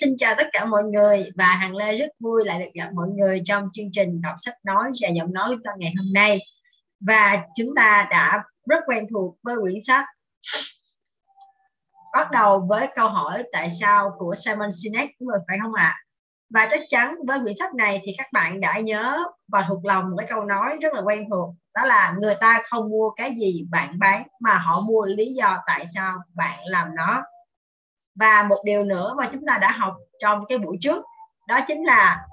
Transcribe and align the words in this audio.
xin 0.00 0.16
chào 0.18 0.34
tất 0.38 0.46
cả 0.52 0.64
mọi 0.64 0.82
người 0.84 1.30
và 1.36 1.46
Hằng 1.46 1.76
Lê 1.76 1.96
rất 1.96 2.06
vui 2.20 2.44
lại 2.44 2.60
được 2.60 2.70
gặp 2.74 2.90
mọi 2.94 3.08
người 3.08 3.42
trong 3.44 3.64
chương 3.72 3.88
trình 3.92 4.22
đọc 4.22 4.34
sách 4.40 4.54
nói 4.64 4.90
và 5.02 5.08
giọng 5.08 5.32
nói 5.32 5.48
chúng 5.50 5.62
ta 5.64 5.70
ngày 5.78 5.92
hôm 5.98 6.12
nay 6.12 6.38
và 7.00 7.42
chúng 7.56 7.74
ta 7.76 8.08
đã 8.10 8.42
rất 8.68 8.84
quen 8.86 9.06
thuộc 9.10 9.36
với 9.42 9.56
quyển 9.62 9.84
sách 9.86 10.04
bắt 12.12 12.30
đầu 12.30 12.66
với 12.68 12.88
câu 12.94 13.08
hỏi 13.08 13.42
tại 13.52 13.70
sao 13.80 14.12
của 14.18 14.34
Simon 14.34 14.68
Sinek, 14.72 15.10
đúng 15.20 15.28
rồi, 15.28 15.38
phải 15.48 15.58
không 15.62 15.74
ạ? 15.74 15.84
À? 15.84 16.00
Và 16.54 16.68
chắc 16.70 16.80
chắn 16.88 17.14
với 17.26 17.38
quyển 17.42 17.54
sách 17.58 17.74
này 17.74 18.02
thì 18.04 18.12
các 18.18 18.32
bạn 18.32 18.60
đã 18.60 18.78
nhớ 18.78 19.18
và 19.48 19.64
thuộc 19.68 19.84
lòng 19.84 20.10
một 20.10 20.16
cái 20.18 20.26
câu 20.30 20.44
nói 20.44 20.76
rất 20.80 20.94
là 20.94 21.00
quen 21.00 21.24
thuộc, 21.30 21.54
đó 21.74 21.84
là 21.84 22.14
người 22.20 22.34
ta 22.40 22.62
không 22.64 22.90
mua 22.90 23.10
cái 23.10 23.34
gì 23.34 23.66
bạn 23.70 23.98
bán 23.98 24.26
mà 24.40 24.54
họ 24.54 24.80
mua 24.80 25.04
lý 25.04 25.34
do 25.34 25.58
tại 25.66 25.86
sao 25.94 26.18
bạn 26.34 26.58
làm 26.64 26.94
nó 26.94 27.22
và 28.20 28.46
một 28.48 28.62
điều 28.64 28.84
nữa 28.84 29.14
mà 29.18 29.28
chúng 29.32 29.46
ta 29.46 29.58
đã 29.58 29.70
học 29.70 29.94
trong 30.18 30.44
cái 30.48 30.58
buổi 30.58 30.76
trước, 30.80 31.04
đó 31.48 31.60
chính 31.66 31.86
là 31.86 32.26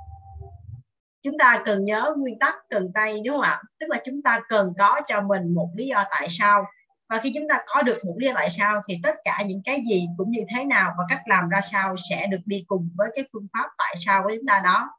chúng 1.24 1.38
ta 1.38 1.62
cần 1.66 1.86
nhớ 1.86 2.14
nguyên 2.18 2.40
tắc 2.40 2.56
cần 2.70 2.92
tay, 2.94 3.22
đúng 3.26 3.36
không 3.36 3.42
ạ? 3.42 3.62
Tức 3.80 3.90
là 3.90 3.98
chúng 4.06 4.22
ta 4.22 4.40
cần 4.50 4.74
có 4.78 5.02
cho 5.08 5.22
mình 5.22 5.54
một 5.54 5.70
lý 5.76 5.88
do 5.88 6.04
tại 6.12 6.28
sao. 6.32 6.66
Và 7.10 7.18
khi 7.18 7.32
chúng 7.36 7.48
ta 7.50 7.60
có 7.68 7.82
được 7.82 8.06
một 8.06 8.14
lý 8.18 8.28
do 8.28 8.34
tại 8.36 8.50
sao 8.50 8.82
thì 8.88 9.00
tất 9.04 9.16
cả 9.24 9.44
những 9.46 9.62
cái 9.66 9.82
gì 9.90 10.08
cũng 10.18 10.32
như 10.32 10.40
thế 10.56 10.66
nào 10.66 10.94
và 10.98 11.04
cách 11.10 11.22
làm 11.26 11.50
ra 11.50 11.62
sao 11.72 11.96
sẽ 12.10 12.28
được 12.28 12.42
đi 12.46 12.64
cùng 12.68 12.90
với 12.96 13.10
cái 13.16 13.26
phương 13.34 13.48
pháp 13.54 13.70
tại 13.78 13.96
sao 14.06 14.24
của 14.24 14.32
chúng 14.36 14.46
ta 14.48 14.62
đó. 14.64 14.90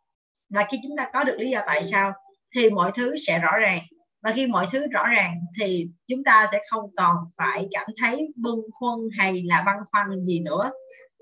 Và 0.51 0.66
khi 0.70 0.80
chúng 0.82 0.96
ta 0.96 1.10
có 1.12 1.24
được 1.24 1.37
lý 1.38 1.51
do 1.51 1.62
tại 1.66 1.82
sao 1.82 2.12
thì 2.55 2.70
mọi 2.70 2.93
thứ 2.95 3.16
sẽ 3.27 3.38
rõ 3.38 3.59
ràng 3.59 3.80
và 4.20 4.32
khi 4.34 4.46
mọi 4.46 4.66
thứ 4.72 4.86
rõ 4.86 5.06
ràng 5.06 5.34
thì 5.60 5.88
chúng 6.06 6.24
ta 6.24 6.46
sẽ 6.52 6.60
không 6.70 6.90
còn 6.96 7.16
phải 7.36 7.66
cảm 7.70 7.86
thấy 8.02 8.28
bâng 8.36 8.60
khuâng 8.72 9.00
hay 9.18 9.42
là 9.42 9.62
băn 9.66 9.76
khoăn 9.92 10.24
gì 10.24 10.40
nữa. 10.40 10.70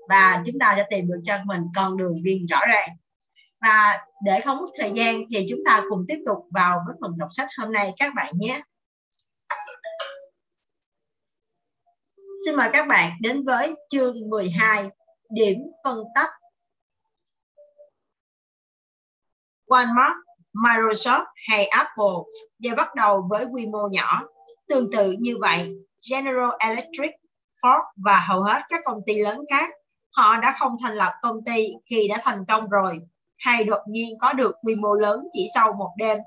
Và 0.09 0.43
chúng 0.45 0.59
ta 0.59 0.73
sẽ 0.77 0.85
tìm 0.89 1.07
được 1.07 1.21
cho 1.25 1.37
mình 1.45 1.61
con 1.75 1.97
đường 1.97 2.23
riêng 2.23 2.45
rõ 2.45 2.59
ràng. 2.67 2.89
Và 3.61 4.05
để 4.23 4.41
không 4.41 4.57
mất 4.57 4.69
thời 4.79 4.91
gian 4.91 5.21
thì 5.33 5.45
chúng 5.49 5.59
ta 5.65 5.83
cùng 5.89 6.05
tiếp 6.07 6.17
tục 6.25 6.37
vào 6.51 6.79
với 6.87 6.95
phần 7.01 7.17
đọc 7.17 7.29
sách 7.31 7.47
hôm 7.57 7.71
nay 7.71 7.93
các 7.97 8.13
bạn 8.15 8.33
nhé. 8.37 8.61
Xin 12.45 12.55
mời 12.55 12.69
các 12.73 12.87
bạn 12.87 13.11
đến 13.21 13.45
với 13.45 13.75
chương 13.89 14.29
12 14.29 14.89
điểm 15.29 15.59
phân 15.83 16.03
tách. 16.15 16.29
Walmart 19.67 20.26
Microsoft 20.63 21.25
hay 21.49 21.65
Apple 21.65 22.15
đều 22.59 22.75
bắt 22.75 22.95
đầu 22.95 23.27
với 23.29 23.45
quy 23.51 23.65
mô 23.65 23.87
nhỏ. 23.91 24.21
Tương 24.67 24.91
tự 24.91 25.15
như 25.19 25.35
vậy, 25.39 25.73
General 26.11 26.49
Electric, 26.59 27.11
Ford 27.61 27.83
và 27.95 28.19
hầu 28.19 28.43
hết 28.43 28.61
các 28.69 28.81
công 28.85 29.01
ty 29.05 29.19
lớn 29.19 29.45
khác, 29.49 29.69
họ 30.11 30.37
đã 30.37 30.55
không 30.59 30.75
thành 30.83 30.93
lập 30.93 31.13
công 31.21 31.43
ty 31.45 31.67
khi 31.89 32.07
đã 32.07 32.17
thành 32.23 32.45
công 32.47 32.69
rồi, 32.69 32.99
hay 33.37 33.63
đột 33.63 33.81
nhiên 33.87 34.17
có 34.19 34.33
được 34.33 34.55
quy 34.61 34.75
mô 34.75 34.93
lớn 34.93 35.27
chỉ 35.33 35.47
sau 35.55 35.73
một 35.73 35.91
đêm. 35.97 36.17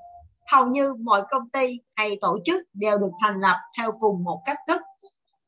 Hầu 0.51 0.67
như 0.67 0.93
mọi 0.93 1.21
công 1.29 1.49
ty 1.49 1.79
hay 1.95 2.17
tổ 2.21 2.39
chức 2.45 2.61
đều 2.73 2.97
được 2.97 3.11
thành 3.21 3.39
lập 3.39 3.57
theo 3.77 3.91
cùng 3.99 4.23
một 4.23 4.41
cách 4.45 4.57
thức, 4.67 4.81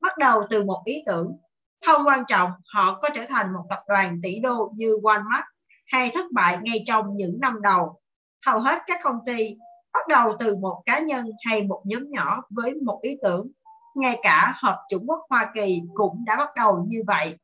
bắt 0.02 0.18
đầu 0.18 0.42
từ 0.50 0.64
một 0.64 0.82
ý 0.86 1.04
tưởng. 1.06 1.38
Không 1.86 2.08
quan 2.08 2.24
trọng 2.28 2.52
họ 2.74 3.00
có 3.02 3.10
trở 3.16 3.26
thành 3.30 3.54
một 3.54 3.64
tập 3.70 3.80
đoàn 3.88 4.20
tỷ 4.24 4.40
đô 4.40 4.72
như 4.76 4.98
Walmart 5.04 5.44
hay 5.88 6.12
thất 6.14 6.26
bại 6.32 6.58
ngay 6.62 6.84
trong 6.88 7.16
những 7.16 7.38
năm 7.42 7.62
đầu 7.62 8.00
hầu 8.46 8.60
hết 8.60 8.80
các 8.88 9.00
công 9.04 9.20
ty 9.26 9.56
bắt 9.94 10.08
đầu 10.08 10.32
từ 10.40 10.56
một 10.56 10.84
cá 10.86 11.00
nhân 11.00 11.26
hay 11.46 11.64
một 11.64 11.82
nhóm 11.86 12.10
nhỏ 12.10 12.42
với 12.50 12.74
một 12.74 13.00
ý 13.02 13.18
tưởng. 13.24 13.52
Ngay 13.96 14.20
cả 14.24 14.54
hợp 14.56 14.86
chủng 14.90 15.04
quốc 15.08 15.20
hoa 15.30 15.52
kỳ 15.56 15.82
cũng 15.94 16.26
đã 16.26 16.36
bắt 16.36 16.50
đầu 16.56 16.86
như 16.88 17.04
vậy. 17.08 17.38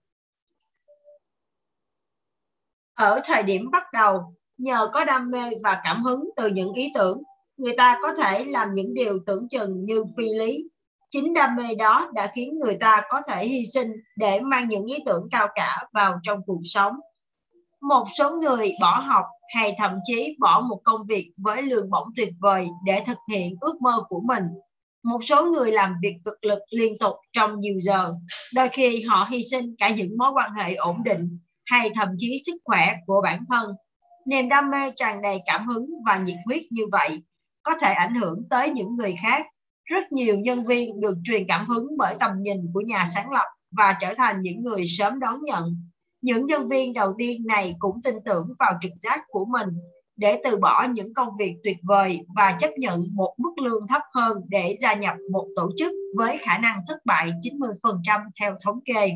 Ở 2.93 3.21
thời 3.25 3.43
điểm 3.43 3.71
bắt 3.71 3.83
đầu, 3.93 4.33
nhờ 4.57 4.89
có 4.93 5.05
đam 5.05 5.31
mê 5.31 5.49
và 5.63 5.81
cảm 5.83 6.03
hứng 6.03 6.29
từ 6.35 6.47
những 6.47 6.73
ý 6.73 6.91
tưởng, 6.95 7.21
người 7.57 7.73
ta 7.77 7.99
có 8.01 8.13
thể 8.13 8.45
làm 8.45 8.75
những 8.75 8.93
điều 8.93 9.19
tưởng 9.25 9.47
chừng 9.49 9.83
như 9.83 10.05
phi 10.17 10.29
lý. 10.39 10.69
Chính 11.11 11.33
đam 11.33 11.55
mê 11.55 11.75
đó 11.75 12.09
đã 12.13 12.31
khiến 12.35 12.59
người 12.59 12.77
ta 12.79 13.01
có 13.09 13.21
thể 13.27 13.45
hy 13.45 13.65
sinh 13.73 13.91
để 14.15 14.39
mang 14.39 14.69
những 14.69 14.85
ý 14.85 14.97
tưởng 15.05 15.27
cao 15.31 15.47
cả 15.55 15.87
vào 15.93 16.19
trong 16.23 16.39
cuộc 16.45 16.61
sống. 16.63 16.99
Một 17.81 18.05
số 18.17 18.31
người 18.31 18.71
bỏ 18.81 18.99
học 18.99 19.25
hay 19.55 19.75
thậm 19.77 19.91
chí 20.03 20.35
bỏ 20.39 20.61
một 20.69 20.81
công 20.83 21.01
việc 21.07 21.31
với 21.37 21.61
lương 21.61 21.89
bổng 21.89 22.07
tuyệt 22.15 22.29
vời 22.39 22.67
để 22.85 23.03
thực 23.07 23.17
hiện 23.31 23.55
ước 23.61 23.81
mơ 23.81 24.03
của 24.09 24.21
mình. 24.25 24.43
Một 25.03 25.23
số 25.23 25.45
người 25.45 25.71
làm 25.71 25.93
việc 26.01 26.15
cực 26.25 26.45
lực 26.45 26.59
liên 26.71 26.93
tục 26.99 27.15
trong 27.33 27.59
nhiều 27.59 27.79
giờ, 27.79 28.13
đôi 28.53 28.69
khi 28.69 29.01
họ 29.01 29.27
hy 29.31 29.43
sinh 29.51 29.75
cả 29.77 29.89
những 29.89 30.17
mối 30.17 30.31
quan 30.33 30.53
hệ 30.53 30.75
ổn 30.75 31.03
định 31.03 31.39
hay 31.65 31.89
thậm 31.95 32.09
chí 32.17 32.37
sức 32.45 32.55
khỏe 32.63 32.95
của 33.05 33.21
bản 33.23 33.43
thân. 33.49 33.71
Niềm 34.27 34.49
đam 34.49 34.69
mê 34.69 34.91
tràn 34.95 35.21
đầy 35.21 35.39
cảm 35.45 35.67
hứng 35.67 35.89
và 36.05 36.17
nhiệt 36.17 36.37
huyết 36.45 36.61
như 36.69 36.83
vậy 36.91 37.09
có 37.63 37.75
thể 37.81 37.93
ảnh 37.93 38.15
hưởng 38.15 38.43
tới 38.49 38.69
những 38.69 38.95
người 38.95 39.15
khác. 39.21 39.45
Rất 39.85 40.11
nhiều 40.11 40.39
nhân 40.39 40.65
viên 40.65 41.01
được 41.01 41.17
truyền 41.23 41.47
cảm 41.47 41.65
hứng 41.65 41.87
bởi 41.97 42.15
tầm 42.19 42.31
nhìn 42.41 42.57
của 42.73 42.81
nhà 42.81 43.07
sáng 43.15 43.31
lập 43.31 43.45
và 43.71 43.97
trở 44.01 44.13
thành 44.13 44.41
những 44.41 44.63
người 44.63 44.85
sớm 44.97 45.19
đón 45.19 45.41
nhận 45.41 45.88
những 46.21 46.45
nhân 46.45 46.69
viên 46.69 46.93
đầu 46.93 47.13
tiên 47.17 47.45
này 47.45 47.75
cũng 47.79 48.01
tin 48.01 48.15
tưởng 48.25 48.47
vào 48.59 48.73
trực 48.81 48.91
giác 48.95 49.21
của 49.27 49.45
mình 49.45 49.69
để 50.15 50.41
từ 50.43 50.57
bỏ 50.57 50.87
những 50.93 51.13
công 51.13 51.27
việc 51.39 51.55
tuyệt 51.63 51.77
vời 51.83 52.19
và 52.35 52.57
chấp 52.59 52.69
nhận 52.77 53.03
một 53.15 53.33
mức 53.37 53.51
lương 53.63 53.87
thấp 53.87 54.01
hơn 54.13 54.37
để 54.47 54.77
gia 54.81 54.93
nhập 54.93 55.15
một 55.31 55.47
tổ 55.55 55.69
chức 55.77 55.91
với 56.17 56.37
khả 56.37 56.57
năng 56.57 56.81
thất 56.87 56.97
bại 57.05 57.31
90% 57.59 58.21
theo 58.39 58.55
thống 58.65 58.79
kê. 58.85 59.11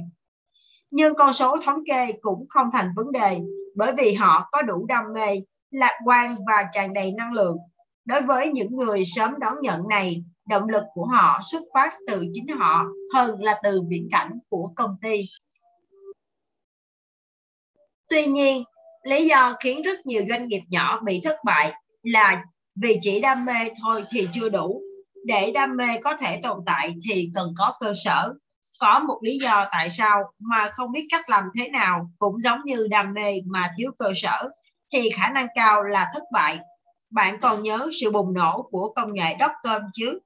Nhưng 0.92 1.14
con 1.16 1.34
số 1.34 1.58
thống 1.66 1.80
kê 1.88 2.12
cũng 2.22 2.46
không 2.50 2.70
thành 2.74 2.90
vấn 2.96 3.12
đề 3.12 3.40
bởi 3.76 3.94
vì 3.98 4.14
họ 4.14 4.50
có 4.52 4.62
đủ 4.62 4.86
đam 4.86 5.04
mê, 5.14 5.42
lạc 5.72 6.00
quan 6.06 6.36
và 6.48 6.66
tràn 6.74 6.94
đầy 6.94 7.12
năng 7.12 7.34
lượng. 7.34 7.58
Đối 8.06 8.22
với 8.22 8.52
những 8.52 8.76
người 8.76 9.04
sớm 9.06 9.40
đón 9.40 9.56
nhận 9.62 9.88
này, 9.90 10.24
động 10.50 10.70
lực 10.70 10.84
của 10.94 11.06
họ 11.06 11.40
xuất 11.52 11.62
phát 11.74 11.94
từ 12.08 12.26
chính 12.34 12.48
họ 12.48 12.86
hơn 13.14 13.44
là 13.44 13.60
từ 13.64 13.82
viễn 13.90 14.08
cảnh 14.12 14.32
của 14.50 14.72
công 14.76 14.96
ty. 15.02 15.22
Tuy 18.14 18.26
nhiên, 18.26 18.64
lý 19.04 19.26
do 19.28 19.56
khiến 19.64 19.82
rất 19.82 20.06
nhiều 20.06 20.24
doanh 20.30 20.48
nghiệp 20.48 20.62
nhỏ 20.70 21.00
bị 21.04 21.22
thất 21.24 21.36
bại 21.46 21.74
là 22.04 22.44
vì 22.76 22.98
chỉ 23.02 23.22
đam 23.22 23.46
mê 23.46 23.70
thôi 23.82 24.06
thì 24.10 24.28
chưa 24.34 24.50
đủ. 24.50 24.82
Để 25.26 25.52
đam 25.52 25.78
mê 25.78 25.88
có 26.04 26.18
thể 26.18 26.40
tồn 26.44 26.60
tại 26.66 26.96
thì 27.10 27.30
cần 27.36 27.54
có 27.58 27.74
cơ 27.80 27.94
sở. 28.06 28.34
Có 28.80 29.00
một 29.00 29.20
lý 29.22 29.38
do 29.38 29.68
tại 29.72 29.90
sao 29.90 30.24
mà 30.40 30.70
không 30.74 30.92
biết 30.92 31.08
cách 31.12 31.30
làm 31.30 31.44
thế 31.60 31.70
nào 31.70 32.10
cũng 32.20 32.42
giống 32.42 32.60
như 32.66 32.88
đam 32.90 33.14
mê 33.14 33.42
mà 33.46 33.72
thiếu 33.78 33.92
cơ 33.98 34.12
sở 34.16 34.50
thì 34.94 35.10
khả 35.10 35.30
năng 35.30 35.48
cao 35.56 35.84
là 35.84 36.10
thất 36.14 36.24
bại. 36.34 36.60
Bạn 37.12 37.40
còn 37.42 37.62
nhớ 37.62 37.90
sự 38.02 38.12
bùng 38.12 38.34
nổ 38.34 38.68
của 38.72 38.94
công 38.96 39.14
nghệ 39.14 39.36
dot-com 39.40 39.82
chứ? 39.94 40.20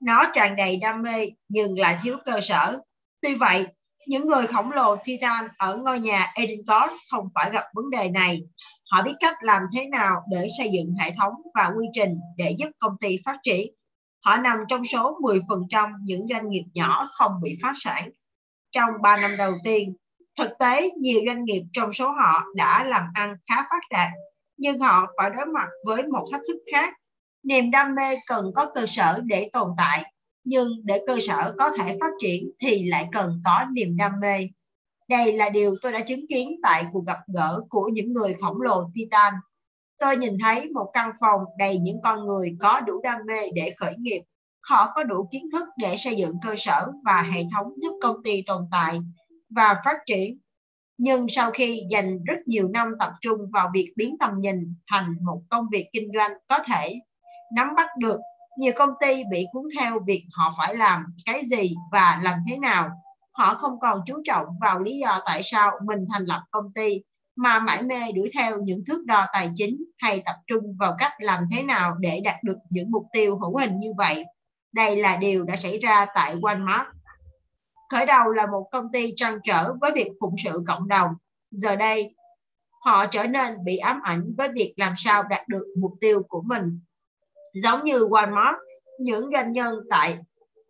Nó 0.00 0.24
tràn 0.34 0.56
đầy 0.56 0.76
đam 0.76 1.02
mê 1.02 1.26
nhưng 1.48 1.78
lại 1.78 1.98
thiếu 2.02 2.16
cơ 2.24 2.40
sở. 2.42 2.78
Tuy 3.22 3.34
vậy, 3.34 3.66
những 4.06 4.26
người 4.26 4.46
khổng 4.46 4.72
lồ 4.72 4.96
Titan 4.96 5.48
ở 5.58 5.76
ngôi 5.76 6.00
nhà 6.00 6.32
Edinburgh 6.34 6.92
không 7.10 7.28
phải 7.34 7.50
gặp 7.52 7.64
vấn 7.74 7.90
đề 7.90 8.10
này. 8.10 8.42
Họ 8.90 9.02
biết 9.02 9.14
cách 9.20 9.34
làm 9.40 9.62
thế 9.74 9.86
nào 9.86 10.22
để 10.30 10.48
xây 10.58 10.70
dựng 10.72 10.94
hệ 11.00 11.14
thống 11.20 11.32
và 11.54 11.72
quy 11.76 11.86
trình 11.92 12.20
để 12.36 12.54
giúp 12.58 12.68
công 12.78 12.96
ty 13.00 13.16
phát 13.24 13.38
triển. 13.42 13.72
Họ 14.24 14.36
nằm 14.36 14.58
trong 14.68 14.84
số 14.84 15.18
10% 15.20 15.92
những 16.02 16.26
doanh 16.30 16.48
nghiệp 16.48 16.64
nhỏ 16.74 17.08
không 17.12 17.32
bị 17.42 17.58
phá 17.62 17.72
sản. 17.76 18.10
Trong 18.72 18.90
3 19.02 19.16
năm 19.16 19.36
đầu 19.36 19.52
tiên, 19.64 19.96
thực 20.38 20.50
tế 20.58 20.90
nhiều 21.00 21.20
doanh 21.26 21.44
nghiệp 21.44 21.62
trong 21.72 21.92
số 21.92 22.10
họ 22.10 22.44
đã 22.54 22.84
làm 22.84 23.04
ăn 23.14 23.36
khá 23.48 23.56
phát 23.62 23.80
đạt, 23.90 24.10
nhưng 24.56 24.78
họ 24.78 25.06
phải 25.16 25.30
đối 25.30 25.46
mặt 25.46 25.68
với 25.84 26.06
một 26.06 26.28
thách 26.32 26.40
thức 26.48 26.56
khác. 26.72 26.94
Niềm 27.42 27.70
đam 27.70 27.94
mê 27.94 28.16
cần 28.26 28.50
có 28.54 28.70
cơ 28.74 28.86
sở 28.86 29.20
để 29.24 29.50
tồn 29.52 29.70
tại 29.78 30.12
nhưng 30.46 30.68
để 30.84 31.04
cơ 31.06 31.18
sở 31.20 31.54
có 31.58 31.70
thể 31.70 31.96
phát 32.00 32.10
triển 32.20 32.50
thì 32.60 32.88
lại 32.88 33.08
cần 33.12 33.40
có 33.44 33.64
niềm 33.72 33.96
đam 33.96 34.12
mê. 34.20 34.48
Đây 35.08 35.32
là 35.32 35.48
điều 35.48 35.74
tôi 35.82 35.92
đã 35.92 36.00
chứng 36.00 36.26
kiến 36.28 36.56
tại 36.62 36.84
cuộc 36.92 37.06
gặp 37.06 37.18
gỡ 37.34 37.60
của 37.68 37.90
những 37.92 38.12
người 38.12 38.34
khổng 38.34 38.60
lồ 38.60 38.90
Titan. 38.94 39.34
Tôi 39.98 40.16
nhìn 40.16 40.38
thấy 40.42 40.70
một 40.70 40.90
căn 40.92 41.10
phòng 41.20 41.40
đầy 41.58 41.78
những 41.78 42.00
con 42.04 42.26
người 42.26 42.56
có 42.60 42.80
đủ 42.80 43.00
đam 43.02 43.20
mê 43.26 43.50
để 43.54 43.72
khởi 43.76 43.94
nghiệp. 43.98 44.22
Họ 44.60 44.92
có 44.94 45.04
đủ 45.04 45.28
kiến 45.32 45.50
thức 45.52 45.68
để 45.76 45.96
xây 45.96 46.16
dựng 46.16 46.34
cơ 46.46 46.54
sở 46.58 46.86
và 47.04 47.22
hệ 47.34 47.42
thống 47.52 47.72
giúp 47.76 47.98
công 48.02 48.22
ty 48.22 48.42
tồn 48.46 48.68
tại 48.70 49.00
và 49.50 49.80
phát 49.84 49.96
triển. 50.06 50.38
Nhưng 50.98 51.26
sau 51.28 51.50
khi 51.50 51.82
dành 51.90 52.24
rất 52.24 52.38
nhiều 52.46 52.68
năm 52.68 52.92
tập 52.98 53.12
trung 53.20 53.38
vào 53.52 53.70
việc 53.74 53.92
biến 53.96 54.16
tầm 54.20 54.30
nhìn 54.38 54.74
thành 54.90 55.14
một 55.22 55.42
công 55.50 55.66
việc 55.72 55.88
kinh 55.92 56.08
doanh 56.14 56.32
có 56.48 56.58
thể 56.66 57.00
nắm 57.54 57.68
bắt 57.76 57.88
được 57.98 58.18
nhiều 58.58 58.72
công 58.76 58.90
ty 59.00 59.22
bị 59.30 59.46
cuốn 59.52 59.64
theo 59.78 60.00
việc 60.06 60.26
họ 60.32 60.54
phải 60.58 60.76
làm 60.76 61.04
cái 61.26 61.42
gì 61.46 61.74
và 61.92 62.20
làm 62.22 62.38
thế 62.48 62.58
nào. 62.58 62.90
Họ 63.32 63.54
không 63.54 63.80
còn 63.80 64.00
chú 64.06 64.22
trọng 64.24 64.44
vào 64.60 64.78
lý 64.78 64.98
do 64.98 65.20
tại 65.26 65.40
sao 65.44 65.72
mình 65.84 65.98
thành 66.12 66.24
lập 66.24 66.42
công 66.50 66.72
ty, 66.74 67.02
mà 67.36 67.58
mãi 67.58 67.82
mê 67.82 68.12
đuổi 68.12 68.30
theo 68.34 68.58
những 68.62 68.84
thước 68.86 69.04
đo 69.06 69.26
tài 69.32 69.50
chính 69.54 69.76
hay 69.98 70.22
tập 70.24 70.34
trung 70.46 70.76
vào 70.78 70.94
cách 70.98 71.12
làm 71.18 71.44
thế 71.52 71.62
nào 71.62 71.94
để 72.00 72.20
đạt 72.24 72.36
được 72.42 72.58
những 72.70 72.90
mục 72.90 73.06
tiêu 73.12 73.38
hữu 73.38 73.56
hình 73.56 73.78
như 73.78 73.92
vậy. 73.98 74.24
Đây 74.72 74.96
là 74.96 75.16
điều 75.16 75.44
đã 75.44 75.56
xảy 75.56 75.78
ra 75.78 76.06
tại 76.14 76.36
Walmart. 76.36 76.84
Khởi 77.90 78.06
đầu 78.06 78.30
là 78.30 78.46
một 78.46 78.68
công 78.72 78.92
ty 78.92 79.12
trăn 79.16 79.38
trở 79.44 79.74
với 79.80 79.92
việc 79.94 80.08
phụng 80.20 80.34
sự 80.44 80.62
cộng 80.66 80.88
đồng. 80.88 81.10
Giờ 81.50 81.76
đây, 81.76 82.14
họ 82.84 83.06
trở 83.06 83.26
nên 83.26 83.64
bị 83.64 83.76
ám 83.76 84.00
ảnh 84.02 84.34
với 84.36 84.48
việc 84.48 84.74
làm 84.76 84.94
sao 84.96 85.22
đạt 85.22 85.48
được 85.48 85.64
mục 85.80 85.92
tiêu 86.00 86.22
của 86.28 86.42
mình. 86.46 86.80
Giống 87.62 87.84
như 87.84 87.98
Walmart, 87.98 88.54
những 88.98 89.30
doanh 89.32 89.52
nhân 89.52 89.74
tại 89.90 90.18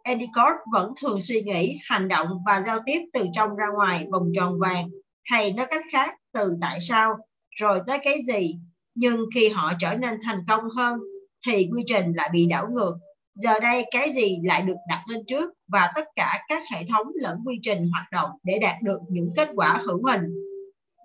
Endicott 0.03 0.55
vẫn 0.73 0.93
thường 1.01 1.21
suy 1.21 1.43
nghĩ, 1.43 1.79
hành 1.85 2.09
động 2.09 2.29
và 2.47 2.63
giao 2.67 2.79
tiếp 2.87 3.01
từ 3.13 3.27
trong 3.33 3.57
ra 3.57 3.67
ngoài 3.75 4.07
vòng 4.13 4.33
tròn 4.37 4.59
vàng, 4.59 4.89
hay 5.25 5.53
nói 5.53 5.67
cách 5.71 5.85
khác 5.93 6.15
từ 6.33 6.57
tại 6.61 6.79
sao, 6.81 7.17
rồi 7.57 7.81
tới 7.87 7.99
cái 8.05 8.19
gì. 8.27 8.57
Nhưng 8.95 9.25
khi 9.35 9.49
họ 9.49 9.73
trở 9.81 9.95
nên 9.95 10.19
thành 10.25 10.39
công 10.49 10.65
hơn, 10.77 10.99
thì 11.47 11.69
quy 11.73 11.83
trình 11.87 12.13
lại 12.15 12.31
bị 12.33 12.47
đảo 12.47 12.67
ngược. 12.71 12.95
Giờ 13.35 13.61
đây 13.61 13.85
cái 13.91 14.13
gì 14.13 14.39
lại 14.45 14.63
được 14.63 14.77
đặt 14.89 15.05
lên 15.09 15.21
trước 15.27 15.53
và 15.69 15.93
tất 15.95 16.05
cả 16.17 16.41
các 16.49 16.63
hệ 16.73 16.85
thống 16.85 17.07
lẫn 17.15 17.39
quy 17.47 17.59
trình 17.63 17.91
hoạt 17.93 18.07
động 18.13 18.31
để 18.43 18.59
đạt 18.59 18.83
được 18.83 18.99
những 19.09 19.33
kết 19.37 19.49
quả 19.55 19.83
hữu 19.87 20.07
hình. 20.07 20.23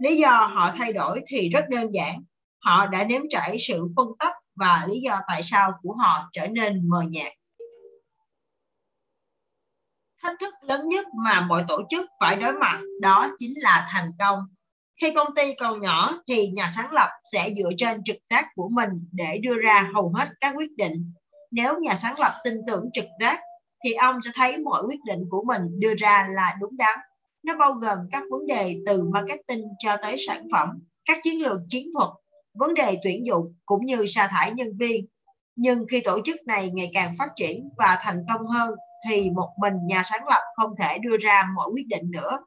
Lý 0.03 0.17
do 0.17 0.51
họ 0.53 0.71
thay 0.77 0.93
đổi 0.93 1.21
thì 1.27 1.49
rất 1.49 1.69
đơn 1.69 1.93
giản. 1.93 2.23
Họ 2.59 2.87
đã 2.87 3.03
nếm 3.03 3.21
trải 3.29 3.57
sự 3.59 3.87
phân 3.95 4.07
tách 4.19 4.35
và 4.55 4.85
lý 4.89 5.01
do 5.01 5.19
tại 5.27 5.43
sao 5.43 5.71
của 5.81 5.93
họ 5.93 6.29
trở 6.33 6.47
nên 6.47 6.89
mờ 6.89 7.01
nhạt. 7.09 7.31
Thách 10.23 10.39
thức 10.39 10.53
lớn 10.61 10.89
nhất 10.89 11.05
mà 11.13 11.41
mọi 11.41 11.65
tổ 11.67 11.81
chức 11.89 12.09
phải 12.19 12.35
đối 12.35 12.53
mặt 12.53 12.81
đó 13.01 13.29
chính 13.37 13.53
là 13.55 13.87
thành 13.91 14.11
công. 14.19 14.39
Khi 15.01 15.13
công 15.15 15.35
ty 15.35 15.53
còn 15.59 15.81
nhỏ 15.81 16.21
thì 16.27 16.49
nhà 16.49 16.71
sáng 16.75 16.91
lập 16.91 17.09
sẽ 17.31 17.49
dựa 17.57 17.69
trên 17.77 18.03
trực 18.03 18.17
giác 18.29 18.45
của 18.55 18.69
mình 18.69 18.89
để 19.11 19.39
đưa 19.43 19.55
ra 19.55 19.89
hầu 19.93 20.13
hết 20.15 20.29
các 20.39 20.53
quyết 20.55 20.71
định. 20.77 21.13
Nếu 21.51 21.79
nhà 21.79 21.95
sáng 21.95 22.19
lập 22.19 22.41
tin 22.43 22.57
tưởng 22.67 22.89
trực 22.93 23.05
giác 23.19 23.39
thì 23.83 23.93
ông 23.93 24.21
sẽ 24.21 24.31
thấy 24.35 24.57
mọi 24.57 24.83
quyết 24.87 24.99
định 25.05 25.25
của 25.29 25.43
mình 25.47 25.79
đưa 25.79 25.93
ra 25.95 26.27
là 26.31 26.57
đúng 26.59 26.77
đắn. 26.77 26.99
Nó 27.43 27.57
bao 27.57 27.73
gồm 27.73 27.97
các 28.11 28.23
vấn 28.31 28.47
đề 28.47 28.75
từ 28.85 29.03
marketing 29.03 29.63
cho 29.79 29.97
tới 30.01 30.15
sản 30.27 30.47
phẩm, 30.51 30.79
các 31.05 31.19
chiến 31.23 31.41
lược 31.41 31.59
chiến 31.69 31.87
thuật, 31.93 32.09
vấn 32.53 32.73
đề 32.73 32.97
tuyển 33.03 33.25
dụng 33.25 33.55
cũng 33.65 33.85
như 33.85 34.05
sa 34.07 34.27
thải 34.27 34.51
nhân 34.51 34.77
viên. 34.79 35.05
Nhưng 35.55 35.85
khi 35.91 36.01
tổ 36.01 36.19
chức 36.25 36.47
này 36.47 36.69
ngày 36.73 36.91
càng 36.93 37.15
phát 37.19 37.29
triển 37.35 37.69
và 37.77 37.97
thành 38.01 38.23
công 38.33 38.47
hơn 38.47 38.75
thì 39.09 39.29
một 39.29 39.49
mình 39.61 39.73
nhà 39.87 40.03
sáng 40.05 40.27
lập 40.27 40.41
không 40.55 40.75
thể 40.79 40.97
đưa 40.97 41.17
ra 41.17 41.43
mọi 41.55 41.69
quyết 41.73 41.87
định 41.87 42.11
nữa. 42.11 42.39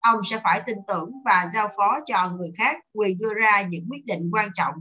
Ông 0.00 0.20
sẽ 0.24 0.40
phải 0.44 0.62
tin 0.66 0.76
tưởng 0.88 1.10
và 1.24 1.50
giao 1.54 1.68
phó 1.76 1.98
cho 2.06 2.30
người 2.30 2.50
khác 2.58 2.76
quyền 2.94 3.18
đưa 3.18 3.34
ra 3.34 3.62
những 3.62 3.84
quyết 3.90 4.06
định 4.06 4.30
quan 4.32 4.50
trọng, 4.56 4.74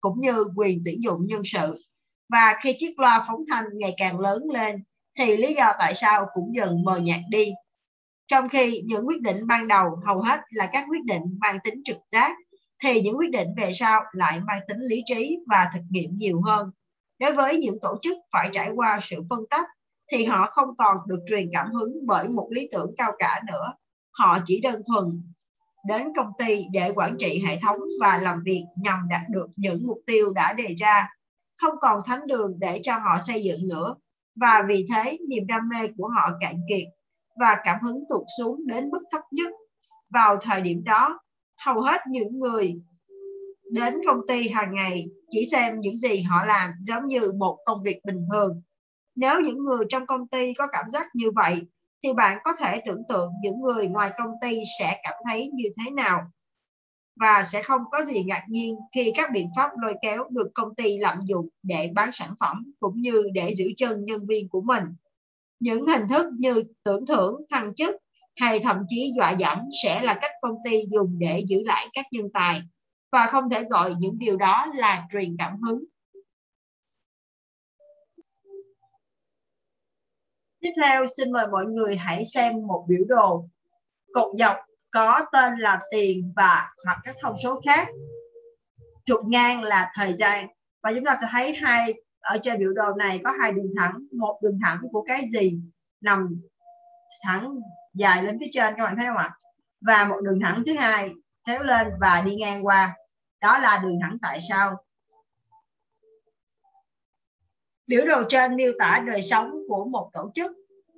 cũng 0.00 0.18
như 0.18 0.44
quyền 0.56 0.82
tuyển 0.84 1.02
dụng 1.02 1.26
nhân 1.26 1.42
sự. 1.44 1.84
Và 2.28 2.58
khi 2.62 2.76
chiếc 2.78 2.98
loa 2.98 3.24
phóng 3.28 3.44
thanh 3.50 3.64
ngày 3.72 3.94
càng 3.96 4.20
lớn 4.20 4.42
lên, 4.52 4.84
thì 5.18 5.36
lý 5.36 5.54
do 5.54 5.72
tại 5.78 5.94
sao 5.94 6.26
cũng 6.32 6.54
dần 6.54 6.84
mờ 6.84 6.98
nhạt 6.98 7.20
đi. 7.30 7.52
Trong 8.26 8.48
khi 8.48 8.82
những 8.84 9.06
quyết 9.06 9.20
định 9.20 9.46
ban 9.46 9.68
đầu 9.68 9.84
hầu 10.06 10.22
hết 10.22 10.40
là 10.50 10.68
các 10.72 10.84
quyết 10.88 11.04
định 11.04 11.22
mang 11.40 11.58
tính 11.64 11.82
trực 11.84 11.96
giác, 12.08 12.36
thì 12.82 13.00
những 13.00 13.18
quyết 13.18 13.30
định 13.30 13.48
về 13.56 13.72
sau 13.74 14.02
lại 14.12 14.40
mang 14.40 14.60
tính 14.68 14.78
lý 14.80 15.02
trí 15.06 15.38
và 15.46 15.70
thực 15.74 15.82
nghiệm 15.90 16.10
nhiều 16.16 16.40
hơn. 16.46 16.70
Đối 17.20 17.32
với 17.32 17.58
những 17.58 17.76
tổ 17.82 17.98
chức 18.02 18.18
phải 18.32 18.50
trải 18.52 18.70
qua 18.74 18.98
sự 19.02 19.16
phân 19.30 19.40
tách 19.50 19.66
thì 20.12 20.24
họ 20.24 20.46
không 20.46 20.76
còn 20.78 20.96
được 21.06 21.20
truyền 21.28 21.48
cảm 21.52 21.72
hứng 21.72 21.92
bởi 22.06 22.28
một 22.28 22.48
lý 22.50 22.68
tưởng 22.72 22.94
cao 22.96 23.12
cả 23.18 23.40
nữa. 23.46 23.72
Họ 24.10 24.38
chỉ 24.44 24.60
đơn 24.60 24.82
thuần 24.86 25.22
đến 25.86 26.08
công 26.16 26.30
ty 26.38 26.64
để 26.72 26.92
quản 26.94 27.16
trị 27.18 27.42
hệ 27.46 27.58
thống 27.62 27.78
và 28.00 28.18
làm 28.18 28.42
việc 28.44 28.64
nhằm 28.76 29.08
đạt 29.08 29.22
được 29.28 29.46
những 29.56 29.86
mục 29.86 29.98
tiêu 30.06 30.32
đã 30.32 30.52
đề 30.52 30.74
ra, 30.78 31.08
không 31.56 31.74
còn 31.80 32.00
thánh 32.06 32.26
đường 32.26 32.58
để 32.58 32.80
cho 32.82 32.98
họ 32.98 33.18
xây 33.26 33.42
dựng 33.42 33.68
nữa. 33.68 33.94
Và 34.40 34.64
vì 34.68 34.86
thế 34.94 35.18
niềm 35.28 35.46
đam 35.46 35.68
mê 35.68 35.88
của 35.96 36.08
họ 36.08 36.30
cạn 36.40 36.56
kiệt 36.68 36.88
và 37.40 37.56
cảm 37.64 37.78
hứng 37.82 38.04
tụt 38.08 38.22
xuống 38.38 38.66
đến 38.66 38.90
mức 38.90 39.02
thấp 39.12 39.20
nhất. 39.30 39.52
Vào 40.10 40.36
thời 40.36 40.60
điểm 40.60 40.84
đó, 40.84 41.18
hầu 41.64 41.80
hết 41.80 42.00
những 42.08 42.38
người 42.38 42.74
đến 43.70 43.94
công 44.06 44.26
ty 44.28 44.48
hàng 44.48 44.74
ngày 44.74 45.06
chỉ 45.30 45.48
xem 45.52 45.80
những 45.80 45.98
gì 45.98 46.22
họ 46.22 46.44
làm 46.44 46.70
giống 46.80 47.06
như 47.06 47.32
một 47.38 47.58
công 47.66 47.82
việc 47.82 48.00
bình 48.04 48.26
thường 48.32 48.62
nếu 49.14 49.40
những 49.40 49.64
người 49.64 49.84
trong 49.88 50.06
công 50.06 50.28
ty 50.28 50.54
có 50.54 50.66
cảm 50.72 50.90
giác 50.90 51.06
như 51.14 51.30
vậy, 51.30 51.60
thì 52.02 52.12
bạn 52.12 52.38
có 52.44 52.52
thể 52.58 52.80
tưởng 52.86 53.02
tượng 53.08 53.32
những 53.42 53.60
người 53.60 53.88
ngoài 53.88 54.10
công 54.18 54.30
ty 54.40 54.62
sẽ 54.78 55.00
cảm 55.02 55.14
thấy 55.28 55.50
như 55.54 55.64
thế 55.76 55.90
nào. 55.90 56.20
Và 57.16 57.42
sẽ 57.52 57.62
không 57.62 57.82
có 57.90 58.04
gì 58.04 58.24
ngạc 58.24 58.44
nhiên 58.48 58.76
khi 58.94 59.12
các 59.16 59.30
biện 59.32 59.48
pháp 59.56 59.70
lôi 59.82 59.94
kéo 60.02 60.28
được 60.30 60.50
công 60.54 60.74
ty 60.74 60.98
lạm 60.98 61.20
dụng 61.22 61.48
để 61.62 61.90
bán 61.94 62.10
sản 62.12 62.34
phẩm 62.40 62.72
cũng 62.80 63.00
như 63.00 63.24
để 63.34 63.54
giữ 63.54 63.64
chân 63.76 64.04
nhân 64.04 64.26
viên 64.26 64.48
của 64.48 64.60
mình. 64.60 64.84
Những 65.60 65.86
hình 65.86 66.08
thức 66.08 66.26
như 66.38 66.62
tưởng 66.84 67.06
thưởng, 67.06 67.42
thăng 67.50 67.74
chức 67.74 67.96
hay 68.36 68.60
thậm 68.60 68.76
chí 68.88 69.12
dọa 69.16 69.30
dẫm 69.30 69.58
sẽ 69.82 70.02
là 70.02 70.18
cách 70.20 70.30
công 70.42 70.56
ty 70.64 70.82
dùng 70.90 71.18
để 71.18 71.44
giữ 71.48 71.62
lại 71.64 71.86
các 71.92 72.06
nhân 72.10 72.28
tài 72.34 72.62
và 73.12 73.26
không 73.26 73.50
thể 73.50 73.64
gọi 73.64 73.94
những 73.98 74.18
điều 74.18 74.36
đó 74.36 74.66
là 74.74 75.06
truyền 75.12 75.36
cảm 75.38 75.60
hứng 75.60 75.84
Tiếp 80.62 80.70
theo 80.82 81.06
xin 81.16 81.32
mời 81.32 81.46
mọi 81.52 81.66
người 81.66 81.96
hãy 81.96 82.24
xem 82.24 82.66
một 82.66 82.84
biểu 82.88 83.04
đồ. 83.08 83.48
Cột 84.12 84.36
dọc 84.38 84.56
có 84.90 85.20
tên 85.32 85.58
là 85.58 85.80
tiền 85.90 86.32
và 86.36 86.70
hoặc 86.84 86.98
các 87.04 87.16
thông 87.22 87.34
số 87.42 87.60
khác. 87.64 87.88
Trục 89.04 89.20
ngang 89.26 89.62
là 89.62 89.92
thời 89.94 90.14
gian. 90.14 90.48
Và 90.82 90.92
chúng 90.94 91.04
ta 91.04 91.16
sẽ 91.20 91.26
thấy 91.30 91.54
hai 91.54 91.94
ở 92.20 92.38
trên 92.42 92.58
biểu 92.58 92.72
đồ 92.72 92.92
này 92.98 93.20
có 93.24 93.32
hai 93.40 93.52
đường 93.52 93.72
thẳng, 93.78 94.06
một 94.12 94.38
đường 94.42 94.58
thẳng 94.64 94.78
của 94.92 95.02
cái 95.02 95.28
gì 95.32 95.60
nằm 96.00 96.40
thẳng 97.22 97.60
dài 97.94 98.22
lên 98.22 98.38
phía 98.40 98.48
trên 98.52 98.74
các 98.76 98.84
bạn 98.84 98.96
thấy 98.96 99.06
không 99.06 99.16
ạ? 99.16 99.30
Và 99.80 100.04
một 100.04 100.16
đường 100.22 100.40
thẳng 100.40 100.62
thứ 100.66 100.74
hai 100.74 101.10
kéo 101.44 101.62
lên 101.62 101.86
và 102.00 102.22
đi 102.26 102.34
ngang 102.36 102.66
qua. 102.66 102.96
Đó 103.40 103.58
là 103.58 103.80
đường 103.82 103.98
thẳng 104.02 104.16
tại 104.22 104.38
sao. 104.48 104.76
Biểu 107.86 108.06
đồ 108.06 108.22
trên 108.28 108.56
miêu 108.56 108.72
tả 108.78 109.02
đời 109.06 109.22
sống 109.22 109.50
của 109.68 109.84
một 109.84 110.10
tổ 110.12 110.30
chức. 110.34 110.52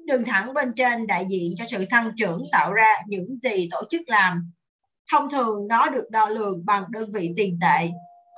Đường 0.06 0.24
thẳng 0.24 0.54
bên 0.54 0.72
trên 0.76 1.06
đại 1.06 1.26
diện 1.28 1.54
cho 1.58 1.64
sự 1.68 1.84
tăng 1.90 2.10
trưởng 2.16 2.42
tạo 2.52 2.72
ra 2.72 2.94
những 3.06 3.38
gì 3.42 3.68
tổ 3.70 3.82
chức 3.90 4.00
làm. 4.06 4.52
Thông 5.12 5.30
thường 5.30 5.68
nó 5.68 5.88
được 5.88 6.10
đo 6.10 6.28
lường 6.28 6.66
bằng 6.66 6.84
đơn 6.90 7.12
vị 7.12 7.30
tiền 7.36 7.58
tệ, 7.60 7.88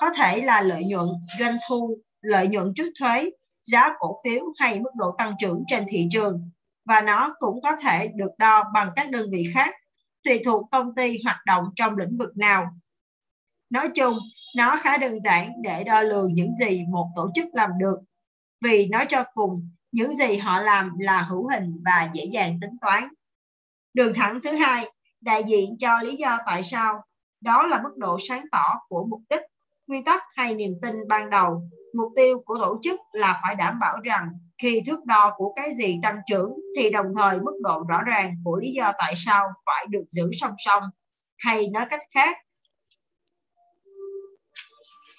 có 0.01 0.11
thể 0.11 0.43
là 0.43 0.61
lợi 0.61 0.85
nhuận, 0.85 1.09
doanh 1.41 1.57
thu, 1.69 1.99
lợi 2.21 2.49
nhuận 2.49 2.73
trước 2.77 2.93
thuế, 3.01 3.31
giá 3.63 3.95
cổ 3.99 4.21
phiếu 4.25 4.45
hay 4.59 4.81
mức 4.81 4.91
độ 4.95 5.15
tăng 5.19 5.35
trưởng 5.41 5.65
trên 5.69 5.85
thị 5.89 6.09
trường. 6.11 6.51
Và 6.87 7.01
nó 7.01 7.35
cũng 7.39 7.61
có 7.63 7.77
thể 7.77 8.09
được 8.15 8.31
đo 8.39 8.65
bằng 8.75 8.91
các 8.97 9.11
đơn 9.11 9.31
vị 9.31 9.51
khác, 9.55 9.75
tùy 10.25 10.43
thuộc 10.45 10.67
công 10.71 10.95
ty 10.95 11.19
hoạt 11.25 11.39
động 11.47 11.65
trong 11.77 11.97
lĩnh 11.97 12.17
vực 12.19 12.37
nào. 12.37 12.67
Nói 13.71 13.89
chung, 13.95 14.19
nó 14.57 14.77
khá 14.77 14.97
đơn 14.97 15.21
giản 15.21 15.53
để 15.63 15.85
đo 15.85 16.03
lường 16.03 16.35
những 16.35 16.55
gì 16.55 16.85
một 16.89 17.09
tổ 17.17 17.31
chức 17.35 17.47
làm 17.53 17.71
được 17.79 17.99
vì 18.65 18.87
nói 18.87 19.07
cho 19.09 19.25
cùng 19.35 19.71
những 19.93 20.17
gì 20.17 20.37
họ 20.37 20.61
làm 20.61 20.99
là 20.99 21.23
hữu 21.23 21.49
hình 21.49 21.83
và 21.85 22.11
dễ 22.15 22.25
dàng 22.25 22.59
tính 22.61 22.77
toán. 22.81 23.09
Đường 23.95 24.15
thẳng 24.15 24.41
thứ 24.45 24.53
hai 24.53 24.91
đại 25.21 25.45
diện 25.45 25.77
cho 25.79 25.99
lý 26.03 26.17
do 26.17 26.39
tại 26.47 26.63
sao, 26.63 27.03
đó 27.41 27.67
là 27.67 27.83
mức 27.83 27.97
độ 27.97 28.19
sáng 28.29 28.45
tỏ 28.53 28.75
của 28.89 29.07
mục 29.11 29.21
đích, 29.31 29.41
nguyên 29.87 30.05
tắc 30.05 30.23
hay 30.37 30.55
niềm 30.55 30.73
tin 30.83 30.95
ban 31.09 31.31
đầu. 31.31 31.63
Mục 31.95 32.13
tiêu 32.17 32.39
của 32.45 32.59
tổ 32.59 32.79
chức 32.83 33.01
là 33.13 33.41
phải 33.43 33.55
đảm 33.55 33.79
bảo 33.81 33.97
rằng 34.05 34.29
khi 34.63 34.83
thước 34.87 35.05
đo 35.05 35.35
của 35.37 35.53
cái 35.57 35.75
gì 35.79 35.99
tăng 36.03 36.19
trưởng 36.27 36.55
thì 36.77 36.91
đồng 36.91 37.07
thời 37.17 37.41
mức 37.41 37.59
độ 37.63 37.85
rõ 37.89 38.03
ràng 38.03 38.35
của 38.45 38.57
lý 38.57 38.73
do 38.73 38.93
tại 38.99 39.15
sao 39.17 39.49
phải 39.67 39.87
được 39.91 40.05
giữ 40.11 40.31
song 40.41 40.55
song. 40.59 40.83
Hay 41.37 41.69
nói 41.69 41.87
cách 41.91 42.03
khác, 42.15 42.37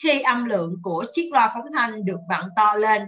khi 0.03 0.22
âm 0.22 0.46
lượng 0.46 0.75
của 0.84 1.06
chiếc 1.13 1.29
loa 1.32 1.51
phóng 1.53 1.65
thanh 1.74 2.06
được 2.06 2.20
vặn 2.29 2.41
to 2.56 2.75
lên 2.75 3.01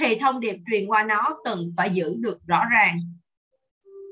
thì 0.00 0.18
thông 0.18 0.40
điệp 0.40 0.56
truyền 0.70 0.86
qua 0.86 1.02
nó 1.02 1.38
cần 1.44 1.72
phải 1.76 1.90
giữ 1.90 2.14
được 2.16 2.38
rõ 2.46 2.62
ràng. 2.72 2.98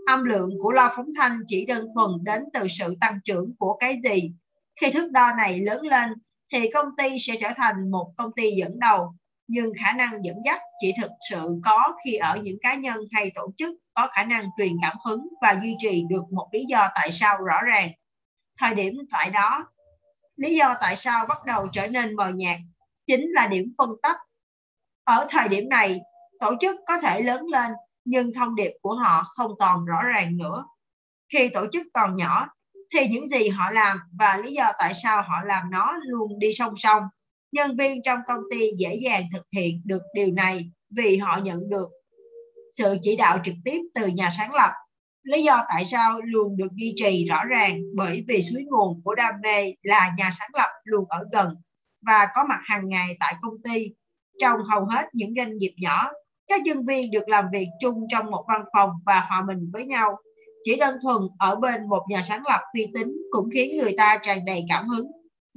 Âm 0.07 0.25
lượng 0.25 0.51
của 0.63 0.73
loa 0.73 0.93
phóng 0.97 1.09
thanh 1.19 1.41
chỉ 1.47 1.67
đơn 1.67 1.87
thuần 1.95 2.11
đến 2.23 2.45
từ 2.53 2.67
sự 2.69 2.95
tăng 3.01 3.19
trưởng 3.25 3.55
của 3.59 3.77
cái 3.77 4.01
gì. 4.05 4.33
Khi 4.81 4.91
thước 4.91 5.13
đo 5.13 5.33
này 5.37 5.61
lớn 5.61 5.83
lên, 5.83 6.11
thì 6.53 6.71
công 6.71 6.89
ty 6.99 7.19
sẽ 7.19 7.35
trở 7.41 7.49
thành 7.57 7.91
một 7.91 8.13
công 8.17 8.33
ty 8.37 8.51
dẫn 8.51 8.79
đầu, 8.79 9.15
nhưng 9.47 9.73
khả 9.85 9.93
năng 9.93 10.25
dẫn 10.25 10.37
dắt 10.45 10.61
chỉ 10.81 10.93
thực 11.01 11.11
sự 11.31 11.61
có 11.65 11.95
khi 12.05 12.15
ở 12.15 12.37
những 12.37 12.57
cá 12.63 12.75
nhân 12.75 12.97
hay 13.13 13.33
tổ 13.35 13.53
chức 13.57 13.75
có 13.95 14.09
khả 14.13 14.25
năng 14.25 14.49
truyền 14.59 14.73
cảm 14.83 14.97
hứng 15.07 15.29
và 15.43 15.61
duy 15.63 15.77
trì 15.79 16.05
được 16.11 16.33
một 16.33 16.49
lý 16.53 16.65
do 16.65 16.89
tại 16.95 17.13
sao 17.13 17.37
rõ 17.37 17.63
ràng. 17.63 17.91
Thời 18.59 18.75
điểm 18.75 18.95
tại 19.11 19.31
đó, 19.31 19.67
lý 20.37 20.57
do 20.57 20.75
tại 20.81 20.97
sao 20.97 21.27
bắt 21.27 21.39
đầu 21.47 21.69
trở 21.73 21.87
nên 21.87 22.17
mờ 22.17 22.29
nhạt 22.35 22.59
chính 23.07 23.31
là 23.33 23.47
điểm 23.47 23.73
phân 23.79 23.91
tách 24.03 24.17
ở 25.05 25.27
thời 25.31 25.49
điểm 25.49 25.69
này, 25.69 26.01
tổ 26.41 26.55
chức 26.61 26.77
có 26.87 26.99
thể 26.99 27.23
lớn 27.23 27.47
lên 27.47 27.73
nhưng 28.05 28.35
thông 28.35 28.55
điệp 28.55 28.71
của 28.83 28.95
họ 28.95 29.23
không 29.23 29.51
còn 29.59 29.85
rõ 29.85 30.03
ràng 30.03 30.37
nữa. 30.37 30.65
Khi 31.33 31.49
tổ 31.49 31.67
chức 31.73 31.87
còn 31.93 32.15
nhỏ 32.15 32.49
thì 32.95 33.07
những 33.09 33.29
gì 33.29 33.49
họ 33.49 33.71
làm 33.71 33.99
và 34.19 34.37
lý 34.37 34.53
do 34.53 34.73
tại 34.79 34.93
sao 35.03 35.23
họ 35.23 35.43
làm 35.45 35.71
nó 35.71 35.95
luôn 36.03 36.39
đi 36.39 36.53
song 36.53 36.75
song. 36.77 37.03
Nhân 37.55 37.77
viên 37.77 38.03
trong 38.03 38.19
công 38.27 38.41
ty 38.51 38.71
dễ 38.79 38.95
dàng 38.95 39.25
thực 39.33 39.47
hiện 39.57 39.83
được 39.85 40.03
điều 40.15 40.33
này 40.33 40.71
vì 40.97 41.17
họ 41.17 41.41
nhận 41.43 41.69
được 41.69 41.89
sự 42.73 42.97
chỉ 43.03 43.17
đạo 43.17 43.39
trực 43.45 43.55
tiếp 43.65 43.81
từ 43.95 44.07
nhà 44.07 44.29
sáng 44.39 44.55
lập. 44.55 44.71
Lý 45.23 45.43
do 45.45 45.65
tại 45.69 45.85
sao 45.85 46.21
luôn 46.21 46.57
được 46.57 46.73
duy 46.73 46.95
trì 46.97 47.27
rõ 47.27 47.45
ràng 47.45 47.81
bởi 47.97 48.25
vì 48.29 48.43
suối 48.43 48.65
nguồn 48.65 49.01
của 49.05 49.15
đam 49.15 49.35
mê 49.43 49.75
là 49.83 50.15
nhà 50.19 50.31
sáng 50.39 50.51
lập 50.53 50.69
luôn 50.85 51.05
ở 51.09 51.25
gần 51.33 51.49
và 52.07 52.29
có 52.35 52.45
mặt 52.49 52.59
hàng 52.65 52.89
ngày 52.89 53.17
tại 53.21 53.35
công 53.43 53.63
ty. 53.65 53.87
Trong 54.41 54.61
hầu 54.71 54.85
hết 54.85 55.05
những 55.13 55.35
doanh 55.37 55.59
nghiệp 55.59 55.75
nhỏ, 55.77 56.11
các 56.49 56.63
nhân 56.63 56.87
viên 56.87 57.11
được 57.11 57.29
làm 57.29 57.45
việc 57.53 57.69
chung 57.81 58.07
trong 58.11 58.31
một 58.31 58.45
văn 58.49 58.65
phòng 58.77 58.91
và 59.07 59.21
hòa 59.29 59.45
mình 59.47 59.71
với 59.73 59.87
nhau. 59.87 60.17
Chỉ 60.65 60.77
đơn 60.77 60.99
thuần 61.03 61.19
ở 61.39 61.57
bên 61.57 61.89
một 61.89 62.03
nhà 62.09 62.23
sáng 62.23 62.43
lập 62.47 62.61
uy 62.75 62.87
tín 62.95 63.13
cũng 63.31 63.49
khiến 63.53 63.77
người 63.77 63.95
ta 63.97 64.19
tràn 64.23 64.45
đầy 64.45 64.65
cảm 64.69 64.89
hứng. 64.89 65.07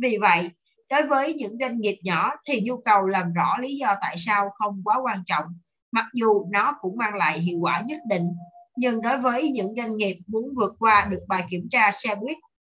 Vì 0.02 0.18
vậy, 0.22 0.50
đối 0.90 1.08
với 1.08 1.34
những 1.34 1.58
doanh 1.60 1.80
nghiệp 1.80 2.00
nhỏ 2.04 2.32
thì 2.48 2.62
nhu 2.62 2.78
cầu 2.78 3.06
làm 3.06 3.34
rõ 3.34 3.58
lý 3.62 3.76
do 3.76 3.96
tại 4.02 4.16
sao 4.20 4.50
không 4.56 4.82
quá 4.84 4.98
quan 5.04 5.24
trọng, 5.28 5.46
mặc 5.92 6.06
dù 6.14 6.46
nó 6.52 6.74
cũng 6.82 6.98
mang 6.98 7.16
lại 7.16 7.40
hiệu 7.40 7.60
quả 7.60 7.84
nhất 7.86 8.00
định. 8.10 8.28
Nhưng 8.76 9.02
đối 9.02 9.18
với 9.18 9.50
những 9.50 9.76
doanh 9.78 9.98
nghiệp 9.98 10.18
muốn 10.28 10.54
vượt 10.56 10.74
qua 10.80 11.08
được 11.12 11.20
bài 11.28 11.46
kiểm 11.50 11.68
tra 11.72 11.92
xe 11.92 12.16
buýt 12.16 12.38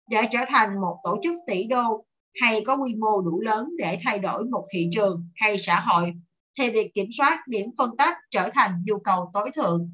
để 0.09 0.21
trở 0.31 0.39
thành 0.47 0.81
một 0.81 0.99
tổ 1.03 1.19
chức 1.23 1.35
tỷ 1.47 1.63
đô 1.63 2.05
hay 2.41 2.63
có 2.67 2.75
quy 2.75 2.95
mô 2.95 3.21
đủ 3.21 3.41
lớn 3.41 3.69
để 3.77 3.99
thay 4.03 4.19
đổi 4.19 4.45
một 4.45 4.67
thị 4.73 4.89
trường 4.93 5.27
hay 5.35 5.57
xã 5.59 5.79
hội 5.79 6.13
thì 6.59 6.69
việc 6.69 6.91
kiểm 6.93 7.07
soát 7.17 7.43
điểm 7.47 7.65
phân 7.77 7.97
tách 7.97 8.17
trở 8.31 8.49
thành 8.53 8.83
nhu 8.85 8.99
cầu 8.99 9.31
tối 9.33 9.51
thượng. 9.55 9.93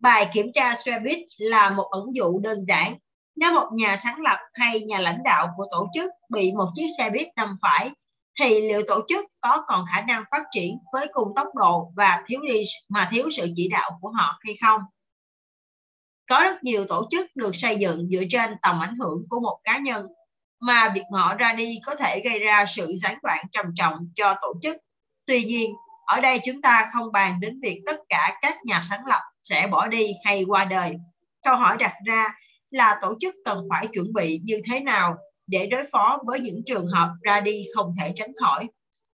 Bài 0.00 0.30
kiểm 0.32 0.50
tra 0.54 0.74
xe 0.74 1.00
buýt 1.04 1.18
là 1.38 1.70
một 1.70 1.88
ẩn 1.90 2.14
dụ 2.14 2.38
đơn 2.38 2.64
giản. 2.68 2.98
Nếu 3.40 3.52
một 3.52 3.68
nhà 3.72 3.96
sáng 3.96 4.20
lập 4.20 4.38
hay 4.52 4.80
nhà 4.80 4.98
lãnh 4.98 5.22
đạo 5.24 5.48
của 5.56 5.66
tổ 5.70 5.88
chức 5.94 6.10
bị 6.28 6.52
một 6.56 6.68
chiếc 6.74 6.86
xe 6.98 7.10
buýt 7.10 7.28
đâm 7.36 7.56
phải, 7.62 7.90
thì 8.40 8.60
liệu 8.60 8.82
tổ 8.88 9.00
chức 9.08 9.26
có 9.40 9.64
còn 9.66 9.84
khả 9.92 10.00
năng 10.00 10.24
phát 10.30 10.42
triển 10.50 10.78
với 10.92 11.06
cùng 11.12 11.28
tốc 11.36 11.46
độ 11.54 11.92
và 11.96 12.22
thiếu 12.26 12.40
đi 12.48 12.62
mà 12.88 13.08
thiếu 13.12 13.28
sự 13.36 13.48
chỉ 13.56 13.68
đạo 13.68 13.98
của 14.00 14.10
họ 14.10 14.38
hay 14.40 14.56
không? 14.62 14.80
Có 16.28 16.40
rất 16.40 16.64
nhiều 16.64 16.84
tổ 16.88 17.08
chức 17.10 17.26
được 17.34 17.56
xây 17.56 17.76
dựng 17.76 18.08
dựa 18.12 18.22
trên 18.30 18.56
tầm 18.62 18.80
ảnh 18.82 18.96
hưởng 18.98 19.24
của 19.28 19.40
một 19.40 19.60
cá 19.64 19.78
nhân 19.78 20.06
mà 20.60 20.92
việc 20.94 21.04
họ 21.12 21.34
ra 21.34 21.52
đi 21.52 21.80
có 21.86 21.94
thể 21.94 22.20
gây 22.24 22.38
ra 22.38 22.64
sự 22.68 22.92
gián 23.02 23.18
đoạn 23.22 23.44
trầm 23.52 23.66
trọng 23.76 24.08
cho 24.14 24.34
tổ 24.40 24.54
chức. 24.62 24.76
Tuy 25.26 25.44
nhiên, 25.44 25.74
ở 26.06 26.20
đây 26.20 26.40
chúng 26.44 26.62
ta 26.62 26.90
không 26.92 27.12
bàn 27.12 27.40
đến 27.40 27.60
việc 27.62 27.82
tất 27.86 27.96
cả 28.08 28.38
các 28.42 28.56
nhà 28.64 28.80
sáng 28.88 29.06
lập 29.06 29.22
sẽ 29.42 29.66
bỏ 29.66 29.86
đi 29.86 30.12
hay 30.24 30.44
qua 30.48 30.64
đời. 30.64 30.96
Câu 31.42 31.56
hỏi 31.56 31.76
đặt 31.76 31.92
ra 32.04 32.34
là 32.70 32.98
tổ 33.02 33.14
chức 33.20 33.34
cần 33.44 33.66
phải 33.70 33.86
chuẩn 33.92 34.12
bị 34.12 34.40
như 34.44 34.60
thế 34.70 34.80
nào 34.80 35.16
để 35.46 35.66
đối 35.66 35.84
phó 35.92 36.18
với 36.26 36.40
những 36.40 36.62
trường 36.66 36.86
hợp 36.86 37.14
ra 37.22 37.40
đi 37.40 37.66
không 37.74 37.94
thể 38.00 38.12
tránh 38.16 38.32
khỏi. 38.40 38.68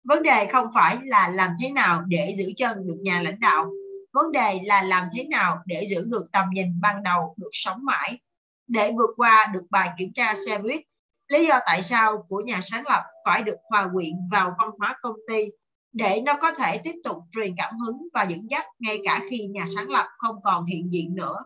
Vấn 0.03 0.23
đề 0.23 0.47
không 0.51 0.67
phải 0.73 0.97
là 1.03 1.29
làm 1.29 1.51
thế 1.61 1.69
nào 1.69 2.03
để 2.07 2.35
giữ 2.37 2.51
chân 2.57 2.87
được 2.87 2.97
nhà 3.01 3.21
lãnh 3.21 3.39
đạo, 3.39 3.71
vấn 4.13 4.31
đề 4.31 4.59
là 4.63 4.83
làm 4.83 5.07
thế 5.13 5.23
nào 5.23 5.59
để 5.65 5.85
giữ 5.89 6.05
được 6.07 6.31
tầm 6.31 6.45
nhìn 6.53 6.81
ban 6.81 7.03
đầu 7.03 7.35
được 7.37 7.49
sống 7.51 7.85
mãi. 7.85 8.19
Để 8.67 8.91
vượt 8.97 9.09
qua 9.17 9.49
được 9.53 9.63
bài 9.69 9.89
kiểm 9.97 10.11
tra 10.15 10.33
xe 10.47 10.57
buýt, 10.57 10.81
lý 11.27 11.47
do 11.47 11.59
tại 11.65 11.81
sao 11.81 12.25
của 12.29 12.41
nhà 12.45 12.59
sáng 12.63 12.83
lập 12.87 13.03
phải 13.25 13.43
được 13.43 13.57
hòa 13.69 13.89
quyện 13.93 14.13
vào 14.31 14.55
văn 14.57 14.69
hóa 14.79 14.97
công 15.01 15.15
ty 15.27 15.45
để 15.93 16.21
nó 16.25 16.37
có 16.41 16.51
thể 16.51 16.77
tiếp 16.77 16.95
tục 17.03 17.17
truyền 17.31 17.55
cảm 17.57 17.77
hứng 17.77 18.07
và 18.13 18.23
dẫn 18.23 18.49
dắt 18.49 18.65
ngay 18.79 18.99
cả 19.05 19.21
khi 19.29 19.47
nhà 19.47 19.65
sáng 19.75 19.89
lập 19.89 20.07
không 20.17 20.35
còn 20.43 20.65
hiện 20.65 20.93
diện 20.93 21.15
nữa. 21.15 21.37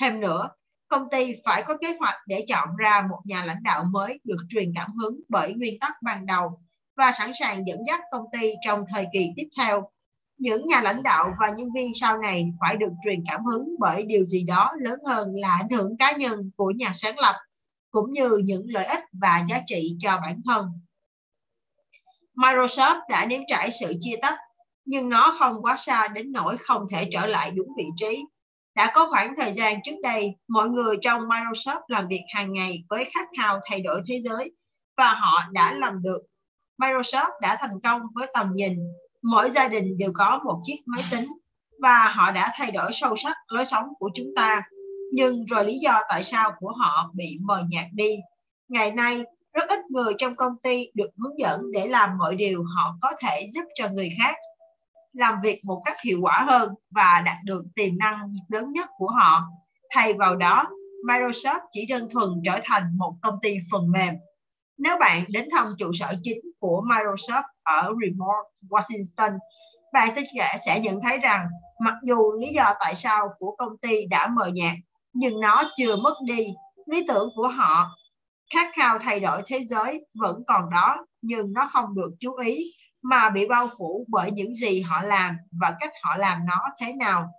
Thêm 0.00 0.20
nữa, 0.20 0.48
công 0.90 1.10
ty 1.10 1.34
phải 1.44 1.62
có 1.66 1.76
kế 1.76 1.96
hoạch 2.00 2.14
để 2.26 2.44
chọn 2.48 2.76
ra 2.76 3.06
một 3.10 3.20
nhà 3.24 3.44
lãnh 3.44 3.62
đạo 3.62 3.84
mới 3.84 4.20
được 4.24 4.38
truyền 4.48 4.72
cảm 4.74 4.92
hứng 4.92 5.20
bởi 5.28 5.54
nguyên 5.54 5.78
tắc 5.78 6.02
ban 6.02 6.26
đầu 6.26 6.60
và 6.96 7.12
sẵn 7.12 7.32
sàng 7.40 7.66
dẫn 7.66 7.78
dắt 7.86 8.00
công 8.10 8.24
ty 8.32 8.52
trong 8.66 8.84
thời 8.88 9.06
kỳ 9.12 9.26
tiếp 9.36 9.48
theo. 9.56 9.90
Những 10.38 10.68
nhà 10.68 10.80
lãnh 10.80 11.02
đạo 11.02 11.32
và 11.40 11.50
nhân 11.50 11.68
viên 11.74 11.92
sau 12.00 12.18
này 12.18 12.52
phải 12.60 12.76
được 12.76 12.92
truyền 13.04 13.22
cảm 13.28 13.44
hứng 13.44 13.74
bởi 13.78 14.04
điều 14.04 14.24
gì 14.24 14.44
đó 14.44 14.72
lớn 14.80 15.00
hơn 15.06 15.28
là 15.34 15.56
ảnh 15.60 15.70
hưởng 15.70 15.96
cá 15.96 16.12
nhân 16.12 16.50
của 16.56 16.70
nhà 16.70 16.92
sáng 16.94 17.18
lập, 17.18 17.36
cũng 17.90 18.12
như 18.12 18.40
những 18.44 18.64
lợi 18.66 18.84
ích 18.84 19.04
và 19.12 19.44
giá 19.48 19.60
trị 19.66 19.96
cho 19.98 20.18
bản 20.22 20.40
thân. 20.44 20.66
Microsoft 22.36 23.00
đã 23.08 23.26
nếm 23.26 23.40
trải 23.48 23.70
sự 23.80 23.94
chia 24.00 24.16
tách, 24.22 24.38
nhưng 24.84 25.08
nó 25.08 25.36
không 25.38 25.62
quá 25.62 25.76
xa 25.76 26.08
đến 26.08 26.32
nỗi 26.32 26.56
không 26.58 26.86
thể 26.90 27.08
trở 27.12 27.26
lại 27.26 27.50
đúng 27.50 27.68
vị 27.76 27.84
trí. 27.96 28.24
Đã 28.74 28.90
có 28.94 29.06
khoảng 29.10 29.34
thời 29.36 29.52
gian 29.52 29.80
trước 29.84 29.96
đây, 30.02 30.34
mọi 30.48 30.68
người 30.68 30.96
trong 31.02 31.20
Microsoft 31.20 31.80
làm 31.88 32.08
việc 32.08 32.22
hàng 32.34 32.52
ngày 32.52 32.84
với 32.88 33.04
khát 33.14 33.28
khao 33.38 33.60
thay 33.64 33.80
đổi 33.80 34.02
thế 34.08 34.20
giới 34.20 34.52
và 34.96 35.14
họ 35.14 35.42
đã 35.52 35.74
làm 35.74 36.02
được. 36.02 36.18
Microsoft 36.78 37.40
đã 37.40 37.56
thành 37.60 37.80
công 37.84 38.02
với 38.14 38.26
tầm 38.34 38.50
nhìn, 38.54 38.78
mỗi 39.22 39.50
gia 39.50 39.68
đình 39.68 39.98
đều 39.98 40.10
có 40.14 40.40
một 40.44 40.60
chiếc 40.64 40.76
máy 40.86 41.04
tính 41.10 41.28
và 41.82 42.12
họ 42.14 42.30
đã 42.30 42.50
thay 42.54 42.70
đổi 42.70 42.90
sâu 42.92 43.16
sắc 43.16 43.36
lối 43.48 43.64
sống 43.64 43.86
của 43.98 44.10
chúng 44.14 44.28
ta. 44.36 44.62
Nhưng 45.12 45.44
rồi 45.44 45.64
lý 45.64 45.78
do 45.78 46.00
tại 46.08 46.22
sao 46.22 46.52
của 46.58 46.72
họ 46.78 47.10
bị 47.14 47.38
mờ 47.40 47.64
nhạt 47.68 47.86
đi. 47.92 48.16
Ngày 48.68 48.92
nay, 48.92 49.24
rất 49.52 49.68
ít 49.68 49.78
người 49.90 50.14
trong 50.18 50.36
công 50.36 50.52
ty 50.62 50.86
được 50.94 51.10
hướng 51.18 51.38
dẫn 51.38 51.60
để 51.72 51.88
làm 51.88 52.18
mọi 52.18 52.34
điều 52.36 52.64
họ 52.76 52.96
có 53.00 53.12
thể 53.18 53.48
giúp 53.54 53.64
cho 53.74 53.88
người 53.88 54.08
khác 54.18 54.36
làm 55.12 55.34
việc 55.42 55.60
một 55.64 55.82
cách 55.84 55.96
hiệu 56.04 56.18
quả 56.22 56.44
hơn 56.48 56.74
và 56.90 57.22
đạt 57.24 57.36
được 57.44 57.62
tiềm 57.74 57.98
năng 57.98 58.34
lớn 58.48 58.72
nhất 58.72 58.88
của 58.96 59.08
họ. 59.08 59.42
Thay 59.94 60.12
vào 60.12 60.36
đó, 60.36 60.64
Microsoft 61.06 61.60
chỉ 61.70 61.86
đơn 61.86 62.08
thuần 62.12 62.28
trở 62.44 62.60
thành 62.64 62.98
một 62.98 63.14
công 63.22 63.34
ty 63.42 63.56
phần 63.72 63.90
mềm. 63.90 64.14
Nếu 64.78 64.96
bạn 65.00 65.24
đến 65.28 65.48
thăm 65.52 65.66
trụ 65.78 65.90
sở 65.92 66.14
chính 66.22 66.38
của 66.58 66.82
Microsoft 66.86 67.42
ở 67.62 67.82
Remote, 67.82 68.48
Washington, 68.68 69.38
bạn 69.92 70.14
sẽ 70.14 70.22
sẽ 70.66 70.80
nhận 70.80 71.00
thấy 71.02 71.18
rằng 71.18 71.46
mặc 71.84 71.94
dù 72.02 72.32
lý 72.40 72.48
do 72.54 72.74
tại 72.80 72.94
sao 72.94 73.28
của 73.38 73.54
công 73.58 73.78
ty 73.78 74.06
đã 74.06 74.26
mờ 74.26 74.50
nhạt, 74.54 74.74
nhưng 75.12 75.40
nó 75.40 75.62
chưa 75.76 75.96
mất 75.96 76.14
đi. 76.26 76.46
Lý 76.86 77.04
tưởng 77.08 77.28
của 77.36 77.48
họ 77.48 77.90
khát 78.54 78.70
khao 78.76 78.98
thay 78.98 79.20
đổi 79.20 79.42
thế 79.46 79.64
giới 79.68 80.06
vẫn 80.14 80.42
còn 80.46 80.70
đó 80.70 80.96
nhưng 81.22 81.52
nó 81.52 81.68
không 81.72 81.94
được 81.94 82.10
chú 82.20 82.34
ý 82.34 82.72
mà 83.02 83.30
bị 83.30 83.48
bao 83.48 83.68
phủ 83.78 84.06
bởi 84.08 84.30
những 84.30 84.54
gì 84.54 84.80
họ 84.80 85.02
làm 85.02 85.36
và 85.60 85.76
cách 85.80 85.92
họ 86.02 86.16
làm 86.16 86.46
nó 86.46 86.60
thế 86.80 86.92
nào. 86.92 87.30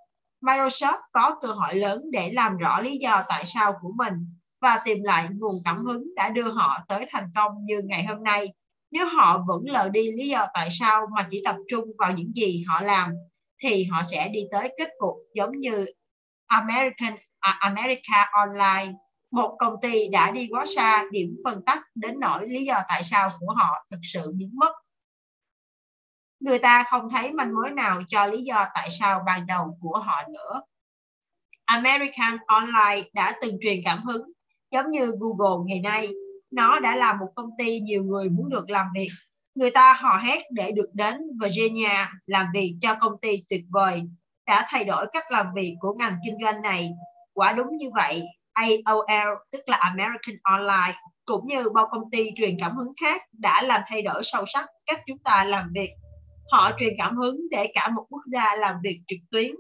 Microsoft 0.42 1.00
có 1.12 1.38
cơ 1.42 1.48
hội 1.48 1.76
lớn 1.76 2.02
để 2.12 2.32
làm 2.32 2.58
rõ 2.58 2.82
lý 2.82 2.98
do 2.98 3.24
tại 3.30 3.46
sao 3.46 3.74
của 3.82 3.92
mình 3.96 4.14
và 4.62 4.82
tìm 4.86 5.04
lại 5.04 5.28
nguồn 5.32 5.56
cảm 5.66 5.86
hứng 5.86 6.04
đã 6.16 6.30
đưa 6.30 6.52
họ 6.52 6.86
tới 6.88 7.06
thành 7.10 7.32
công 7.36 7.52
như 7.66 7.82
ngày 7.86 8.06
hôm 8.06 8.24
nay. 8.24 8.54
Nếu 8.92 9.06
họ 9.08 9.44
vẫn 9.48 9.64
lờ 9.66 9.90
đi 9.90 10.12
lý 10.12 10.30
do 10.30 10.48
tại 10.54 10.70
sao 10.80 11.08
mà 11.16 11.28
chỉ 11.32 11.42
tập 11.46 11.56
trung 11.68 11.86
vào 11.98 12.14
những 12.14 12.34
gì 12.34 12.64
họ 12.68 12.82
làm, 12.82 13.14
thì 13.64 13.84
họ 13.84 14.04
sẽ 14.04 14.30
đi 14.30 14.40
tới 14.52 14.74
kết 14.78 14.90
cục 14.98 15.16
giống 15.36 15.52
như 15.60 15.86
American 16.48 17.16
à, 17.40 17.58
America 17.60 18.30
Online 18.32 18.94
một 19.32 19.56
công 19.60 19.76
ty 19.82 20.08
đã 20.08 20.32
đi 20.32 20.48
quá 20.52 20.66
xa 20.76 21.04
điểm 21.12 21.36
phân 21.44 21.62
tách 21.66 21.80
đến 21.96 22.20
nỗi 22.20 22.48
lý 22.48 22.64
do 22.64 22.82
tại 22.88 23.04
sao 23.04 23.30
của 23.40 23.54
họ 23.58 23.86
thực 23.92 24.00
sự 24.04 24.32
biến 24.36 24.52
mất. 24.54 24.72
Người 26.42 26.60
ta 26.60 26.84
không 26.84 27.10
thấy 27.10 27.32
manh 27.32 27.54
mối 27.54 27.72
nào 27.72 28.02
cho 28.08 28.26
lý 28.26 28.44
do 28.44 28.66
tại 28.74 28.90
sao 29.00 29.24
ban 29.26 29.46
đầu 29.48 29.78
của 29.82 30.00
họ 30.00 30.22
nữa. 30.28 30.62
American 31.66 32.38
Online 32.46 33.10
đã 33.14 33.36
từng 33.42 33.58
truyền 33.62 33.82
cảm 33.86 34.04
hứng, 34.04 34.32
giống 34.72 34.92
như 34.92 35.14
Google 35.20 35.64
ngày 35.66 35.80
nay. 35.80 36.10
Nó 36.52 36.80
đã 36.80 36.96
là 36.96 37.14
một 37.14 37.28
công 37.36 37.50
ty 37.58 37.80
nhiều 37.80 38.04
người 38.04 38.30
muốn 38.30 38.50
được 38.50 38.70
làm 38.70 38.88
việc. 38.96 39.10
Người 39.56 39.72
ta 39.72 39.94
hò 39.94 40.18
hét 40.18 40.44
để 40.52 40.72
được 40.72 40.90
đến 40.94 41.16
Virginia 41.42 42.08
làm 42.26 42.48
việc 42.54 42.78
cho 42.82 42.96
công 42.96 43.14
ty 43.22 43.44
tuyệt 43.50 43.64
vời, 43.70 44.02
đã 44.48 44.66
thay 44.70 44.84
đổi 44.84 45.06
cách 45.14 45.24
làm 45.30 45.46
việc 45.56 45.76
của 45.80 45.94
ngành 46.00 46.16
kinh 46.26 46.36
doanh 46.44 46.62
này. 46.62 46.90
Quả 47.34 47.54
đúng 47.54 47.78
như 47.78 47.90
vậy, 47.96 48.24
AOL 48.54 49.30
tức 49.52 49.70
là 49.70 49.78
American 49.78 50.38
Online 50.44 50.98
cũng 51.26 51.48
như 51.48 51.70
bao 51.74 51.88
công 51.92 52.12
ty 52.12 52.30
truyền 52.36 52.58
cảm 52.60 52.76
hứng 52.76 52.94
khác 53.02 53.22
đã 53.32 53.62
làm 53.62 53.82
thay 53.88 54.02
đổi 54.02 54.22
sâu 54.24 54.46
sắc 54.54 54.66
cách 54.86 55.02
chúng 55.08 55.18
ta 55.18 55.44
làm 55.44 55.72
việc. 55.74 55.90
Họ 56.52 56.72
truyền 56.80 56.94
cảm 56.98 57.18
hứng 57.18 57.42
để 57.52 57.72
cả 57.74 57.90
một 57.90 58.06
quốc 58.10 58.22
gia 58.26 58.56
làm 58.56 58.76
việc 58.84 59.02
trực 59.08 59.20
tuyến. 59.32 59.52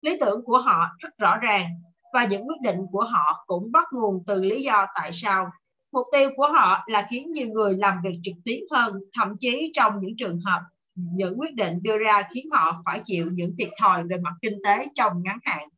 Lý 0.00 0.16
tưởng 0.20 0.44
của 0.44 0.58
họ 0.58 0.88
rất 0.98 1.18
rõ 1.18 1.36
ràng 1.36 1.70
và 2.12 2.24
những 2.24 2.48
quyết 2.48 2.60
định 2.62 2.78
của 2.92 3.04
họ 3.04 3.44
cũng 3.46 3.72
bắt 3.72 3.86
nguồn 3.92 4.24
từ 4.26 4.42
lý 4.42 4.62
do 4.62 4.86
tại 4.94 5.10
sao. 5.12 5.50
Mục 5.92 6.06
tiêu 6.12 6.30
của 6.36 6.48
họ 6.52 6.84
là 6.86 7.06
khiến 7.10 7.30
nhiều 7.30 7.48
người 7.48 7.76
làm 7.76 7.98
việc 8.04 8.20
trực 8.22 8.34
tuyến 8.44 8.60
hơn, 8.70 8.94
thậm 9.18 9.36
chí 9.40 9.72
trong 9.74 10.00
những 10.00 10.16
trường 10.18 10.40
hợp 10.44 10.60
những 10.94 11.40
quyết 11.40 11.54
định 11.54 11.82
đưa 11.82 11.98
ra 11.98 12.22
khiến 12.34 12.48
họ 12.52 12.82
phải 12.84 13.00
chịu 13.04 13.28
những 13.32 13.54
thiệt 13.58 13.68
thòi 13.80 14.04
về 14.04 14.16
mặt 14.16 14.32
kinh 14.42 14.58
tế 14.64 14.86
trong 14.94 15.22
ngắn 15.22 15.38
hạn. 15.44 15.68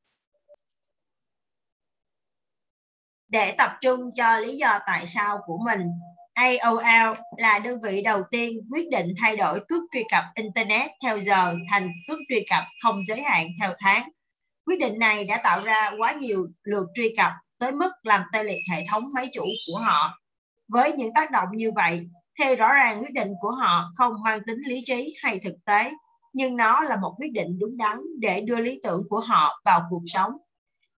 để 3.30 3.54
tập 3.58 3.70
trung 3.80 4.10
cho 4.14 4.38
lý 4.38 4.56
do 4.56 4.78
tại 4.86 5.06
sao 5.06 5.40
của 5.46 5.58
mình. 5.64 5.80
AOL 6.34 7.14
là 7.37 7.58
đơn 7.58 7.80
vị 7.82 8.02
đầu 8.02 8.22
tiên 8.30 8.60
quyết 8.70 8.90
định 8.90 9.14
thay 9.20 9.37
đổi 9.37 9.60
cước 9.68 9.82
truy 9.92 10.04
cập 10.10 10.25
Internet 10.34 10.90
theo 11.02 11.18
giờ 11.18 11.56
thành 11.70 11.90
cước 12.08 12.18
truy 12.28 12.44
cập 12.50 12.64
không 12.82 13.04
giới 13.04 13.22
hạn 13.22 13.49
theo 13.60 13.75
tháng. 13.78 14.08
Quyết 14.66 14.80
định 14.80 14.99
này 14.99 15.25
đã 15.25 15.40
tạo 15.44 15.64
ra 15.64 15.90
quá 15.99 16.12
nhiều 16.12 16.46
lượt 16.62 16.87
truy 16.94 17.14
cập 17.16 17.32
tới 17.58 17.72
mức 17.72 17.90
làm 18.02 18.22
tê 18.32 18.44
liệt 18.44 18.60
hệ 18.70 18.84
thống 18.90 19.04
máy 19.14 19.28
chủ 19.32 19.44
của 19.66 19.78
họ. 19.78 20.18
Với 20.68 20.92
những 20.92 21.14
tác 21.14 21.30
động 21.30 21.49
như 21.52 21.72
vậy, 21.72 22.08
thì 22.38 22.56
rõ 22.56 22.72
ràng 22.72 23.00
quyết 23.00 23.12
định 23.12 23.32
của 23.40 23.50
họ 23.50 23.90
không 23.96 24.12
mang 24.25 24.40
tính 24.46 24.58
lý 24.66 24.82
trí 24.87 25.14
hay 25.22 25.38
thực 25.44 25.54
tế. 25.64 25.90
nhưng 26.32 26.56
nó 26.56 26.80
là 26.82 26.96
một 26.96 27.14
quyết 27.18 27.32
định 27.32 27.58
đúng 27.60 27.76
đắn 27.76 27.99
để 28.18 28.40
đưa 28.40 28.60
lý 28.60 28.80
tưởng 28.82 29.02
của 29.08 29.20
họ 29.20 29.60
vào 29.64 29.82
cuộc 29.90 30.02
sống. 30.06 30.32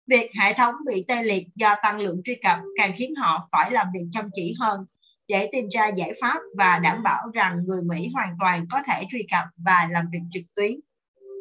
Việc 0.06 0.30
hệ 0.40 0.52
thống 0.54 0.74
bị 0.86 1.04
tê 1.08 1.22
liệt 1.22 1.46
do 1.54 1.74
tăng 1.82 2.00
lượng 2.00 2.20
truy 2.24 2.34
cập 2.42 2.58
càng 2.78 2.92
khiến 2.96 3.14
họ 3.14 3.48
phải 3.52 3.70
làm 3.70 3.86
việc 3.94 4.04
chăm 4.12 4.28
chỉ 4.34 4.54
hơn 4.60 4.80
để 5.32 5.48
tìm 5.52 5.68
ra 5.68 5.88
giải 5.88 6.12
pháp 6.20 6.38
và 6.56 6.78
đảm 6.78 7.02
bảo 7.02 7.28
rằng 7.34 7.64
người 7.66 7.82
Mỹ 7.82 8.10
hoàn 8.14 8.36
toàn 8.40 8.66
có 8.70 8.82
thể 8.86 9.04
truy 9.10 9.26
cập 9.30 9.44
và 9.56 9.88
làm 9.90 10.04
việc 10.12 10.20
trực 10.32 10.42
tuyến. 10.54 10.72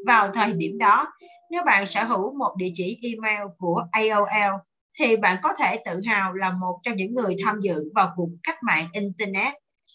Vào 0.06 0.32
thời 0.32 0.54
điểm 0.54 0.78
đó, 0.78 1.14
nếu 1.52 1.64
bạn 1.64 1.86
sở 1.86 2.04
hữu 2.04 2.38
một 2.38 2.56
địa 2.58 2.72
chỉ 2.74 3.00
email 3.02 3.48
của 3.58 3.84
AOL, 3.92 4.56
thì 5.00 5.18
bạn 5.18 5.38
có 5.44 5.54
thể 5.54 5.84
tự 5.86 6.02
hào 6.08 6.34
là 6.34 6.52
một 6.52 6.80
trong 6.84 6.96
những 6.96 7.14
người 7.14 7.36
tham 7.46 7.60
dự 7.62 7.90
vào 7.96 8.14
cuộc 8.16 8.30
cách 8.44 8.64
mạng 8.64 8.86
Internet. 8.94 9.54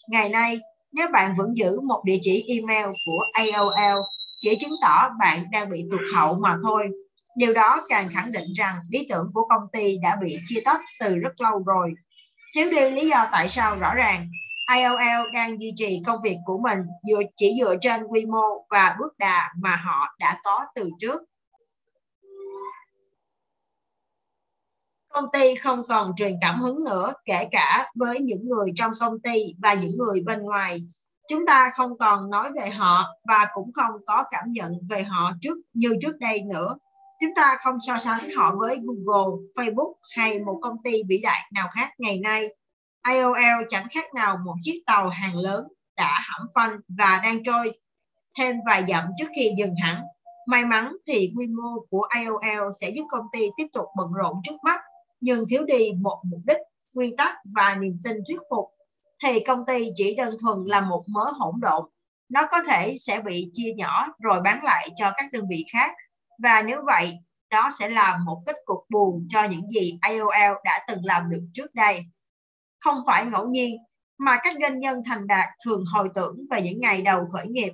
Ngày 0.09 0.29
nay, 0.29 0.59
nếu 0.91 1.07
bạn 1.13 1.35
vẫn 1.37 1.55
giữ 1.55 1.79
một 1.81 2.01
địa 2.05 2.17
chỉ 2.21 2.45
email 2.47 2.85
của 3.05 3.23
AOL, 3.33 4.01
chỉ 4.39 4.55
chứng 4.55 4.73
tỏ 4.81 5.09
bạn 5.19 5.39
đang 5.51 5.69
bị 5.69 5.85
tụt 5.91 6.01
hậu 6.15 6.39
mà 6.39 6.57
thôi. 6.63 6.87
Điều 7.37 7.53
đó 7.53 7.81
càng 7.89 8.07
khẳng 8.13 8.31
định 8.31 8.53
rằng 8.57 8.79
lý 8.89 9.07
tưởng 9.09 9.31
của 9.33 9.47
công 9.49 9.63
ty 9.73 9.97
đã 10.01 10.17
bị 10.21 10.37
chia 10.47 10.61
tách 10.65 10.81
từ 10.99 11.15
rất 11.15 11.41
lâu 11.41 11.63
rồi. 11.65 11.93
Thiếu 12.55 12.69
đi 12.71 12.89
lý 12.91 13.09
do 13.09 13.27
tại 13.31 13.49
sao 13.49 13.75
rõ 13.75 13.93
ràng, 13.93 14.29
IOL 14.75 15.33
đang 15.33 15.61
duy 15.61 15.73
trì 15.77 16.01
công 16.05 16.21
việc 16.21 16.37
của 16.45 16.57
mình 16.57 16.79
dựa 17.03 17.21
chỉ 17.37 17.57
dựa 17.59 17.75
trên 17.81 18.03
quy 18.03 18.25
mô 18.25 18.65
và 18.69 18.95
bước 18.99 19.17
đà 19.17 19.53
mà 19.57 19.75
họ 19.75 20.15
đã 20.19 20.39
có 20.43 20.65
từ 20.75 20.89
trước. 20.99 21.21
Công 25.09 25.25
ty 25.33 25.55
không 25.55 25.83
còn 25.87 26.15
truyền 26.15 26.37
cảm 26.41 26.61
hứng 26.61 26.83
nữa 26.83 27.13
kể 27.25 27.47
cả 27.51 27.91
với 27.95 28.19
những 28.19 28.49
người 28.49 28.71
trong 28.75 28.91
công 28.99 29.19
ty 29.19 29.53
và 29.61 29.73
những 29.73 29.97
người 29.97 30.23
bên 30.25 30.39
ngoài. 30.39 30.81
Chúng 31.29 31.45
ta 31.45 31.71
không 31.75 31.97
còn 31.97 32.29
nói 32.29 32.51
về 32.61 32.69
họ 32.69 33.05
và 33.27 33.47
cũng 33.53 33.71
không 33.73 33.91
có 34.05 34.23
cảm 34.31 34.45
nhận 34.47 34.71
về 34.89 35.03
họ 35.03 35.31
trước 35.41 35.57
như 35.73 35.97
trước 36.01 36.17
đây 36.19 36.41
nữa. 36.41 36.75
Chúng 37.19 37.35
ta 37.35 37.57
không 37.59 37.77
so 37.87 37.97
sánh 37.97 38.29
họ 38.35 38.55
với 38.59 38.77
Google, 38.83 39.37
Facebook 39.55 39.93
hay 40.17 40.39
một 40.39 40.59
công 40.61 40.83
ty 40.83 41.03
vĩ 41.09 41.17
đại 41.23 41.39
nào 41.53 41.67
khác 41.71 41.91
ngày 41.97 42.19
nay. 42.19 42.47
IOL 43.09 43.65
chẳng 43.69 43.87
khác 43.91 44.13
nào 44.13 44.37
một 44.45 44.55
chiếc 44.63 44.83
tàu 44.85 45.09
hàng 45.09 45.35
lớn 45.35 45.67
đã 45.95 46.19
hãm 46.19 46.47
phanh 46.55 46.79
và 46.87 47.19
đang 47.23 47.43
trôi 47.43 47.79
thêm 48.37 48.55
vài 48.65 48.83
dặm 48.87 49.03
trước 49.17 49.27
khi 49.35 49.51
dừng 49.57 49.75
hẳn. 49.83 50.01
May 50.47 50.65
mắn 50.65 50.95
thì 51.07 51.33
quy 51.37 51.47
mô 51.47 51.85
của 51.89 52.07
IOL 52.15 52.69
sẽ 52.81 52.89
giúp 52.89 53.03
công 53.09 53.25
ty 53.31 53.49
tiếp 53.57 53.67
tục 53.73 53.85
bận 53.97 54.13
rộn 54.13 54.41
trước 54.43 54.63
mắt, 54.63 54.81
nhưng 55.19 55.45
thiếu 55.49 55.63
đi 55.63 55.91
một 56.01 56.21
mục 56.23 56.41
đích, 56.47 56.57
nguyên 56.93 57.15
tắc 57.15 57.35
và 57.55 57.75
niềm 57.75 57.97
tin 58.03 58.17
thuyết 58.27 58.39
phục, 58.49 58.65
thì 59.23 59.39
công 59.39 59.65
ty 59.65 59.89
chỉ 59.95 60.15
đơn 60.15 60.37
thuần 60.41 60.65
là 60.65 60.81
một 60.81 61.03
mớ 61.07 61.31
hỗn 61.39 61.55
độn. 61.61 61.89
Nó 62.29 62.47
có 62.51 62.63
thể 62.69 62.95
sẽ 62.99 63.21
bị 63.25 63.49
chia 63.53 63.73
nhỏ 63.77 64.07
rồi 64.19 64.41
bán 64.41 64.63
lại 64.63 64.89
cho 64.95 65.11
các 65.15 65.25
đơn 65.31 65.45
vị 65.49 65.65
khác 65.73 65.91
và 66.37 66.61
nếu 66.61 66.81
vậy, 66.85 67.17
đó 67.51 67.69
sẽ 67.79 67.89
là 67.89 68.19
một 68.25 68.43
kết 68.45 68.55
cục 68.65 68.85
buồn 68.89 69.27
cho 69.29 69.43
những 69.43 69.67
gì 69.67 69.97
AOL 70.01 70.55
đã 70.63 70.85
từng 70.87 71.05
làm 71.05 71.29
được 71.29 71.41
trước 71.53 71.75
đây. 71.75 72.05
Không 72.79 73.03
phải 73.07 73.25
ngẫu 73.25 73.47
nhiên 73.47 73.77
mà 74.17 74.37
các 74.43 74.55
doanh 74.61 74.79
nhân 74.79 75.01
thành 75.05 75.27
đạt 75.27 75.49
thường 75.65 75.85
hồi 75.85 76.09
tưởng 76.15 76.37
về 76.51 76.61
những 76.61 76.79
ngày 76.81 77.01
đầu 77.01 77.27
khởi 77.33 77.47
nghiệp. 77.47 77.73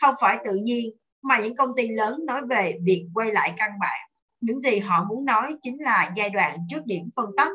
Không 0.00 0.14
phải 0.20 0.38
tự 0.44 0.54
nhiên 0.54 0.90
mà 1.22 1.38
những 1.40 1.56
công 1.56 1.70
ty 1.76 1.88
lớn 1.88 2.26
nói 2.26 2.40
về 2.48 2.78
việc 2.82 3.08
quay 3.14 3.32
lại 3.32 3.52
căn 3.56 3.70
bản. 3.80 4.00
Những 4.40 4.60
gì 4.60 4.78
họ 4.78 5.04
muốn 5.04 5.24
nói 5.24 5.54
chính 5.62 5.82
là 5.82 6.12
giai 6.16 6.30
đoạn 6.30 6.58
trước 6.70 6.86
điểm 6.86 7.10
phân 7.16 7.26
tách 7.36 7.52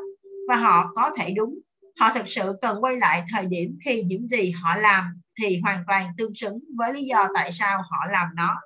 và 0.48 0.56
họ 0.56 0.92
có 0.94 1.10
thể 1.18 1.30
đúng. 1.36 1.58
Họ 2.00 2.12
thực 2.14 2.28
sự 2.28 2.58
cần 2.60 2.84
quay 2.84 2.96
lại 2.96 3.24
thời 3.32 3.46
điểm 3.46 3.78
khi 3.84 4.02
những 4.02 4.28
gì 4.28 4.50
họ 4.50 4.76
làm 4.76 5.20
thì 5.40 5.60
hoàn 5.60 5.84
toàn 5.86 6.12
tương 6.18 6.34
xứng 6.34 6.58
với 6.76 6.92
lý 6.92 7.04
do 7.04 7.28
tại 7.34 7.52
sao 7.52 7.78
họ 7.90 8.06
làm 8.10 8.28
nó 8.34 8.56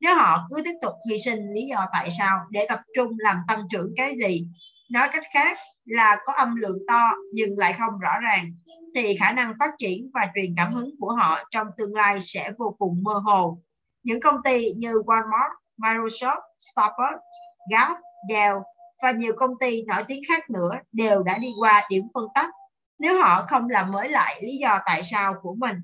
nếu 0.00 0.16
họ 0.16 0.46
cứ 0.50 0.62
tiếp 0.64 0.74
tục 0.82 0.92
hy 1.10 1.18
sinh 1.18 1.46
lý 1.54 1.66
do 1.66 1.86
tại 1.92 2.08
sao? 2.18 2.38
Để 2.50 2.66
tập 2.68 2.80
trung 2.96 3.12
làm 3.18 3.36
tăng 3.48 3.62
trưởng 3.70 3.92
cái 3.96 4.16
gì? 4.16 4.48
Nói 4.90 5.08
cách 5.12 5.24
khác 5.34 5.58
là 5.84 6.16
có 6.24 6.32
âm 6.32 6.56
lượng 6.56 6.78
to 6.88 7.10
nhưng 7.32 7.58
lại 7.58 7.72
không 7.72 7.98
rõ 7.98 8.20
ràng 8.22 8.52
thì 8.94 9.16
khả 9.16 9.32
năng 9.32 9.54
phát 9.58 9.70
triển 9.78 10.10
và 10.14 10.30
truyền 10.34 10.54
cảm 10.56 10.74
hứng 10.74 10.90
của 10.98 11.12
họ 11.14 11.38
trong 11.50 11.66
tương 11.76 11.94
lai 11.94 12.18
sẽ 12.22 12.52
vô 12.58 12.76
cùng 12.78 13.02
mơ 13.02 13.14
hồ. 13.24 13.58
Những 14.02 14.20
công 14.20 14.36
ty 14.44 14.72
như 14.72 14.92
Walmart, 14.92 15.50
Microsoft, 15.78 16.40
Starbucks, 16.58 17.22
Gap, 17.70 17.96
Dell 18.28 18.56
và 19.02 19.10
nhiều 19.10 19.32
công 19.36 19.50
ty 19.60 19.82
nổi 19.82 20.02
tiếng 20.08 20.22
khác 20.28 20.50
nữa 20.50 20.70
đều 20.92 21.22
đã 21.22 21.38
đi 21.38 21.52
qua 21.58 21.86
điểm 21.90 22.04
phân 22.14 22.24
tách. 22.34 22.50
Nếu 22.98 23.18
họ 23.18 23.44
không 23.48 23.68
làm 23.68 23.92
mới 23.92 24.08
lại 24.08 24.40
lý 24.42 24.56
do 24.56 24.78
tại 24.86 25.02
sao 25.04 25.34
của 25.42 25.54
mình 25.58 25.76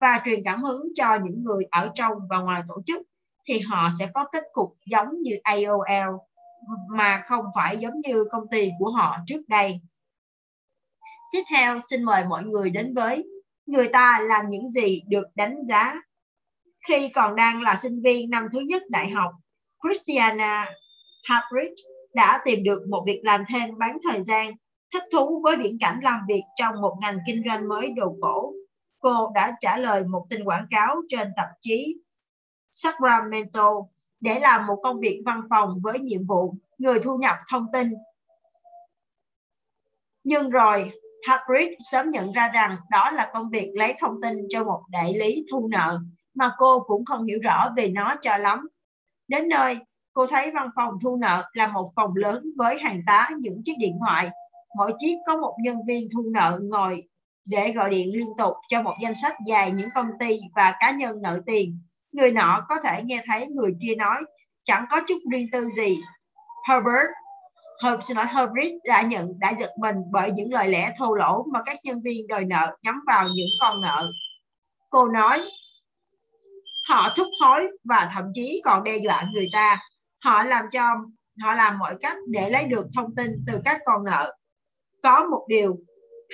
và 0.00 0.22
truyền 0.24 0.42
cảm 0.44 0.62
hứng 0.62 0.82
cho 0.94 1.18
những 1.24 1.44
người 1.44 1.64
ở 1.70 1.90
trong 1.94 2.12
và 2.30 2.38
ngoài 2.38 2.62
tổ 2.68 2.82
chức 2.86 3.02
thì 3.48 3.58
họ 3.58 3.90
sẽ 3.98 4.08
có 4.14 4.24
kết 4.32 4.44
cục 4.52 4.76
giống 4.86 5.20
như 5.20 5.38
AOL 5.42 6.16
mà 6.90 7.22
không 7.26 7.44
phải 7.54 7.76
giống 7.76 8.00
như 8.00 8.24
công 8.30 8.48
ty 8.50 8.70
của 8.78 8.90
họ 8.90 9.16
trước 9.26 9.42
đây. 9.48 9.80
Tiếp 11.32 11.42
theo 11.50 11.78
xin 11.90 12.02
mời 12.02 12.24
mọi 12.24 12.44
người 12.44 12.70
đến 12.70 12.94
với 12.94 13.24
người 13.66 13.88
ta 13.92 14.20
làm 14.28 14.50
những 14.50 14.68
gì 14.68 15.02
được 15.08 15.26
đánh 15.34 15.56
giá. 15.68 15.94
Khi 16.88 17.08
còn 17.08 17.36
đang 17.36 17.62
là 17.62 17.78
sinh 17.82 18.02
viên 18.02 18.30
năm 18.30 18.48
thứ 18.52 18.60
nhất 18.60 18.82
đại 18.88 19.10
học, 19.10 19.32
Christiana 19.84 20.66
Habridge 21.24 21.82
đã 22.14 22.40
tìm 22.44 22.62
được 22.64 22.82
một 22.90 23.04
việc 23.06 23.20
làm 23.24 23.44
thêm 23.48 23.78
bán 23.78 23.98
thời 24.08 24.24
gian, 24.24 24.52
thích 24.92 25.02
thú 25.12 25.40
với 25.44 25.56
viễn 25.56 25.78
cảnh 25.80 26.00
làm 26.02 26.20
việc 26.28 26.42
trong 26.56 26.80
một 26.80 26.96
ngành 27.00 27.18
kinh 27.26 27.42
doanh 27.46 27.68
mới 27.68 27.92
đồ 27.96 28.16
cổ. 28.20 28.52
Cô 28.98 29.32
đã 29.34 29.56
trả 29.60 29.76
lời 29.76 30.04
một 30.04 30.26
tin 30.30 30.44
quảng 30.44 30.66
cáo 30.70 30.96
trên 31.08 31.28
tạp 31.36 31.48
chí 31.60 31.96
Sacramento 32.70 33.72
để 34.20 34.38
làm 34.40 34.66
một 34.66 34.80
công 34.82 35.00
việc 35.00 35.22
văn 35.26 35.42
phòng 35.50 35.80
với 35.82 35.98
nhiệm 35.98 36.26
vụ 36.26 36.54
người 36.78 37.00
thu 37.00 37.16
nhập 37.16 37.36
thông 37.50 37.66
tin. 37.72 37.94
Nhưng 40.24 40.50
rồi, 40.50 40.92
Hagrid 41.26 41.68
sớm 41.90 42.10
nhận 42.10 42.32
ra 42.32 42.50
rằng 42.54 42.76
đó 42.90 43.10
là 43.10 43.30
công 43.32 43.50
việc 43.50 43.70
lấy 43.74 43.94
thông 44.00 44.20
tin 44.22 44.32
cho 44.48 44.64
một 44.64 44.82
đại 44.88 45.14
lý 45.14 45.46
thu 45.50 45.68
nợ 45.70 45.98
mà 46.34 46.52
cô 46.58 46.80
cũng 46.80 47.04
không 47.04 47.24
hiểu 47.24 47.38
rõ 47.42 47.72
về 47.76 47.88
nó 47.88 48.14
cho 48.20 48.36
lắm. 48.36 48.68
Đến 49.28 49.48
nơi, 49.48 49.76
cô 50.12 50.26
thấy 50.26 50.50
văn 50.54 50.68
phòng 50.76 50.94
thu 51.02 51.16
nợ 51.16 51.44
là 51.52 51.66
một 51.66 51.90
phòng 51.96 52.16
lớn 52.16 52.44
với 52.56 52.78
hàng 52.78 53.02
tá 53.06 53.30
những 53.38 53.62
chiếc 53.64 53.74
điện 53.78 53.98
thoại. 54.00 54.28
Mỗi 54.76 54.92
chiếc 54.98 55.16
có 55.26 55.36
một 55.36 55.56
nhân 55.62 55.76
viên 55.86 56.08
thu 56.14 56.22
nợ 56.32 56.60
ngồi 56.62 57.08
để 57.44 57.72
gọi 57.72 57.90
điện 57.90 58.12
liên 58.12 58.28
tục 58.38 58.54
cho 58.68 58.82
một 58.82 58.94
danh 59.02 59.14
sách 59.22 59.34
dài 59.46 59.72
những 59.72 59.88
công 59.94 60.08
ty 60.20 60.40
và 60.54 60.74
cá 60.80 60.90
nhân 60.90 61.22
nợ 61.22 61.40
tiền 61.46 61.78
người 62.18 62.32
nọ 62.32 62.66
có 62.68 62.76
thể 62.84 63.02
nghe 63.04 63.22
thấy 63.26 63.46
người 63.46 63.72
kia 63.82 63.94
nói 63.94 64.16
chẳng 64.64 64.84
có 64.90 65.00
chút 65.08 65.18
riêng 65.32 65.46
tư 65.52 65.64
gì 65.76 65.98
Herbert 66.68 67.08
Herb, 67.82 68.00
xin 68.02 68.16
nói 68.16 68.26
Herbert 68.26 68.74
đã 68.84 69.02
nhận 69.02 69.38
đã 69.38 69.52
giật 69.58 69.70
mình 69.78 69.96
bởi 70.12 70.30
những 70.30 70.52
lời 70.52 70.68
lẽ 70.68 70.94
thô 70.98 71.14
lỗ 71.14 71.44
mà 71.52 71.60
các 71.66 71.76
nhân 71.84 71.98
viên 72.04 72.26
đòi 72.26 72.44
nợ 72.44 72.76
nhắm 72.82 73.00
vào 73.06 73.28
những 73.28 73.48
con 73.60 73.80
nợ. 73.82 74.10
Cô 74.90 75.08
nói, 75.08 75.40
họ 76.88 77.12
thúc 77.16 77.26
hối 77.40 77.68
và 77.84 78.10
thậm 78.14 78.24
chí 78.34 78.62
còn 78.64 78.84
đe 78.84 78.96
dọa 78.96 79.24
người 79.32 79.48
ta. 79.52 79.80
Họ 80.24 80.42
làm 80.42 80.64
cho 80.72 80.82
họ 81.42 81.54
làm 81.54 81.78
mọi 81.78 81.94
cách 82.00 82.16
để 82.28 82.50
lấy 82.50 82.64
được 82.64 82.86
thông 82.94 83.14
tin 83.16 83.44
từ 83.46 83.60
các 83.64 83.80
con 83.84 84.04
nợ. 84.04 84.34
Có 85.02 85.26
một 85.30 85.44
điều, 85.48 85.76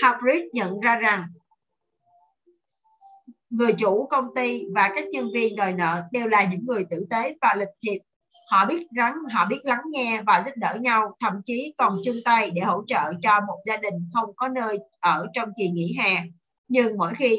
Harvard 0.02 0.40
nhận 0.52 0.80
ra 0.80 0.96
rằng 0.96 1.26
người 3.54 3.72
chủ 3.72 4.06
công 4.10 4.34
ty 4.34 4.62
và 4.74 4.90
các 4.94 5.08
nhân 5.08 5.28
viên 5.34 5.56
đòi 5.56 5.72
nợ 5.72 6.02
đều 6.12 6.26
là 6.26 6.44
những 6.44 6.64
người 6.66 6.84
tử 6.90 7.06
tế 7.10 7.34
và 7.40 7.54
lịch 7.58 7.68
thiệp. 7.82 7.98
Họ 8.50 8.66
biết 8.66 8.86
rắn, 8.96 9.12
họ 9.32 9.46
biết 9.46 9.60
lắng 9.62 9.82
nghe 9.90 10.22
và 10.26 10.42
giúp 10.46 10.52
đỡ 10.56 10.76
nhau, 10.80 11.16
thậm 11.20 11.32
chí 11.44 11.74
còn 11.78 11.96
chung 12.04 12.16
tay 12.24 12.50
để 12.50 12.62
hỗ 12.62 12.82
trợ 12.86 13.12
cho 13.22 13.40
một 13.40 13.58
gia 13.66 13.76
đình 13.76 13.94
không 14.14 14.30
có 14.36 14.48
nơi 14.48 14.78
ở 15.00 15.26
trong 15.32 15.48
kỳ 15.58 15.68
nghỉ 15.68 15.96
hè. 15.98 16.22
Nhưng 16.68 16.98
mỗi 16.98 17.12
khi 17.16 17.38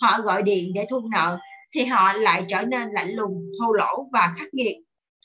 họ 0.00 0.20
gọi 0.20 0.42
điện 0.42 0.72
để 0.74 0.86
thu 0.90 1.00
nợ, 1.12 1.38
thì 1.74 1.84
họ 1.84 2.12
lại 2.12 2.44
trở 2.48 2.62
nên 2.62 2.88
lạnh 2.90 3.10
lùng, 3.10 3.50
thô 3.60 3.72
lỗ 3.72 4.08
và 4.12 4.34
khắc 4.38 4.54
nghiệt. 4.54 4.76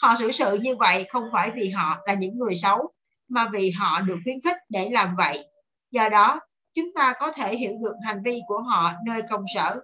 Họ 0.01 0.15
xử 0.19 0.31
sự 0.31 0.59
như 0.59 0.75
vậy 0.75 1.05
không 1.09 1.29
phải 1.33 1.51
vì 1.55 1.69
họ 1.69 1.97
là 2.05 2.13
những 2.13 2.37
người 2.37 2.55
xấu, 2.55 2.91
mà 3.29 3.49
vì 3.53 3.71
họ 3.71 4.01
được 4.01 4.17
khuyến 4.23 4.41
khích 4.43 4.57
để 4.69 4.89
làm 4.89 5.15
vậy. 5.17 5.45
Do 5.91 6.09
đó, 6.09 6.39
chúng 6.73 6.93
ta 6.95 7.13
có 7.19 7.31
thể 7.31 7.55
hiểu 7.55 7.71
được 7.83 7.95
hành 8.05 8.23
vi 8.25 8.41
của 8.47 8.61
họ 8.61 8.93
nơi 9.05 9.21
công 9.29 9.43
sở. 9.55 9.81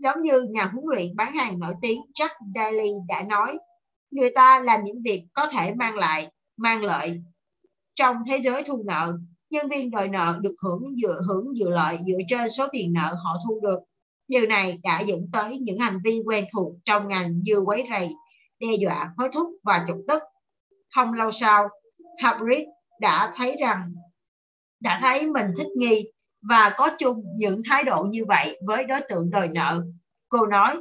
Giống 0.00 0.20
như 0.20 0.42
nhà 0.50 0.64
huấn 0.64 0.84
luyện 0.88 1.16
bán 1.16 1.36
hàng 1.36 1.58
nổi 1.58 1.74
tiếng 1.82 2.00
Jack 2.14 2.28
Daly 2.54 2.90
đã 3.08 3.22
nói, 3.22 3.58
người 4.10 4.30
ta 4.34 4.60
làm 4.60 4.84
những 4.84 5.02
việc 5.02 5.24
có 5.32 5.46
thể 5.46 5.74
mang 5.74 5.94
lại, 5.94 6.28
mang 6.56 6.84
lợi. 6.84 7.22
Trong 7.94 8.16
thế 8.26 8.38
giới 8.38 8.62
thu 8.62 8.82
nợ, 8.86 9.18
nhân 9.50 9.68
viên 9.68 9.90
đòi 9.90 10.08
nợ 10.08 10.38
được 10.40 10.54
hưởng 10.62 10.82
dựa 11.02 11.20
hưởng 11.28 11.56
dự 11.56 11.68
lợi 11.68 11.98
dựa 12.06 12.18
trên 12.28 12.48
số 12.48 12.66
tiền 12.72 12.92
nợ 12.92 13.14
họ 13.24 13.36
thu 13.46 13.60
được. 13.62 13.78
Điều 14.28 14.46
này 14.46 14.78
đã 14.82 15.00
dẫn 15.00 15.30
tới 15.32 15.58
những 15.58 15.78
hành 15.78 15.98
vi 16.04 16.22
quen 16.26 16.44
thuộc 16.52 16.72
trong 16.84 17.08
ngành 17.08 17.40
như 17.42 17.58
quấy 17.66 17.84
rầy, 17.90 18.10
đe 18.60 18.68
dọa, 18.80 19.12
hối 19.16 19.28
thúc 19.34 19.48
và 19.64 19.84
trục 19.88 19.98
tức. 20.08 20.22
Không 20.94 21.12
lâu 21.12 21.30
sau, 21.30 21.68
Habrit 22.18 22.66
đã 23.00 23.32
thấy 23.36 23.56
rằng 23.60 23.92
đã 24.80 24.98
thấy 25.02 25.26
mình 25.26 25.46
thích 25.58 25.68
nghi 25.76 26.10
và 26.42 26.74
có 26.76 26.90
chung 26.98 27.22
những 27.36 27.62
thái 27.70 27.84
độ 27.84 28.02
như 28.10 28.24
vậy 28.24 28.60
với 28.66 28.84
đối 28.84 29.00
tượng 29.08 29.30
đòi 29.30 29.48
nợ. 29.48 29.84
Cô 30.28 30.46
nói, 30.46 30.76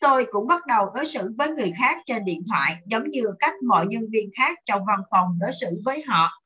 Tôi 0.00 0.26
cũng 0.30 0.46
bắt 0.46 0.66
đầu 0.66 0.90
đối 0.94 1.06
xử 1.06 1.34
với 1.38 1.48
người 1.48 1.72
khác 1.78 1.98
trên 2.06 2.24
điện 2.24 2.42
thoại 2.48 2.76
giống 2.86 3.10
như 3.10 3.22
cách 3.38 3.54
mọi 3.62 3.86
nhân 3.86 4.02
viên 4.10 4.30
khác 4.36 4.58
trong 4.64 4.84
văn 4.84 5.00
phòng 5.10 5.38
đối 5.40 5.52
xử 5.60 5.66
với 5.84 6.02
họ. 6.06 6.42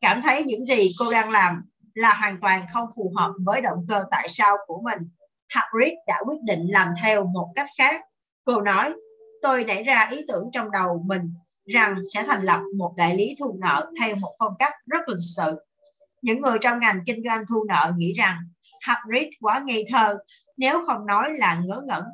Cảm 0.00 0.22
thấy 0.22 0.42
những 0.42 0.64
gì 0.64 0.94
cô 0.98 1.12
đang 1.12 1.30
làm 1.30 1.62
là 1.94 2.14
hoàn 2.14 2.40
toàn 2.40 2.66
không 2.72 2.88
phù 2.96 3.12
hợp 3.16 3.32
với 3.44 3.60
động 3.60 3.86
cơ 3.88 4.04
tại 4.10 4.28
sao 4.28 4.56
của 4.66 4.82
mình. 4.84 4.98
Hagrid 5.48 5.92
đã 6.06 6.20
quyết 6.26 6.38
định 6.42 6.66
làm 6.68 6.88
theo 7.02 7.24
một 7.24 7.52
cách 7.54 7.68
khác. 7.78 8.00
Cô 8.44 8.60
nói, 8.60 8.94
tôi 9.42 9.64
nảy 9.64 9.82
ra 9.82 10.08
ý 10.12 10.24
tưởng 10.28 10.50
trong 10.52 10.70
đầu 10.70 11.02
mình 11.06 11.34
rằng 11.66 11.96
sẽ 12.14 12.22
thành 12.22 12.42
lập 12.42 12.60
một 12.76 12.94
đại 12.96 13.16
lý 13.16 13.36
thu 13.38 13.56
nợ 13.60 13.90
theo 14.00 14.16
một 14.16 14.36
phong 14.38 14.54
cách 14.58 14.72
rất 14.86 15.08
lịch 15.08 15.26
sự. 15.36 15.64
Những 16.24 16.40
người 16.40 16.58
trong 16.60 16.78
ngành 16.78 17.00
kinh 17.06 17.22
doanh 17.24 17.44
thu 17.48 17.64
nợ 17.68 17.92
nghĩ 17.96 18.14
rằng 18.14 18.38
Hagrid 18.80 19.26
quá 19.40 19.62
ngây 19.64 19.84
thơ, 19.90 20.18
nếu 20.56 20.82
không 20.86 21.06
nói 21.06 21.30
là 21.34 21.60
ngớ 21.64 21.82
ngẩn. 21.86 22.04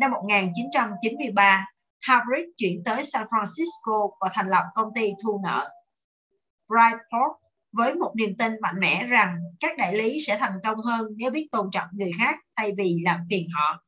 Năm 0.00 0.10
1993, 0.10 1.66
Hagrid 2.00 2.44
chuyển 2.56 2.82
tới 2.84 3.04
San 3.04 3.26
Francisco 3.26 4.10
và 4.20 4.28
thành 4.32 4.48
lập 4.48 4.64
công 4.74 4.88
ty 4.94 5.10
thu 5.22 5.40
nợ 5.44 5.70
Brightport 6.68 7.32
với 7.72 7.94
một 7.94 8.12
niềm 8.16 8.36
tin 8.38 8.52
mạnh 8.60 8.80
mẽ 8.80 9.06
rằng 9.06 9.36
các 9.60 9.78
đại 9.78 9.94
lý 9.94 10.18
sẽ 10.26 10.36
thành 10.38 10.58
công 10.64 10.78
hơn 10.78 11.06
nếu 11.16 11.30
biết 11.30 11.48
tôn 11.52 11.70
trọng 11.72 11.88
người 11.92 12.10
khác 12.18 12.38
thay 12.56 12.72
vì 12.78 12.96
làm 13.04 13.20
phiền 13.30 13.46
họ. 13.54 13.82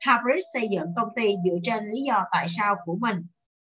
Hagrid 0.00 0.44
xây 0.54 0.68
dựng 0.72 0.86
công 0.96 1.08
ty 1.16 1.34
dựa 1.44 1.58
trên 1.62 1.84
lý 1.84 2.02
do 2.02 2.24
tại 2.32 2.46
sao 2.56 2.76
của 2.84 2.96
mình. 3.00 3.16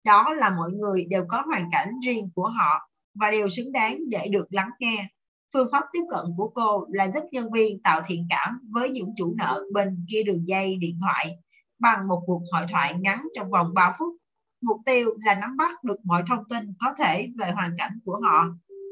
Đó 0.04 0.34
là 0.36 0.50
mọi 0.50 0.70
người 0.72 1.04
đều 1.10 1.24
có 1.28 1.42
hoàn 1.46 1.68
cảnh 1.72 1.90
riêng 2.06 2.30
của 2.34 2.46
họ 2.46 2.88
và 3.14 3.30
đều 3.30 3.48
xứng 3.48 3.72
đáng 3.72 3.98
để 4.08 4.28
được 4.30 4.46
lắng 4.50 4.70
nghe. 4.78 5.08
Phương 5.56 5.68
pháp 5.72 5.84
tiếp 5.92 6.02
cận 6.10 6.24
của 6.36 6.50
cô 6.54 6.86
là 6.88 7.10
giúp 7.14 7.24
nhân 7.32 7.52
viên 7.52 7.82
tạo 7.82 8.00
thiện 8.06 8.26
cảm 8.30 8.60
với 8.70 8.90
những 8.90 9.14
chủ 9.16 9.34
nợ 9.36 9.64
bên 9.72 10.06
kia 10.10 10.22
đường 10.22 10.48
dây 10.48 10.76
điện 10.76 10.98
thoại 11.00 11.38
bằng 11.78 12.08
một 12.08 12.22
cuộc 12.26 12.42
hội 12.52 12.66
thoại 12.70 12.94
ngắn 12.98 13.26
trong 13.36 13.50
vòng 13.50 13.74
3 13.74 13.96
phút. 13.98 14.14
Mục 14.62 14.76
tiêu 14.86 15.10
là 15.24 15.34
nắm 15.34 15.56
bắt 15.56 15.84
được 15.84 15.96
mọi 16.04 16.22
thông 16.28 16.44
tin 16.48 16.74
có 16.80 16.94
thể 16.98 17.28
về 17.38 17.50
hoàn 17.54 17.70
cảnh 17.78 17.98
của 18.04 18.20
họ. 18.22 18.44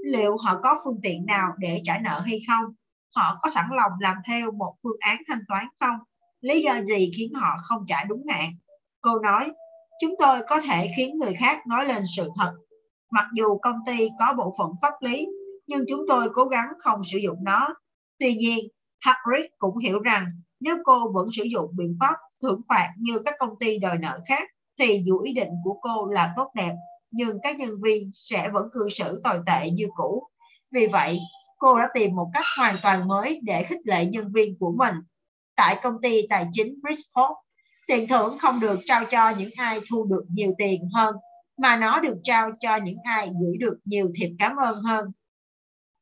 Liệu 0.05 0.37
họ 0.37 0.61
có 0.63 0.81
phương 0.85 1.01
tiện 1.03 1.27
nào 1.27 1.53
để 1.59 1.81
trả 1.85 1.99
nợ 1.99 2.21
hay 2.27 2.39
không? 2.49 2.65
Họ 3.17 3.39
có 3.43 3.51
sẵn 3.51 3.67
lòng 3.77 3.93
làm 4.01 4.17
theo 4.29 4.51
một 4.51 4.75
phương 4.83 4.97
án 5.01 5.23
thanh 5.29 5.43
toán 5.49 5.67
không? 5.81 5.97
Lý 6.41 6.63
do 6.63 6.83
gì 6.83 7.11
khiến 7.17 7.33
họ 7.35 7.57
không 7.63 7.85
trả 7.89 8.05
đúng 8.05 8.23
hạn? 8.31 8.51
Cô 9.01 9.19
nói, 9.19 9.53
chúng 10.01 10.15
tôi 10.19 10.39
có 10.49 10.61
thể 10.61 10.91
khiến 10.97 11.19
người 11.19 11.35
khác 11.35 11.67
nói 11.67 11.87
lên 11.87 12.03
sự 12.17 12.31
thật. 12.39 12.53
Mặc 13.11 13.27
dù 13.35 13.59
công 13.59 13.77
ty 13.87 14.09
có 14.19 14.35
bộ 14.37 14.55
phận 14.59 14.71
pháp 14.83 14.93
lý 15.01 15.27
nhưng 15.67 15.85
chúng 15.89 16.01
tôi 16.09 16.29
cố 16.35 16.45
gắng 16.45 16.69
không 16.79 17.01
sử 17.13 17.19
dụng 17.19 17.39
nó 17.45 17.69
tuy 18.19 18.35
nhiên 18.35 18.69
Hagrid 19.01 19.45
cũng 19.59 19.79
hiểu 19.79 19.99
rằng 19.99 20.27
nếu 20.61 20.77
cô 20.85 21.13
vẫn 21.13 21.29
sử 21.33 21.43
dụng 21.43 21.71
biện 21.77 21.97
pháp 22.01 22.15
thưởng 22.43 22.61
phạt 22.69 22.93
như 22.99 23.19
các 23.25 23.35
công 23.39 23.59
ty 23.61 23.79
đòi 23.79 23.99
nợ 23.99 24.19
khác 24.29 24.43
thì 24.79 25.03
dù 25.07 25.21
ý 25.21 25.33
định 25.33 25.51
của 25.65 25.79
cô 25.83 26.07
là 26.07 26.33
tốt 26.37 26.51
đẹp 26.55 26.75
nhưng 27.17 27.39
các 27.43 27.57
nhân 27.59 27.71
viên 27.83 28.11
sẽ 28.15 28.51
vẫn 28.53 28.69
cư 28.73 28.89
xử 28.91 29.21
tồi 29.25 29.41
tệ 29.47 29.71
như 29.71 29.87
cũ. 29.95 30.29
Vì 30.73 30.87
vậy, 30.87 31.19
cô 31.59 31.79
đã 31.79 31.89
tìm 31.95 32.15
một 32.15 32.31
cách 32.35 32.45
hoàn 32.59 32.77
toàn 32.83 33.09
mới 33.09 33.41
để 33.43 33.63
khích 33.63 33.81
lệ 33.85 34.07
nhân 34.07 34.33
viên 34.33 34.59
của 34.59 34.75
mình. 34.79 34.95
Tại 35.57 35.77
công 35.83 35.95
ty 36.03 36.27
tài 36.31 36.47
chính 36.53 36.75
Bridgeport, 36.83 37.33
tiền 37.87 38.09
thưởng 38.09 38.39
không 38.39 38.61
được 38.61 38.81
trao 38.87 39.05
cho 39.11 39.31
những 39.31 39.51
ai 39.57 39.81
thu 39.91 40.05
được 40.05 40.25
nhiều 40.29 40.53
tiền 40.59 40.89
hơn, 40.95 41.17
mà 41.59 41.77
nó 41.77 42.01
được 42.01 42.17
trao 42.25 42.51
cho 42.61 42.77
những 42.77 42.99
ai 43.05 43.27
gửi 43.27 43.57
được 43.61 43.79
nhiều 43.85 44.11
thiệp 44.15 44.31
cảm 44.39 44.57
ơn 44.57 44.83
hơn. 44.83 45.07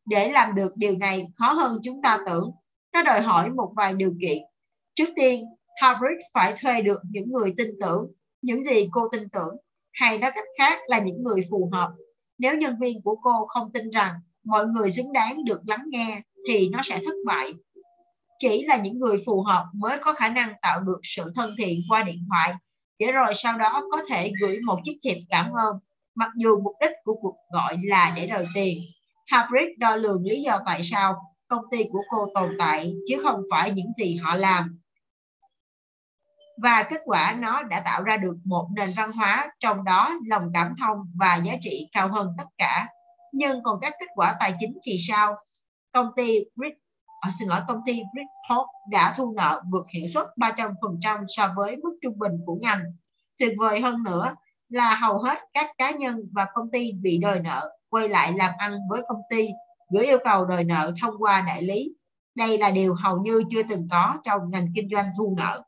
Để 0.04 0.30
làm 0.32 0.54
được 0.54 0.76
điều 0.76 0.96
này 0.96 1.26
khó 1.34 1.52
hơn 1.52 1.78
chúng 1.82 2.02
ta 2.02 2.18
tưởng. 2.26 2.50
Nó 2.92 3.02
đòi 3.02 3.20
hỏi 3.20 3.50
một 3.50 3.72
vài 3.76 3.94
điều 3.96 4.14
kiện. 4.20 4.38
Trước 4.94 5.08
tiên, 5.16 5.44
Harvard 5.80 6.20
phải 6.34 6.54
thuê 6.60 6.80
được 6.80 7.00
những 7.10 7.32
người 7.32 7.54
tin 7.56 7.68
tưởng 7.80 8.12
những 8.42 8.62
gì 8.62 8.88
cô 8.92 9.08
tin 9.12 9.28
tưởng 9.28 9.56
hay 9.92 10.18
nói 10.18 10.30
cách 10.34 10.44
khác 10.58 10.78
là 10.86 10.98
những 10.98 11.22
người 11.22 11.40
phù 11.50 11.70
hợp. 11.72 11.90
Nếu 12.38 12.56
nhân 12.56 12.76
viên 12.80 13.02
của 13.02 13.16
cô 13.22 13.46
không 13.46 13.72
tin 13.72 13.90
rằng 13.90 14.14
mọi 14.44 14.66
người 14.66 14.90
xứng 14.90 15.12
đáng 15.12 15.44
được 15.44 15.60
lắng 15.66 15.84
nghe 15.88 16.22
thì 16.48 16.68
nó 16.68 16.78
sẽ 16.84 17.00
thất 17.04 17.14
bại. 17.26 17.52
Chỉ 18.38 18.62
là 18.62 18.76
những 18.76 18.98
người 18.98 19.22
phù 19.26 19.42
hợp 19.42 19.66
mới 19.74 19.98
có 19.98 20.12
khả 20.12 20.28
năng 20.28 20.52
tạo 20.62 20.80
được 20.80 21.00
sự 21.02 21.32
thân 21.34 21.54
thiện 21.58 21.80
qua 21.88 22.02
điện 22.02 22.26
thoại 22.28 22.54
để 22.98 23.12
rồi 23.12 23.32
sau 23.34 23.58
đó 23.58 23.82
có 23.90 24.02
thể 24.08 24.32
gửi 24.40 24.60
một 24.60 24.78
chiếc 24.84 24.98
thiệp 25.02 25.16
cảm 25.30 25.46
ơn 25.52 25.76
mặc 26.14 26.30
dù 26.36 26.60
mục 26.60 26.74
đích 26.80 26.90
của 27.04 27.14
cuộc 27.20 27.36
gọi 27.52 27.76
là 27.84 28.12
để 28.16 28.26
đòi 28.26 28.46
tiền. 28.54 28.78
Hagrid 29.32 29.68
đo 29.78 29.96
lường 29.96 30.22
lý 30.24 30.42
do 30.42 30.60
tại 30.66 30.80
sao 30.82 31.34
công 31.48 31.64
ty 31.70 31.84
của 31.92 32.02
cô 32.10 32.26
tồn 32.34 32.56
tại 32.58 32.92
chứ 33.08 33.20
không 33.22 33.42
phải 33.50 33.70
những 33.70 33.92
gì 33.92 34.16
họ 34.16 34.34
làm. 34.34 34.78
Và 36.62 36.86
kết 36.90 37.00
quả 37.04 37.36
nó 37.40 37.62
đã 37.62 37.82
tạo 37.84 38.02
ra 38.02 38.16
được 38.16 38.36
một 38.44 38.68
nền 38.76 38.90
văn 38.96 39.12
hóa 39.12 39.50
trong 39.60 39.84
đó 39.84 40.10
lòng 40.26 40.50
cảm 40.54 40.74
thông 40.80 40.98
và 41.14 41.36
giá 41.36 41.52
trị 41.60 41.88
cao 41.92 42.08
hơn 42.08 42.28
tất 42.38 42.44
cả. 42.58 42.88
Nhưng 43.32 43.62
còn 43.62 43.78
các 43.80 43.94
kết 44.00 44.06
quả 44.14 44.36
tài 44.40 44.54
chính 44.60 44.78
thì 44.86 44.96
sao? 45.08 45.34
Công 45.92 46.08
ty 46.16 46.38
Brit 46.56 46.72
à, 47.20 47.30
xin 47.38 47.48
lỗi 47.48 47.60
công 47.68 47.80
ty 47.86 47.92
Britport 47.92 48.68
đã 48.90 49.14
thu 49.16 49.34
nợ 49.36 49.62
vượt 49.72 49.86
hiệu 49.94 50.08
suất 50.14 50.26
300% 50.36 51.24
so 51.28 51.52
với 51.56 51.76
mức 51.76 51.98
trung 52.02 52.18
bình 52.18 52.32
của 52.46 52.58
ngành. 52.62 52.82
Tuyệt 53.38 53.54
vời 53.58 53.80
hơn 53.80 54.02
nữa 54.02 54.34
là 54.72 54.94
hầu 54.94 55.18
hết 55.18 55.38
các 55.54 55.70
cá 55.78 55.90
nhân 55.90 56.20
và 56.32 56.46
công 56.54 56.70
ty 56.72 56.92
bị 57.02 57.18
đòi 57.18 57.40
nợ 57.40 57.70
quay 57.88 58.08
lại 58.08 58.32
làm 58.36 58.50
ăn 58.58 58.78
với 58.90 59.02
công 59.08 59.20
ty 59.30 59.48
gửi 59.92 60.06
yêu 60.06 60.18
cầu 60.24 60.44
đòi 60.44 60.64
nợ 60.64 60.92
thông 61.02 61.14
qua 61.18 61.44
đại 61.46 61.62
lý 61.62 61.94
đây 62.36 62.58
là 62.58 62.70
điều 62.70 62.94
hầu 62.94 63.18
như 63.18 63.42
chưa 63.50 63.62
từng 63.62 63.86
có 63.90 64.14
trong 64.24 64.40
ngành 64.50 64.66
kinh 64.74 64.88
doanh 64.92 65.06
thu 65.18 65.34
nợ 65.36 65.62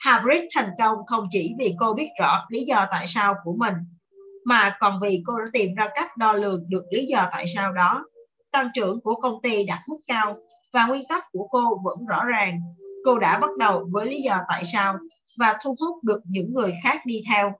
Harvard 0.00 0.44
thành 0.54 0.70
công 0.78 0.98
không 1.06 1.26
chỉ 1.30 1.54
vì 1.58 1.74
cô 1.78 1.94
biết 1.94 2.08
rõ 2.20 2.44
lý 2.48 2.64
do 2.64 2.86
tại 2.90 3.06
sao 3.06 3.34
của 3.44 3.54
mình, 3.58 3.74
mà 4.44 4.76
còn 4.80 5.00
vì 5.02 5.22
cô 5.26 5.38
đã 5.38 5.44
tìm 5.52 5.74
ra 5.74 5.88
cách 5.94 6.16
đo 6.16 6.32
lường 6.32 6.64
được 6.68 6.82
lý 6.90 7.06
do 7.06 7.28
tại 7.32 7.44
sao 7.54 7.72
đó. 7.72 8.04
Tăng 8.52 8.68
trưởng 8.74 9.00
của 9.00 9.14
công 9.14 9.42
ty 9.42 9.64
đạt 9.64 9.78
mức 9.88 9.98
cao 10.06 10.36
và 10.72 10.86
nguyên 10.86 11.04
tắc 11.08 11.24
của 11.32 11.48
cô 11.50 11.80
vẫn 11.84 11.98
rõ 12.08 12.24
ràng. 12.24 12.60
Cô 13.04 13.18
đã 13.18 13.38
bắt 13.38 13.50
đầu 13.58 13.88
với 13.90 14.06
lý 14.06 14.22
do 14.22 14.40
tại 14.48 14.62
sao 14.72 14.96
và 15.38 15.58
thu 15.64 15.76
hút 15.80 16.04
được 16.04 16.20
những 16.24 16.52
người 16.52 16.72
khác 16.82 17.00
đi 17.04 17.22
theo. 17.30 17.52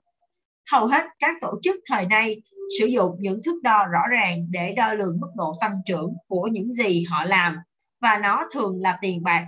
Hầu 0.71 0.87
hết 0.87 1.03
các 1.19 1.35
tổ 1.41 1.59
chức 1.63 1.75
thời 1.85 2.05
nay 2.05 2.41
sử 2.79 2.85
dụng 2.85 3.15
những 3.19 3.41
thước 3.45 3.61
đo 3.63 3.85
rõ 3.85 4.01
ràng 4.11 4.37
để 4.51 4.73
đo 4.77 4.93
lường 4.93 5.19
mức 5.19 5.31
độ 5.35 5.57
tăng 5.61 5.81
trưởng 5.85 6.13
của 6.27 6.47
những 6.51 6.73
gì 6.73 7.03
họ 7.09 7.25
làm 7.25 7.57
và 8.01 8.17
nó 8.17 8.47
thường 8.51 8.81
là 8.81 8.97
tiền 9.01 9.23
bạc. 9.23 9.45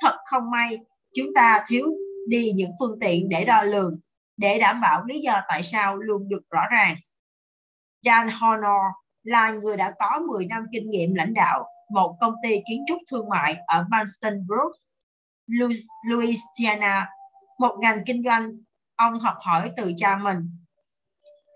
Thật 0.00 0.16
không 0.24 0.50
may, 0.50 0.78
chúng 1.14 1.34
ta 1.34 1.64
thiếu 1.68 1.86
đi 2.28 2.52
những 2.52 2.70
phương 2.80 2.98
tiện 3.00 3.28
để 3.28 3.44
đo 3.44 3.62
lường 3.62 4.00
để 4.36 4.58
đảm 4.58 4.80
bảo 4.80 5.04
lý 5.04 5.20
do 5.20 5.40
tại 5.48 5.62
sao 5.62 5.96
luôn 5.96 6.28
được 6.28 6.42
rõ 6.50 6.62
ràng. 6.70 6.96
Jan 8.04 8.30
Honor 8.40 8.92
là 9.22 9.50
người 9.50 9.76
đã 9.76 9.94
có 9.98 10.20
10 10.28 10.46
năm 10.46 10.64
kinh 10.72 10.90
nghiệm 10.90 11.14
lãnh 11.14 11.34
đạo 11.34 11.64
một 11.90 12.16
công 12.20 12.34
ty 12.42 12.50
kiến 12.68 12.84
trúc 12.88 12.98
thương 13.10 13.28
mại 13.28 13.56
ở 13.66 13.84
Manston 13.90 14.46
Brook, 14.46 14.72
Louisiana, 16.08 17.08
một 17.58 17.76
ngành 17.80 17.98
kinh 18.06 18.22
doanh 18.24 18.50
ông 18.96 19.18
học 19.18 19.36
hỏi 19.40 19.70
từ 19.76 19.92
cha 19.96 20.16
mình. 20.16 20.50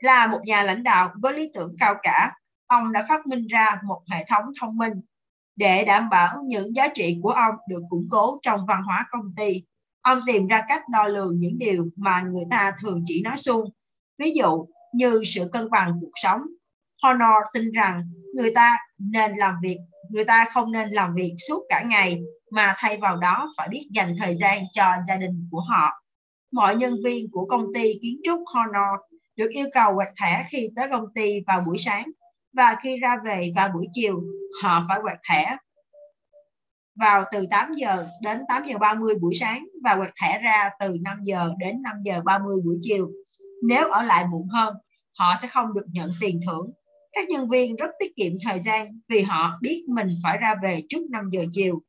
Là 0.01 0.27
một 0.27 0.40
nhà 0.44 0.62
lãnh 0.62 0.83
đạo 0.83 1.12
với 1.22 1.33
lý 1.33 1.51
tưởng 1.55 1.72
cao 1.79 1.94
cả, 2.03 2.33
ông 2.66 2.92
đã 2.92 3.07
phát 3.09 3.27
minh 3.27 3.46
ra 3.46 3.81
một 3.85 4.03
hệ 4.11 4.24
thống 4.29 4.44
thông 4.61 4.77
minh 4.77 4.92
để 5.57 5.85
đảm 5.85 6.09
bảo 6.09 6.42
những 6.46 6.77
giá 6.77 6.88
trị 6.94 7.18
của 7.22 7.31
ông 7.31 7.55
được 7.68 7.83
củng 7.90 8.09
cố 8.11 8.38
trong 8.42 8.66
văn 8.66 8.83
hóa 8.83 9.07
công 9.11 9.35
ty. 9.37 9.62
Ông 10.01 10.20
tìm 10.27 10.46
ra 10.46 10.64
cách 10.68 10.83
đo 10.88 11.09
lường 11.09 11.38
những 11.38 11.59
điều 11.59 11.88
mà 11.96 12.22
người 12.22 12.44
ta 12.51 12.72
thường 12.81 13.03
chỉ 13.07 13.22
nói 13.22 13.38
suông 13.38 13.70
ví 14.18 14.31
dụ 14.35 14.66
như 14.92 15.22
sự 15.27 15.48
cân 15.53 15.70
bằng 15.70 15.98
cuộc 16.01 16.12
sống. 16.22 16.40
Honor 17.03 17.44
tin 17.53 17.72
rằng 17.72 18.11
người 18.35 18.53
ta 18.55 18.79
nên 18.98 19.33
làm 19.37 19.55
việc 19.62 19.79
người 20.11 20.24
ta 20.24 20.46
không 20.51 20.72
nên 20.72 20.88
làm 20.88 21.14
việc 21.14 21.35
suốt 21.48 21.62
cả 21.68 21.83
ngày 21.83 22.20
mà 22.51 22.74
thay 22.77 22.96
vào 22.96 23.16
đó 23.16 23.53
phải 23.57 23.68
biết 23.68 23.88
dành 23.90 24.14
thời 24.18 24.37
gian 24.37 24.62
cho 24.72 24.92
gia 25.09 25.16
đình 25.16 25.48
của 25.51 25.61
họ 25.61 26.03
mọi 26.52 26.76
nhân 26.76 26.94
viên 27.04 27.30
của 27.30 27.46
công 27.46 27.66
ty 27.74 27.92
kiến 28.02 28.20
trúc 28.24 28.40
Honor 28.54 29.00
được 29.37 29.48
yêu 29.50 29.66
cầu 29.72 29.94
quạt 29.96 30.12
thẻ 30.22 30.44
khi 30.50 30.68
tới 30.76 30.88
công 30.90 31.04
ty 31.14 31.40
vào 31.46 31.62
buổi 31.66 31.78
sáng 31.78 32.11
và 32.52 32.76
khi 32.82 32.98
ra 32.98 33.16
về 33.24 33.52
vào 33.56 33.68
buổi 33.74 33.87
chiều 33.92 34.22
họ 34.62 34.84
phải 34.88 34.98
quạt 35.02 35.18
thẻ 35.30 35.56
vào 36.98 37.24
từ 37.32 37.46
8 37.50 37.74
giờ 37.74 38.06
đến 38.22 38.38
8 38.48 38.64
giờ 38.66 38.78
30 38.78 39.14
buổi 39.20 39.34
sáng 39.34 39.66
và 39.84 39.96
quạt 39.96 40.11
thẻ 40.22 40.38
ra 40.38 40.70
từ 40.80 40.96
5 41.02 41.18
giờ 41.22 41.50
đến 41.58 41.82
5 41.82 41.96
giờ 42.02 42.20
30 42.24 42.56
buổi 42.64 42.78
chiều. 42.80 43.11
Nếu 43.62 43.90
ở 43.90 44.02
lại 44.02 44.26
muộn 44.30 44.48
hơn, 44.48 44.74
họ 45.18 45.34
sẽ 45.42 45.48
không 45.48 45.74
được 45.74 45.87
nhận 45.92 46.11
tiền 46.20 46.40
thưởng. 46.46 46.70
Các 47.12 47.28
nhân 47.28 47.48
viên 47.48 47.76
rất 47.76 47.90
tiết 47.98 48.16
kiệm 48.16 48.32
thời 48.44 48.61
gian 48.61 49.00
vì 49.08 49.22
họ 49.22 49.50
biết 49.62 49.84
mình 49.88 50.08
phải 50.22 50.38
ra 50.38 50.54
về 50.62 50.82
trước 50.88 51.11
5 51.11 51.24
giờ 51.32 51.44
chiều. 51.52 51.82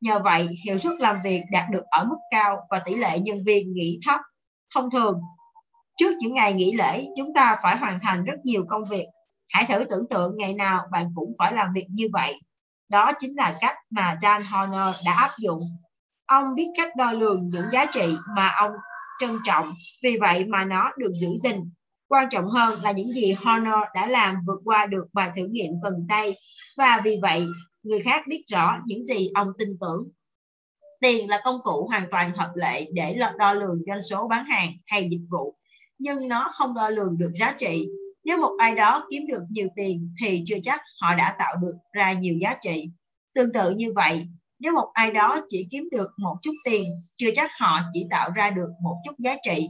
Nhờ 0.00 0.18
vậy, 0.24 0.48
hiệu 0.64 0.78
suất 0.78 1.00
làm 1.00 1.16
việc 1.24 1.42
đạt 1.52 1.70
được 1.70 1.84
ở 1.90 2.04
mức 2.04 2.18
cao 2.30 2.60
và 2.70 2.78
tỷ 2.78 2.94
lệ 2.94 3.18
nhân 3.18 3.38
viên 3.46 3.72
nghỉ 3.72 4.00
thấp. 4.06 4.20
Thông 4.74 4.90
thường, 4.90 5.20
trước 5.96 6.16
những 6.20 6.34
ngày 6.34 6.52
nghỉ 6.52 6.72
lễ, 6.72 7.06
chúng 7.16 7.34
ta 7.34 7.58
phải 7.62 7.76
hoàn 7.76 8.00
thành 8.00 8.24
rất 8.24 8.36
nhiều 8.44 8.64
công 8.68 8.82
việc. 8.90 9.06
Hãy 9.48 9.64
thử 9.68 9.84
tưởng 9.84 10.08
tượng 10.10 10.36
ngày 10.36 10.54
nào 10.54 10.82
bạn 10.92 11.12
cũng 11.14 11.32
phải 11.38 11.52
làm 11.52 11.72
việc 11.74 11.86
như 11.88 12.08
vậy 12.12 12.34
đó 12.88 13.12
chính 13.20 13.36
là 13.36 13.56
cách 13.60 13.76
mà 13.90 14.18
John 14.20 14.42
Horner 14.50 15.04
đã 15.06 15.12
áp 15.12 15.30
dụng. 15.38 15.60
Ông 16.26 16.54
biết 16.54 16.68
cách 16.76 16.96
đo 16.96 17.12
lường 17.12 17.46
những 17.46 17.66
giá 17.72 17.86
trị 17.86 18.16
mà 18.36 18.48
ông 18.48 18.70
trân 19.20 19.38
trọng, 19.44 19.74
vì 20.02 20.18
vậy 20.20 20.44
mà 20.44 20.64
nó 20.64 20.90
được 20.98 21.12
giữ 21.20 21.28
gìn. 21.42 21.70
Quan 22.08 22.28
trọng 22.30 22.46
hơn 22.46 22.82
là 22.82 22.92
những 22.92 23.12
gì 23.12 23.32
Horner 23.32 23.74
đã 23.94 24.06
làm 24.06 24.36
vượt 24.46 24.60
qua 24.64 24.86
được 24.86 25.04
bài 25.12 25.30
thử 25.36 25.46
nghiệm 25.50 25.72
cần 25.82 26.06
tay 26.08 26.36
và 26.76 27.00
vì 27.04 27.18
vậy 27.22 27.46
người 27.86 28.00
khác 28.00 28.22
biết 28.28 28.44
rõ 28.46 28.78
những 28.86 29.02
gì 29.02 29.30
ông 29.34 29.48
tin 29.58 29.68
tưởng. 29.80 30.08
Tiền 31.00 31.28
là 31.30 31.40
công 31.44 31.60
cụ 31.64 31.86
hoàn 31.86 32.06
toàn 32.10 32.32
hợp 32.32 32.52
lệ 32.54 32.86
để 32.92 33.18
đo 33.38 33.52
lường 33.52 33.82
doanh 33.86 34.02
số 34.02 34.28
bán 34.28 34.44
hàng 34.44 34.72
hay 34.86 35.08
dịch 35.10 35.26
vụ, 35.30 35.56
nhưng 35.98 36.28
nó 36.28 36.50
không 36.54 36.74
đo 36.74 36.88
lường 36.88 37.18
được 37.18 37.32
giá 37.40 37.54
trị. 37.58 37.88
Nếu 38.24 38.38
một 38.38 38.54
ai 38.58 38.74
đó 38.74 39.06
kiếm 39.10 39.26
được 39.26 39.42
nhiều 39.50 39.68
tiền 39.76 40.14
thì 40.22 40.42
chưa 40.46 40.56
chắc 40.62 40.80
họ 41.02 41.14
đã 41.14 41.36
tạo 41.38 41.56
được 41.62 41.74
ra 41.92 42.12
nhiều 42.12 42.34
giá 42.40 42.56
trị. 42.62 42.90
Tương 43.34 43.52
tự 43.52 43.70
như 43.70 43.92
vậy, 43.92 44.26
nếu 44.58 44.72
một 44.72 44.90
ai 44.92 45.12
đó 45.12 45.40
chỉ 45.48 45.66
kiếm 45.70 45.88
được 45.92 46.10
một 46.16 46.36
chút 46.42 46.54
tiền, 46.64 46.84
chưa 47.16 47.30
chắc 47.36 47.50
họ 47.60 47.80
chỉ 47.92 48.06
tạo 48.10 48.30
ra 48.30 48.50
được 48.50 48.68
một 48.82 48.96
chút 49.04 49.18
giá 49.18 49.36
trị. 49.42 49.68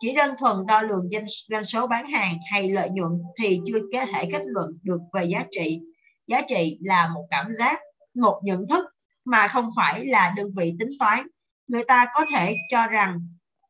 Chỉ 0.00 0.14
đơn 0.14 0.34
thuần 0.38 0.56
đo 0.66 0.82
lường 0.82 1.08
doanh, 1.10 1.26
doanh 1.48 1.64
số 1.64 1.86
bán 1.86 2.06
hàng 2.06 2.38
hay 2.50 2.68
lợi 2.68 2.90
nhuận 2.90 3.12
thì 3.40 3.60
chưa 3.66 3.78
có 3.92 4.06
thể 4.06 4.28
kết 4.32 4.42
luận 4.44 4.78
được 4.82 5.00
về 5.12 5.24
giá 5.24 5.44
trị. 5.50 5.80
Giá 6.28 6.42
trị 6.48 6.78
là 6.80 7.08
một 7.08 7.26
cảm 7.30 7.54
giác, 7.54 7.80
một 8.14 8.40
nhận 8.44 8.68
thức 8.68 8.84
mà 9.24 9.48
không 9.48 9.70
phải 9.76 10.06
là 10.06 10.32
đơn 10.36 10.50
vị 10.56 10.74
tính 10.78 10.90
toán. 10.98 11.26
Người 11.68 11.84
ta 11.84 12.06
có 12.14 12.24
thể 12.32 12.56
cho 12.68 12.86
rằng 12.86 13.20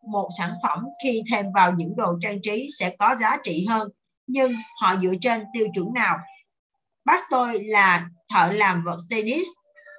một 0.08 0.30
sản 0.38 0.52
phẩm 0.62 0.84
khi 1.04 1.22
thêm 1.32 1.46
vào 1.54 1.72
những 1.72 1.96
đồ 1.96 2.18
trang 2.22 2.38
trí 2.42 2.68
sẽ 2.78 2.96
có 2.98 3.16
giá 3.20 3.38
trị 3.42 3.66
hơn, 3.68 3.88
nhưng 4.26 4.52
họ 4.80 4.96
dựa 4.96 5.14
trên 5.20 5.44
tiêu 5.52 5.66
chuẩn 5.74 5.94
nào? 5.94 6.18
Bác 7.04 7.24
tôi 7.30 7.64
là 7.64 8.08
thợ 8.34 8.52
làm 8.52 8.84
vật 8.84 9.00
tennis 9.10 9.48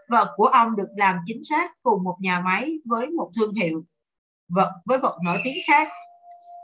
vật 0.09 0.33
của 0.35 0.45
ông 0.45 0.75
được 0.75 0.89
làm 0.97 1.15
chính 1.25 1.43
xác 1.43 1.71
cùng 1.83 2.03
một 2.03 2.15
nhà 2.19 2.39
máy 2.39 2.73
với 2.85 3.09
một 3.09 3.31
thương 3.35 3.53
hiệu 3.53 3.83
vật 4.49 4.71
với 4.85 4.97
vật 4.97 5.17
nổi 5.23 5.37
tiếng 5.43 5.57
khác 5.67 5.87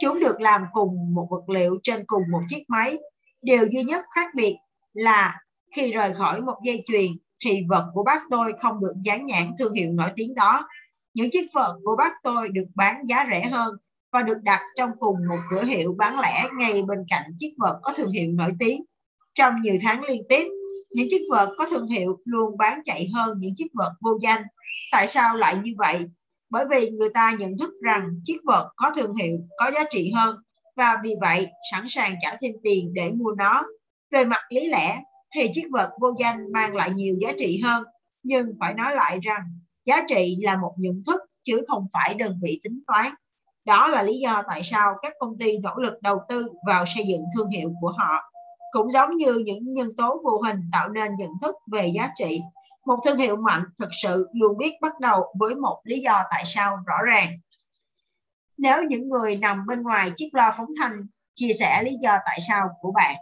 chúng 0.02 0.20
được 0.20 0.42
làm 0.42 0.66
cùng 0.74 1.14
một 1.14 1.28
vật 1.32 1.50
liệu 1.50 1.78
trên 1.84 2.04
cùng 2.08 2.24
một 2.32 2.42
chiếc 2.48 2.64
máy 2.68 2.98
điều 3.42 3.68
duy 3.72 3.84
nhất 3.84 4.06
khác 4.16 4.30
biệt 4.36 4.56
là 4.94 5.40
khi 5.76 5.92
rời 5.92 6.14
khỏi 6.14 6.42
một 6.42 6.58
dây 6.66 6.84
chuyền, 6.88 7.12
thì 7.46 7.62
vật 7.70 7.86
của 7.94 8.04
bác 8.04 8.22
tôi 8.30 8.54
không 8.60 8.82
được 8.82 8.94
dán 9.04 9.26
nhãn 9.26 9.52
thương 9.60 9.74
hiệu 9.74 9.92
nổi 9.92 10.10
tiếng 10.16 10.36
đó 10.36 10.68
những 11.14 11.30
chiếc 11.32 11.48
vật 11.54 11.76
của 11.84 11.96
bác 11.96 12.14
tôi 12.24 12.50
được 12.50 12.66
bán 12.76 13.06
giá 13.08 13.28
rẻ 13.32 13.50
hơn 13.52 13.76
và 14.12 14.22
được 14.22 14.38
đặt 14.44 14.62
trong 14.78 14.90
cùng 15.00 15.18
một 15.30 15.40
cửa 15.50 15.64
hiệu 15.64 15.96
bán 15.98 16.20
lẻ 16.20 16.44
ngay 16.58 16.82
bên 16.88 17.00
cạnh 17.10 17.32
chiếc 17.38 17.54
vật 17.58 17.80
có 17.82 17.94
thương 17.96 18.12
hiệu 18.12 18.32
nổi 18.32 18.52
tiếng 18.60 18.84
trong 19.36 19.62
nhiều 19.62 19.76
tháng 19.82 20.04
liên 20.04 20.22
tiếp, 20.30 20.48
những 20.90 21.08
chiếc 21.10 21.22
vợt 21.32 21.50
có 21.58 21.68
thương 21.70 21.88
hiệu 21.88 22.18
luôn 22.26 22.58
bán 22.58 22.82
chạy 22.86 23.08
hơn 23.14 23.38
những 23.40 23.54
chiếc 23.58 23.68
vợt 23.74 23.92
vô 24.02 24.20
danh. 24.22 24.44
Tại 24.92 25.08
sao 25.08 25.38
lại 25.38 25.56
như 25.64 25.74
vậy? 25.78 26.00
Bởi 26.50 26.66
vì 26.70 26.90
người 26.90 27.10
ta 27.14 27.36
nhận 27.40 27.58
thức 27.58 27.70
rằng 27.84 28.10
chiếc 28.24 28.38
vợt 28.46 28.66
có 28.76 28.92
thương 28.96 29.14
hiệu 29.14 29.38
có 29.58 29.72
giá 29.72 29.84
trị 29.90 30.12
hơn 30.16 30.36
và 30.76 31.00
vì 31.04 31.14
vậy 31.22 31.48
sẵn 31.72 31.86
sàng 31.90 32.16
trả 32.22 32.38
thêm 32.42 32.52
tiền 32.64 32.94
để 32.94 33.12
mua 33.12 33.32
nó. 33.38 33.64
Về 34.12 34.26
mặt 34.26 34.42
lý 34.50 34.68
lẽ 34.68 35.02
thì 35.36 35.50
chiếc 35.54 35.68
vợt 35.72 35.90
vô 36.00 36.08
danh 36.20 36.52
mang 36.52 36.76
lại 36.76 36.90
nhiều 36.92 37.16
giá 37.22 37.34
trị 37.38 37.62
hơn, 37.64 37.84
nhưng 38.24 38.48
phải 38.60 38.74
nói 38.74 38.96
lại 38.96 39.20
rằng 39.24 39.42
giá 39.86 40.04
trị 40.08 40.38
là 40.42 40.58
một 40.58 40.74
nhận 40.78 41.04
thức 41.08 41.22
chứ 41.44 41.66
không 41.68 41.88
phải 41.94 42.14
đơn 42.14 42.40
vị 42.42 42.60
tính 42.64 42.80
toán. 42.88 43.14
Đó 43.66 43.88
là 43.88 44.04
lý 44.04 44.20
do 44.20 44.44
tại 44.48 44.62
sao 44.64 44.94
các 45.02 45.14
công 45.20 45.38
ty 45.38 45.58
nỗ 45.58 45.76
lực 45.76 46.02
đầu 46.02 46.20
tư 46.30 46.48
vào 46.68 46.86
xây 46.86 47.06
dựng 47.08 47.22
thương 47.36 47.50
hiệu 47.50 47.72
của 47.82 47.94
họ. 47.98 48.32
Cũng 48.72 48.92
giống 48.92 49.16
như 49.16 49.44
những 49.46 49.74
nhân 49.74 49.90
tố 49.98 50.22
vô 50.24 50.42
hình 50.46 50.62
tạo 50.72 50.90
nên 50.90 51.12
nhận 51.18 51.32
thức 51.42 51.56
về 51.72 51.92
giá 51.96 52.10
trị. 52.16 52.42
Một 52.86 53.00
thương 53.06 53.18
hiệu 53.18 53.36
mạnh 53.36 53.64
thực 53.80 53.90
sự 54.02 54.28
luôn 54.34 54.58
biết 54.58 54.74
bắt 54.82 55.00
đầu 55.00 55.34
với 55.40 55.56
một 55.56 55.82
lý 55.84 56.00
do 56.00 56.24
tại 56.32 56.44
sao 56.46 56.78
rõ 56.86 56.96
ràng. 57.06 57.30
Nếu 58.58 58.84
những 58.84 59.10
người 59.10 59.38
nằm 59.38 59.66
bên 59.68 59.82
ngoài 59.82 60.12
chiếc 60.16 60.30
loa 60.34 60.54
phóng 60.58 60.70
thanh 60.82 61.08
chia 61.36 61.54
sẻ 61.60 61.84
lý 61.84 61.92
do 62.02 62.18
tại 62.26 62.40
sao 62.48 62.70
của 62.82 62.92
bạn 62.92 63.16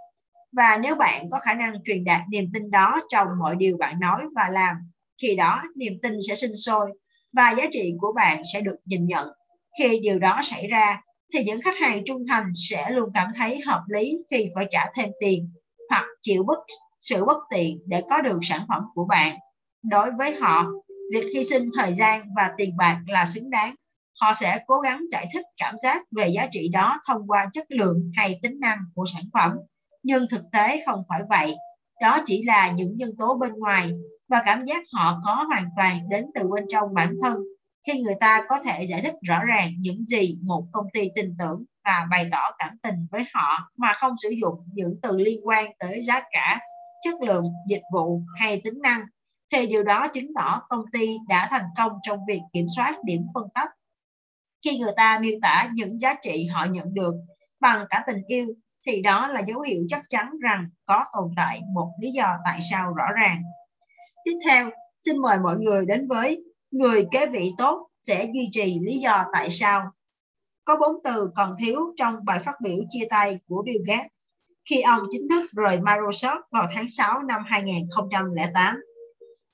và 0.55 0.77
nếu 0.81 0.95
bạn 0.95 1.29
có 1.31 1.39
khả 1.39 1.53
năng 1.53 1.73
truyền 1.85 2.03
đạt 2.03 2.21
niềm 2.29 2.49
tin 2.53 2.71
đó 2.71 3.01
trong 3.09 3.27
mọi 3.39 3.55
điều 3.55 3.77
bạn 3.77 3.99
nói 3.99 4.21
và 4.35 4.49
làm 4.49 4.75
khi 5.21 5.35
đó 5.35 5.63
niềm 5.75 5.93
tin 6.01 6.13
sẽ 6.27 6.35
sinh 6.35 6.55
sôi 6.55 6.91
và 7.33 7.51
giá 7.51 7.63
trị 7.71 7.93
của 7.99 8.13
bạn 8.15 8.41
sẽ 8.53 8.61
được 8.61 8.75
nhìn 8.85 9.07
nhận 9.07 9.27
khi 9.79 9.99
điều 9.99 10.19
đó 10.19 10.39
xảy 10.43 10.67
ra 10.67 11.01
thì 11.33 11.43
những 11.43 11.61
khách 11.61 11.77
hàng 11.77 12.01
trung 12.05 12.23
thành 12.29 12.51
sẽ 12.69 12.91
luôn 12.91 13.09
cảm 13.13 13.31
thấy 13.35 13.61
hợp 13.65 13.83
lý 13.87 14.17
khi 14.31 14.49
phải 14.55 14.67
trả 14.71 14.85
thêm 14.95 15.09
tiền 15.19 15.51
hoặc 15.89 16.05
chịu 16.21 16.43
bất 16.43 16.59
sự 17.03 17.25
bất 17.25 17.37
tiện 17.49 17.79
để 17.85 18.01
có 18.09 18.21
được 18.21 18.39
sản 18.43 18.65
phẩm 18.67 18.83
của 18.93 19.05
bạn. 19.05 19.37
Đối 19.83 20.11
với 20.17 20.35
họ, 20.41 20.65
việc 21.11 21.25
hy 21.35 21.43
sinh 21.43 21.69
thời 21.77 21.93
gian 21.93 22.33
và 22.35 22.51
tiền 22.57 22.77
bạc 22.77 23.01
là 23.07 23.25
xứng 23.25 23.49
đáng. 23.49 23.75
Họ 24.21 24.33
sẽ 24.33 24.59
cố 24.67 24.79
gắng 24.79 25.01
giải 25.11 25.27
thích 25.33 25.45
cảm 25.57 25.75
giác 25.83 26.01
về 26.11 26.27
giá 26.27 26.47
trị 26.51 26.69
đó 26.73 27.01
thông 27.07 27.27
qua 27.27 27.49
chất 27.53 27.65
lượng 27.69 28.11
hay 28.15 28.39
tính 28.41 28.59
năng 28.59 28.79
của 28.95 29.05
sản 29.13 29.23
phẩm. 29.33 29.51
Nhưng 30.03 30.25
thực 30.31 30.43
tế 30.51 30.83
không 30.85 31.03
phải 31.09 31.21
vậy. 31.29 31.55
Đó 32.01 32.19
chỉ 32.25 32.43
là 32.43 32.71
những 32.71 32.97
nhân 32.97 33.09
tố 33.17 33.37
bên 33.37 33.53
ngoài 33.53 33.91
và 34.27 34.43
cảm 34.45 34.63
giác 34.63 34.83
họ 34.93 35.21
có 35.25 35.45
hoàn 35.47 35.69
toàn 35.77 36.09
đến 36.09 36.25
từ 36.35 36.47
bên 36.47 36.65
trong 36.69 36.93
bản 36.93 37.15
thân 37.21 37.37
khi 37.87 38.01
người 38.01 38.15
ta 38.19 38.45
có 38.49 38.59
thể 38.59 38.83
giải 38.83 39.01
thích 39.01 39.15
rõ 39.21 39.43
ràng 39.43 39.71
những 39.79 40.05
gì 40.05 40.37
một 40.41 40.65
công 40.71 40.85
ty 40.93 41.09
tin 41.15 41.35
tưởng 41.39 41.63
và 41.85 42.07
bày 42.11 42.27
tỏ 42.31 42.51
cảm 42.57 42.77
tình 42.83 43.07
với 43.11 43.25
họ 43.33 43.71
mà 43.77 43.93
không 43.93 44.13
sử 44.23 44.29
dụng 44.41 44.59
những 44.73 44.99
từ 45.01 45.17
liên 45.17 45.47
quan 45.47 45.71
tới 45.79 46.01
giá 46.07 46.21
cả, 46.31 46.59
chất 47.03 47.21
lượng, 47.21 47.45
dịch 47.69 47.81
vụ 47.93 48.21
hay 48.39 48.61
tính 48.63 48.81
năng, 48.81 49.05
thì 49.51 49.67
điều 49.67 49.83
đó 49.83 50.07
chứng 50.13 50.33
tỏ 50.35 50.61
công 50.69 50.85
ty 50.93 51.17
đã 51.29 51.47
thành 51.49 51.65
công 51.77 51.91
trong 52.03 52.19
việc 52.27 52.39
kiểm 52.53 52.67
soát 52.75 52.95
điểm 53.03 53.21
phân 53.33 53.43
tách. 53.53 53.69
Khi 54.65 54.79
người 54.79 54.93
ta 54.95 55.19
miêu 55.21 55.39
tả 55.41 55.69
những 55.73 55.99
giá 55.99 56.15
trị 56.21 56.47
họ 56.47 56.65
nhận 56.65 56.93
được 56.93 57.13
bằng 57.59 57.85
cả 57.89 58.03
tình 58.07 58.21
yêu, 58.27 58.47
thì 58.87 59.01
đó 59.01 59.27
là 59.27 59.41
dấu 59.47 59.61
hiệu 59.61 59.81
chắc 59.87 60.01
chắn 60.09 60.31
rằng 60.41 60.69
có 60.85 61.05
tồn 61.13 61.31
tại 61.35 61.61
một 61.73 61.91
lý 62.01 62.11
do 62.11 62.37
tại 62.45 62.59
sao 62.71 62.93
rõ 62.93 63.05
ràng. 63.21 63.41
Tiếp 64.25 64.37
theo, 64.45 64.69
xin 64.95 65.17
mời 65.21 65.37
mọi 65.39 65.57
người 65.57 65.85
đến 65.85 66.07
với 66.07 66.43
người 66.71 67.05
kế 67.11 67.25
vị 67.27 67.51
tốt 67.57 67.87
sẽ 68.01 68.25
duy 68.33 68.49
trì 68.51 68.79
lý 68.79 68.99
do 68.99 69.25
tại 69.33 69.49
sao. 69.51 69.91
Có 70.65 70.77
bốn 70.77 71.03
từ 71.03 71.31
còn 71.35 71.55
thiếu 71.59 71.79
trong 71.97 72.15
bài 72.25 72.39
phát 72.45 72.55
biểu 72.63 72.77
chia 72.89 73.05
tay 73.09 73.39
của 73.47 73.63
Bill 73.65 73.83
Gates 73.87 74.11
khi 74.69 74.81
ông 74.81 75.01
chính 75.11 75.29
thức 75.29 75.51
rời 75.51 75.77
Microsoft 75.77 76.41
vào 76.51 76.67
tháng 76.73 76.89
6 76.89 77.21
năm 77.21 77.41
2008. 77.45 78.75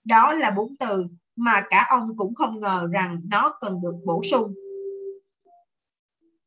Đó 0.03 0.33
là 0.33 0.51
bốn 0.51 0.77
từ 0.79 1.05
mà 1.35 1.63
cả 1.69 1.87
ông 1.89 2.17
cũng 2.17 2.35
không 2.35 2.59
ngờ 2.59 2.87
rằng 2.91 3.21
nó 3.29 3.57
cần 3.61 3.81
được 3.81 3.95
bổ 4.05 4.21
sung. 4.31 4.53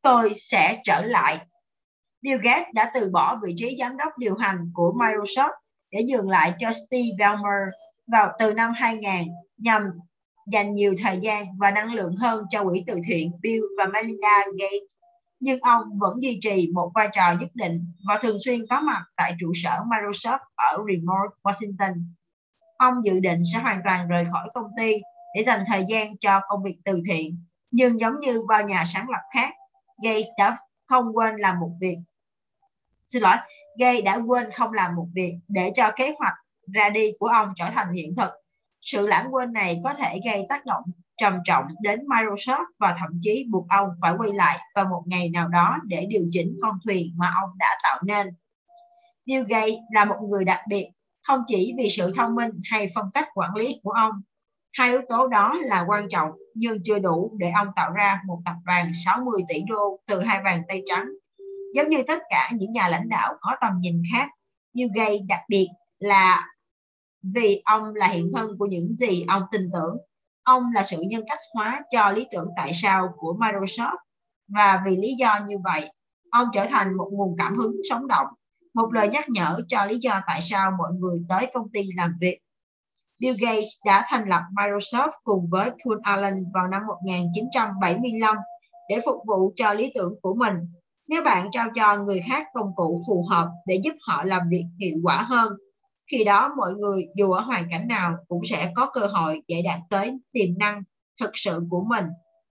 Tôi 0.02 0.32
sẽ 0.34 0.80
trở 0.84 1.02
lại. 1.02 1.46
Bill 2.22 2.40
Gates 2.42 2.66
đã 2.74 2.90
từ 2.94 3.10
bỏ 3.10 3.38
vị 3.46 3.54
trí 3.56 3.76
giám 3.80 3.96
đốc 3.96 4.18
điều 4.18 4.36
hành 4.36 4.70
của 4.74 4.94
Microsoft 4.96 5.52
để 5.90 6.00
dừng 6.08 6.30
lại 6.30 6.52
cho 6.58 6.72
Steve 6.72 7.08
Ballmer 7.18 7.68
vào 8.12 8.32
từ 8.38 8.54
năm 8.54 8.72
2000 8.76 9.10
nhằm 9.58 9.82
dành 10.46 10.74
nhiều 10.74 10.94
thời 11.02 11.18
gian 11.22 11.46
và 11.58 11.70
năng 11.70 11.94
lượng 11.94 12.16
hơn 12.16 12.44
cho 12.50 12.64
quỹ 12.64 12.84
từ 12.86 13.00
thiện 13.08 13.30
Bill 13.42 13.62
và 13.78 13.86
Melinda 13.86 14.38
Gates. 14.58 14.92
Nhưng 15.40 15.60
ông 15.60 15.82
vẫn 16.00 16.22
duy 16.22 16.38
trì 16.42 16.70
một 16.74 16.90
vai 16.94 17.08
trò 17.12 17.34
nhất 17.40 17.50
định 17.54 17.86
và 18.08 18.18
thường 18.22 18.36
xuyên 18.44 18.60
có 18.70 18.80
mặt 18.80 19.04
tại 19.16 19.32
trụ 19.40 19.52
sở 19.54 19.78
Microsoft 19.86 20.38
ở 20.54 20.76
Remote, 20.88 21.34
Washington. 21.42 22.04
Ông 22.76 22.94
dự 23.04 23.20
định 23.20 23.42
sẽ 23.52 23.58
hoàn 23.58 23.80
toàn 23.84 24.08
rời 24.08 24.24
khỏi 24.32 24.48
công 24.54 24.70
ty 24.76 24.92
để 25.36 25.44
dành 25.46 25.64
thời 25.68 25.84
gian 25.88 26.18
cho 26.18 26.40
công 26.48 26.62
việc 26.62 26.76
từ 26.84 27.00
thiện. 27.10 27.44
Nhưng 27.70 28.00
giống 28.00 28.20
như 28.20 28.42
bao 28.48 28.62
nhà 28.62 28.84
sáng 28.86 29.10
lập 29.10 29.22
khác, 29.34 29.54
Gates 30.04 30.26
đã 30.38 30.58
không 30.86 31.16
quên 31.16 31.36
làm 31.36 31.60
một 31.60 31.70
việc. 31.80 31.96
Xin 33.12 33.22
lỗi, 33.22 33.36
gây 33.78 34.02
đã 34.02 34.18
quên 34.26 34.50
không 34.52 34.72
làm 34.72 34.96
một 34.96 35.06
việc 35.14 35.38
để 35.48 35.72
cho 35.74 35.90
kế 35.96 36.14
hoạch 36.18 36.34
ra 36.72 36.88
đi 36.88 37.10
của 37.18 37.26
ông 37.26 37.52
trở 37.56 37.64
thành 37.74 37.92
hiện 37.92 38.14
thực 38.16 38.30
sự 38.80 39.06
lãng 39.06 39.34
quên 39.34 39.52
này 39.52 39.80
có 39.84 39.94
thể 39.94 40.20
gây 40.24 40.46
tác 40.48 40.66
động 40.66 40.82
trầm 41.16 41.38
trọng 41.44 41.64
đến 41.82 42.00
Microsoft 42.06 42.64
và 42.78 42.96
thậm 42.98 43.08
chí 43.20 43.46
buộc 43.50 43.66
ông 43.68 43.88
phải 44.02 44.12
quay 44.18 44.32
lại 44.32 44.58
vào 44.74 44.84
một 44.84 45.02
ngày 45.06 45.28
nào 45.28 45.48
đó 45.48 45.78
để 45.84 46.06
điều 46.08 46.22
chỉnh 46.30 46.56
con 46.62 46.78
thuyền 46.84 47.12
mà 47.16 47.30
ông 47.42 47.50
đã 47.58 47.78
tạo 47.82 48.00
nên. 48.06 48.26
Bill 49.26 49.44
Gates 49.48 49.74
là 49.94 50.04
một 50.04 50.16
người 50.28 50.44
đặc 50.44 50.60
biệt, 50.68 50.86
không 51.26 51.42
chỉ 51.46 51.74
vì 51.78 51.88
sự 51.90 52.12
thông 52.16 52.34
minh 52.34 52.50
hay 52.70 52.90
phong 52.94 53.10
cách 53.14 53.28
quản 53.34 53.54
lý 53.54 53.80
của 53.82 53.90
ông. 53.90 54.12
Hai 54.72 54.90
yếu 54.90 55.00
tố 55.08 55.28
đó 55.28 55.58
là 55.62 55.84
quan 55.88 56.08
trọng 56.08 56.30
nhưng 56.54 56.78
chưa 56.84 56.98
đủ 56.98 57.36
để 57.38 57.50
ông 57.54 57.68
tạo 57.76 57.90
ra 57.90 58.20
một 58.26 58.38
tập 58.44 58.56
đoàn 58.64 58.92
60 59.04 59.42
tỷ 59.48 59.62
đô 59.68 60.00
từ 60.06 60.20
hai 60.20 60.42
bàn 60.44 60.62
tay 60.68 60.82
trắng. 60.86 61.06
Giống 61.74 61.88
như 61.88 62.02
tất 62.06 62.22
cả 62.28 62.50
những 62.54 62.72
nhà 62.72 62.88
lãnh 62.88 63.08
đạo 63.08 63.34
có 63.40 63.56
tầm 63.60 63.72
nhìn 63.80 64.02
khác, 64.12 64.28
Bill 64.74 64.90
Gates 64.94 65.20
đặc 65.28 65.40
biệt 65.48 65.68
là 65.98 66.48
vì 67.22 67.62
ông 67.64 67.94
là 67.94 68.08
hiện 68.08 68.30
thân 68.34 68.50
của 68.58 68.66
những 68.66 68.96
gì 68.98 69.24
ông 69.28 69.42
tin 69.50 69.70
tưởng. 69.72 69.96
Ông 70.42 70.62
là 70.74 70.82
sự 70.82 70.96
nhân 71.00 71.22
cách 71.28 71.38
hóa 71.54 71.82
cho 71.90 72.10
lý 72.10 72.26
tưởng 72.32 72.48
tại 72.56 72.70
sao 72.74 73.08
của 73.16 73.36
Microsoft 73.40 73.96
và 74.48 74.82
vì 74.86 74.96
lý 74.96 75.14
do 75.18 75.40
như 75.46 75.56
vậy, 75.64 75.90
ông 76.30 76.48
trở 76.52 76.66
thành 76.66 76.96
một 76.96 77.08
nguồn 77.12 77.36
cảm 77.38 77.56
hứng 77.56 77.76
sống 77.90 78.06
động, 78.06 78.26
một 78.74 78.92
lời 78.92 79.08
nhắc 79.08 79.24
nhở 79.28 79.60
cho 79.68 79.84
lý 79.84 79.98
do 79.98 80.20
tại 80.26 80.40
sao 80.42 80.70
mọi 80.78 80.92
người 80.98 81.22
tới 81.28 81.50
công 81.54 81.68
ty 81.72 81.80
làm 81.96 82.14
việc. 82.20 82.38
Bill 83.20 83.36
Gates 83.40 83.68
đã 83.84 84.04
thành 84.08 84.28
lập 84.28 84.42
Microsoft 84.52 85.10
cùng 85.24 85.48
với 85.50 85.70
Paul 85.70 85.98
Allen 86.02 86.34
vào 86.54 86.68
năm 86.68 86.82
1975 86.86 88.36
để 88.88 89.00
phục 89.06 89.16
vụ 89.26 89.52
cho 89.56 89.72
lý 89.72 89.92
tưởng 89.94 90.14
của 90.22 90.34
mình. 90.34 90.54
Nếu 91.08 91.22
bạn 91.22 91.48
trao 91.52 91.68
cho 91.74 91.96
người 91.96 92.20
khác 92.28 92.46
công 92.54 92.74
cụ 92.76 93.02
phù 93.06 93.26
hợp 93.30 93.48
để 93.66 93.80
giúp 93.84 93.92
họ 94.08 94.24
làm 94.24 94.42
việc 94.50 94.64
hiệu 94.80 94.96
quả 95.02 95.22
hơn, 95.22 95.52
khi 96.10 96.24
đó 96.24 96.54
mọi 96.56 96.72
người 96.72 97.06
dù 97.16 97.32
ở 97.32 97.40
hoàn 97.40 97.66
cảnh 97.70 97.88
nào 97.88 98.14
cũng 98.28 98.42
sẽ 98.50 98.72
có 98.76 98.90
cơ 98.92 99.06
hội 99.06 99.42
để 99.48 99.62
đạt 99.64 99.80
tới 99.90 100.12
tiềm 100.32 100.58
năng 100.58 100.82
thực 101.20 101.30
sự 101.34 101.62
của 101.70 101.84
mình. 101.88 102.04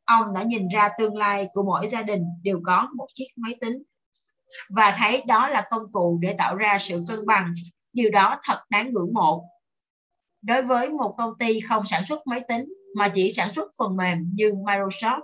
Ông 0.05 0.33
đã 0.33 0.43
nhìn 0.43 0.67
ra 0.67 0.89
tương 0.97 1.17
lai 1.17 1.47
của 1.53 1.63
mỗi 1.63 1.87
gia 1.87 2.01
đình 2.01 2.23
đều 2.43 2.59
có 2.65 2.87
một 2.95 3.07
chiếc 3.13 3.27
máy 3.35 3.55
tính 3.61 3.83
và 4.69 4.95
thấy 4.97 5.23
đó 5.27 5.49
là 5.49 5.67
công 5.71 5.83
cụ 5.91 6.19
để 6.21 6.35
tạo 6.37 6.55
ra 6.55 6.77
sự 6.79 7.03
cân 7.07 7.19
bằng. 7.25 7.51
Điều 7.93 8.11
đó 8.11 8.39
thật 8.43 8.57
đáng 8.69 8.89
ngưỡng 8.89 9.13
mộ. 9.13 9.43
Đối 10.41 10.61
với 10.61 10.89
một 10.89 11.15
công 11.17 11.33
ty 11.39 11.59
không 11.59 11.83
sản 11.85 12.03
xuất 12.09 12.27
máy 12.27 12.41
tính 12.47 12.65
mà 12.95 13.11
chỉ 13.15 13.33
sản 13.33 13.53
xuất 13.55 13.69
phần 13.77 13.97
mềm 13.97 14.17
như 14.33 14.53
Microsoft, 14.53 15.21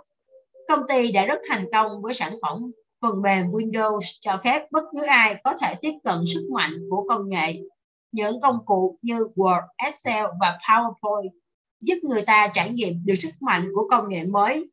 công 0.68 0.80
ty 0.90 1.12
đã 1.12 1.26
rất 1.26 1.40
thành 1.50 1.66
công 1.72 2.02
với 2.02 2.14
sản 2.14 2.34
phẩm 2.42 2.72
phần 3.02 3.22
mềm 3.22 3.46
Windows 3.52 4.02
cho 4.22 4.40
phép 4.44 4.68
bất 4.72 4.84
cứ 4.92 5.04
ai 5.04 5.42
có 5.44 5.54
thể 5.62 5.76
tiếp 5.82 5.94
cận 6.04 6.18
sức 6.34 6.50
mạnh 6.54 6.74
của 6.90 7.06
công 7.10 7.30
nghệ. 7.30 7.56
Những 8.12 8.42
công 8.42 8.66
cụ 8.66 8.98
như 9.02 9.28
Word, 9.36 9.62
Excel 9.78 10.26
và 10.40 10.58
PowerPoint 10.68 11.30
giúp 11.80 11.96
người 12.04 12.22
ta 12.22 12.52
trải 12.54 12.70
nghiệm 12.70 13.06
được 13.06 13.16
sức 13.16 13.32
mạnh 13.40 13.68
của 13.76 13.88
công 13.92 14.10
nghệ 14.10 14.24
mới 14.32 14.72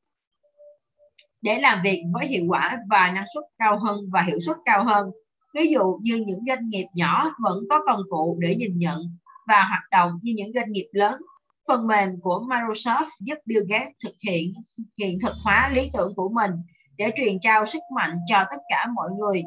để 1.42 1.58
làm 1.58 1.80
việc 1.84 2.02
với 2.14 2.26
hiệu 2.26 2.44
quả 2.48 2.78
và 2.90 3.10
năng 3.10 3.24
suất 3.34 3.44
cao 3.58 3.78
hơn 3.78 4.10
và 4.12 4.22
hiệu 4.22 4.38
suất 4.46 4.56
cao 4.64 4.84
hơn. 4.84 5.10
Ví 5.54 5.72
dụ 5.72 5.98
như 6.02 6.16
những 6.26 6.40
doanh 6.48 6.68
nghiệp 6.68 6.86
nhỏ 6.94 7.34
vẫn 7.44 7.64
có 7.70 7.80
công 7.86 8.00
cụ 8.10 8.38
để 8.40 8.54
nhìn 8.54 8.78
nhận 8.78 9.00
và 9.48 9.64
hoạt 9.64 9.82
động 9.90 10.18
như 10.22 10.32
những 10.36 10.52
doanh 10.54 10.68
nghiệp 10.68 10.88
lớn. 10.92 11.20
Phần 11.68 11.86
mềm 11.86 12.20
của 12.20 12.44
Microsoft 12.48 13.06
giúp 13.20 13.38
Bill 13.46 13.64
Gates 13.68 13.92
thực 14.04 14.14
hiện 14.28 14.52
hiện 14.98 15.18
thực 15.22 15.32
hóa 15.42 15.70
lý 15.74 15.90
tưởng 15.92 16.14
của 16.14 16.28
mình 16.28 16.50
để 16.96 17.12
truyền 17.16 17.40
trao 17.40 17.66
sức 17.66 17.82
mạnh 17.96 18.18
cho 18.26 18.44
tất 18.50 18.58
cả 18.68 18.86
mọi 18.94 19.08
người. 19.18 19.42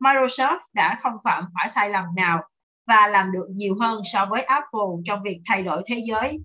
Microsoft 0.00 0.60
đã 0.74 0.98
không 1.02 1.16
phạm 1.24 1.44
phải 1.54 1.68
sai 1.68 1.90
lầm 1.90 2.04
nào 2.16 2.42
và 2.86 3.06
làm 3.06 3.32
được 3.32 3.46
nhiều 3.50 3.76
hơn 3.80 4.02
so 4.12 4.26
với 4.26 4.42
Apple 4.42 5.02
trong 5.04 5.22
việc 5.22 5.40
thay 5.46 5.62
đổi 5.62 5.82
thế 5.86 6.02
giới 6.04 6.38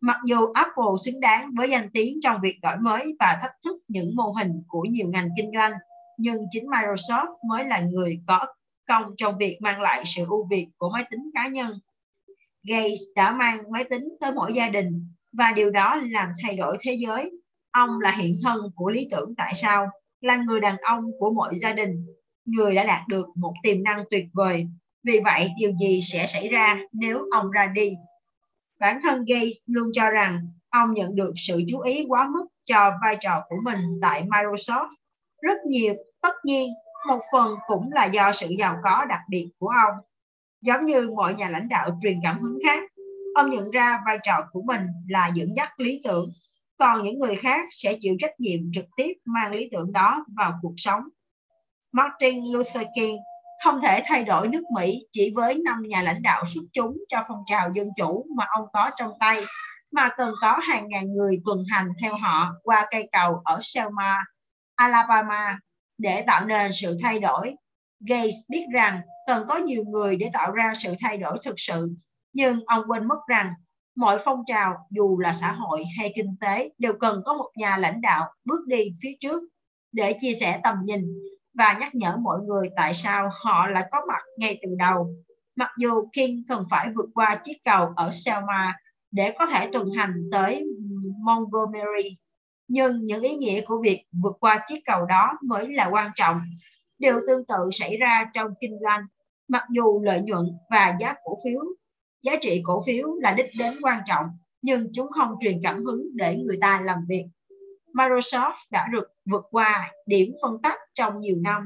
Mặc 0.00 0.16
dù 0.24 0.52
Apple 0.54 0.96
xứng 1.04 1.20
đáng 1.20 1.50
với 1.56 1.70
danh 1.70 1.90
tiếng 1.92 2.18
trong 2.22 2.40
việc 2.42 2.58
đổi 2.62 2.76
mới 2.80 3.16
và 3.20 3.38
thách 3.42 3.52
thức 3.64 3.76
những 3.88 4.16
mô 4.16 4.32
hình 4.32 4.62
của 4.68 4.82
nhiều 4.82 5.08
ngành 5.08 5.28
kinh 5.36 5.50
doanh, 5.54 5.72
nhưng 6.18 6.36
chính 6.50 6.66
Microsoft 6.66 7.34
mới 7.48 7.64
là 7.64 7.80
người 7.80 8.20
có 8.26 8.46
công 8.88 9.04
trong 9.16 9.38
việc 9.38 9.58
mang 9.60 9.80
lại 9.80 10.02
sự 10.06 10.24
ưu 10.28 10.46
việt 10.50 10.66
của 10.76 10.90
máy 10.90 11.04
tính 11.10 11.30
cá 11.34 11.48
nhân. 11.48 11.78
Gates 12.62 13.00
đã 13.16 13.32
mang 13.32 13.58
máy 13.70 13.84
tính 13.90 14.02
tới 14.20 14.32
mỗi 14.32 14.52
gia 14.54 14.68
đình 14.68 15.08
và 15.32 15.52
điều 15.56 15.70
đó 15.70 16.00
làm 16.10 16.32
thay 16.42 16.56
đổi 16.56 16.76
thế 16.80 16.96
giới. 16.98 17.30
Ông 17.70 18.00
là 18.00 18.12
hiện 18.12 18.34
thân 18.42 18.60
của 18.74 18.90
lý 18.90 19.08
tưởng 19.10 19.34
tại 19.36 19.52
sao, 19.56 19.86
là 20.20 20.36
người 20.36 20.60
đàn 20.60 20.76
ông 20.76 21.04
của 21.18 21.30
mọi 21.30 21.54
gia 21.58 21.72
đình, 21.72 22.06
người 22.44 22.74
đã 22.74 22.84
đạt 22.84 23.08
được 23.08 23.26
một 23.34 23.54
tiềm 23.62 23.82
năng 23.82 24.04
tuyệt 24.10 24.24
vời. 24.32 24.66
Vì 25.04 25.20
vậy, 25.24 25.48
điều 25.58 25.72
gì 25.80 26.00
sẽ 26.02 26.26
xảy 26.26 26.48
ra 26.48 26.78
nếu 26.92 27.18
ông 27.32 27.50
ra 27.50 27.66
đi? 27.66 27.92
Bản 28.80 29.00
thân 29.02 29.24
Gates 29.28 29.52
luôn 29.66 29.90
cho 29.94 30.10
rằng 30.10 30.48
ông 30.70 30.94
nhận 30.94 31.16
được 31.16 31.32
sự 31.36 31.62
chú 31.68 31.80
ý 31.80 32.04
quá 32.08 32.28
mức 32.32 32.46
cho 32.64 32.92
vai 33.02 33.16
trò 33.20 33.42
của 33.48 33.56
mình 33.64 33.80
tại 34.02 34.22
Microsoft. 34.22 34.88
Rất 35.42 35.56
nhiều, 35.66 35.94
tất 36.22 36.34
nhiên, 36.44 36.72
một 37.08 37.20
phần 37.32 37.54
cũng 37.66 37.92
là 37.92 38.04
do 38.04 38.32
sự 38.32 38.46
giàu 38.58 38.76
có 38.82 39.04
đặc 39.08 39.20
biệt 39.28 39.48
của 39.58 39.68
ông. 39.68 39.94
Giống 40.60 40.86
như 40.86 41.10
mọi 41.16 41.34
nhà 41.34 41.48
lãnh 41.48 41.68
đạo 41.68 41.98
truyền 42.02 42.20
cảm 42.22 42.42
hứng 42.42 42.58
khác, 42.66 42.82
ông 43.34 43.50
nhận 43.50 43.70
ra 43.70 44.00
vai 44.06 44.18
trò 44.22 44.48
của 44.52 44.62
mình 44.62 44.80
là 45.08 45.30
dẫn 45.34 45.48
dắt 45.56 45.80
lý 45.80 46.00
tưởng, 46.04 46.32
còn 46.80 47.04
những 47.04 47.18
người 47.18 47.36
khác 47.36 47.68
sẽ 47.70 47.96
chịu 48.00 48.16
trách 48.20 48.40
nhiệm 48.40 48.60
trực 48.72 48.84
tiếp 48.96 49.12
mang 49.24 49.52
lý 49.52 49.68
tưởng 49.72 49.92
đó 49.92 50.24
vào 50.36 50.58
cuộc 50.62 50.74
sống. 50.76 51.02
Martin 51.92 52.44
Luther 52.52 52.86
King 52.96 53.16
không 53.64 53.80
thể 53.80 54.02
thay 54.06 54.24
đổi 54.24 54.48
nước 54.48 54.62
Mỹ 54.74 55.06
chỉ 55.12 55.32
với 55.34 55.58
năm 55.64 55.82
nhà 55.88 56.02
lãnh 56.02 56.22
đạo 56.22 56.44
xuất 56.54 56.62
chúng 56.72 56.96
cho 57.08 57.24
phong 57.28 57.42
trào 57.46 57.70
dân 57.74 57.88
chủ 57.96 58.26
mà 58.36 58.44
ông 58.48 58.64
có 58.72 58.90
trong 58.96 59.12
tay, 59.20 59.44
mà 59.92 60.10
cần 60.16 60.34
có 60.40 60.58
hàng 60.62 60.88
ngàn 60.88 61.12
người 61.12 61.40
tuần 61.44 61.64
hành 61.70 61.88
theo 62.02 62.16
họ 62.16 62.52
qua 62.62 62.86
cây 62.90 63.08
cầu 63.12 63.40
ở 63.44 63.58
Selma, 63.62 64.24
Alabama 64.74 65.58
để 65.98 66.24
tạo 66.26 66.44
nên 66.44 66.70
sự 66.72 66.96
thay 67.02 67.18
đổi. 67.18 67.54
Gates 68.08 68.34
biết 68.48 68.64
rằng 68.74 69.00
cần 69.26 69.44
có 69.48 69.56
nhiều 69.58 69.84
người 69.84 70.16
để 70.16 70.30
tạo 70.32 70.52
ra 70.52 70.72
sự 70.78 70.94
thay 71.00 71.18
đổi 71.18 71.38
thực 71.44 71.54
sự, 71.56 71.94
nhưng 72.32 72.60
ông 72.66 72.82
quên 72.88 73.08
mất 73.08 73.18
rằng 73.28 73.54
mọi 74.00 74.18
phong 74.24 74.42
trào 74.46 74.86
dù 74.90 75.18
là 75.18 75.32
xã 75.32 75.52
hội 75.52 75.84
hay 75.98 76.12
kinh 76.16 76.36
tế 76.40 76.70
đều 76.78 76.92
cần 77.00 77.22
có 77.24 77.34
một 77.34 77.50
nhà 77.56 77.76
lãnh 77.76 78.00
đạo 78.00 78.32
bước 78.44 78.66
đi 78.66 78.94
phía 79.02 79.12
trước 79.20 79.42
để 79.92 80.14
chia 80.18 80.32
sẻ 80.32 80.60
tầm 80.62 80.76
nhìn 80.84 81.00
và 81.54 81.76
nhắc 81.80 81.94
nhở 81.94 82.16
mọi 82.16 82.40
người 82.40 82.68
tại 82.76 82.94
sao 82.94 83.30
họ 83.32 83.66
lại 83.66 83.88
có 83.90 84.00
mặt 84.08 84.22
ngay 84.38 84.58
từ 84.62 84.74
đầu. 84.78 85.14
Mặc 85.56 85.70
dù 85.78 86.08
King 86.12 86.42
cần 86.48 86.64
phải 86.70 86.88
vượt 86.96 87.10
qua 87.14 87.40
chiếc 87.44 87.56
cầu 87.64 87.92
ở 87.96 88.10
Selma 88.12 88.74
để 89.10 89.34
có 89.38 89.46
thể 89.46 89.68
tuần 89.72 89.90
hành 89.96 90.28
tới 90.32 90.64
Montgomery, 91.18 92.16
nhưng 92.68 93.06
những 93.06 93.22
ý 93.22 93.36
nghĩa 93.36 93.60
của 93.66 93.80
việc 93.82 94.04
vượt 94.22 94.36
qua 94.40 94.64
chiếc 94.68 94.80
cầu 94.84 95.06
đó 95.06 95.38
mới 95.42 95.68
là 95.68 95.88
quan 95.92 96.10
trọng. 96.14 96.40
Điều 96.98 97.14
tương 97.26 97.46
tự 97.46 97.68
xảy 97.72 97.96
ra 97.96 98.30
trong 98.34 98.48
kinh 98.60 98.78
doanh, 98.82 99.00
mặc 99.48 99.62
dù 99.70 100.00
lợi 100.04 100.20
nhuận 100.20 100.46
và 100.70 100.96
giá 101.00 101.14
cổ 101.24 101.38
phiếu, 101.44 101.60
giá 102.22 102.32
trị 102.42 102.60
cổ 102.64 102.82
phiếu 102.86 103.08
là 103.20 103.34
đích 103.34 103.50
đến 103.58 103.74
quan 103.82 104.00
trọng, 104.06 104.26
nhưng 104.62 104.86
chúng 104.92 105.10
không 105.10 105.28
truyền 105.40 105.60
cảm 105.62 105.84
hứng 105.84 106.02
để 106.14 106.36
người 106.36 106.58
ta 106.60 106.80
làm 106.84 106.98
việc. 107.08 107.24
Microsoft 107.94 108.54
đã 108.70 108.88
được 108.92 109.04
vượt 109.30 109.44
qua 109.50 109.92
điểm 110.06 110.32
phân 110.42 110.62
tách 110.62 110.78
trong 110.94 111.18
nhiều 111.18 111.36
năm 111.40 111.62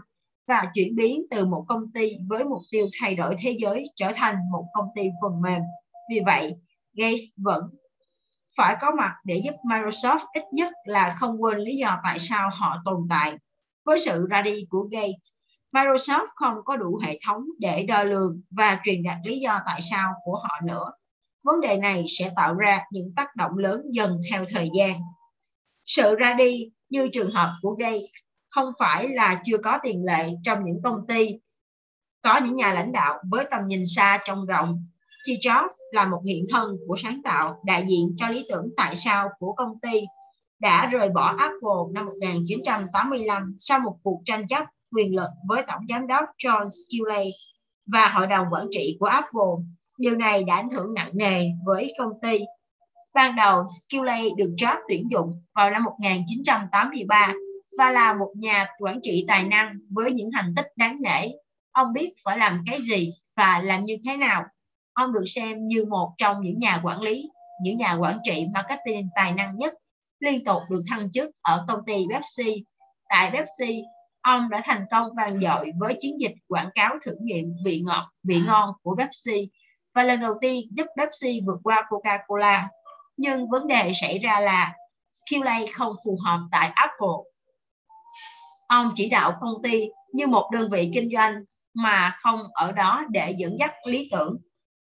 và 0.47 0.71
chuyển 0.75 0.97
biến 0.97 1.23
từ 1.31 1.47
một 1.47 1.65
công 1.69 1.93
ty 1.93 2.11
với 2.29 2.45
mục 2.45 2.61
tiêu 2.71 2.87
thay 3.01 3.15
đổi 3.15 3.37
thế 3.39 3.57
giới 3.59 3.85
trở 3.97 4.13
thành 4.15 4.37
một 4.53 4.65
công 4.75 4.89
ty 4.97 5.03
phần 5.23 5.43
mềm. 5.43 5.63
Vì 6.11 6.21
vậy, 6.27 6.55
Gates 6.95 7.21
vẫn 7.37 7.65
phải 8.57 8.77
có 8.81 8.91
mặt 8.99 9.15
để 9.25 9.43
giúp 9.45 9.55
Microsoft 9.65 10.27
ít 10.35 10.43
nhất 10.53 10.73
là 10.85 11.17
không 11.19 11.43
quên 11.43 11.59
lý 11.59 11.77
do 11.77 12.01
tại 12.05 12.19
sao 12.19 12.51
họ 12.53 12.83
tồn 12.85 13.07
tại. 13.11 13.35
Với 13.85 13.99
sự 13.99 14.27
ra 14.31 14.43
đi 14.43 14.67
của 14.71 14.89
Gates, 14.93 15.34
Microsoft 15.75 16.27
không 16.35 16.55
có 16.65 16.77
đủ 16.77 17.01
hệ 17.05 17.19
thống 17.27 17.45
để 17.59 17.83
đo 17.83 18.05
lường 18.05 18.43
và 18.51 18.81
truyền 18.85 19.03
đạt 19.03 19.17
lý 19.25 19.39
do 19.39 19.61
tại 19.67 19.81
sao 19.91 20.13
của 20.25 20.39
họ 20.43 20.61
nữa. 20.65 20.93
Vấn 21.45 21.61
đề 21.61 21.77
này 21.77 22.05
sẽ 22.19 22.33
tạo 22.37 22.55
ra 22.55 22.85
những 22.91 23.13
tác 23.17 23.37
động 23.37 23.59
lớn 23.59 23.83
dần 23.91 24.21
theo 24.31 24.45
thời 24.49 24.69
gian. 24.79 25.01
Sự 25.87 26.15
ra 26.15 26.35
đi 26.35 26.71
như 26.89 27.09
trường 27.13 27.31
hợp 27.31 27.55
của 27.63 27.71
Gates 27.71 28.11
không 28.51 28.73
phải 28.79 29.09
là 29.09 29.41
chưa 29.45 29.59
có 29.59 29.79
tiền 29.83 30.05
lệ 30.05 30.31
trong 30.43 30.65
những 30.65 30.81
công 30.85 31.07
ty, 31.09 31.29
có 32.23 32.41
những 32.45 32.57
nhà 32.57 32.73
lãnh 32.73 32.93
đạo 32.93 33.19
với 33.31 33.45
tầm 33.51 33.61
nhìn 33.67 33.83
xa 33.87 34.19
trông 34.25 34.47
rộng. 34.47 34.87
Steve 35.25 35.39
Jobs 35.41 35.69
là 35.93 36.07
một 36.07 36.23
hiện 36.27 36.45
thân 36.51 36.77
của 36.87 36.97
sáng 37.03 37.23
tạo 37.25 37.61
đại 37.65 37.85
diện 37.89 38.15
cho 38.17 38.29
lý 38.29 38.47
tưởng 38.49 38.69
tại 38.77 38.97
sao 38.97 39.29
của 39.39 39.53
công 39.53 39.81
ty, 39.81 40.01
đã 40.61 40.87
rời 40.87 41.09
bỏ 41.09 41.37
Apple 41.39 41.93
năm 41.93 42.07
1985 42.07 43.55
sau 43.59 43.81
một 43.81 43.97
cuộc 44.03 44.23
tranh 44.25 44.47
chấp 44.49 44.65
quyền 44.95 45.17
lực 45.17 45.31
với 45.49 45.63
tổng 45.67 45.87
giám 45.89 46.07
đốc 46.07 46.25
John 46.39 46.69
Sculley 46.69 47.31
và 47.87 48.09
hội 48.09 48.27
đồng 48.27 48.47
quản 48.51 48.67
trị 48.71 48.97
của 49.01 49.07
Apple. 49.07 49.53
Điều 49.99 50.17
này 50.17 50.45
đã 50.45 50.57
ảnh 50.57 50.71
hưởng 50.71 50.95
nặng 50.95 51.11
nề 51.15 51.45
với 51.65 51.95
công 51.99 52.21
ty 52.23 52.39
Ban 53.15 53.37
đầu, 53.37 53.67
Sculley 53.69 54.31
được 54.37 54.55
Jobs 54.59 54.81
tuyển 54.89 55.09
dụng 55.11 55.43
vào 55.55 55.71
năm 55.71 55.85
1983 55.85 57.33
và 57.79 57.91
là 57.91 58.15
một 58.15 58.33
nhà 58.37 58.69
quản 58.79 59.01
trị 59.03 59.25
tài 59.29 59.45
năng 59.45 59.79
với 59.91 60.13
những 60.13 60.31
thành 60.33 60.55
tích 60.57 60.67
đáng 60.77 60.97
nể. 61.03 61.29
Ông 61.73 61.93
biết 61.93 62.13
phải 62.25 62.39
làm 62.39 62.65
cái 62.67 62.79
gì 62.83 63.13
và 63.37 63.61
làm 63.65 63.85
như 63.85 63.97
thế 64.05 64.17
nào. 64.17 64.45
Ông 64.93 65.13
được 65.13 65.25
xem 65.27 65.67
như 65.67 65.85
một 65.85 66.13
trong 66.19 66.37
những 66.43 66.59
nhà 66.59 66.81
quản 66.85 67.01
lý, 67.01 67.29
những 67.63 67.77
nhà 67.77 67.95
quản 67.95 68.19
trị 68.25 68.47
marketing 68.55 69.09
tài 69.15 69.33
năng 69.33 69.57
nhất, 69.57 69.75
liên 70.21 70.45
tục 70.45 70.63
được 70.71 70.83
thăng 70.91 71.11
chức 71.13 71.31
ở 71.43 71.65
công 71.69 71.81
ty 71.87 72.05
Pepsi. 72.13 72.65
Tại 73.09 73.31
Pepsi, 73.31 73.83
ông 74.25 74.51
đã 74.51 74.61
thành 74.65 74.85
công 74.91 75.15
vang 75.17 75.41
dội 75.41 75.73
với 75.81 75.97
chiến 76.01 76.21
dịch 76.21 76.33
quảng 76.49 76.69
cáo 76.75 76.95
thử 77.05 77.13
nghiệm 77.21 77.53
vị 77.65 77.83
ngọt, 77.87 78.11
vị 78.23 78.43
ngon 78.47 78.71
của 78.83 78.97
Pepsi 78.99 79.51
và 79.95 80.03
lần 80.03 80.21
đầu 80.21 80.35
tiên 80.41 80.69
giúp 80.71 80.87
Pepsi 80.97 81.41
vượt 81.47 81.61
qua 81.63 81.87
Coca-Cola 81.89 82.67
nhưng 83.17 83.51
vấn 83.51 83.67
đề 83.67 83.93
xảy 83.95 84.19
ra 84.19 84.41
là 84.41 84.75
QA 85.31 85.67
không 85.73 85.97
phù 86.05 86.19
hợp 86.25 86.41
tại 86.51 86.71
Apple. 86.75 87.17
Ông 88.67 88.93
chỉ 88.95 89.09
đạo 89.09 89.33
công 89.41 89.63
ty 89.63 89.85
như 90.13 90.27
một 90.27 90.51
đơn 90.53 90.71
vị 90.71 90.91
kinh 90.95 91.11
doanh 91.13 91.35
mà 91.75 92.15
không 92.17 92.41
ở 92.53 92.73
đó 92.73 93.05
để 93.11 93.35
dẫn 93.39 93.59
dắt 93.59 93.75
lý 93.87 94.09
tưởng. 94.13 94.37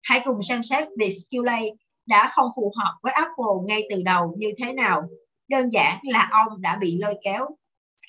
Hãy 0.02 0.20
cùng 0.24 0.42
xem 0.42 0.62
xét 0.62 0.88
việc 0.98 1.12
QA 1.30 1.70
đã 2.06 2.30
không 2.34 2.50
phù 2.56 2.72
hợp 2.76 2.92
với 3.02 3.12
Apple 3.12 3.54
ngay 3.66 3.82
từ 3.90 4.02
đầu 4.02 4.34
như 4.38 4.48
thế 4.58 4.72
nào. 4.72 5.02
Đơn 5.48 5.72
giản 5.72 5.98
là 6.02 6.28
ông 6.32 6.60
đã 6.60 6.76
bị 6.80 6.98
lôi 7.00 7.14
kéo. 7.24 7.48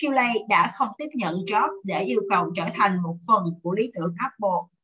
QLA 0.02 0.34
đã 0.50 0.72
không 0.76 0.90
tiếp 0.98 1.10
nhận 1.14 1.36
job 1.36 1.70
để 1.84 2.00
yêu 2.02 2.22
cầu 2.30 2.52
trở 2.56 2.66
thành 2.74 3.04
một 3.04 3.18
phần 3.28 3.44
của 3.64 3.74
lý 3.74 3.92
tưởng 3.96 4.14
Apple. 4.18 4.78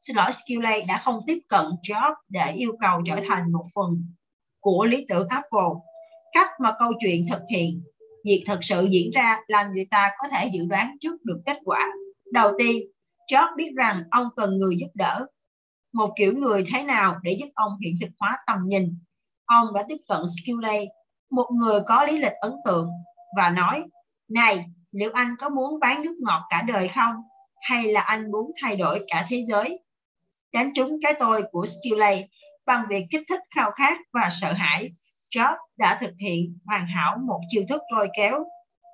xin 0.00 0.16
lỗi 0.16 0.30
QLA 0.46 0.86
đã 0.88 0.98
không 0.98 1.20
tiếp 1.26 1.38
cận 1.48 1.66
Jobs 1.82 2.14
để 2.28 2.52
yêu 2.52 2.76
cầu 2.80 3.02
trở 3.06 3.16
thành 3.28 3.52
một 3.52 3.64
phần 3.74 4.04
của 4.60 4.84
lý 4.84 5.06
tưởng 5.08 5.28
Apple. 5.28 5.70
Cách 6.32 6.50
mà 6.60 6.74
câu 6.78 6.92
chuyện 7.00 7.26
thực 7.30 7.42
hiện 7.50 7.82
việc 8.24 8.44
thực 8.46 8.58
sự 8.62 8.86
diễn 8.90 9.10
ra 9.10 9.40
làm 9.46 9.72
người 9.72 9.86
ta 9.90 10.10
có 10.18 10.28
thể 10.28 10.50
dự 10.52 10.66
đoán 10.68 10.96
trước 11.00 11.24
được 11.24 11.40
kết 11.46 11.56
quả. 11.64 11.92
Đầu 12.32 12.52
tiên, 12.58 12.82
Jobs 13.32 13.56
biết 13.56 13.70
rằng 13.76 14.02
ông 14.10 14.28
cần 14.36 14.58
người 14.58 14.76
giúp 14.78 14.90
đỡ. 14.94 15.26
Một 15.92 16.12
kiểu 16.16 16.34
người 16.36 16.64
thế 16.72 16.82
nào 16.82 17.16
để 17.22 17.36
giúp 17.40 17.48
ông 17.54 17.72
hiện 17.84 17.94
thực 18.00 18.10
hóa 18.18 18.38
tầm 18.46 18.58
nhìn. 18.66 18.98
Ông 19.44 19.66
đã 19.74 19.84
tiếp 19.88 19.96
cận 20.08 20.18
Skillay, 20.36 20.86
một 21.30 21.50
người 21.52 21.80
có 21.86 22.04
lý 22.04 22.18
lịch 22.18 22.32
ấn 22.40 22.52
tượng, 22.64 22.88
và 23.36 23.50
nói, 23.50 23.84
này, 24.28 24.64
liệu 24.92 25.10
anh 25.12 25.34
có 25.38 25.48
muốn 25.48 25.80
bán 25.80 26.02
nước 26.02 26.16
ngọt 26.20 26.42
cả 26.50 26.62
đời 26.62 26.88
không? 26.88 27.14
Hay 27.60 27.92
là 27.92 28.00
anh 28.00 28.30
muốn 28.30 28.52
thay 28.62 28.76
đổi 28.76 29.04
cả 29.08 29.26
thế 29.28 29.44
giới? 29.48 29.78
Đánh 30.52 30.70
trúng 30.74 30.90
cái 31.02 31.14
tôi 31.18 31.42
của 31.50 31.66
Skillay 31.66 32.28
bằng 32.66 32.84
việc 32.90 33.04
kích 33.10 33.22
thích 33.28 33.40
khao 33.54 33.70
khát 33.70 33.98
và 34.12 34.30
sợ 34.40 34.52
hãi. 34.52 34.88
Jobs 35.34 35.56
đã 35.76 35.98
thực 36.00 36.12
hiện 36.20 36.58
hoàn 36.66 36.86
hảo 36.86 37.18
một 37.26 37.40
chiêu 37.48 37.62
thức 37.68 37.82
lôi 37.94 38.08
kéo 38.16 38.44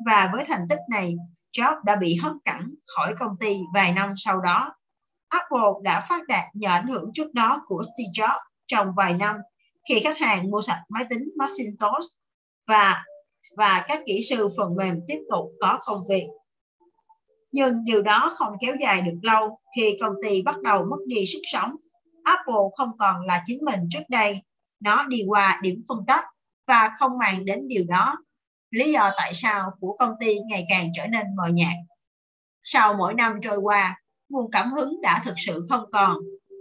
và 0.07 0.31
với 0.33 0.45
thành 0.49 0.67
tích 0.69 0.81
này, 0.91 1.15
Jobs 1.57 1.83
đã 1.85 1.97
bị 1.97 2.15
hất 2.15 2.33
cẳng 2.45 2.75
khỏi 2.97 3.15
công 3.19 3.37
ty 3.41 3.57
vài 3.75 3.93
năm 3.93 4.15
sau 4.17 4.41
đó. 4.41 4.75
Apple 5.29 5.71
đã 5.83 6.01
phát 6.09 6.23
đạt 6.29 6.45
nhờ 6.55 6.69
ảnh 6.69 6.87
hưởng 6.87 7.11
trước 7.15 7.35
đó 7.35 7.63
của 7.67 7.83
Steve 7.83 8.27
Jobs 8.27 8.41
trong 8.67 8.93
vài 8.97 9.15
năm 9.15 9.37
khi 9.89 10.01
khách 10.05 10.19
hàng 10.19 10.51
mua 10.51 10.63
sạch 10.63 10.83
máy 10.89 11.05
tính 11.11 11.31
Macintosh 11.37 12.07
và 12.67 13.05
và 13.57 13.85
các 13.89 14.03
kỹ 14.07 14.21
sư 14.31 14.49
phần 14.57 14.75
mềm 14.77 15.01
tiếp 15.09 15.19
tục 15.31 15.45
có 15.61 15.79
công 15.85 16.01
việc. 16.09 16.27
Nhưng 17.53 17.85
điều 17.85 18.03
đó 18.03 18.33
không 18.37 18.53
kéo 18.61 18.75
dài 18.81 19.03
được 19.03 19.19
lâu 19.23 19.59
khi 19.77 19.97
công 20.01 20.15
ty 20.23 20.43
bắt 20.43 20.61
đầu 20.63 20.85
mất 20.85 20.97
đi 21.07 21.27
sức 21.27 21.41
sống. 21.53 21.71
Apple 22.25 22.63
không 22.77 22.91
còn 22.99 23.27
là 23.27 23.43
chính 23.47 23.65
mình 23.65 23.81
trước 23.91 24.03
đây. 24.09 24.43
Nó 24.81 25.07
đi 25.09 25.25
qua 25.29 25.61
điểm 25.63 25.85
phân 25.89 25.99
tách 26.07 26.25
và 26.67 26.91
không 26.99 27.19
màng 27.19 27.45
đến 27.45 27.69
điều 27.69 27.85
đó. 27.89 28.17
Lý 28.71 28.93
do 28.93 29.11
tại 29.17 29.35
sao 29.35 29.71
của 29.81 29.97
công 29.99 30.15
ty 30.21 30.39
ngày 30.41 30.65
càng 30.69 30.89
trở 30.95 31.07
nên 31.07 31.27
mờ 31.37 31.49
nhạt. 31.53 31.75
Sau 32.63 32.95
mỗi 32.95 33.15
năm 33.15 33.39
trôi 33.43 33.57
qua, 33.57 34.01
nguồn 34.29 34.51
cảm 34.51 34.73
hứng 34.73 35.01
đã 35.03 35.23
thực 35.25 35.35
sự 35.37 35.67
không 35.69 35.85
còn. 35.93 36.17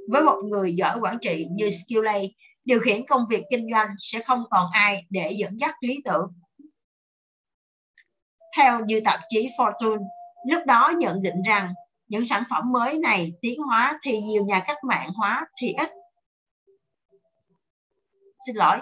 Với 0.09 0.23
một 0.23 0.37
người 0.49 0.75
giỏi 0.75 0.99
quản 1.01 1.17
trị 1.21 1.45
như 1.51 1.69
Skillay, 1.69 2.35
điều 2.65 2.79
khiển 2.79 3.05
công 3.05 3.21
việc 3.29 3.43
kinh 3.49 3.67
doanh 3.71 3.87
sẽ 3.99 4.19
không 4.19 4.43
còn 4.49 4.71
ai 4.71 5.05
để 5.09 5.31
dẫn 5.31 5.59
dắt 5.59 5.75
lý 5.81 5.97
tưởng 6.05 6.33
theo 8.57 8.85
như 8.85 9.01
tạp 9.05 9.19
chí 9.29 9.49
Fortune, 9.57 10.03
lúc 10.47 10.65
đó 10.65 10.91
nhận 10.97 11.21
định 11.21 11.41
rằng 11.47 11.73
những 12.07 12.25
sản 12.25 12.43
phẩm 12.49 12.71
mới 12.71 12.97
này 12.97 13.33
tiến 13.41 13.61
hóa 13.61 13.99
thì 14.03 14.21
nhiều 14.21 14.45
nhà 14.45 14.63
cách 14.67 14.83
mạng 14.83 15.09
hóa 15.15 15.47
thì 15.61 15.73
ít. 15.73 15.89
Xin 18.47 18.55
lỗi. 18.55 18.77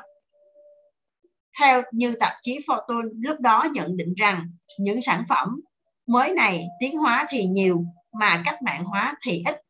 Theo 1.60 1.82
như 1.92 2.16
tạp 2.20 2.34
chí 2.42 2.60
Fortune 2.68 3.10
lúc 3.22 3.40
đó 3.40 3.68
nhận 3.74 3.98
định 3.98 4.14
rằng 4.18 4.50
những 4.80 5.02
sản 5.02 5.24
phẩm 5.30 5.62
mới 6.08 6.34
này 6.34 6.68
tiến 6.80 6.98
hóa 6.98 7.26
thì 7.30 7.46
nhiều 7.46 7.84
mà 8.20 8.42
cách 8.46 8.62
mạng 8.62 8.84
hóa 8.84 9.16
thì 9.22 9.44
ít 9.46 9.62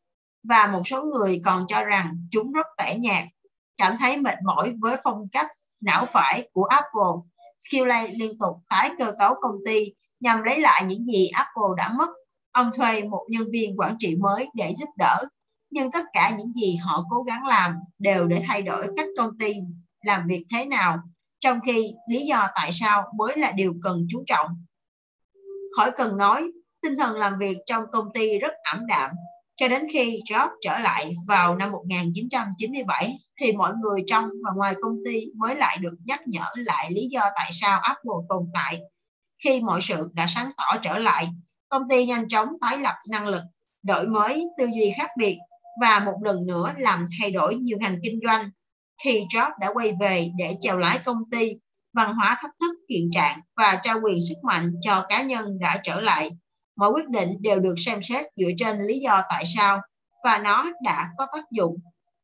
và 0.44 0.68
một 0.68 0.82
số 0.86 1.02
người 1.02 1.42
còn 1.46 1.66
cho 1.68 1.84
rằng 1.84 2.18
chúng 2.32 2.52
rất 2.52 2.66
tẻ 2.78 2.98
nhạt, 3.00 3.24
cảm 3.78 3.98
thấy 3.98 4.18
mệt 4.18 4.36
mỏi 4.46 4.74
với 4.80 4.98
phong 5.04 5.28
cách 5.32 5.48
não 5.82 6.06
phải 6.06 6.50
của 6.54 6.64
Apple 6.64 7.14
Skillay 7.60 8.08
liên 8.08 8.32
tục 8.40 8.56
tái 8.70 8.92
cơ 9.00 9.14
cấu 9.20 9.36
công 9.42 9.56
ty 9.66 9.94
nhằm 10.20 10.44
lấy 10.44 10.60
lại 10.60 10.86
những 10.88 11.06
gì 11.06 11.28
Apple 11.28 11.76
đã 11.78 11.94
mất. 11.98 12.08
Ông 12.52 12.72
thuê 12.78 13.04
một 13.04 13.26
nhân 13.30 13.44
viên 13.52 13.80
quản 13.80 13.96
trị 14.00 14.16
mới 14.16 14.50
để 14.54 14.74
giúp 14.78 14.90
đỡ, 14.98 15.26
nhưng 15.70 15.92
tất 15.92 16.06
cả 16.14 16.36
những 16.38 16.54
gì 16.54 16.76
họ 16.76 17.06
cố 17.10 17.24
gắng 17.24 17.46
làm 17.46 17.76
đều 18.00 18.28
để 18.28 18.44
thay 18.48 18.62
đổi 18.62 18.88
cách 18.98 19.08
công 19.18 19.38
ty 19.38 19.54
làm 20.02 20.28
việc 20.28 20.46
thế 20.52 20.66
nào, 20.66 20.98
trong 21.40 21.60
khi 21.66 21.94
lý 22.10 22.26
do 22.26 22.48
tại 22.56 22.72
sao 22.72 23.04
mới 23.18 23.38
là 23.38 23.52
điều 23.52 23.74
cần 23.84 24.08
chú 24.10 24.24
trọng. 24.28 24.48
Khỏi 25.76 25.92
cần 25.98 26.18
nói, 26.18 26.52
tinh 26.82 26.98
thần 26.98 27.16
làm 27.16 27.40
việc 27.40 27.58
trong 27.66 27.84
công 27.92 28.14
ty 28.14 28.40
rất 28.40 28.52
ảm 28.64 28.88
đạm, 28.88 29.12
cho 29.56 29.68
đến 29.68 29.88
khi 29.92 30.22
Jobs 30.30 30.50
trở 30.62 30.80
lại 30.80 31.14
vào 31.28 31.56
năm 31.56 31.72
1997 31.72 33.20
thì 33.40 33.52
mọi 33.52 33.74
người 33.82 34.04
trong 34.08 34.30
và 34.46 34.52
ngoài 34.56 34.76
công 34.82 34.96
ty 35.06 35.26
mới 35.36 35.56
lại 35.56 35.78
được 35.82 35.96
nhắc 36.06 36.22
nhở 36.28 36.46
lại 36.56 36.92
lý 36.92 37.08
do 37.12 37.22
tại 37.36 37.52
sao 37.54 37.80
Apple 37.80 38.26
tồn 38.30 38.50
tại. 38.54 38.82
Khi 39.44 39.62
mọi 39.62 39.82
sự 39.82 40.10
đã 40.14 40.28
sáng 40.28 40.50
tỏ 40.58 40.80
trở 40.82 40.98
lại, 40.98 41.28
công 41.70 41.90
ty 41.90 42.06
nhanh 42.06 42.28
chóng 42.28 42.50
tái 42.62 42.78
lập 42.78 42.96
năng 43.10 43.28
lực, 43.28 43.42
đổi 43.84 44.08
mới 44.08 44.46
tư 44.58 44.66
duy 44.66 44.94
khác 44.98 45.10
biệt 45.18 45.38
và 45.82 46.00
một 46.00 46.18
lần 46.24 46.48
nữa 46.48 46.74
làm 46.78 47.08
thay 47.20 47.32
đổi 47.32 47.56
nhiều 47.56 47.78
ngành 47.82 47.98
kinh 48.04 48.20
doanh. 48.26 48.50
Khi 49.04 49.26
Jobs 49.34 49.52
đã 49.62 49.70
quay 49.74 49.94
về 50.00 50.32
để 50.38 50.58
chèo 50.62 50.80
lái 50.80 51.00
công 51.06 51.30
ty, 51.32 51.54
văn 51.94 52.14
hóa 52.14 52.38
thách 52.42 52.52
thức 52.60 52.76
hiện 52.90 53.10
trạng 53.14 53.40
và 53.58 53.80
trao 53.84 54.00
quyền 54.04 54.20
sức 54.30 54.44
mạnh 54.44 54.74
cho 54.82 55.06
cá 55.10 55.22
nhân 55.22 55.60
đã 55.60 55.80
trở 55.84 56.00
lại. 56.00 56.32
Mọi 56.78 56.92
quyết 56.92 57.10
định 57.10 57.30
đều 57.42 57.60
được 57.60 57.76
xem 57.78 58.00
xét 58.04 58.26
dựa 58.36 58.50
trên 58.58 58.78
lý 58.88 59.00
do 59.00 59.22
tại 59.30 59.44
sao 59.56 59.82
và 60.24 60.38
nó 60.38 60.72
đã 60.84 61.10
có 61.18 61.28
tác 61.34 61.44
dụng 61.52 61.78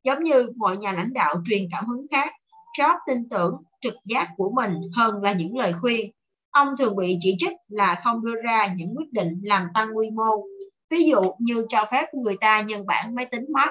Giống 0.06 0.24
như 0.24 0.48
mọi 0.58 0.78
nhà 0.78 0.92
lãnh 0.92 1.14
đạo 1.14 1.36
truyền 1.46 1.68
cảm 1.72 1.86
hứng 1.86 2.06
khác, 2.12 2.32
Jobs 2.78 2.98
tin 3.08 3.30
tưởng 3.30 3.64
trực 3.82 3.94
giác 4.04 4.28
của 4.38 4.52
mình 4.56 4.74
hơn 4.96 5.24
là 5.24 5.34
những 5.34 5.58
lời 5.58 5.74
khuyên. 5.82 6.12
Ông 6.52 6.68
thường 6.80 6.96
bị 6.96 7.18
chỉ 7.22 7.36
trích 7.40 7.54
là 7.68 8.02
không 8.04 8.26
đưa 8.26 8.42
ra 8.44 8.74
những 8.76 8.94
quyết 8.98 9.12
định 9.12 9.40
làm 9.44 9.68
tăng 9.74 9.98
quy 9.98 10.10
mô, 10.10 10.44
ví 10.90 11.04
dụ 11.04 11.22
như 11.40 11.66
cho 11.70 11.86
phép 11.92 12.06
người 12.14 12.36
ta 12.42 12.62
nhân 12.62 12.86
bản 12.86 13.16
máy 13.16 13.26
tính 13.26 13.46
Mac. 13.54 13.70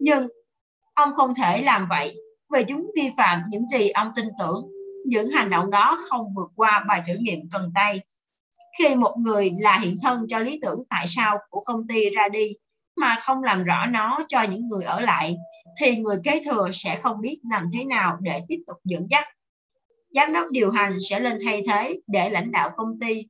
Nhưng 0.00 0.28
ông 0.94 1.14
không 1.14 1.34
thể 1.34 1.62
làm 1.62 1.86
vậy 1.90 2.16
vì 2.52 2.64
chúng 2.64 2.90
vi 2.96 3.10
phạm 3.16 3.42
những 3.50 3.68
gì 3.68 3.88
ông 3.88 4.12
tin 4.16 4.26
tưởng. 4.38 4.68
Những 5.06 5.30
hành 5.30 5.50
động 5.50 5.70
đó 5.70 5.98
không 6.08 6.34
vượt 6.36 6.50
qua 6.56 6.84
bài 6.88 7.02
thử 7.06 7.14
nghiệm 7.20 7.40
cần 7.52 7.70
tay. 7.74 8.00
Khi 8.78 8.94
một 8.94 9.16
người 9.18 9.50
là 9.58 9.78
hiện 9.78 9.96
thân 10.02 10.26
cho 10.28 10.38
lý 10.38 10.58
tưởng 10.62 10.82
tại 10.90 11.04
sao 11.08 11.38
của 11.50 11.60
công 11.60 11.86
ty 11.88 12.10
ra 12.10 12.28
đi, 12.28 12.52
mà 13.00 13.16
không 13.20 13.42
làm 13.42 13.64
rõ 13.64 13.86
nó 13.86 14.18
cho 14.28 14.42
những 14.42 14.66
người 14.66 14.84
ở 14.84 15.00
lại 15.00 15.36
thì 15.80 15.96
người 15.96 16.20
kế 16.24 16.42
thừa 16.44 16.68
sẽ 16.72 17.00
không 17.02 17.20
biết 17.20 17.40
làm 17.50 17.64
thế 17.74 17.84
nào 17.84 18.16
để 18.20 18.40
tiếp 18.48 18.58
tục 18.66 18.76
dẫn 18.84 19.06
dắt. 19.10 19.24
Giám 20.14 20.32
đốc 20.32 20.50
điều 20.50 20.70
hành 20.70 20.98
sẽ 21.10 21.20
lên 21.20 21.38
thay 21.44 21.62
thế 21.68 22.00
để 22.06 22.30
lãnh 22.30 22.52
đạo 22.52 22.70
công 22.76 23.00
ty 23.00 23.26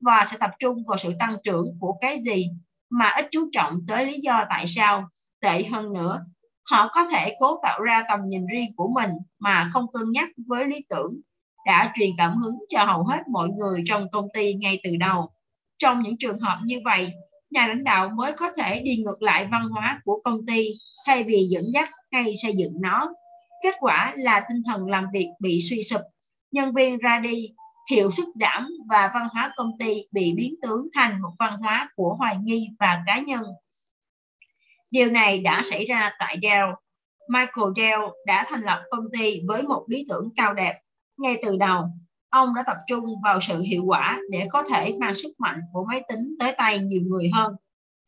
và 0.00 0.24
sẽ 0.30 0.36
tập 0.40 0.50
trung 0.58 0.84
vào 0.88 0.98
sự 0.98 1.12
tăng 1.18 1.36
trưởng 1.44 1.66
của 1.80 1.92
cái 2.00 2.20
gì 2.22 2.50
mà 2.90 3.08
ít 3.08 3.26
chú 3.30 3.48
trọng 3.52 3.78
tới 3.88 4.06
lý 4.06 4.20
do 4.20 4.44
tại 4.48 4.64
sao. 4.66 5.08
Tệ 5.40 5.64
hơn 5.64 5.92
nữa, 5.92 6.20
họ 6.70 6.88
có 6.92 7.06
thể 7.06 7.36
cố 7.40 7.60
tạo 7.62 7.80
ra 7.80 8.04
tầm 8.08 8.20
nhìn 8.26 8.46
riêng 8.46 8.76
của 8.76 8.88
mình 8.94 9.10
mà 9.38 9.70
không 9.72 9.86
cân 9.92 10.12
nhắc 10.12 10.28
với 10.46 10.64
lý 10.64 10.84
tưởng 10.88 11.20
đã 11.66 11.92
truyền 11.94 12.10
cảm 12.18 12.36
hứng 12.36 12.58
cho 12.68 12.84
hầu 12.84 13.04
hết 13.04 13.18
mọi 13.28 13.48
người 13.48 13.82
trong 13.86 14.10
công 14.10 14.26
ty 14.34 14.54
ngay 14.54 14.80
từ 14.84 14.90
đầu. 15.00 15.30
Trong 15.78 16.02
những 16.02 16.16
trường 16.18 16.38
hợp 16.38 16.58
như 16.64 16.80
vậy, 16.84 17.12
nhà 17.52 17.66
lãnh 17.66 17.84
đạo 17.84 18.10
mới 18.16 18.32
có 18.32 18.52
thể 18.56 18.80
đi 18.80 18.96
ngược 18.96 19.22
lại 19.22 19.48
văn 19.50 19.68
hóa 19.68 20.00
của 20.04 20.20
công 20.24 20.46
ty 20.46 20.68
thay 21.06 21.24
vì 21.24 21.46
dẫn 21.50 21.64
dắt 21.74 21.88
hay 22.12 22.34
xây 22.42 22.52
dựng 22.56 22.72
nó. 22.80 23.12
Kết 23.62 23.74
quả 23.80 24.14
là 24.16 24.46
tinh 24.48 24.62
thần 24.66 24.90
làm 24.90 25.06
việc 25.12 25.28
bị 25.40 25.60
suy 25.70 25.82
sụp, 25.82 26.00
nhân 26.52 26.74
viên 26.74 26.98
ra 26.98 27.18
đi, 27.18 27.48
hiệu 27.90 28.10
suất 28.16 28.26
giảm 28.34 28.68
và 28.88 29.10
văn 29.14 29.28
hóa 29.32 29.52
công 29.56 29.78
ty 29.78 30.02
bị 30.12 30.32
biến 30.36 30.54
tướng 30.62 30.88
thành 30.94 31.22
một 31.22 31.32
văn 31.38 31.56
hóa 31.56 31.90
của 31.96 32.14
hoài 32.18 32.36
nghi 32.42 32.68
và 32.78 33.02
cá 33.06 33.20
nhân. 33.20 33.42
Điều 34.90 35.10
này 35.10 35.38
đã 35.38 35.62
xảy 35.70 35.86
ra 35.86 36.12
tại 36.18 36.38
Dell. 36.42 36.66
Michael 37.28 37.68
Dell 37.76 38.02
đã 38.26 38.46
thành 38.48 38.62
lập 38.62 38.82
công 38.90 39.04
ty 39.12 39.40
với 39.46 39.62
một 39.62 39.84
lý 39.88 40.06
tưởng 40.08 40.28
cao 40.36 40.54
đẹp. 40.54 40.74
Ngay 41.16 41.36
từ 41.44 41.56
đầu, 41.56 41.84
ông 42.32 42.54
đã 42.54 42.62
tập 42.66 42.76
trung 42.86 43.04
vào 43.22 43.38
sự 43.40 43.60
hiệu 43.60 43.84
quả 43.84 44.20
để 44.30 44.46
có 44.50 44.64
thể 44.70 44.96
mang 45.00 45.14
sức 45.16 45.32
mạnh 45.38 45.60
của 45.72 45.84
máy 45.88 46.02
tính 46.08 46.36
tới 46.38 46.54
tay 46.58 46.78
nhiều 46.78 47.02
người 47.06 47.30
hơn. 47.32 47.56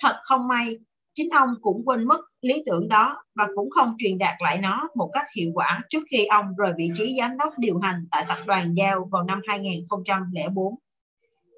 Thật 0.03 0.15
không 0.23 0.49
may, 0.49 0.77
chính 1.15 1.31
ông 1.31 1.49
cũng 1.63 1.83
quên 1.85 2.05
mất 2.05 2.21
lý 2.43 2.63
tưởng 2.67 2.89
đó 2.89 3.23
và 3.35 3.49
cũng 3.55 3.71
không 3.71 3.95
truyền 3.99 4.19
đạt 4.19 4.35
lại 4.39 4.59
nó 4.59 4.89
một 4.95 5.11
cách 5.13 5.27
hiệu 5.37 5.51
quả 5.55 5.81
trước 5.91 6.05
khi 6.11 6.27
ông 6.27 6.45
rời 6.59 6.73
vị 6.77 6.91
trí 6.99 7.17
giám 7.19 7.39
đốc 7.39 7.59
điều 7.59 7.79
hành 7.79 8.07
tại 8.11 8.25
tập 8.29 8.39
đoàn 8.47 8.75
Dell 8.77 8.99
vào 9.11 9.23
năm 9.23 9.41
2004. 9.49 10.75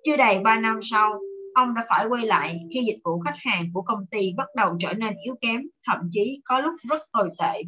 Chưa 0.04 0.16
đầy 0.16 0.38
3 0.38 0.60
năm 0.60 0.80
sau, 0.82 1.20
ông 1.54 1.74
đã 1.74 1.84
phải 1.88 2.06
quay 2.08 2.26
lại 2.26 2.60
khi 2.74 2.84
dịch 2.86 2.98
vụ 3.04 3.20
khách 3.20 3.36
hàng 3.38 3.64
của 3.74 3.82
công 3.82 4.06
ty 4.10 4.32
bắt 4.36 4.48
đầu 4.56 4.76
trở 4.80 4.92
nên 4.92 5.14
yếu 5.24 5.34
kém, 5.40 5.60
thậm 5.86 5.98
chí 6.10 6.40
có 6.44 6.60
lúc 6.60 6.74
rất 6.88 7.02
tồi 7.12 7.30
tệ. 7.38 7.62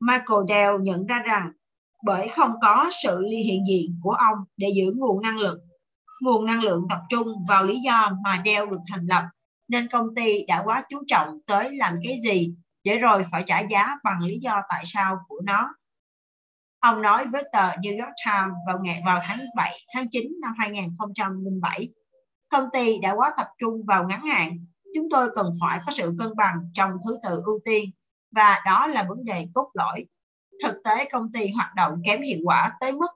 Michael 0.00 0.40
Dell 0.48 0.82
nhận 0.82 1.06
ra 1.06 1.22
rằng 1.26 1.50
bởi 2.04 2.28
không 2.28 2.52
có 2.62 2.90
sự 3.02 3.26
hiện 3.26 3.62
diện 3.68 4.00
của 4.02 4.10
ông 4.10 4.38
để 4.56 4.68
giữ 4.74 4.92
nguồn 4.96 5.22
năng 5.22 5.38
lượng. 5.38 5.58
Nguồn 6.22 6.44
năng 6.44 6.62
lượng 6.62 6.86
tập 6.90 7.00
trung 7.08 7.28
vào 7.48 7.64
lý 7.64 7.80
do 7.80 8.10
mà 8.24 8.42
Dell 8.44 8.70
được 8.70 8.80
thành 8.90 9.06
lập, 9.06 9.24
nên 9.68 9.88
công 9.88 10.14
ty 10.14 10.44
đã 10.48 10.62
quá 10.64 10.84
chú 10.88 11.02
trọng 11.06 11.38
tới 11.46 11.76
làm 11.76 11.98
cái 12.04 12.18
gì 12.24 12.54
để 12.84 12.98
rồi 12.98 13.24
phải 13.30 13.44
trả 13.46 13.60
giá 13.60 13.96
bằng 14.04 14.20
lý 14.22 14.38
do 14.42 14.60
tại 14.68 14.82
sao 14.86 15.18
của 15.28 15.40
nó. 15.44 15.74
Ông 16.80 17.02
nói 17.02 17.26
với 17.26 17.42
tờ 17.52 17.70
New 17.70 18.04
York 18.04 18.14
Times 18.26 18.54
vào 18.66 18.78
ngày 18.82 19.02
vào 19.06 19.20
tháng 19.22 19.38
7 19.56 19.72
tháng 19.94 20.06
9 20.10 20.22
năm 20.42 20.52
2007, 20.58 21.88
công 22.48 22.68
ty 22.72 22.98
đã 22.98 23.12
quá 23.12 23.34
tập 23.36 23.48
trung 23.58 23.82
vào 23.86 24.06
ngắn 24.08 24.26
hạn, 24.26 24.66
chúng 24.94 25.08
tôi 25.10 25.28
cần 25.34 25.50
phải 25.60 25.80
có 25.86 25.92
sự 25.92 26.14
cân 26.18 26.36
bằng 26.36 26.56
trong 26.74 26.90
thứ 27.04 27.18
tự 27.22 27.42
ưu 27.44 27.60
tiên 27.64 27.90
và 28.30 28.62
đó 28.66 28.86
là 28.86 29.06
vấn 29.08 29.24
đề 29.24 29.46
cốt 29.54 29.70
lõi. 29.74 30.04
Thực 30.62 30.82
tế 30.84 31.08
công 31.12 31.32
ty 31.32 31.48
hoạt 31.48 31.74
động 31.74 31.92
kém 32.04 32.22
hiệu 32.22 32.38
quả 32.44 32.72
tới 32.80 32.92
mức 32.92 33.10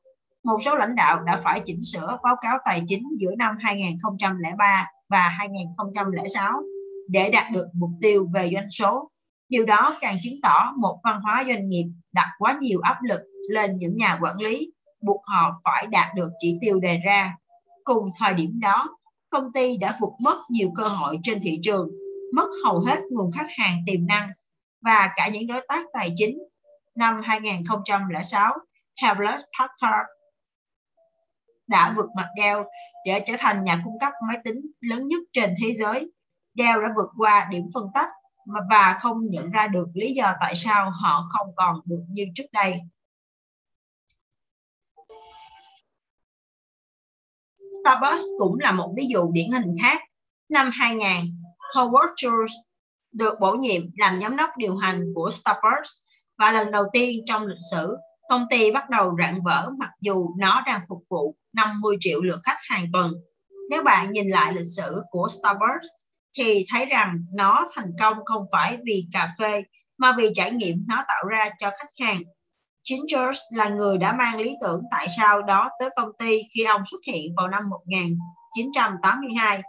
một 0.45 0.59
số 0.62 0.76
lãnh 0.76 0.95
đạo 0.95 1.20
đã 1.20 1.41
phải 1.45 1.61
chỉnh 1.64 1.80
sửa 1.82 2.18
báo 2.22 2.36
cáo 2.41 2.59
tài 2.64 2.82
chính 2.86 3.09
giữa 3.18 3.30
năm 3.39 3.57
2003 3.61 4.86
và 5.09 5.28
2006 5.28 6.53
để 7.09 7.30
đạt 7.30 7.53
được 7.53 7.66
mục 7.74 7.91
tiêu 8.01 8.26
về 8.34 8.51
doanh 8.55 8.70
số. 8.70 9.11
Điều 9.49 9.66
đó 9.66 9.97
càng 10.01 10.16
chứng 10.22 10.41
tỏ 10.43 10.72
một 10.76 11.01
văn 11.05 11.20
hóa 11.20 11.45
doanh 11.49 11.68
nghiệp 11.68 11.84
đặt 12.12 12.28
quá 12.39 12.59
nhiều 12.61 12.80
áp 12.80 13.03
lực 13.03 13.20
lên 13.51 13.76
những 13.78 13.97
nhà 13.97 14.18
quản 14.22 14.36
lý, 14.41 14.72
buộc 15.03 15.22
họ 15.24 15.61
phải 15.64 15.86
đạt 15.86 16.14
được 16.14 16.30
chỉ 16.39 16.59
tiêu 16.61 16.80
đề 16.80 17.01
ra. 17.05 17.36
Cùng 17.84 18.11
thời 18.18 18.34
điểm 18.34 18.61
đó, 18.61 18.97
công 19.30 19.53
ty 19.53 19.76
đã 19.76 19.97
vụt 20.01 20.12
mất 20.22 20.39
nhiều 20.51 20.70
cơ 20.76 20.84
hội 20.84 21.18
trên 21.22 21.41
thị 21.43 21.61
trường, 21.62 21.89
mất 22.34 22.49
hầu 22.64 22.80
hết 22.80 23.01
nguồn 23.11 23.30
khách 23.32 23.49
hàng 23.59 23.82
tiềm 23.86 24.07
năng 24.07 24.30
và 24.80 25.11
cả 25.16 25.28
những 25.28 25.47
đối 25.47 25.66
tác 25.68 25.84
tài 25.93 26.12
chính. 26.16 26.39
Năm 26.99 27.20
2006, 27.24 28.55
Hewlett 29.03 29.38
Packard 29.59 30.09
đã 31.66 31.94
vượt 31.96 32.09
mặt 32.16 32.28
Dell 32.38 32.61
để 33.07 33.24
trở 33.26 33.32
thành 33.38 33.64
nhà 33.64 33.80
cung 33.84 33.99
cấp 34.01 34.12
máy 34.28 34.38
tính 34.44 34.61
lớn 34.80 35.09
nhất 35.09 35.18
trên 35.32 35.55
thế 35.62 35.72
giới. 35.72 36.12
Dell 36.55 36.82
đã 36.82 36.88
vượt 36.96 37.09
qua 37.16 37.49
điểm 37.51 37.62
phân 37.74 37.84
tách 37.94 38.09
và 38.70 38.99
không 39.01 39.30
nhận 39.30 39.51
ra 39.51 39.66
được 39.66 39.86
lý 39.94 40.14
do 40.14 40.34
tại 40.40 40.55
sao 40.57 40.90
họ 40.90 41.24
không 41.30 41.49
còn 41.57 41.80
được 41.84 42.05
như 42.09 42.26
trước 42.34 42.46
đây. 42.53 42.80
Starbucks 47.82 48.22
cũng 48.38 48.59
là 48.59 48.72
một 48.72 48.94
ví 48.96 49.07
dụ 49.09 49.30
điển 49.32 49.51
hình 49.51 49.76
khác. 49.82 50.01
Năm 50.49 50.70
2000, 50.72 51.07
Howard 51.74 52.14
Schultz 52.16 52.62
được 53.12 53.34
bổ 53.40 53.53
nhiệm 53.53 53.82
làm 53.96 54.20
giám 54.20 54.36
đốc 54.36 54.51
điều 54.57 54.76
hành 54.76 55.05
của 55.14 55.30
Starbucks 55.30 56.07
và 56.39 56.53
lần 56.53 56.70
đầu 56.70 56.84
tiên 56.93 57.20
trong 57.26 57.47
lịch 57.47 57.59
sử, 57.70 57.97
công 58.28 58.47
ty 58.51 58.72
bắt 58.72 58.91
đầu 58.91 59.16
rạn 59.18 59.41
vỡ 59.45 59.70
mặc 59.78 59.91
dù 60.01 60.28
nó 60.39 60.62
đang 60.66 60.80
phục 60.89 61.03
vụ 61.11 61.36
50 61.53 61.97
triệu 62.01 62.20
lượt 62.20 62.41
khách 62.45 62.59
hàng 62.68 62.86
tuần. 62.93 63.12
Nếu 63.70 63.82
bạn 63.82 64.12
nhìn 64.12 64.28
lại 64.28 64.53
lịch 64.53 64.66
sử 64.76 65.03
của 65.11 65.28
Starbucks 65.28 65.86
thì 66.36 66.64
thấy 66.72 66.86
rằng 66.86 67.24
nó 67.34 67.66
thành 67.74 67.91
công 68.01 68.24
không 68.24 68.47
phải 68.53 68.76
vì 68.84 69.05
cà 69.12 69.34
phê 69.39 69.62
mà 69.99 70.14
vì 70.18 70.28
trải 70.34 70.51
nghiệm 70.51 70.84
nó 70.89 71.05
tạo 71.09 71.24
ra 71.24 71.51
cho 71.59 71.70
khách 71.70 72.05
hàng. 72.05 72.22
Chính 72.84 73.03
George 73.12 73.41
là 73.55 73.68
người 73.68 73.99
đã 73.99 74.12
mang 74.12 74.41
lý 74.41 74.57
tưởng 74.61 74.82
tại 74.91 75.07
sao 75.16 75.43
đó 75.43 75.70
tới 75.80 75.91
công 75.97 76.09
ty 76.18 76.43
khi 76.55 76.64
ông 76.64 76.82
xuất 76.91 76.99
hiện 77.07 77.34
vào 77.36 77.49
năm 77.49 77.68
1982. 77.68 79.62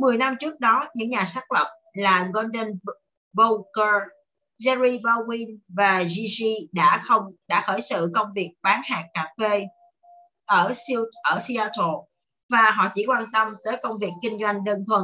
10 0.00 0.16
năm 0.16 0.36
trước 0.40 0.60
đó, 0.60 0.88
những 0.94 1.10
nhà 1.10 1.24
xác 1.24 1.52
lập 1.52 1.70
là 1.94 2.28
Golden 2.32 2.78
Booker, 3.32 4.02
Jerry 4.58 5.00
Bowen 5.00 5.58
và 5.68 6.04
Gigi 6.04 6.68
đã 6.72 7.00
không 7.04 7.22
đã 7.48 7.60
khởi 7.60 7.80
sự 7.80 8.10
công 8.14 8.28
việc 8.34 8.50
bán 8.62 8.80
hạt 8.84 9.04
cà 9.14 9.32
phê 9.38 9.64
ở 10.46 10.72
ở 11.22 11.38
Seattle 11.40 11.96
và 12.52 12.70
họ 12.70 12.88
chỉ 12.94 13.04
quan 13.06 13.24
tâm 13.32 13.48
tới 13.64 13.76
công 13.82 13.98
việc 13.98 14.10
kinh 14.22 14.38
doanh 14.40 14.64
đơn 14.64 14.84
thuần. 14.86 15.02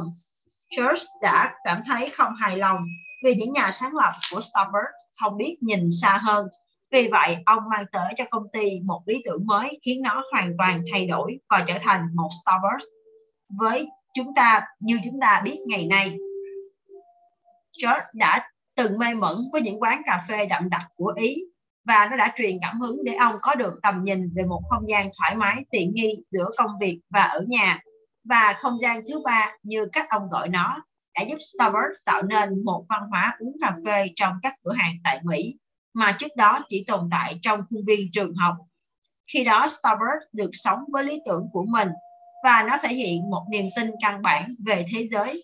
George 0.77 1.03
đã 1.21 1.53
cảm 1.63 1.81
thấy 1.85 2.09
không 2.09 2.33
hài 2.35 2.57
lòng 2.57 2.77
vì 3.23 3.35
những 3.35 3.53
nhà 3.53 3.71
sáng 3.71 3.95
lập 3.95 4.11
của 4.31 4.41
Starbucks 4.41 5.21
không 5.21 5.37
biết 5.37 5.57
nhìn 5.61 5.89
xa 6.01 6.17
hơn. 6.17 6.47
Vì 6.91 7.07
vậy, 7.11 7.37
ông 7.45 7.63
mang 7.69 7.85
tới 7.91 8.13
cho 8.15 8.25
công 8.29 8.43
ty 8.53 8.79
một 8.85 9.01
lý 9.05 9.21
tưởng 9.25 9.45
mới 9.45 9.79
khiến 9.85 10.01
nó 10.01 10.23
hoàn 10.31 10.53
toàn 10.57 10.83
thay 10.91 11.07
đổi 11.07 11.39
và 11.49 11.65
trở 11.67 11.77
thành 11.81 12.01
một 12.15 12.29
Starbucks 12.43 12.85
với 13.59 13.87
chúng 14.13 14.35
ta 14.35 14.67
như 14.79 14.99
chúng 15.03 15.19
ta 15.21 15.41
biết 15.45 15.57
ngày 15.67 15.85
nay. 15.85 16.17
George 17.83 18.05
đã 18.13 18.49
từng 18.75 18.97
mê 18.97 19.13
mẩn 19.13 19.37
với 19.51 19.61
những 19.61 19.81
quán 19.81 20.01
cà 20.05 20.25
phê 20.27 20.45
đậm 20.45 20.69
đặc 20.69 20.85
của 20.95 21.13
Ý 21.17 21.35
và 21.85 22.07
nó 22.11 22.17
đã 22.17 22.33
truyền 22.37 22.57
cảm 22.61 22.79
hứng 22.79 23.03
để 23.03 23.13
ông 23.13 23.35
có 23.41 23.55
được 23.55 23.73
tầm 23.83 24.03
nhìn 24.03 24.33
về 24.35 24.43
một 24.43 24.61
không 24.69 24.89
gian 24.89 25.09
thoải 25.17 25.35
mái, 25.35 25.55
tiện 25.71 25.91
nghi 25.93 26.15
giữa 26.31 26.49
công 26.57 26.71
việc 26.79 26.99
và 27.09 27.23
ở 27.23 27.45
nhà 27.47 27.79
và 28.23 28.55
không 28.57 28.79
gian 28.81 29.01
thứ 29.07 29.21
ba 29.25 29.51
như 29.63 29.87
cách 29.91 30.09
ông 30.09 30.29
gọi 30.29 30.49
nó 30.49 30.83
đã 31.15 31.23
giúp 31.29 31.37
Starbucks 31.39 32.05
tạo 32.05 32.21
nên 32.21 32.65
một 32.65 32.85
văn 32.89 33.01
hóa 33.09 33.35
uống 33.39 33.57
cà 33.61 33.75
phê 33.85 34.07
trong 34.15 34.33
các 34.41 34.53
cửa 34.63 34.73
hàng 34.73 34.93
tại 35.03 35.19
Mỹ, 35.23 35.57
mà 35.93 36.15
trước 36.19 36.35
đó 36.37 36.65
chỉ 36.69 36.83
tồn 36.87 37.07
tại 37.11 37.39
trong 37.41 37.61
khuôn 37.69 37.85
viên 37.87 38.11
trường 38.13 38.35
học. 38.35 38.55
Khi 39.33 39.43
đó 39.43 39.67
Starbucks 39.67 40.25
được 40.33 40.49
sống 40.53 40.79
với 40.91 41.03
lý 41.03 41.21
tưởng 41.25 41.47
của 41.53 41.65
mình 41.67 41.89
và 42.43 42.65
nó 42.67 42.77
thể 42.81 42.93
hiện 42.93 43.29
một 43.29 43.45
niềm 43.51 43.65
tin 43.75 43.91
căn 44.01 44.21
bản 44.21 44.55
về 44.65 44.85
thế 44.93 45.07
giới. 45.11 45.43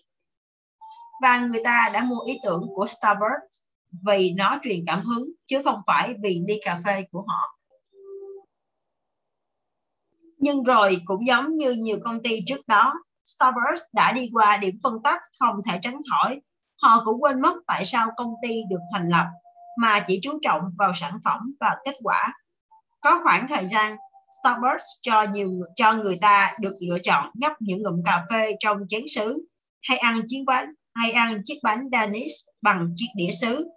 Và 1.20 1.40
người 1.40 1.60
ta 1.64 1.90
đã 1.92 2.04
mua 2.04 2.20
ý 2.26 2.38
tưởng 2.44 2.62
của 2.74 2.86
Starbucks 2.86 3.60
vì 4.06 4.32
nó 4.36 4.58
truyền 4.62 4.84
cảm 4.86 5.00
hứng 5.00 5.30
chứ 5.46 5.62
không 5.64 5.80
phải 5.86 6.14
vì 6.22 6.42
ly 6.48 6.60
cà 6.64 6.80
phê 6.84 7.04
của 7.12 7.24
họ. 7.28 7.56
Nhưng 10.38 10.62
rồi 10.62 11.00
cũng 11.04 11.26
giống 11.26 11.54
như 11.54 11.72
nhiều 11.72 11.98
công 12.04 12.22
ty 12.22 12.40
trước 12.46 12.66
đó, 12.66 12.94
Starbucks 13.24 13.82
đã 13.92 14.12
đi 14.12 14.28
qua 14.32 14.56
điểm 14.56 14.74
phân 14.82 15.02
tách 15.04 15.20
không 15.40 15.54
thể 15.66 15.78
tránh 15.82 16.00
khỏi. 16.10 16.40
Họ 16.82 17.02
cũng 17.04 17.22
quên 17.22 17.40
mất 17.40 17.54
tại 17.66 17.84
sao 17.86 18.08
công 18.16 18.34
ty 18.42 18.62
được 18.70 18.80
thành 18.92 19.08
lập 19.08 19.26
mà 19.78 20.04
chỉ 20.06 20.20
chú 20.22 20.38
trọng 20.42 20.62
vào 20.78 20.92
sản 20.94 21.18
phẩm 21.24 21.54
và 21.60 21.76
kết 21.84 21.94
quả. 22.02 22.32
Có 23.00 23.20
khoảng 23.22 23.48
thời 23.48 23.66
gian 23.66 23.96
Starbucks 24.40 24.84
cho 25.02 25.26
nhiều 25.32 25.50
cho 25.76 25.92
người 25.92 26.18
ta 26.20 26.56
được 26.60 26.74
lựa 26.80 26.98
chọn 27.02 27.30
nhấp 27.34 27.52
những 27.60 27.82
ngụm 27.82 28.02
cà 28.04 28.26
phê 28.30 28.52
trong 28.60 28.78
chén 28.88 29.02
sứ 29.14 29.46
hay 29.82 29.98
ăn 29.98 30.22
chiếc 30.28 30.42
bánh 30.46 30.72
hay 30.94 31.10
ăn 31.10 31.42
chiếc 31.44 31.58
bánh 31.62 31.88
Danish 31.92 32.48
bằng 32.62 32.94
chiếc 32.96 33.06
đĩa 33.16 33.30
sứ 33.40 33.70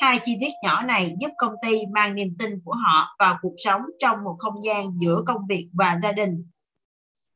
Hai 0.00 0.20
chi 0.24 0.36
tiết 0.40 0.50
nhỏ 0.62 0.82
này 0.82 1.14
giúp 1.20 1.30
công 1.38 1.52
ty 1.62 1.86
mang 1.92 2.14
niềm 2.14 2.36
tin 2.38 2.60
của 2.64 2.74
họ 2.74 3.16
vào 3.18 3.38
cuộc 3.42 3.54
sống 3.64 3.80
trong 3.98 4.24
một 4.24 4.36
không 4.38 4.62
gian 4.64 4.98
giữa 4.98 5.22
công 5.26 5.46
việc 5.48 5.68
và 5.72 5.98
gia 6.02 6.12
đình. 6.12 6.44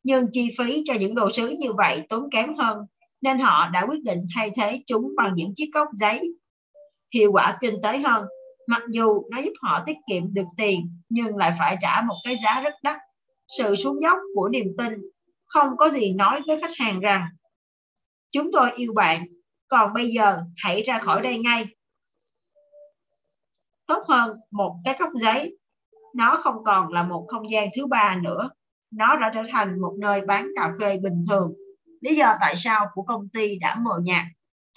Nhưng 0.03 0.25
chi 0.31 0.55
phí 0.57 0.83
cho 0.85 0.93
những 0.93 1.15
đồ 1.15 1.29
sứ 1.33 1.55
như 1.59 1.73
vậy 1.73 2.01
tốn 2.09 2.29
kém 2.31 2.55
hơn, 2.55 2.79
nên 3.21 3.39
họ 3.39 3.69
đã 3.69 3.85
quyết 3.89 4.03
định 4.03 4.19
thay 4.35 4.51
thế 4.55 4.81
chúng 4.87 5.11
bằng 5.17 5.33
những 5.35 5.51
chiếc 5.55 5.69
cốc 5.73 5.87
giấy. 5.93 6.33
Hiệu 7.13 7.31
quả 7.31 7.57
kinh 7.61 7.81
tế 7.83 7.97
hơn, 7.97 8.25
mặc 8.67 8.81
dù 8.91 9.23
nó 9.31 9.41
giúp 9.41 9.53
họ 9.61 9.83
tiết 9.85 9.97
kiệm 10.09 10.33
được 10.33 10.47
tiền 10.57 10.99
nhưng 11.09 11.37
lại 11.37 11.53
phải 11.59 11.77
trả 11.81 12.01
một 12.01 12.15
cái 12.23 12.37
giá 12.43 12.61
rất 12.61 12.73
đắt. 12.83 12.97
Sự 13.57 13.75
xuống 13.75 14.01
dốc 14.01 14.17
của 14.35 14.49
niềm 14.49 14.67
tin 14.77 14.93
không 15.45 15.69
có 15.77 15.89
gì 15.89 16.13
nói 16.13 16.41
với 16.47 16.61
khách 16.61 16.77
hàng 16.77 16.99
rằng 16.99 17.23
chúng 18.35 18.49
tôi 18.53 18.71
yêu 18.75 18.93
bạn, 18.95 19.25
còn 19.67 19.93
bây 19.93 20.07
giờ 20.07 20.37
hãy 20.57 20.81
ra 20.81 20.99
khỏi 20.99 21.21
đây 21.21 21.39
ngay. 21.39 21.65
Tốt 23.87 24.03
hơn 24.07 24.37
một 24.51 24.75
cái 24.85 24.95
cốc 24.99 25.09
giấy. 25.15 25.57
Nó 26.15 26.37
không 26.43 26.63
còn 26.63 26.93
là 26.93 27.03
một 27.03 27.25
không 27.27 27.51
gian 27.51 27.67
thứ 27.75 27.87
ba 27.87 28.19
nữa. 28.23 28.49
Nó 28.91 29.15
đã 29.15 29.31
trở 29.35 29.43
thành 29.51 29.81
một 29.81 29.93
nơi 29.99 30.21
bán 30.21 30.47
cà 30.55 30.71
phê 30.79 30.97
bình 31.03 31.23
thường. 31.29 31.53
Lý 32.01 32.15
do 32.15 32.35
tại 32.41 32.55
sao 32.57 32.87
của 32.93 33.01
công 33.01 33.29
ty 33.29 33.57
đã 33.59 33.75
mờ 33.75 33.99
nhạt. 34.03 34.25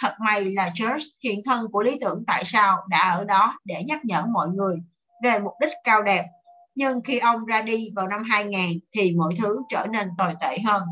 Thật 0.02 0.14
may 0.20 0.44
là 0.44 0.70
Church 0.74 1.04
hiện 1.24 1.40
thân 1.44 1.66
của 1.72 1.82
lý 1.82 1.98
tưởng 2.00 2.24
tại 2.26 2.44
sao 2.44 2.78
đã 2.88 3.10
ở 3.10 3.24
đó 3.24 3.58
để 3.64 3.84
nhắc 3.86 4.00
nhở 4.04 4.24
mọi 4.32 4.48
người 4.48 4.76
về 5.24 5.38
mục 5.38 5.52
đích 5.60 5.72
cao 5.84 6.02
đẹp. 6.02 6.24
Nhưng 6.74 7.00
khi 7.04 7.18
ông 7.18 7.44
ra 7.44 7.62
đi 7.62 7.90
vào 7.96 8.08
năm 8.08 8.22
2000 8.22 8.78
thì 8.92 9.14
mọi 9.16 9.34
thứ 9.42 9.58
trở 9.68 9.86
nên 9.90 10.08
tồi 10.18 10.34
tệ 10.40 10.58
hơn. 10.64 10.82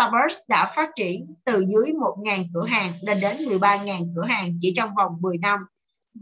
Starbucks 0.00 0.38
đã 0.48 0.72
phát 0.76 0.90
triển 0.96 1.34
từ 1.44 1.64
dưới 1.68 1.92
1.000 1.92 2.44
cửa 2.54 2.64
hàng 2.64 2.92
lên 3.02 3.20
đến 3.20 3.36
13.000 3.36 4.12
cửa 4.16 4.24
hàng 4.24 4.52
chỉ 4.60 4.72
trong 4.76 4.90
vòng 4.96 5.12
10 5.20 5.38
năm 5.38 5.58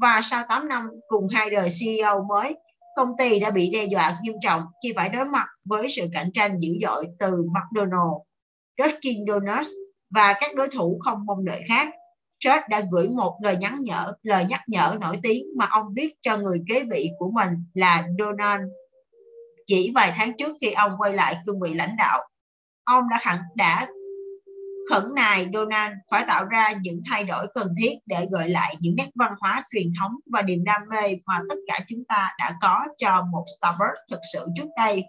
và 0.01 0.21
sau 0.31 0.45
8 0.49 0.69
năm 0.69 0.89
cùng 1.09 1.27
hai 1.33 1.51
đời 1.51 1.69
CEO 1.81 2.25
mới, 2.29 2.57
công 2.97 3.09
ty 3.19 3.41
đã 3.41 3.51
bị 3.51 3.71
đe 3.71 3.85
dọa 3.85 4.19
nghiêm 4.23 4.35
trọng 4.43 4.63
khi 4.83 4.93
phải 4.97 5.09
đối 5.09 5.25
mặt 5.25 5.47
với 5.65 5.89
sự 5.89 6.09
cạnh 6.13 6.33
tranh 6.35 6.61
dữ 6.61 6.69
dội 6.83 7.07
từ 7.19 7.37
McDonald's, 7.37 8.23
Dunkin 8.79 9.19
Donuts 9.29 9.69
và 10.11 10.35
các 10.41 10.55
đối 10.55 10.69
thủ 10.69 10.99
không 11.05 11.27
mong 11.27 11.45
đợi 11.45 11.61
khác. 11.69 11.89
George 12.45 12.67
đã 12.71 12.83
gửi 12.93 13.09
một 13.09 13.39
lời 13.43 13.57
nhắn 13.57 13.77
nhở, 13.81 14.13
lời 14.23 14.45
nhắc 14.49 14.61
nhở 14.67 14.97
nổi 15.01 15.19
tiếng 15.23 15.45
mà 15.57 15.67
ông 15.71 15.87
viết 15.97 16.15
cho 16.23 16.37
người 16.37 16.63
kế 16.69 16.85
vị 16.91 17.09
của 17.19 17.31
mình 17.35 17.49
là 17.75 18.07
Donald. 18.19 18.63
Chỉ 19.67 19.93
vài 19.95 20.13
tháng 20.17 20.33
trước 20.39 20.57
khi 20.61 20.73
ông 20.73 20.93
quay 20.99 21.13
lại 21.13 21.37
cương 21.47 21.61
vị 21.61 21.75
lãnh 21.75 21.97
đạo, 21.99 22.29
ông 22.89 23.09
đã 23.09 23.19
khẳng 23.21 23.43
đã 23.55 23.87
khẩn 24.91 25.15
nài 25.15 25.49
Donald 25.55 25.93
phải 26.11 26.25
tạo 26.29 26.45
ra 26.45 26.73
những 26.83 27.01
thay 27.11 27.25
đổi 27.25 27.47
cần 27.55 27.75
thiết 27.81 27.93
để 28.07 28.27
gợi 28.33 28.49
lại 28.49 28.75
những 28.81 28.97
nét 28.97 29.09
văn 29.15 29.35
hóa 29.41 29.63
truyền 29.73 29.93
thống 30.01 30.13
và 30.33 30.43
niềm 30.43 30.65
đam 30.65 30.83
mê 30.89 31.17
mà 31.27 31.41
tất 31.49 31.57
cả 31.67 31.81
chúng 31.89 32.05
ta 32.09 32.35
đã 32.39 32.55
có 32.63 32.85
cho 32.99 33.23
một 33.33 33.45
Starbucks 33.59 34.11
thực 34.11 34.21
sự 34.33 34.47
trước 34.57 34.69
đây. 34.77 35.05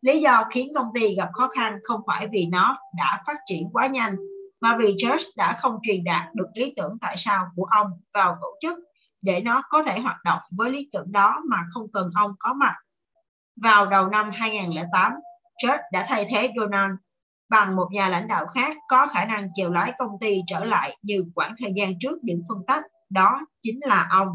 Lý 0.00 0.20
do 0.20 0.44
khiến 0.50 0.72
công 0.74 0.86
ty 0.94 1.14
gặp 1.14 1.28
khó 1.32 1.48
khăn 1.48 1.78
không 1.84 2.00
phải 2.06 2.28
vì 2.32 2.46
nó 2.46 2.76
đã 2.96 3.22
phát 3.26 3.36
triển 3.46 3.68
quá 3.72 3.86
nhanh, 3.86 4.16
mà 4.60 4.76
vì 4.78 4.96
George 5.02 5.26
đã 5.36 5.58
không 5.60 5.78
truyền 5.82 6.04
đạt 6.04 6.34
được 6.34 6.48
lý 6.54 6.72
tưởng 6.76 6.98
tại 7.00 7.16
sao 7.16 7.46
của 7.56 7.64
ông 7.64 7.86
vào 8.14 8.36
tổ 8.40 8.48
chức 8.60 8.78
để 9.22 9.40
nó 9.40 9.62
có 9.70 9.82
thể 9.82 9.98
hoạt 9.98 10.16
động 10.24 10.40
với 10.58 10.70
lý 10.70 10.88
tưởng 10.92 11.12
đó 11.12 11.40
mà 11.50 11.58
không 11.70 11.86
cần 11.92 12.10
ông 12.14 12.32
có 12.38 12.54
mặt. 12.54 12.74
Vào 13.56 13.86
đầu 13.86 14.08
năm 14.08 14.30
2008, 14.34 15.12
Church 15.60 15.80
đã 15.92 16.06
thay 16.08 16.26
thế 16.30 16.50
Donald 16.56 16.92
bằng 17.48 17.76
một 17.76 17.88
nhà 17.92 18.08
lãnh 18.08 18.28
đạo 18.28 18.46
khác 18.46 18.76
có 18.88 19.06
khả 19.06 19.24
năng 19.24 19.48
chèo 19.54 19.70
lái 19.70 19.92
công 19.98 20.10
ty 20.20 20.40
trở 20.46 20.64
lại 20.64 20.96
như 21.02 21.24
khoảng 21.34 21.54
thời 21.58 21.72
gian 21.76 21.98
trước 22.00 22.22
điểm 22.22 22.42
phân 22.48 22.58
tách, 22.66 22.82
đó 23.10 23.40
chính 23.62 23.80
là 23.82 24.06
ông. 24.10 24.28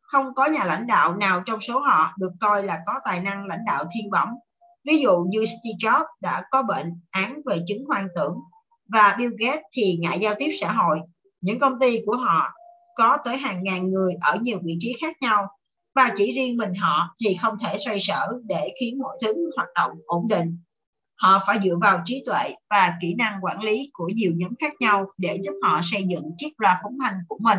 Không 0.00 0.34
có 0.34 0.46
nhà 0.46 0.64
lãnh 0.64 0.86
đạo 0.86 1.16
nào 1.16 1.42
trong 1.46 1.60
số 1.60 1.78
họ 1.78 2.12
được 2.18 2.30
coi 2.40 2.62
là 2.62 2.80
có 2.86 3.00
tài 3.04 3.20
năng 3.20 3.46
lãnh 3.46 3.64
đạo 3.66 3.84
thiên 3.94 4.10
bẩm. 4.10 4.28
Ví 4.84 4.98
dụ 4.98 5.18
như 5.28 5.44
Steve 5.46 5.92
Jobs 5.92 6.06
đã 6.20 6.42
có 6.50 6.62
bệnh 6.62 7.00
án 7.10 7.40
về 7.46 7.58
chứng 7.66 7.84
hoang 7.88 8.08
tưởng 8.14 8.38
và 8.92 9.16
Bill 9.18 9.34
Gates 9.38 9.62
thì 9.72 9.96
ngại 10.00 10.18
giao 10.18 10.34
tiếp 10.38 10.50
xã 10.60 10.72
hội. 10.72 11.00
Những 11.40 11.58
công 11.58 11.80
ty 11.80 12.00
của 12.06 12.16
họ 12.16 12.50
có 12.96 13.18
tới 13.24 13.36
hàng 13.36 13.62
ngàn 13.62 13.90
người 13.90 14.14
ở 14.20 14.38
nhiều 14.42 14.58
vị 14.62 14.76
trí 14.80 14.96
khác 15.00 15.16
nhau 15.20 15.48
và 16.00 16.12
chỉ 16.16 16.32
riêng 16.32 16.56
mình 16.56 16.74
họ 16.74 17.14
thì 17.20 17.34
không 17.34 17.54
thể 17.62 17.76
xoay 17.78 18.00
sở 18.00 18.28
để 18.44 18.74
khiến 18.80 18.98
mọi 18.98 19.18
thứ 19.22 19.50
hoạt 19.56 19.68
động 19.74 19.90
ổn 20.06 20.26
định. 20.30 20.58
Họ 21.16 21.42
phải 21.46 21.58
dựa 21.64 21.76
vào 21.80 22.02
trí 22.04 22.22
tuệ 22.26 22.54
và 22.70 22.94
kỹ 23.00 23.14
năng 23.18 23.44
quản 23.44 23.62
lý 23.62 23.90
của 23.92 24.08
nhiều 24.14 24.32
nhóm 24.36 24.52
khác 24.60 24.72
nhau 24.80 25.06
để 25.18 25.38
giúp 25.42 25.52
họ 25.62 25.80
xây 25.82 26.04
dựng 26.08 26.22
chiếc 26.36 26.52
loa 26.58 26.80
phóng 26.82 26.98
thanh 27.02 27.14
của 27.28 27.38
mình. 27.40 27.58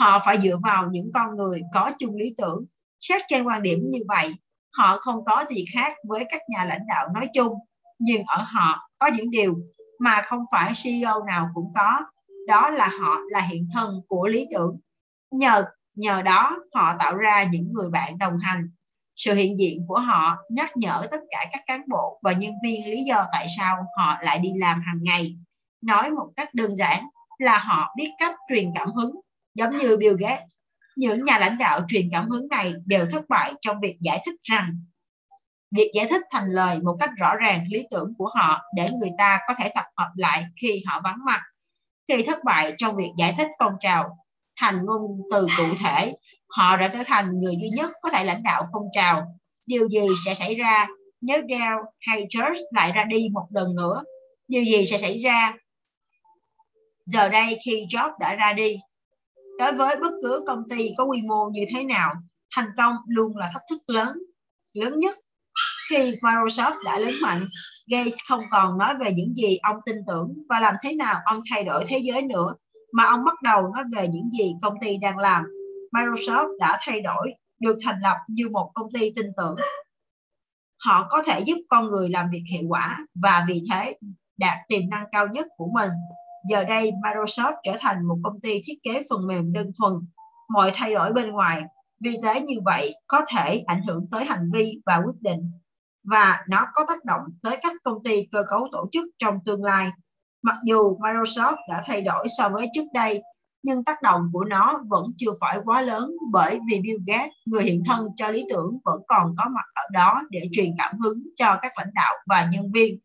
Họ 0.00 0.22
phải 0.24 0.40
dựa 0.42 0.58
vào 0.62 0.88
những 0.90 1.10
con 1.14 1.36
người 1.36 1.60
có 1.74 1.90
chung 1.98 2.16
lý 2.16 2.34
tưởng. 2.38 2.64
Xét 3.00 3.22
trên 3.28 3.44
quan 3.44 3.62
điểm 3.62 3.78
như 3.90 4.00
vậy, 4.08 4.34
họ 4.76 4.98
không 4.98 5.24
có 5.24 5.44
gì 5.48 5.64
khác 5.74 5.92
với 6.08 6.24
các 6.30 6.42
nhà 6.48 6.64
lãnh 6.64 6.86
đạo 6.88 7.08
nói 7.14 7.28
chung, 7.34 7.52
nhưng 7.98 8.22
ở 8.26 8.44
họ 8.46 8.90
có 8.98 9.10
những 9.16 9.30
điều 9.30 9.54
mà 9.98 10.22
không 10.24 10.44
phải 10.52 10.72
CEO 10.82 11.24
nào 11.24 11.48
cũng 11.54 11.72
có. 11.74 12.00
Đó 12.46 12.70
là 12.70 12.88
họ 13.00 13.18
là 13.28 13.40
hiện 13.40 13.68
thân 13.74 14.02
của 14.08 14.26
lý 14.26 14.46
tưởng. 14.52 14.80
Nhờ 15.30 15.64
nhờ 15.98 16.22
đó, 16.22 16.56
họ 16.74 16.96
tạo 16.98 17.16
ra 17.16 17.42
những 17.42 17.72
người 17.72 17.90
bạn 17.90 18.18
đồng 18.18 18.38
hành. 18.42 18.70
Sự 19.16 19.34
hiện 19.34 19.58
diện 19.58 19.84
của 19.88 19.98
họ 19.98 20.36
nhắc 20.50 20.76
nhở 20.76 21.06
tất 21.10 21.20
cả 21.30 21.46
các 21.52 21.62
cán 21.66 21.82
bộ 21.88 22.18
và 22.22 22.32
nhân 22.32 22.52
viên 22.64 22.90
lý 22.90 23.04
do 23.04 23.26
tại 23.32 23.46
sao 23.58 23.76
họ 23.96 24.18
lại 24.22 24.38
đi 24.38 24.48
làm 24.56 24.80
hàng 24.86 24.98
ngày. 25.02 25.36
Nói 25.80 26.10
một 26.10 26.30
cách 26.36 26.54
đơn 26.54 26.76
giản 26.76 27.08
là 27.38 27.58
họ 27.58 27.94
biết 27.96 28.10
cách 28.18 28.34
truyền 28.48 28.70
cảm 28.74 28.92
hứng, 28.92 29.20
giống 29.54 29.76
như 29.76 29.96
Bill 29.96 30.16
Gates. 30.18 30.50
Những 30.96 31.24
nhà 31.24 31.38
lãnh 31.38 31.58
đạo 31.58 31.80
truyền 31.88 32.08
cảm 32.12 32.28
hứng 32.28 32.48
này 32.48 32.74
đều 32.86 33.06
thất 33.10 33.28
bại 33.28 33.52
trong 33.60 33.80
việc 33.80 33.96
giải 34.00 34.22
thích 34.26 34.34
rằng, 34.42 34.80
việc 35.70 35.90
giải 35.94 36.06
thích 36.10 36.22
thành 36.30 36.48
lời 36.48 36.78
một 36.82 36.96
cách 37.00 37.10
rõ 37.16 37.36
ràng 37.36 37.66
lý 37.68 37.86
tưởng 37.90 38.14
của 38.18 38.30
họ 38.34 38.60
để 38.76 38.90
người 39.00 39.10
ta 39.18 39.40
có 39.48 39.54
thể 39.58 39.72
tập 39.74 39.84
hợp 39.96 40.10
lại 40.16 40.44
khi 40.56 40.82
họ 40.86 41.00
vắng 41.04 41.24
mặt 41.24 41.40
khi 42.08 42.22
thất 42.26 42.44
bại 42.44 42.74
trong 42.78 42.96
việc 42.96 43.10
giải 43.18 43.34
thích 43.38 43.48
phong 43.58 43.72
trào 43.80 44.18
thành 44.58 44.84
ngôn 44.84 45.20
từ 45.30 45.46
cụ 45.56 45.64
thể. 45.80 46.14
Họ 46.48 46.76
đã 46.76 46.88
trở 46.88 47.02
thành 47.06 47.40
người 47.40 47.56
duy 47.60 47.68
nhất 47.68 47.90
có 48.02 48.10
thể 48.10 48.24
lãnh 48.24 48.42
đạo 48.42 48.64
phong 48.72 48.86
trào. 48.92 49.40
Điều 49.66 49.88
gì 49.88 50.06
sẽ 50.24 50.34
xảy 50.34 50.54
ra 50.54 50.86
nếu 51.20 51.42
Dell 51.48 51.76
hay 52.00 52.26
Church 52.30 52.60
lại 52.70 52.92
ra 52.94 53.04
đi 53.04 53.28
một 53.32 53.46
lần 53.50 53.74
nữa? 53.76 54.02
Điều 54.48 54.64
gì 54.64 54.86
sẽ 54.86 54.98
xảy 54.98 55.18
ra 55.18 55.54
giờ 57.06 57.28
đây 57.28 57.58
khi 57.64 57.86
Jobs 57.90 58.18
đã 58.20 58.34
ra 58.34 58.52
đi? 58.52 58.76
Đối 59.58 59.72
với 59.72 59.96
bất 59.96 60.12
cứ 60.22 60.44
công 60.46 60.68
ty 60.70 60.90
có 60.98 61.04
quy 61.04 61.22
mô 61.22 61.50
như 61.52 61.64
thế 61.74 61.82
nào, 61.84 62.14
thành 62.56 62.68
công 62.76 62.94
luôn 63.08 63.36
là 63.36 63.50
thách 63.52 63.62
thức 63.70 63.82
lớn 63.86 64.18
lớn 64.72 64.98
nhất. 64.98 65.18
Khi 65.90 66.14
Microsoft 66.22 66.82
đã 66.84 66.98
lớn 66.98 67.14
mạnh, 67.22 67.48
Gates 67.86 68.14
không 68.28 68.44
còn 68.50 68.78
nói 68.78 68.94
về 69.00 69.10
những 69.14 69.34
gì 69.34 69.58
ông 69.62 69.76
tin 69.86 69.96
tưởng 70.06 70.34
và 70.48 70.60
làm 70.60 70.74
thế 70.82 70.94
nào 70.94 71.16
ông 71.24 71.40
thay 71.50 71.64
đổi 71.64 71.84
thế 71.88 71.98
giới 71.98 72.22
nữa 72.22 72.54
mà 72.92 73.04
ông 73.04 73.24
bắt 73.24 73.42
đầu 73.42 73.62
nói 73.62 73.84
về 73.96 74.08
những 74.08 74.30
gì 74.30 74.54
công 74.62 74.74
ty 74.80 74.98
đang 74.98 75.18
làm 75.18 75.44
Microsoft 75.92 76.58
đã 76.58 76.78
thay 76.80 77.00
đổi, 77.00 77.32
được 77.60 77.78
thành 77.84 78.00
lập 78.00 78.16
như 78.28 78.48
một 78.48 78.70
công 78.74 78.92
ty 78.92 79.12
tin 79.16 79.26
tưởng. 79.36 79.56
Họ 80.84 81.06
có 81.10 81.22
thể 81.22 81.40
giúp 81.40 81.56
con 81.68 81.88
người 81.88 82.08
làm 82.08 82.30
việc 82.32 82.42
hiệu 82.52 82.68
quả 82.68 82.98
và 83.14 83.44
vì 83.48 83.62
thế 83.70 83.96
đạt 84.38 84.58
tiềm 84.68 84.82
năng 84.90 85.04
cao 85.12 85.26
nhất 85.26 85.46
của 85.56 85.68
mình. 85.74 85.90
Giờ 86.48 86.64
đây 86.64 86.92
Microsoft 87.02 87.52
trở 87.64 87.72
thành 87.80 88.04
một 88.08 88.16
công 88.24 88.40
ty 88.40 88.62
thiết 88.64 88.78
kế 88.82 89.02
phần 89.10 89.26
mềm 89.26 89.52
đơn 89.52 89.70
thuần. 89.78 89.92
Mọi 90.48 90.70
thay 90.74 90.94
đổi 90.94 91.12
bên 91.12 91.30
ngoài, 91.30 91.62
vì 92.00 92.16
thế 92.22 92.40
như 92.40 92.54
vậy 92.64 92.94
có 93.06 93.20
thể 93.28 93.62
ảnh 93.66 93.82
hưởng 93.86 94.06
tới 94.10 94.24
hành 94.24 94.50
vi 94.52 94.80
và 94.86 94.96
quyết 94.96 95.20
định 95.20 95.50
và 96.04 96.44
nó 96.48 96.66
có 96.72 96.84
tác 96.88 97.04
động 97.04 97.20
tới 97.42 97.58
cách 97.62 97.76
công 97.84 98.02
ty 98.04 98.26
cơ 98.32 98.42
cấu 98.48 98.68
tổ 98.72 98.88
chức 98.92 99.06
trong 99.18 99.38
tương 99.44 99.64
lai. 99.64 99.90
Mặc 100.42 100.56
dù 100.64 100.98
Microsoft 100.98 101.56
đã 101.68 101.82
thay 101.86 102.02
đổi 102.02 102.26
so 102.38 102.48
với 102.48 102.68
trước 102.74 102.84
đây 102.94 103.22
nhưng 103.62 103.84
tác 103.84 104.02
động 104.02 104.30
của 104.32 104.44
nó 104.44 104.80
vẫn 104.86 105.04
chưa 105.16 105.30
phải 105.40 105.58
quá 105.64 105.82
lớn 105.82 106.10
bởi 106.32 106.58
vì 106.70 106.80
Bill 106.80 106.98
Gates, 107.06 107.32
người 107.46 107.62
hiện 107.62 107.82
thân 107.86 108.08
cho 108.16 108.28
lý 108.28 108.44
tưởng 108.50 108.78
vẫn 108.84 109.02
còn 109.08 109.34
có 109.38 109.44
mặt 109.48 109.64
ở 109.74 109.82
đó 109.92 110.22
để 110.30 110.40
truyền 110.52 110.74
cảm 110.78 110.98
hứng 110.98 111.22
cho 111.36 111.58
các 111.62 111.72
lãnh 111.78 111.90
đạo 111.94 112.14
và 112.26 112.48
nhân 112.52 112.72
viên. 112.74 112.98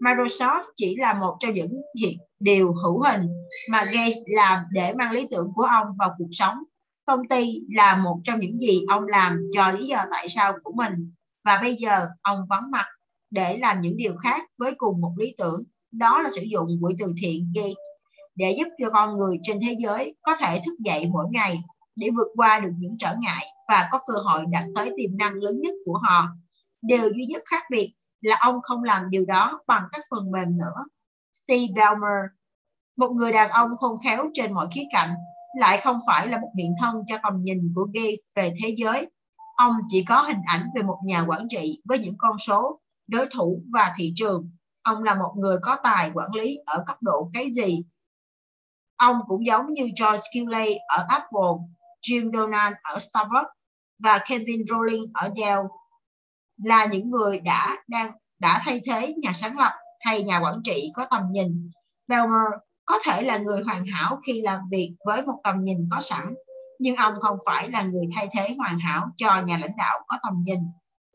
Microsoft 0.00 0.62
chỉ 0.76 0.96
là 0.96 1.12
một 1.12 1.36
trong 1.40 1.54
những 1.54 1.72
hiện 2.00 2.18
điều 2.40 2.74
hữu 2.74 3.02
hình 3.02 3.22
mà 3.70 3.84
Gates 3.84 4.16
làm 4.26 4.64
để 4.72 4.94
mang 4.94 5.12
lý 5.12 5.26
tưởng 5.30 5.52
của 5.54 5.62
ông 5.62 5.86
vào 5.98 6.14
cuộc 6.18 6.28
sống. 6.32 6.58
Công 7.06 7.28
ty 7.28 7.60
là 7.74 7.96
một 7.96 8.20
trong 8.24 8.40
những 8.40 8.58
gì 8.58 8.80
ông 8.88 9.06
làm 9.06 9.40
cho 9.54 9.70
lý 9.70 9.86
do 9.86 10.04
tại 10.10 10.28
sao 10.28 10.52
của 10.62 10.72
mình 10.76 11.12
và 11.44 11.58
bây 11.62 11.76
giờ 11.76 12.08
ông 12.22 12.46
vắng 12.48 12.70
mặt 12.70 12.86
để 13.30 13.56
làm 13.56 13.80
những 13.80 13.96
điều 13.96 14.16
khác 14.16 14.44
với 14.58 14.74
cùng 14.76 15.00
một 15.00 15.12
lý 15.18 15.34
tưởng. 15.38 15.64
Đó 15.92 16.22
là 16.22 16.28
sử 16.34 16.42
dụng 16.42 16.68
quỹ 16.80 16.94
từ 16.98 17.14
thiện 17.22 17.52
Gates 17.54 17.76
để 18.34 18.56
giúp 18.58 18.68
cho 18.82 18.90
con 18.90 19.16
người 19.16 19.38
trên 19.42 19.60
thế 19.66 19.76
giới 19.78 20.14
có 20.22 20.36
thể 20.36 20.60
thức 20.66 20.78
dậy 20.84 21.06
mỗi 21.12 21.26
ngày 21.30 21.62
để 21.96 22.10
vượt 22.16 22.28
qua 22.36 22.60
được 22.60 22.70
những 22.78 22.96
trở 22.98 23.14
ngại 23.20 23.46
và 23.68 23.88
có 23.92 24.00
cơ 24.06 24.14
hội 24.24 24.44
đạt 24.50 24.64
tới 24.74 24.90
tiềm 24.96 25.18
năng 25.18 25.32
lớn 25.32 25.60
nhất 25.60 25.74
của 25.84 26.00
họ. 26.02 26.28
Điều 26.82 27.08
duy 27.16 27.26
nhất 27.26 27.42
khác 27.50 27.62
biệt 27.70 27.94
là 28.20 28.36
ông 28.40 28.60
không 28.62 28.84
làm 28.84 29.10
điều 29.10 29.24
đó 29.24 29.60
bằng 29.66 29.82
các 29.92 30.04
phần 30.10 30.30
mềm 30.30 30.56
nữa. 30.56 30.84
Steve 31.32 31.72
Ballmer, 31.76 32.30
một 32.96 33.10
người 33.10 33.32
đàn 33.32 33.50
ông 33.50 33.70
khôn 33.76 33.96
khéo 34.04 34.30
trên 34.34 34.52
mọi 34.52 34.68
khía 34.74 34.84
cạnh, 34.92 35.14
lại 35.58 35.80
không 35.82 36.00
phải 36.06 36.28
là 36.28 36.38
một 36.38 36.50
hiện 36.58 36.74
thân 36.80 37.02
cho 37.06 37.18
tầm 37.22 37.42
nhìn 37.42 37.72
của 37.74 37.86
Gay 37.94 38.16
về 38.34 38.54
thế 38.62 38.74
giới. 38.76 39.06
Ông 39.56 39.72
chỉ 39.88 40.04
có 40.04 40.22
hình 40.22 40.40
ảnh 40.46 40.66
về 40.74 40.82
một 40.82 40.98
nhà 41.04 41.24
quản 41.28 41.48
trị 41.50 41.80
với 41.84 41.98
những 41.98 42.14
con 42.18 42.38
số, 42.38 42.80
đối 43.08 43.26
thủ 43.34 43.62
và 43.72 43.94
thị 43.96 44.12
trường. 44.16 44.50
Ông 44.90 45.02
là 45.02 45.14
một 45.14 45.32
người 45.36 45.56
có 45.62 45.76
tài 45.82 46.10
quản 46.14 46.34
lý 46.34 46.58
ở 46.66 46.84
cấp 46.86 46.96
độ 47.00 47.30
cái 47.34 47.52
gì 47.52 47.84
Ông 48.96 49.16
cũng 49.26 49.46
giống 49.46 49.72
như 49.72 49.82
George 49.82 50.22
Kinley 50.32 50.78
ở 50.88 51.06
Apple, 51.08 51.52
Jim 52.02 52.32
Donald 52.32 52.74
ở 52.82 52.98
Starbucks 52.98 53.50
và 53.98 54.20
Kevin 54.28 54.62
Rowling 54.62 55.06
ở 55.14 55.30
Dell 55.36 55.60
là 56.64 56.86
những 56.86 57.10
người 57.10 57.40
đã 57.40 57.76
đang 57.88 58.12
đã 58.40 58.62
thay 58.64 58.80
thế 58.86 59.14
nhà 59.22 59.32
sáng 59.32 59.58
lập 59.58 59.72
hay 60.00 60.22
nhà 60.22 60.38
quản 60.38 60.60
trị 60.64 60.92
có 60.94 61.06
tầm 61.10 61.22
nhìn. 61.30 61.70
Belmer 62.08 62.52
có 62.84 62.98
thể 63.04 63.22
là 63.22 63.38
người 63.38 63.62
hoàn 63.62 63.86
hảo 63.86 64.20
khi 64.26 64.40
làm 64.40 64.60
việc 64.70 64.94
với 65.06 65.26
một 65.26 65.40
tầm 65.44 65.62
nhìn 65.62 65.86
có 65.90 66.00
sẵn, 66.00 66.34
nhưng 66.78 66.96
ông 66.96 67.14
không 67.20 67.38
phải 67.46 67.70
là 67.70 67.82
người 67.82 68.04
thay 68.14 68.28
thế 68.32 68.54
hoàn 68.58 68.78
hảo 68.78 69.08
cho 69.16 69.42
nhà 69.42 69.58
lãnh 69.58 69.76
đạo 69.76 70.00
có 70.06 70.18
tầm 70.22 70.34
nhìn. 70.44 70.58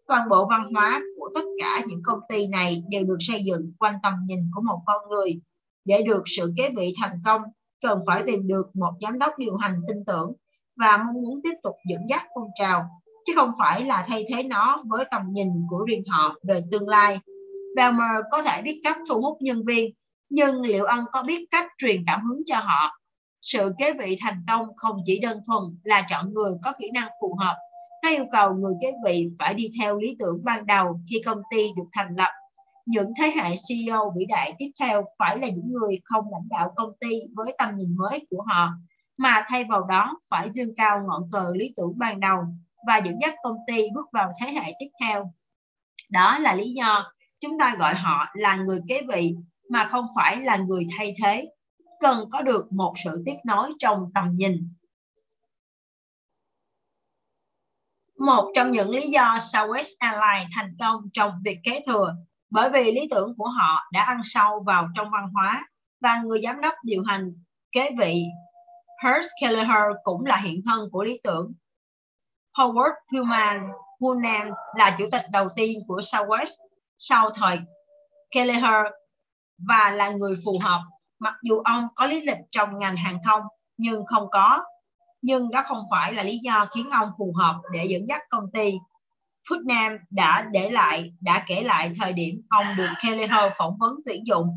Toàn 0.07 0.29
bộ 0.29 0.47
văn 0.49 0.67
hóa 0.73 1.01
của 1.17 1.29
tất 1.35 1.45
cả 1.59 1.81
những 1.87 2.01
công 2.03 2.19
ty 2.29 2.47
này 2.47 2.83
đều 2.89 3.03
được 3.03 3.17
xây 3.19 3.43
dựng 3.45 3.73
quanh 3.79 3.95
tầm 4.03 4.13
nhìn 4.25 4.39
của 4.55 4.61
một 4.61 4.79
con 4.85 5.09
người. 5.09 5.41
Để 5.85 6.03
được 6.03 6.23
sự 6.25 6.53
kế 6.57 6.69
vị 6.77 6.93
thành 7.01 7.19
công, 7.25 7.41
cần 7.81 7.99
phải 8.07 8.23
tìm 8.25 8.47
được 8.47 8.75
một 8.75 8.91
giám 9.01 9.19
đốc 9.19 9.33
điều 9.37 9.55
hành 9.55 9.81
tin 9.87 10.05
tưởng 10.07 10.33
và 10.75 10.97
mong 10.97 11.21
muốn 11.21 11.39
tiếp 11.43 11.53
tục 11.63 11.75
dẫn 11.89 12.01
dắt 12.09 12.21
phong 12.35 12.47
trào, 12.59 12.89
chứ 13.25 13.33
không 13.35 13.51
phải 13.59 13.85
là 13.85 14.05
thay 14.07 14.25
thế 14.29 14.43
nó 14.43 14.77
với 14.85 15.05
tầm 15.11 15.21
nhìn 15.31 15.47
của 15.69 15.85
riêng 15.87 16.03
họ 16.09 16.35
về 16.47 16.61
tương 16.71 16.87
lai. 16.87 17.19
Belmer 17.75 18.25
có 18.31 18.41
thể 18.41 18.61
biết 18.61 18.81
cách 18.83 18.97
thu 19.09 19.21
hút 19.21 19.37
nhân 19.41 19.65
viên, 19.65 19.93
nhưng 20.29 20.61
liệu 20.61 20.85
ông 20.85 21.05
có 21.11 21.23
biết 21.23 21.45
cách 21.51 21.65
truyền 21.77 22.03
cảm 22.07 22.23
hứng 22.25 22.41
cho 22.45 22.59
họ? 22.59 22.99
Sự 23.41 23.73
kế 23.77 23.93
vị 23.93 24.17
thành 24.21 24.43
công 24.47 24.67
không 24.77 24.97
chỉ 25.05 25.19
đơn 25.19 25.39
thuần 25.47 25.63
là 25.83 26.07
chọn 26.09 26.33
người 26.33 26.51
có 26.63 26.73
kỹ 26.79 26.89
năng 26.93 27.09
phù 27.21 27.35
hợp, 27.39 27.55
nó 28.05 28.11
yêu 28.11 28.25
cầu 28.31 28.53
người 28.53 28.73
kế 28.81 28.91
vị 29.05 29.29
phải 29.39 29.53
đi 29.53 29.71
theo 29.81 29.97
lý 29.97 30.15
tưởng 30.19 30.43
ban 30.43 30.65
đầu 30.65 30.99
khi 31.09 31.21
công 31.25 31.41
ty 31.51 31.67
được 31.77 31.89
thành 31.91 32.15
lập 32.15 32.31
những 32.85 33.13
thế 33.17 33.31
hệ 33.35 33.55
CEO 33.67 34.13
vĩ 34.17 34.25
đại 34.25 34.53
tiếp 34.57 34.71
theo 34.79 35.05
phải 35.19 35.39
là 35.39 35.47
những 35.47 35.71
người 35.71 35.99
không 36.03 36.25
lãnh 36.31 36.49
đạo 36.49 36.73
công 36.75 36.91
ty 36.99 37.21
với 37.33 37.55
tầm 37.57 37.75
nhìn 37.75 37.97
mới 37.97 38.27
của 38.29 38.43
họ, 38.47 38.69
mà 39.17 39.45
thay 39.47 39.63
vào 39.63 39.83
đó 39.83 40.19
phải 40.29 40.49
dương 40.53 40.75
cao 40.77 41.01
ngọn 41.07 41.21
cờ 41.31 41.51
lý 41.55 41.73
tưởng 41.77 41.93
ban 41.95 42.19
đầu 42.19 42.37
và 42.87 42.97
dẫn 42.97 43.15
dắt 43.21 43.33
công 43.43 43.57
ty 43.67 43.87
bước 43.93 44.05
vào 44.13 44.31
thế 44.41 44.51
hệ 44.51 44.73
tiếp 44.79 44.89
theo. 45.01 45.33
Đó 46.09 46.39
là 46.39 46.55
lý 46.55 46.73
do 46.73 47.11
chúng 47.39 47.59
ta 47.59 47.75
gọi 47.79 47.93
họ 47.93 48.25
là 48.33 48.55
người 48.55 48.79
kế 48.87 49.01
vị 49.13 49.35
mà 49.69 49.85
không 49.85 50.05
phải 50.15 50.41
là 50.41 50.57
người 50.57 50.87
thay 50.97 51.13
thế. 51.23 51.47
Cần 51.99 52.29
có 52.31 52.41
được 52.41 52.73
một 52.73 52.93
sự 53.03 53.23
tiếp 53.25 53.35
nối 53.45 53.71
trong 53.79 54.11
tầm 54.13 54.31
nhìn. 54.35 54.69
Một 58.19 58.51
trong 58.55 58.71
những 58.71 58.89
lý 58.89 59.07
do 59.09 59.37
Southwest 59.37 59.95
Airlines 59.99 60.51
thành 60.55 60.75
công 60.79 61.01
trong 61.13 61.31
việc 61.43 61.59
kế 61.63 61.81
thừa, 61.87 62.15
bởi 62.49 62.69
vì 62.69 62.91
lý 62.91 63.07
tưởng 63.11 63.33
của 63.37 63.47
họ 63.47 63.81
đã 63.93 64.03
ăn 64.03 64.21
sâu 64.23 64.63
vào 64.65 64.87
trong 64.95 65.09
văn 65.11 65.29
hóa 65.33 65.67
và 66.01 66.21
người 66.25 66.41
giám 66.43 66.61
đốc 66.61 66.73
điều 66.83 67.03
hành 67.03 67.33
kế 67.71 67.89
vị 67.99 68.23
Hurst 69.03 69.27
Kelleher 69.41 69.83
cũng 70.03 70.25
là 70.25 70.37
hiện 70.37 70.61
thân 70.65 70.89
của 70.91 71.03
lý 71.03 71.19
tưởng. 71.23 71.53
Howard 72.57 72.93
Pullman 73.11 73.69
Hunan 73.99 74.51
là 74.75 74.95
chủ 74.99 75.05
tịch 75.11 75.25
đầu 75.31 75.49
tiên 75.55 75.79
của 75.87 75.99
Southwest 75.99 76.51
sau 76.97 77.29
thời 77.29 77.59
Kelleher 78.31 78.85
và 79.57 79.91
là 79.91 80.09
người 80.09 80.35
phù 80.45 80.59
hợp. 80.61 80.81
Mặc 81.19 81.33
dù 81.43 81.59
ông 81.59 81.87
có 81.95 82.05
lý 82.05 82.21
lịch 82.21 82.37
trong 82.51 82.79
ngành 82.79 82.95
hàng 82.95 83.19
không 83.25 83.41
nhưng 83.77 84.05
không 84.05 84.27
có 84.31 84.63
nhưng 85.25 85.51
đó 85.51 85.63
không 85.65 85.83
phải 85.91 86.13
là 86.13 86.23
lý 86.23 86.37
do 86.43 86.67
khiến 86.75 86.89
ông 86.89 87.09
phù 87.17 87.33
hợp 87.37 87.55
để 87.73 87.85
dẫn 87.89 88.01
dắt 88.07 88.21
công 88.29 88.51
ty. 88.53 88.73
Putnam 89.49 89.97
đã 90.09 90.47
để 90.51 90.69
lại 90.69 91.13
đã 91.21 91.43
kể 91.47 91.63
lại 91.63 91.91
thời 91.99 92.13
điểm 92.13 92.35
ông 92.49 92.65
được 92.77 92.87
Kelleher 93.03 93.51
phỏng 93.57 93.77
vấn 93.79 93.95
tuyển 94.05 94.27
dụng. 94.27 94.47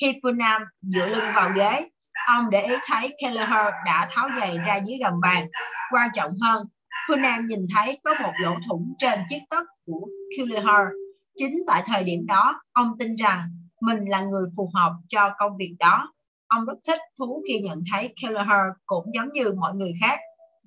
Khi 0.00 0.12
Putnam 0.22 0.62
dựa 0.82 1.06
lưng 1.06 1.24
vào 1.34 1.50
ghế, 1.56 1.88
ông 2.28 2.50
để 2.50 2.62
ý 2.62 2.74
thấy 2.86 3.16
Kelleher 3.22 3.66
đã 3.86 4.08
tháo 4.10 4.28
giày 4.40 4.58
ra 4.58 4.80
dưới 4.86 4.98
gầm 5.02 5.20
bàn. 5.20 5.46
Quan 5.92 6.08
trọng 6.14 6.32
hơn, 6.40 6.66
Putnam 7.08 7.46
nhìn 7.46 7.66
thấy 7.74 8.00
có 8.04 8.14
một 8.22 8.32
lỗ 8.42 8.54
thủng 8.68 8.94
trên 8.98 9.18
chiếc 9.28 9.40
tất 9.50 9.64
của 9.86 10.06
Kelleher. 10.36 10.88
Chính 11.36 11.54
tại 11.66 11.82
thời 11.86 12.04
điểm 12.04 12.26
đó, 12.26 12.60
ông 12.72 12.98
tin 12.98 13.16
rằng 13.16 13.48
mình 13.80 13.98
là 14.08 14.20
người 14.20 14.44
phù 14.56 14.70
hợp 14.74 14.92
cho 15.08 15.30
công 15.38 15.56
việc 15.56 15.76
đó 15.78 16.12
Ông 16.48 16.64
rất 16.64 16.74
thích 16.86 17.00
thú 17.18 17.42
khi 17.48 17.60
nhận 17.60 17.78
thấy 17.92 18.14
Kelleher 18.22 18.66
cũng 18.86 19.04
giống 19.12 19.32
như 19.32 19.54
mọi 19.60 19.74
người 19.74 19.92
khác 20.00 20.18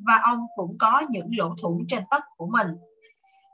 và 0.07 0.19
ông 0.23 0.39
cũng 0.55 0.77
có 0.79 1.01
những 1.09 1.27
lỗ 1.37 1.55
thủng 1.61 1.77
trên 1.87 2.03
tất 2.11 2.23
của 2.37 2.47
mình. 2.51 2.67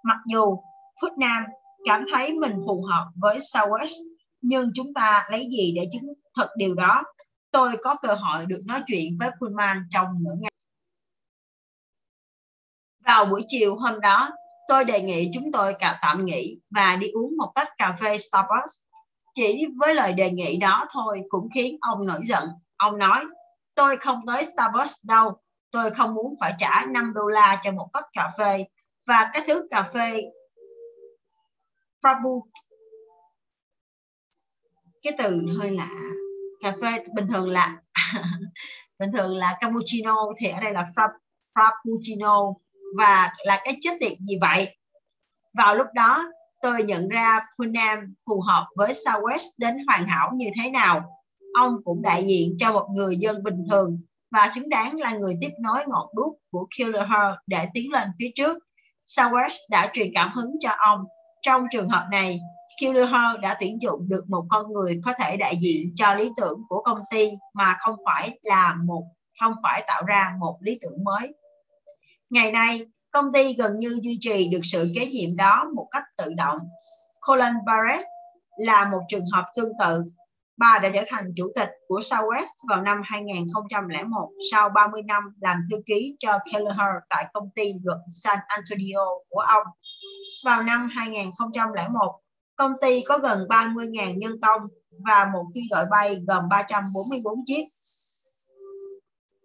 Mặc 0.03 0.17
dù 0.28 0.57
Putnam 1.01 1.43
cảm 1.86 2.05
thấy 2.13 2.34
mình 2.34 2.59
phù 2.65 2.86
hợp 2.89 3.05
với 3.15 3.38
Southwest, 3.38 4.03
nhưng 4.41 4.69
chúng 4.76 4.93
ta 4.93 5.28
lấy 5.32 5.47
gì 5.51 5.73
để 5.76 5.89
chứng 5.91 6.13
thực 6.38 6.49
điều 6.57 6.76
đó? 6.76 7.03
Tôi 7.51 7.71
có 7.84 7.95
cơ 8.01 8.13
hội 8.13 8.45
được 8.45 8.61
nói 8.65 8.82
chuyện 8.88 9.17
với 9.19 9.30
Pullman 9.39 9.84
trong 9.89 10.07
nửa 10.23 10.34
ngày. 10.39 10.51
Vào 13.05 13.26
buổi 13.26 13.43
chiều 13.47 13.76
hôm 13.76 14.01
đó, 14.01 14.30
tôi 14.67 14.86
đề 14.86 15.01
nghị 15.01 15.32
chúng 15.34 15.51
tôi 15.51 15.73
cả 15.80 15.99
tạm 16.01 16.26
nghỉ 16.26 16.61
và 16.69 16.95
đi 16.95 17.09
uống 17.09 17.38
một 17.38 17.51
tách 17.55 17.67
cà 17.78 17.97
phê 18.01 18.17
Starbucks 18.17 18.86
chỉ 19.36 19.65
với 19.77 19.95
lời 19.95 20.13
đề 20.13 20.31
nghị 20.31 20.57
đó 20.57 20.88
thôi 20.91 21.21
cũng 21.29 21.49
khiến 21.53 21.77
ông 21.81 22.05
nổi 22.05 22.19
giận. 22.23 22.49
Ông 22.77 22.97
nói, 22.97 23.25
tôi 23.75 23.97
không 23.97 24.21
tới 24.27 24.43
Starbucks 24.43 24.93
đâu, 25.03 25.38
tôi 25.71 25.91
không 25.91 26.13
muốn 26.13 26.36
phải 26.39 26.53
trả 26.59 26.86
5 26.86 27.13
đô 27.15 27.27
la 27.27 27.61
cho 27.63 27.71
một 27.71 27.89
cốc 27.93 28.03
cà 28.13 28.31
phê. 28.38 28.65
Và 29.07 29.29
cái 29.33 29.43
thứ 29.47 29.67
cà 29.71 29.83
phê 29.93 30.21
Frabu 32.01 32.41
cái 35.03 35.13
từ 35.17 35.41
hơi 35.59 35.71
lạ. 35.71 35.89
Cà 36.61 36.73
phê 36.81 37.03
bình 37.13 37.27
thường 37.27 37.49
là 37.49 37.77
bình 38.99 39.11
thường 39.13 39.36
là 39.36 39.57
cappuccino 39.59 40.15
thì 40.39 40.47
ở 40.47 40.59
đây 40.59 40.73
là 40.73 40.88
frappuccino 40.95 42.53
và 42.97 43.33
là 43.45 43.61
cái 43.63 43.77
chất 43.81 43.93
tiệc 43.99 44.17
gì 44.19 44.38
vậy? 44.41 44.77
Vào 45.53 45.75
lúc 45.75 45.88
đó 45.93 46.31
tôi 46.62 46.84
nhận 46.84 47.08
ra 47.08 47.39
Punam 47.58 48.14
phù 48.26 48.41
hợp 48.41 48.68
với 48.76 48.93
Southwest 48.93 49.49
đến 49.60 49.78
hoàn 49.88 50.08
hảo 50.08 50.32
như 50.36 50.45
thế 50.56 50.72
nào. 50.72 51.03
Ông 51.53 51.76
cũng 51.84 52.01
đại 52.01 52.24
diện 52.24 52.56
cho 52.58 52.74
một 52.74 52.88
người 52.95 53.18
dân 53.18 53.43
bình 53.43 53.66
thường 53.70 53.99
và 54.32 54.49
xứng 54.56 54.70
đáng 54.70 54.99
là 54.99 55.14
người 55.14 55.38
tiếp 55.41 55.51
nối 55.60 55.84
ngọn 55.88 56.08
đuốc 56.16 56.38
của 56.51 56.68
Killer 56.78 57.10
để 57.47 57.68
tiến 57.74 57.91
lên 57.91 58.08
phía 58.20 58.30
trước. 58.36 58.58
Southwest 59.06 59.58
đã 59.70 59.89
truyền 59.93 60.12
cảm 60.16 60.32
hứng 60.36 60.51
cho 60.60 60.70
ông. 60.78 61.03
Trong 61.41 61.66
trường 61.72 61.89
hợp 61.89 62.08
này, 62.12 62.39
Killer 62.82 63.10
đã 63.41 63.58
tuyển 63.60 63.82
dụng 63.82 64.10
được 64.10 64.30
một 64.30 64.45
con 64.49 64.74
người 64.74 65.01
có 65.06 65.14
thể 65.20 65.38
đại 65.38 65.56
diện 65.62 65.91
cho 65.95 66.14
lý 66.14 66.30
tưởng 66.38 66.62
của 66.70 66.82
công 66.84 66.99
ty 67.12 67.30
mà 67.53 67.76
không 67.80 67.95
phải 68.06 68.39
là 68.43 68.76
một 68.86 69.03
không 69.39 69.53
phải 69.64 69.84
tạo 69.88 70.03
ra 70.06 70.34
một 70.39 70.58
lý 70.62 70.80
tưởng 70.82 71.03
mới. 71.03 71.34
Ngày 72.30 72.51
nay, 72.51 72.86
Công 73.16 73.34
ty 73.34 73.53
gần 73.53 73.80
như 73.80 73.99
duy 74.03 74.18
trì 74.22 74.47
được 74.47 74.61
sự 74.63 74.91
kế 74.95 75.05
nhiệm 75.05 75.36
đó 75.38 75.66
một 75.76 75.88
cách 75.91 76.03
tự 76.18 76.34
động. 76.34 76.57
Colin 77.28 77.53
Barrett 77.66 78.03
là 78.57 78.89
một 78.89 78.99
trường 79.09 79.26
hợp 79.34 79.45
tương 79.55 79.72
tự. 79.80 80.03
Bà 80.57 80.80
đã 80.84 80.89
trở 80.93 81.01
thành 81.07 81.34
chủ 81.36 81.51
tịch 81.55 81.70
của 81.88 81.99
Southwest 81.99 82.45
vào 82.70 82.82
năm 82.82 83.01
2001 83.05 84.30
sau 84.51 84.70
30 84.70 85.01
năm 85.01 85.24
làm 85.41 85.63
thư 85.72 85.78
ký 85.86 86.16
cho 86.20 86.39
Kelleher 86.51 86.95
tại 87.09 87.26
công 87.34 87.49
ty 87.55 87.74
luật 87.84 87.97
San 88.24 88.38
Antonio 88.47 89.05
của 89.30 89.39
ông. 89.39 89.68
Vào 90.45 90.63
năm 90.63 90.89
2001, 90.91 92.20
công 92.55 92.72
ty 92.82 93.03
có 93.07 93.18
gần 93.18 93.47
30.000 93.49 94.18
nhân 94.18 94.32
công 94.41 94.61
và 95.07 95.30
một 95.34 95.45
phi 95.55 95.61
đội 95.70 95.86
bay 95.91 96.20
gồm 96.28 96.49
344 96.49 97.39
chiếc. 97.45 97.66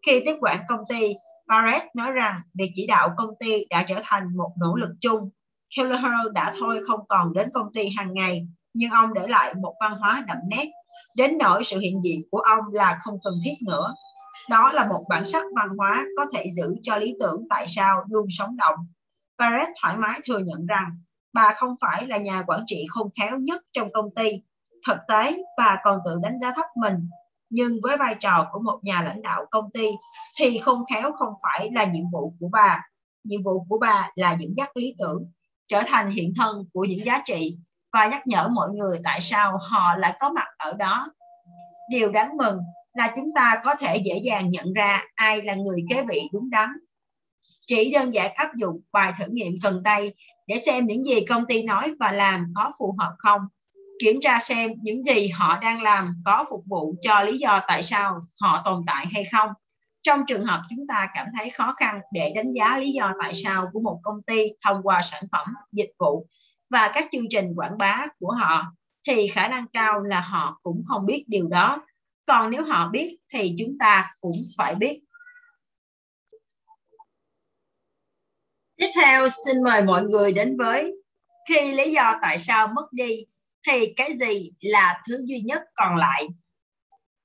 Khi 0.07 0.23
tiếp 0.25 0.37
quản 0.41 0.65
công 0.69 0.81
ty, 0.89 1.15
Barrett 1.51 1.97
nói 1.97 2.13
rằng 2.13 2.41
việc 2.55 2.73
chỉ 2.75 2.87
đạo 2.87 3.15
công 3.17 3.31
ty 3.41 3.65
đã 3.71 3.85
trở 3.89 4.01
thành 4.05 4.37
một 4.37 4.51
nỗ 4.59 4.77
lực 4.77 4.91
chung. 5.01 5.31
Kelleher 5.77 6.33
đã 6.33 6.53
thôi 6.59 6.81
không 6.87 7.01
còn 7.09 7.33
đến 7.33 7.49
công 7.55 7.73
ty 7.73 7.89
hàng 7.97 8.15
ngày, 8.15 8.47
nhưng 8.75 8.91
ông 8.91 9.15
để 9.15 9.27
lại 9.27 9.55
một 9.55 9.75
văn 9.81 9.93
hóa 9.93 10.25
đậm 10.29 10.37
nét, 10.49 10.71
đến 11.17 11.39
nỗi 11.39 11.65
sự 11.65 11.79
hiện 11.79 12.01
diện 12.05 12.21
của 12.31 12.39
ông 12.39 12.65
là 12.73 12.99
không 13.01 13.19
cần 13.25 13.35
thiết 13.45 13.55
nữa. 13.67 13.95
Đó 14.51 14.73
là 14.73 14.87
một 14.87 15.05
bản 15.09 15.29
sắc 15.29 15.45
văn 15.57 15.69
hóa 15.79 16.05
có 16.17 16.27
thể 16.35 16.45
giữ 16.57 16.75
cho 16.83 16.97
lý 16.97 17.15
tưởng 17.21 17.47
tại 17.51 17.67
sao 17.69 18.05
luôn 18.09 18.27
sống 18.31 18.57
động. 18.57 18.77
Barrett 19.39 19.71
thoải 19.83 19.97
mái 19.97 20.21
thừa 20.25 20.39
nhận 20.39 20.67
rằng 20.67 20.87
bà 21.33 21.55
không 21.57 21.75
phải 21.81 22.07
là 22.07 22.17
nhà 22.17 22.43
quản 22.47 22.61
trị 22.67 22.87
khôn 22.89 23.09
khéo 23.21 23.39
nhất 23.39 23.63
trong 23.73 23.93
công 23.93 24.15
ty. 24.17 24.31
Thực 24.87 24.99
tế, 25.09 25.37
bà 25.59 25.81
còn 25.85 25.99
tự 26.05 26.17
đánh 26.23 26.39
giá 26.41 26.53
thấp 26.57 26.67
mình 26.77 26.95
nhưng 27.51 27.73
với 27.83 27.97
vai 27.97 28.15
trò 28.21 28.49
của 28.53 28.61
một 28.61 28.79
nhà 28.83 29.03
lãnh 29.03 29.23
đạo 29.23 29.47
công 29.51 29.71
ty 29.71 29.87
thì 30.39 30.59
không 30.59 30.85
khéo 30.95 31.13
không 31.13 31.35
phải 31.43 31.71
là 31.73 31.85
nhiệm 31.85 32.05
vụ 32.13 32.35
của 32.41 32.49
bà. 32.53 32.83
Nhiệm 33.25 33.43
vụ 33.43 33.67
của 33.69 33.79
bà 33.79 34.11
là 34.15 34.37
dẫn 34.41 34.57
dắt 34.57 34.77
lý 34.77 34.95
tưởng, 34.99 35.31
trở 35.69 35.83
thành 35.87 36.11
hiện 36.11 36.33
thân 36.37 36.65
của 36.73 36.85
những 36.85 37.07
giá 37.07 37.23
trị 37.25 37.57
và 37.93 38.09
nhắc 38.09 38.27
nhở 38.27 38.49
mọi 38.49 38.71
người 38.71 39.01
tại 39.05 39.21
sao 39.21 39.59
họ 39.71 39.97
lại 39.97 40.17
có 40.21 40.31
mặt 40.31 40.47
ở 40.59 40.73
đó. 40.73 41.13
Điều 41.91 42.13
đáng 42.13 42.37
mừng 42.37 42.59
là 42.95 43.13
chúng 43.17 43.29
ta 43.35 43.61
có 43.65 43.75
thể 43.75 43.97
dễ 43.97 44.21
dàng 44.25 44.51
nhận 44.51 44.73
ra 44.73 45.05
ai 45.15 45.43
là 45.43 45.55
người 45.55 45.85
kế 45.89 46.03
vị 46.03 46.29
đúng 46.33 46.51
đắn. 46.51 46.69
Chỉ 47.67 47.93
đơn 47.93 48.15
giản 48.15 48.35
áp 48.35 48.55
dụng 48.55 48.81
bài 48.93 49.13
thử 49.19 49.25
nghiệm 49.29 49.53
cần 49.63 49.83
tay 49.85 50.15
để 50.47 50.61
xem 50.67 50.87
những 50.87 51.05
gì 51.05 51.21
công 51.29 51.47
ty 51.47 51.63
nói 51.63 51.95
và 52.01 52.13
làm 52.13 52.53
có 52.57 52.73
phù 52.79 52.97
hợp 52.99 53.15
không 53.19 53.41
kiểm 54.01 54.21
tra 54.23 54.39
xem 54.43 54.71
những 54.83 55.03
gì 55.03 55.29
họ 55.29 55.59
đang 55.63 55.83
làm 55.83 56.15
có 56.25 56.45
phục 56.51 56.65
vụ 56.67 56.95
cho 57.01 57.23
lý 57.23 57.39
do 57.39 57.63
tại 57.69 57.83
sao 57.83 58.21
họ 58.41 58.63
tồn 58.65 58.83
tại 58.87 59.07
hay 59.13 59.25
không. 59.33 59.51
Trong 60.03 60.25
trường 60.27 60.45
hợp 60.45 60.63
chúng 60.71 60.87
ta 60.87 61.09
cảm 61.15 61.27
thấy 61.39 61.51
khó 61.51 61.75
khăn 61.77 62.01
để 62.13 62.33
đánh 62.37 62.53
giá 62.53 62.79
lý 62.79 62.93
do 62.93 63.13
tại 63.23 63.33
sao 63.45 63.67
của 63.73 63.81
một 63.81 64.01
công 64.03 64.23
ty 64.23 64.49
thông 64.65 64.83
qua 64.83 65.03
sản 65.03 65.23
phẩm, 65.33 65.47
dịch 65.73 65.91
vụ 65.99 66.27
và 66.71 66.91
các 66.95 67.09
chương 67.13 67.29
trình 67.31 67.53
quảng 67.57 67.79
bá 67.79 68.07
của 68.19 68.33
họ, 68.41 68.65
thì 69.09 69.29
khả 69.29 69.49
năng 69.49 69.67
cao 69.73 70.01
là 70.01 70.21
họ 70.21 70.61
cũng 70.63 70.83
không 70.89 71.07
biết 71.07 71.25
điều 71.27 71.49
đó. 71.49 71.83
Còn 72.27 72.51
nếu 72.51 72.65
họ 72.65 72.89
biết 72.89 73.19
thì 73.33 73.55
chúng 73.59 73.79
ta 73.79 74.15
cũng 74.21 74.37
phải 74.59 74.75
biết. 74.75 75.01
Tiếp 78.77 78.91
theo, 78.95 79.29
xin 79.47 79.63
mời 79.63 79.83
mọi 79.83 80.03
người 80.03 80.33
đến 80.33 80.57
với 80.59 80.95
khi 81.49 81.73
lý 81.73 81.93
do 81.93 82.19
tại 82.23 82.39
sao 82.39 82.67
mất 82.67 82.93
đi 82.93 83.25
thì 83.69 83.95
cái 83.97 84.17
gì 84.21 84.51
là 84.61 85.03
thứ 85.09 85.23
duy 85.27 85.41
nhất 85.41 85.63
còn 85.75 85.97
lại? 85.97 86.29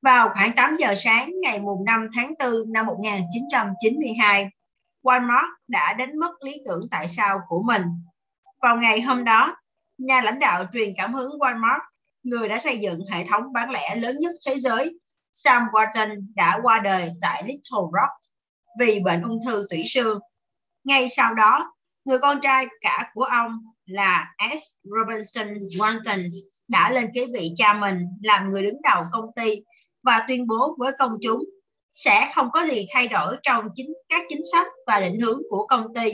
Vào 0.02 0.30
khoảng 0.34 0.56
8 0.56 0.76
giờ 0.80 0.94
sáng 0.98 1.32
ngày 1.42 1.60
mùng 1.60 1.86
5 1.86 2.08
tháng 2.16 2.34
4 2.40 2.74
năm 2.74 2.86
1992, 2.86 4.50
Walmart 5.04 5.50
đã 5.68 5.94
đánh 5.94 6.20
mất 6.20 6.32
lý 6.44 6.62
tưởng 6.66 6.88
tại 6.92 7.08
sao 7.08 7.40
của 7.48 7.64
mình. 7.64 7.82
Vào 8.62 8.78
ngày 8.78 9.02
hôm 9.02 9.24
đó, 9.24 9.56
nhà 9.98 10.22
lãnh 10.22 10.40
đạo 10.40 10.66
truyền 10.74 10.94
cảm 10.98 11.14
hứng 11.14 11.32
Walmart, 11.32 11.80
người 12.24 12.50
đã 12.50 12.60
xây 12.60 12.78
dựng 12.80 13.00
hệ 13.12 13.26
thống 13.26 13.54
bán 13.54 13.72
lẻ 13.72 13.96
lớn 13.96 14.18
nhất 14.20 14.36
thế 14.46 14.56
giới, 14.60 15.00
Sam 15.32 15.62
Walton 15.72 16.26
đã 16.36 16.60
qua 16.64 16.80
đời 16.80 17.12
tại 17.22 17.44
Little 17.44 17.80
Rock 17.94 18.34
vì 18.80 19.00
bệnh 19.00 19.22
ung 19.22 19.40
thư 19.46 19.68
tủy 19.70 19.84
xương. 19.88 20.20
Ngay 20.84 21.10
sau 21.10 21.34
đó, 21.34 21.74
người 22.06 22.20
con 22.20 22.40
trai 22.42 22.66
cả 22.82 23.12
của 23.14 23.24
ông 23.24 23.60
là 23.86 24.36
S. 24.40 24.62
Robinson 24.84 25.48
Walton 25.54 26.30
đã 26.68 26.92
lên 26.92 27.10
kế 27.14 27.26
vị 27.34 27.52
cha 27.56 27.74
mình 27.74 28.00
làm 28.22 28.52
người 28.52 28.64
đứng 28.64 28.82
đầu 28.82 29.04
công 29.12 29.26
ty 29.36 29.64
và 30.04 30.26
tuyên 30.28 30.48
bố 30.48 30.76
với 30.78 30.92
công 31.00 31.18
chúng 31.22 31.44
sẽ 31.92 32.32
không 32.36 32.50
có 32.54 32.68
gì 32.68 32.88
thay 32.94 33.08
đổi 33.08 33.38
trong 33.44 33.70
chính 33.76 33.94
các 34.10 34.22
chính 34.28 34.42
sách 34.52 34.68
và 34.88 35.00
định 35.00 35.22
hướng 35.22 35.42
của 35.50 35.68
công 35.68 35.94
ty. 35.94 36.14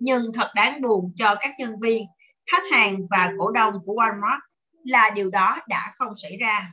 Nhưng 0.00 0.32
thật 0.34 0.50
đáng 0.54 0.82
buồn 0.82 1.12
cho 1.16 1.34
các 1.40 1.50
nhân 1.58 1.80
viên, 1.80 2.06
khách 2.52 2.62
hàng 2.72 2.96
và 3.10 3.32
cổ 3.38 3.50
đông 3.50 3.74
của 3.84 3.94
Walmart 3.94 4.38
là 4.84 5.10
điều 5.10 5.30
đó 5.30 5.56
đã 5.68 5.92
không 5.94 6.12
xảy 6.16 6.36
ra. 6.36 6.72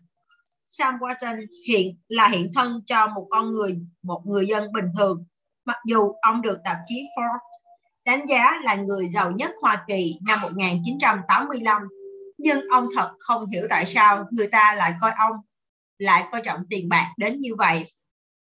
Sam 0.67 0.95
Walton 0.95 1.45
hiện 1.67 1.97
là 2.07 2.27
hiện 2.27 2.51
thân 2.55 2.81
cho 2.85 3.07
một 3.07 3.27
con 3.29 3.51
người, 3.51 3.79
một 4.03 4.21
người 4.25 4.47
dân 4.47 4.73
bình 4.73 4.85
thường, 4.97 5.25
mặc 5.65 5.77
dù 5.85 6.13
ông 6.21 6.41
được 6.41 6.57
tạp 6.63 6.77
chí 6.85 7.03
Forbes 7.17 7.64
đánh 8.05 8.25
giá 8.27 8.59
là 8.63 8.75
người 8.75 9.09
giàu 9.13 9.31
nhất 9.31 9.51
Hoa 9.61 9.83
Kỳ 9.87 10.19
năm 10.21 10.41
1985. 10.41 11.81
Nhưng 12.37 12.67
ông 12.71 12.87
thật 12.95 13.15
không 13.19 13.45
hiểu 13.45 13.67
tại 13.69 13.85
sao 13.85 14.25
người 14.31 14.47
ta 14.47 14.75
lại 14.75 14.93
coi 15.01 15.11
ông 15.17 15.35
lại 15.97 16.25
coi 16.31 16.41
trọng 16.45 16.63
tiền 16.69 16.89
bạc 16.89 17.13
đến 17.17 17.41
như 17.41 17.55
vậy. 17.57 17.85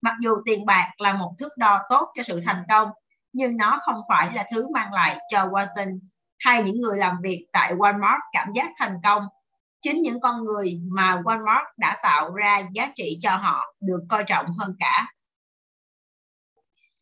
Mặc 0.01 0.15
dù 0.21 0.31
tiền 0.45 0.67
bạc 0.67 0.93
là 0.99 1.13
một 1.13 1.35
thước 1.39 1.57
đo 1.57 1.81
tốt 1.89 2.09
cho 2.17 2.23
sự 2.23 2.41
thành 2.45 2.63
công, 2.69 2.89
nhưng 3.33 3.57
nó 3.57 3.79
không 3.83 4.01
phải 4.09 4.33
là 4.35 4.47
thứ 4.53 4.69
mang 4.69 4.93
lại 4.93 5.19
cho 5.33 5.47
Walton 5.47 5.99
hay 6.39 6.63
những 6.63 6.81
người 6.81 6.99
làm 6.99 7.17
việc 7.23 7.47
tại 7.53 7.75
Walmart 7.75 8.19
cảm 8.33 8.49
giác 8.55 8.73
thành 8.79 8.97
công. 9.03 9.23
Chính 9.83 10.03
những 10.03 10.21
con 10.21 10.45
người 10.45 10.81
mà 10.93 11.23
Walmart 11.25 11.65
đã 11.77 11.99
tạo 12.03 12.35
ra 12.35 12.63
giá 12.73 12.93
trị 12.95 13.19
cho 13.23 13.37
họ 13.37 13.75
được 13.81 14.01
coi 14.09 14.25
trọng 14.25 14.47
hơn 14.59 14.75
cả. 14.79 15.07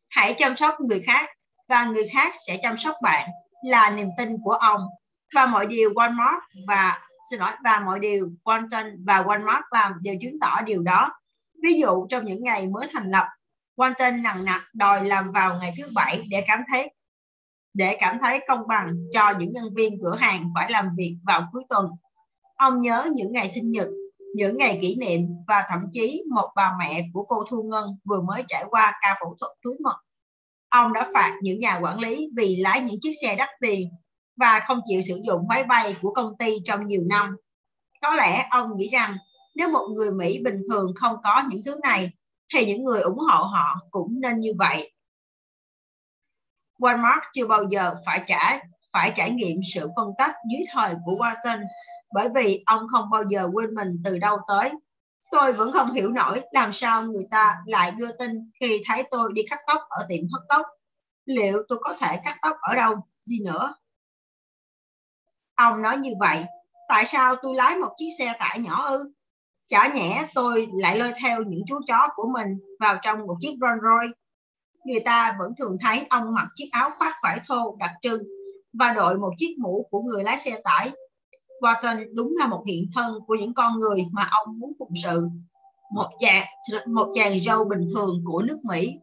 Hãy 0.08 0.34
chăm 0.38 0.56
sóc 0.56 0.74
người 0.80 1.02
khác 1.06 1.28
và 1.72 1.84
người 1.84 2.08
khác 2.12 2.34
sẽ 2.46 2.58
chăm 2.62 2.76
sóc 2.78 2.96
bạn 3.02 3.30
là 3.64 3.90
niềm 3.90 4.08
tin 4.18 4.36
của 4.44 4.52
ông 4.52 4.80
và 5.34 5.46
mọi 5.46 5.66
điều 5.66 5.90
Walmart 5.90 6.40
và 6.68 6.98
xin 7.30 7.40
lỗi 7.40 7.50
và 7.64 7.82
mọi 7.86 8.00
điều 8.00 8.30
Walton 8.44 8.96
và 9.06 9.22
Walmart 9.22 9.62
làm 9.70 9.92
đều 10.02 10.14
chứng 10.20 10.40
tỏ 10.40 10.60
điều 10.64 10.82
đó. 10.82 11.12
Ví 11.62 11.80
dụ 11.80 12.06
trong 12.08 12.24
những 12.24 12.44
ngày 12.44 12.66
mới 12.66 12.88
thành 12.92 13.10
lập, 13.10 13.26
Walton 13.76 14.22
nặng 14.22 14.44
nặc 14.44 14.62
đòi 14.74 15.04
làm 15.04 15.32
vào 15.32 15.58
ngày 15.60 15.74
thứ 15.78 15.88
bảy 15.94 16.22
để 16.30 16.44
cảm 16.46 16.62
thấy 16.72 16.94
để 17.74 17.96
cảm 18.00 18.18
thấy 18.22 18.40
công 18.48 18.66
bằng 18.68 18.94
cho 19.12 19.32
những 19.38 19.52
nhân 19.52 19.74
viên 19.74 19.98
cửa 20.02 20.16
hàng 20.16 20.50
phải 20.54 20.70
làm 20.70 20.88
việc 20.96 21.16
vào 21.26 21.48
cuối 21.52 21.64
tuần. 21.68 21.86
Ông 22.56 22.80
nhớ 22.80 23.08
những 23.14 23.32
ngày 23.32 23.50
sinh 23.54 23.72
nhật, 23.72 23.88
những 24.34 24.56
ngày 24.56 24.78
kỷ 24.82 24.96
niệm 24.96 25.20
và 25.48 25.64
thậm 25.68 25.80
chí 25.92 26.22
một 26.30 26.48
bà 26.56 26.72
mẹ 26.78 27.04
của 27.12 27.24
cô 27.24 27.44
Thu 27.50 27.62
Ngân 27.62 27.98
vừa 28.04 28.20
mới 28.20 28.44
trải 28.48 28.64
qua 28.70 28.92
ca 29.02 29.16
phẫu 29.20 29.36
thuật 29.40 29.52
túi 29.62 29.74
mật. 29.80 29.96
Ông 30.72 30.92
đã 30.92 31.10
phạt 31.14 31.38
những 31.42 31.58
nhà 31.58 31.78
quản 31.82 32.00
lý 32.00 32.28
vì 32.36 32.56
lái 32.56 32.80
những 32.80 33.00
chiếc 33.00 33.12
xe 33.22 33.36
đắt 33.36 33.48
tiền 33.60 33.88
và 34.36 34.60
không 34.60 34.80
chịu 34.86 35.02
sử 35.02 35.20
dụng 35.26 35.48
máy 35.48 35.64
bay 35.64 35.96
của 36.02 36.12
công 36.12 36.36
ty 36.38 36.58
trong 36.64 36.86
nhiều 36.86 37.02
năm. 37.06 37.36
Có 38.02 38.14
lẽ 38.14 38.46
ông 38.50 38.76
nghĩ 38.76 38.88
rằng 38.88 39.16
nếu 39.54 39.68
một 39.68 39.88
người 39.94 40.12
Mỹ 40.12 40.38
bình 40.44 40.62
thường 40.68 40.92
không 40.96 41.16
có 41.22 41.42
những 41.48 41.62
thứ 41.64 41.78
này, 41.82 42.10
thì 42.54 42.66
những 42.66 42.84
người 42.84 43.00
ủng 43.00 43.18
hộ 43.18 43.44
họ 43.44 43.76
cũng 43.90 44.20
nên 44.20 44.40
như 44.40 44.52
vậy. 44.58 44.92
Walmart 46.78 47.20
chưa 47.32 47.46
bao 47.46 47.64
giờ 47.70 47.94
phải 48.06 48.24
trả 48.26 48.60
phải 48.92 49.12
trải 49.16 49.30
nghiệm 49.30 49.60
sự 49.74 49.88
phân 49.96 50.08
tách 50.18 50.34
dưới 50.52 50.64
thời 50.72 50.94
của 51.04 51.12
Walton 51.12 51.62
bởi 52.14 52.28
vì 52.34 52.62
ông 52.66 52.86
không 52.88 53.10
bao 53.10 53.22
giờ 53.28 53.50
quên 53.52 53.74
mình 53.74 54.02
từ 54.04 54.18
đâu 54.18 54.38
tới. 54.48 54.70
Tôi 55.32 55.52
vẫn 55.52 55.72
không 55.72 55.92
hiểu 55.92 56.10
nổi 56.10 56.40
làm 56.50 56.72
sao 56.72 57.02
người 57.02 57.26
ta 57.30 57.56
lại 57.66 57.90
đưa 57.90 58.12
tin 58.18 58.50
khi 58.60 58.82
thấy 58.86 59.02
tôi 59.10 59.32
đi 59.34 59.42
cắt 59.50 59.60
tóc 59.66 59.80
ở 59.88 60.06
tiệm 60.08 60.20
hớt 60.32 60.42
tóc. 60.48 60.66
Liệu 61.24 61.62
tôi 61.68 61.78
có 61.82 61.94
thể 62.00 62.20
cắt 62.24 62.38
tóc 62.42 62.56
ở 62.60 62.74
đâu 62.74 62.94
đi 63.26 63.36
nữa? 63.44 63.74
Ông 65.54 65.82
nói 65.82 65.96
như 65.96 66.10
vậy, 66.20 66.44
tại 66.88 67.06
sao 67.06 67.36
tôi 67.42 67.54
lái 67.54 67.76
một 67.76 67.92
chiếc 67.96 68.08
xe 68.18 68.34
tải 68.38 68.58
nhỏ 68.58 68.88
ư? 68.88 69.12
Chả 69.68 69.88
nhẽ 69.94 70.26
tôi 70.34 70.68
lại 70.74 70.98
lôi 70.98 71.12
theo 71.22 71.42
những 71.42 71.62
chú 71.68 71.80
chó 71.86 72.08
của 72.14 72.28
mình 72.32 72.58
vào 72.80 72.98
trong 73.02 73.26
một 73.26 73.36
chiếc 73.40 73.56
Rolls 73.60 73.82
Royce. 73.82 74.18
Người 74.84 75.00
ta 75.00 75.36
vẫn 75.38 75.52
thường 75.58 75.76
thấy 75.80 76.06
ông 76.10 76.34
mặc 76.34 76.48
chiếc 76.54 76.68
áo 76.72 76.90
khoác 76.98 77.14
vải 77.22 77.40
thô 77.48 77.76
đặc 77.78 77.90
trưng 78.02 78.22
và 78.72 78.92
đội 78.92 79.18
một 79.18 79.30
chiếc 79.36 79.56
mũ 79.58 79.88
của 79.90 80.00
người 80.00 80.24
lái 80.24 80.38
xe 80.38 80.60
tải. 80.64 80.90
Walton 81.62 82.14
đúng 82.14 82.34
là 82.38 82.46
một 82.46 82.64
hiện 82.66 82.90
thân 82.94 83.14
của 83.26 83.34
những 83.34 83.54
con 83.54 83.78
người 83.78 84.06
mà 84.12 84.28
ông 84.30 84.58
muốn 84.58 84.72
phụng 84.78 84.94
sự. 85.02 85.28
Một 85.94 86.10
chàng, 86.18 86.46
một 86.86 87.12
chàng 87.14 87.40
râu 87.40 87.64
bình 87.64 87.88
thường 87.94 88.22
của 88.24 88.42
nước 88.42 88.58
Mỹ. 88.64 88.94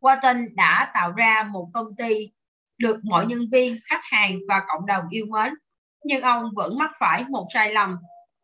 Walton 0.00 0.46
đã 0.54 0.90
tạo 0.94 1.12
ra 1.12 1.48
một 1.52 1.68
công 1.74 1.96
ty 1.96 2.30
được 2.78 3.04
mọi 3.04 3.26
nhân 3.26 3.48
viên, 3.52 3.76
khách 3.84 4.00
hàng 4.02 4.38
và 4.48 4.62
cộng 4.68 4.86
đồng 4.86 5.04
yêu 5.10 5.26
mến. 5.26 5.54
Nhưng 6.04 6.22
ông 6.22 6.50
vẫn 6.54 6.78
mắc 6.78 6.92
phải 6.98 7.24
một 7.28 7.46
sai 7.54 7.72
lầm. 7.72 7.96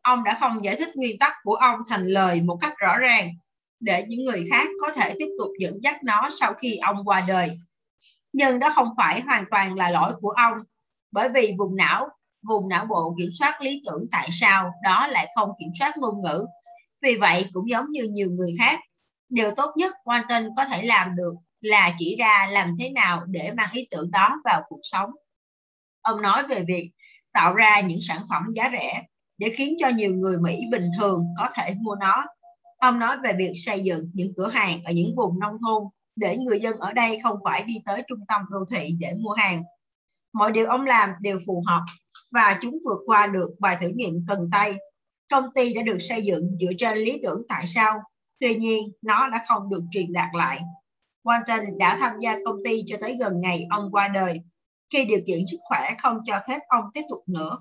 Ông 0.03 0.25
đã 0.25 0.37
không 0.41 0.64
giải 0.64 0.77
thích 0.77 0.97
nguyên 0.97 1.18
tắc 1.18 1.33
của 1.43 1.55
ông 1.55 1.81
thành 1.89 2.07
lời 2.07 2.43
một 2.43 2.59
cách 2.61 2.73
rõ 2.79 2.99
ràng 2.99 3.31
để 3.81 4.05
những 4.09 4.25
người 4.25 4.45
khác 4.51 4.68
có 4.81 4.91
thể 4.91 5.14
tiếp 5.18 5.29
tục 5.39 5.49
dẫn 5.59 5.75
dắt 5.83 6.05
nó 6.05 6.29
sau 6.41 6.55
khi 6.55 6.77
ông 6.77 7.05
qua 7.05 7.25
đời. 7.29 7.59
Nhưng 8.33 8.59
đó 8.59 8.73
không 8.75 8.89
phải 8.97 9.21
hoàn 9.21 9.45
toàn 9.51 9.75
là 9.75 9.91
lỗi 9.91 10.12
của 10.21 10.31
ông, 10.31 10.59
bởi 11.12 11.29
vì 11.35 11.55
vùng 11.59 11.77
não, 11.77 12.09
vùng 12.43 12.68
não 12.68 12.86
bộ 12.86 13.14
kiểm 13.18 13.30
soát 13.38 13.61
lý 13.61 13.82
tưởng 13.86 14.07
tại 14.12 14.28
sao 14.32 14.70
đó 14.84 15.07
lại 15.07 15.32
không 15.34 15.51
kiểm 15.59 15.68
soát 15.78 15.99
ngôn 15.99 16.20
ngữ. 16.20 16.47
Vì 17.03 17.16
vậy 17.20 17.47
cũng 17.53 17.70
giống 17.70 17.91
như 17.91 18.03
nhiều 18.11 18.30
người 18.30 18.53
khác, 18.59 18.80
điều 19.28 19.51
tốt 19.57 19.70
nhất 19.76 19.95
Walton 20.05 20.51
có 20.57 20.64
thể 20.64 20.82
làm 20.82 21.16
được 21.16 21.34
là 21.61 21.95
chỉ 21.99 22.16
ra 22.18 22.49
làm 22.53 22.76
thế 22.78 22.91
nào 22.91 23.24
để 23.26 23.53
mang 23.57 23.72
ý 23.72 23.88
tưởng 23.91 24.11
đó 24.11 24.41
vào 24.45 24.62
cuộc 24.68 24.80
sống. 24.82 25.11
Ông 26.01 26.22
nói 26.22 26.47
về 26.47 26.64
việc 26.68 26.91
tạo 27.32 27.55
ra 27.55 27.80
những 27.80 27.99
sản 28.01 28.20
phẩm 28.28 28.43
giá 28.55 28.70
rẻ 28.72 29.03
để 29.38 29.53
khiến 29.57 29.74
cho 29.78 29.88
nhiều 29.88 30.14
người 30.14 30.38
Mỹ 30.38 30.61
bình 30.70 30.91
thường 30.99 31.24
có 31.38 31.49
thể 31.55 31.74
mua 31.80 31.95
nó. 31.95 32.24
Ông 32.78 32.99
nói 32.99 33.16
về 33.24 33.32
việc 33.38 33.53
xây 33.57 33.80
dựng 33.80 34.11
những 34.14 34.32
cửa 34.36 34.49
hàng 34.49 34.80
ở 34.84 34.93
những 34.93 35.14
vùng 35.16 35.38
nông 35.38 35.57
thôn 35.66 35.82
để 36.16 36.36
người 36.36 36.61
dân 36.61 36.78
ở 36.78 36.93
đây 36.93 37.20
không 37.22 37.36
phải 37.45 37.64
đi 37.64 37.74
tới 37.84 38.03
trung 38.09 38.20
tâm 38.28 38.43
đô 38.51 38.59
thị 38.70 38.97
để 38.99 39.12
mua 39.20 39.32
hàng. 39.32 39.62
Mọi 40.32 40.53
điều 40.53 40.66
ông 40.66 40.86
làm 40.86 41.11
đều 41.20 41.41
phù 41.47 41.62
hợp 41.66 41.82
và 42.31 42.59
chúng 42.62 42.78
vượt 42.85 43.01
qua 43.07 43.26
được 43.26 43.51
bài 43.59 43.76
thử 43.81 43.89
nghiệm 43.95 44.24
cần 44.28 44.49
tay. 44.53 44.74
Công 45.31 45.45
ty 45.55 45.74
đã 45.74 45.83
được 45.83 45.99
xây 46.09 46.22
dựng 46.22 46.57
dựa 46.61 46.72
trên 46.78 46.99
lý 46.99 47.20
tưởng 47.22 47.43
tại 47.49 47.66
sao, 47.66 48.01
tuy 48.41 48.55
nhiên 48.55 48.93
nó 49.03 49.28
đã 49.28 49.45
không 49.49 49.70
được 49.70 49.83
truyền 49.93 50.12
đạt 50.12 50.28
lại 50.35 50.61
Walton 51.24 51.78
đã 51.78 51.97
tham 52.01 52.12
gia 52.20 52.37
công 52.45 52.57
ty 52.64 52.83
cho 52.87 52.97
tới 53.01 53.16
gần 53.20 53.41
ngày 53.41 53.66
ông 53.70 53.89
qua 53.93 54.09
đời, 54.09 54.41
khi 54.93 55.05
điều 55.05 55.18
kiện 55.26 55.39
sức 55.51 55.57
khỏe 55.68 55.95
không 56.03 56.18
cho 56.24 56.41
phép 56.49 56.59
ông 56.68 56.85
tiếp 56.95 57.03
tục 57.11 57.22
nữa. 57.26 57.59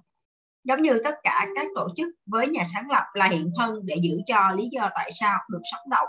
Giống 0.64 0.82
như 0.82 1.02
tất 1.04 1.16
cả 1.24 1.48
các 1.56 1.68
tổ 1.76 1.88
chức 1.98 2.08
với 2.26 2.48
nhà 2.48 2.64
sáng 2.74 2.90
lập 2.92 3.04
là 3.14 3.28
hiện 3.28 3.52
thân 3.58 3.86
để 3.86 3.96
giữ 4.02 4.18
cho 4.26 4.52
lý 4.56 4.70
do 4.72 4.90
tại 4.96 5.12
sao 5.20 5.40
được 5.50 5.62
sống 5.72 5.90
động. 5.90 6.08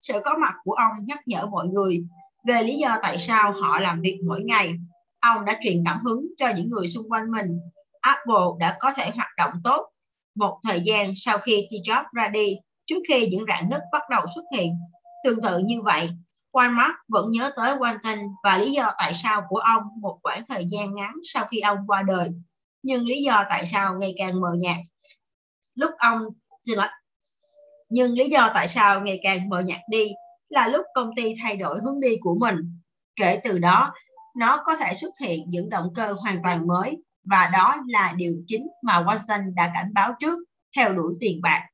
Sự 0.00 0.20
có 0.24 0.36
mặt 0.40 0.54
của 0.64 0.72
ông 0.72 0.92
nhắc 1.06 1.18
nhở 1.26 1.46
mọi 1.46 1.66
người 1.66 2.04
về 2.46 2.62
lý 2.62 2.76
do 2.76 2.98
tại 3.02 3.18
sao 3.18 3.52
họ 3.52 3.80
làm 3.80 4.00
việc 4.00 4.20
mỗi 4.26 4.44
ngày. 4.44 4.74
Ông 5.20 5.44
đã 5.44 5.58
truyền 5.62 5.82
cảm 5.84 5.98
hứng 6.04 6.26
cho 6.36 6.48
những 6.56 6.68
người 6.68 6.88
xung 6.88 7.12
quanh 7.12 7.30
mình. 7.30 7.60
Apple 8.00 8.46
đã 8.58 8.76
có 8.80 8.92
thể 8.96 9.10
hoạt 9.14 9.28
động 9.36 9.52
tốt 9.64 9.90
một 10.34 10.58
thời 10.62 10.80
gian 10.84 11.12
sau 11.16 11.38
khi 11.38 11.66
Steve 11.68 11.94
Jobs 11.94 12.04
ra 12.12 12.28
đi, 12.28 12.56
trước 12.86 13.00
khi 13.08 13.28
những 13.30 13.44
rạn 13.48 13.70
nứt 13.70 13.80
bắt 13.92 14.02
đầu 14.10 14.26
xuất 14.34 14.42
hiện. 14.56 14.74
Tương 15.24 15.42
tự 15.42 15.58
như 15.58 15.82
vậy, 15.82 16.08
Walmart 16.52 16.92
vẫn 17.08 17.30
nhớ 17.30 17.52
tới 17.56 17.76
Walton 17.76 18.28
và 18.44 18.58
lý 18.58 18.72
do 18.72 18.92
tại 18.98 19.14
sao 19.14 19.42
của 19.48 19.58
ông 19.58 19.82
một 20.00 20.18
khoảng 20.22 20.46
thời 20.48 20.64
gian 20.70 20.94
ngắn 20.94 21.12
sau 21.32 21.46
khi 21.46 21.60
ông 21.60 21.78
qua 21.86 22.02
đời. 22.02 22.30
Nhưng 22.82 23.06
lý 23.06 23.22
do 23.22 23.44
tại 23.48 23.66
sao 23.72 23.98
ngày 23.98 24.14
càng 24.18 24.40
mờ 24.40 24.48
nhạt. 24.58 24.76
Lúc 25.74 25.90
ông 25.98 26.18
xin 26.62 26.78
lỗi. 26.78 26.88
Nhưng 27.88 28.12
lý 28.12 28.30
do 28.30 28.50
tại 28.54 28.68
sao 28.68 29.00
ngày 29.00 29.20
càng 29.22 29.48
mờ 29.48 29.60
nhạt 29.60 29.80
đi 29.88 30.10
là 30.48 30.68
lúc 30.68 30.86
công 30.94 31.10
ty 31.16 31.34
thay 31.42 31.56
đổi 31.56 31.78
hướng 31.84 32.00
đi 32.00 32.16
của 32.20 32.34
mình. 32.40 32.80
Kể 33.16 33.40
từ 33.44 33.58
đó, 33.58 33.92
nó 34.36 34.62
có 34.64 34.76
thể 34.76 34.94
xuất 34.94 35.10
hiện 35.20 35.44
những 35.48 35.68
động 35.70 35.92
cơ 35.94 36.12
hoàn 36.12 36.42
toàn 36.42 36.66
mới 36.66 37.02
và 37.24 37.50
đó 37.52 37.76
là 37.88 38.14
điều 38.16 38.34
chính 38.46 38.68
mà 38.82 39.02
Watson 39.02 39.54
đã 39.54 39.70
cảnh 39.74 39.90
báo 39.94 40.14
trước 40.20 40.38
theo 40.76 40.94
đuổi 40.94 41.14
tiền 41.20 41.40
bạc. 41.42 41.68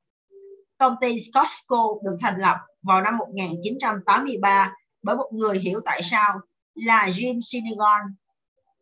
Công 0.79 0.95
ty 1.01 1.23
Costco 1.35 1.89
được 2.05 2.17
thành 2.21 2.41
lập 2.41 2.57
vào 2.83 3.03
năm 3.03 3.19
1983 3.19 4.73
bởi 5.03 5.17
một 5.17 5.31
người 5.33 5.59
hiểu 5.59 5.81
tại 5.85 6.03
sao 6.03 6.41
là 6.75 7.09
Jim 7.09 7.41
Sinegon 7.43 8.01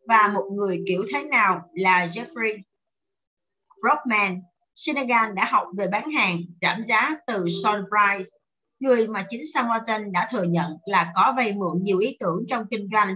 và 0.07 0.27
một 0.27 0.45
người 0.53 0.83
kiểu 0.87 1.05
thế 1.13 1.23
nào 1.23 1.61
là 1.73 2.07
Jeffrey 2.07 2.61
Rockman. 3.83 4.41
Sinegan 4.75 5.35
đã 5.35 5.45
học 5.45 5.67
về 5.77 5.87
bán 5.87 6.11
hàng 6.11 6.39
giảm 6.61 6.83
giá 6.87 7.15
từ 7.27 7.47
Sean 7.63 7.83
Price, 7.83 8.29
người 8.79 9.07
mà 9.07 9.25
chính 9.29 9.41
Sam 9.53 9.65
Walton 9.65 10.11
đã 10.11 10.27
thừa 10.31 10.43
nhận 10.43 10.77
là 10.85 11.11
có 11.15 11.33
vay 11.37 11.53
mượn 11.53 11.83
nhiều 11.83 11.97
ý 11.97 12.17
tưởng 12.19 12.45
trong 12.49 12.65
kinh 12.71 12.89
doanh. 12.93 13.15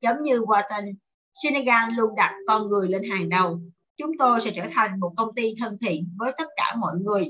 Giống 0.00 0.22
như 0.22 0.40
Walton, 0.40 0.94
Senegal 1.34 1.90
luôn 1.94 2.14
đặt 2.16 2.32
con 2.48 2.66
người 2.66 2.88
lên 2.88 3.02
hàng 3.10 3.28
đầu. 3.28 3.60
Chúng 3.96 4.10
tôi 4.18 4.40
sẽ 4.40 4.50
trở 4.56 4.66
thành 4.72 5.00
một 5.00 5.12
công 5.16 5.34
ty 5.34 5.54
thân 5.60 5.78
thiện 5.80 6.14
với 6.18 6.32
tất 6.38 6.46
cả 6.56 6.74
mọi 6.78 6.94
người 7.00 7.28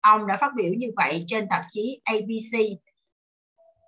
Ông 0.00 0.26
đã 0.26 0.36
phát 0.36 0.52
biểu 0.56 0.72
như 0.78 0.86
vậy 0.96 1.24
trên 1.26 1.46
tạp 1.50 1.62
chí 1.70 2.00
ABC 2.04 2.58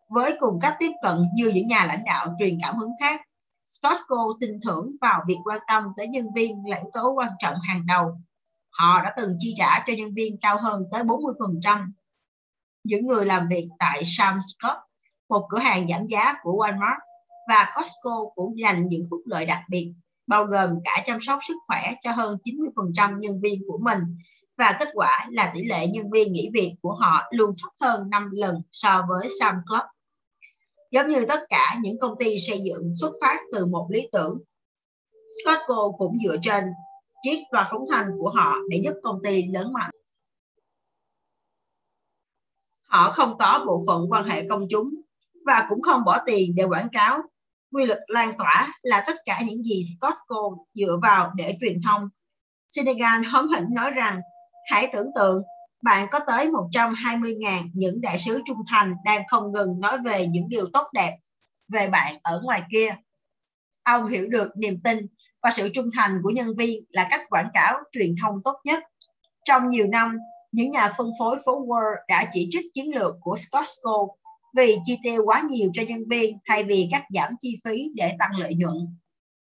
với 0.08 0.36
cùng 0.40 0.58
cách 0.60 0.76
tiếp 0.78 0.90
cận 1.02 1.16
như 1.34 1.48
những 1.54 1.66
nhà 1.66 1.84
lãnh 1.84 2.04
đạo 2.04 2.34
truyền 2.38 2.58
cảm 2.62 2.76
hứng 2.76 2.90
khác. 3.00 3.20
Scotco 3.66 4.36
tin 4.40 4.50
tưởng 4.66 4.96
vào 5.00 5.22
việc 5.26 5.36
quan 5.44 5.58
tâm 5.68 5.84
tới 5.96 6.08
nhân 6.08 6.26
viên 6.34 6.62
là 6.66 6.76
yếu 6.76 6.90
tố 6.92 7.12
quan 7.12 7.28
trọng 7.38 7.54
hàng 7.68 7.86
đầu. 7.86 8.20
Họ 8.70 9.02
đã 9.02 9.14
từng 9.16 9.36
chi 9.38 9.54
trả 9.58 9.84
cho 9.86 9.92
nhân 9.92 10.14
viên 10.14 10.36
cao 10.40 10.58
hơn 10.62 10.82
tới 10.90 11.02
40%. 11.02 11.90
Những 12.84 13.06
người 13.06 13.26
làm 13.26 13.48
việc 13.48 13.68
tại 13.78 14.02
Sam's 14.02 14.40
Club, 14.62 14.76
một 15.28 15.46
cửa 15.50 15.58
hàng 15.58 15.88
giảm 15.88 16.06
giá 16.06 16.34
của 16.42 16.52
Walmart, 16.52 16.98
và 17.50 17.72
Costco 17.76 18.24
cũng 18.34 18.58
dành 18.58 18.88
những 18.88 19.06
phúc 19.10 19.20
lợi 19.24 19.46
đặc 19.46 19.62
biệt, 19.68 19.92
bao 20.26 20.44
gồm 20.44 20.70
cả 20.84 21.02
chăm 21.06 21.18
sóc 21.20 21.38
sức 21.48 21.54
khỏe 21.66 21.94
cho 22.00 22.12
hơn 22.12 22.38
90% 22.44 23.18
nhân 23.18 23.40
viên 23.40 23.62
của 23.66 23.78
mình 23.82 23.98
và 24.58 24.76
kết 24.78 24.88
quả 24.94 25.28
là 25.30 25.52
tỷ 25.54 25.64
lệ 25.64 25.86
nhân 25.86 26.10
viên 26.10 26.32
nghỉ 26.32 26.50
việc 26.54 26.74
của 26.82 26.94
họ 26.94 27.22
luôn 27.30 27.54
thấp 27.62 27.72
hơn 27.80 28.10
5 28.10 28.30
lần 28.32 28.62
so 28.72 29.06
với 29.08 29.28
Sam 29.40 29.54
Club. 29.66 29.82
Giống 30.90 31.08
như 31.08 31.24
tất 31.28 31.40
cả 31.48 31.76
những 31.82 31.98
công 31.98 32.14
ty 32.18 32.38
xây 32.38 32.60
dựng 32.64 32.92
xuất 33.00 33.12
phát 33.20 33.40
từ 33.52 33.66
một 33.66 33.88
lý 33.90 34.08
tưởng, 34.12 34.38
Scotco 35.42 35.92
cũng 35.98 36.16
dựa 36.24 36.36
trên 36.42 36.64
chiếc 37.22 37.38
loa 37.50 37.68
phóng 37.70 37.84
thanh 37.90 38.10
của 38.18 38.28
họ 38.28 38.56
để 38.68 38.80
giúp 38.84 38.94
công 39.02 39.22
ty 39.24 39.46
lớn 39.46 39.72
mạnh. 39.72 39.90
Họ 42.82 43.12
không 43.12 43.38
có 43.38 43.64
bộ 43.66 43.82
phận 43.86 44.06
quan 44.10 44.24
hệ 44.24 44.46
công 44.48 44.66
chúng 44.70 44.90
và 45.46 45.66
cũng 45.68 45.82
không 45.82 46.04
bỏ 46.04 46.22
tiền 46.26 46.54
để 46.56 46.64
quảng 46.64 46.88
cáo 46.92 47.18
quy 47.72 47.86
luật 47.86 48.00
lan 48.08 48.32
tỏa 48.38 48.72
là 48.82 49.04
tất 49.06 49.16
cả 49.24 49.40
những 49.46 49.62
gì 49.62 49.86
Costco 50.00 50.56
dựa 50.74 50.98
vào 51.02 51.32
để 51.36 51.56
truyền 51.60 51.80
thông. 51.84 52.08
Senegal 52.68 53.24
hóm 53.24 53.48
hỉnh 53.48 53.64
nói 53.70 53.90
rằng, 53.90 54.20
hãy 54.70 54.88
tưởng 54.92 55.10
tượng 55.14 55.42
bạn 55.82 56.08
có 56.10 56.20
tới 56.26 56.48
120.000 56.48 57.62
những 57.74 58.00
đại 58.00 58.18
sứ 58.18 58.42
trung 58.46 58.58
thành 58.68 58.94
đang 59.04 59.22
không 59.28 59.52
ngừng 59.52 59.80
nói 59.80 59.98
về 60.04 60.26
những 60.26 60.48
điều 60.48 60.66
tốt 60.72 60.86
đẹp 60.92 61.16
về 61.68 61.88
bạn 61.88 62.14
ở 62.22 62.40
ngoài 62.44 62.62
kia. 62.70 62.96
Ông 63.82 64.06
hiểu 64.06 64.28
được 64.28 64.50
niềm 64.56 64.80
tin 64.84 65.06
và 65.42 65.50
sự 65.50 65.68
trung 65.74 65.90
thành 65.96 66.20
của 66.22 66.30
nhân 66.30 66.56
viên 66.56 66.84
là 66.88 67.08
cách 67.10 67.20
quảng 67.30 67.48
cáo 67.54 67.78
truyền 67.92 68.14
thông 68.22 68.42
tốt 68.44 68.56
nhất. 68.64 68.84
Trong 69.44 69.68
nhiều 69.68 69.86
năm, 69.86 70.18
những 70.52 70.70
nhà 70.70 70.94
phân 70.98 71.10
phối 71.18 71.36
phố 71.46 71.66
World 71.66 71.96
đã 72.08 72.30
chỉ 72.32 72.48
trích 72.50 72.64
chiến 72.74 72.94
lược 72.94 73.14
của 73.20 73.36
Costco 73.52 74.06
vì 74.56 74.76
chi 74.84 74.98
tiêu 75.02 75.22
quá 75.24 75.42
nhiều 75.50 75.70
cho 75.74 75.82
nhân 75.88 76.04
viên 76.08 76.38
thay 76.44 76.64
vì 76.64 76.88
cắt 76.90 77.04
giảm 77.14 77.34
chi 77.40 77.56
phí 77.64 77.90
để 77.94 78.16
tăng 78.18 78.36
lợi 78.38 78.54
nhuận, 78.54 78.76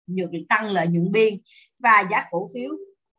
nhuận 0.06 0.46
tăng 0.48 0.70
lợi 0.70 0.86
nhuận 0.86 1.12
biên 1.12 1.34
và 1.78 2.04
giá 2.10 2.24
cổ 2.30 2.50
phiếu. 2.54 2.70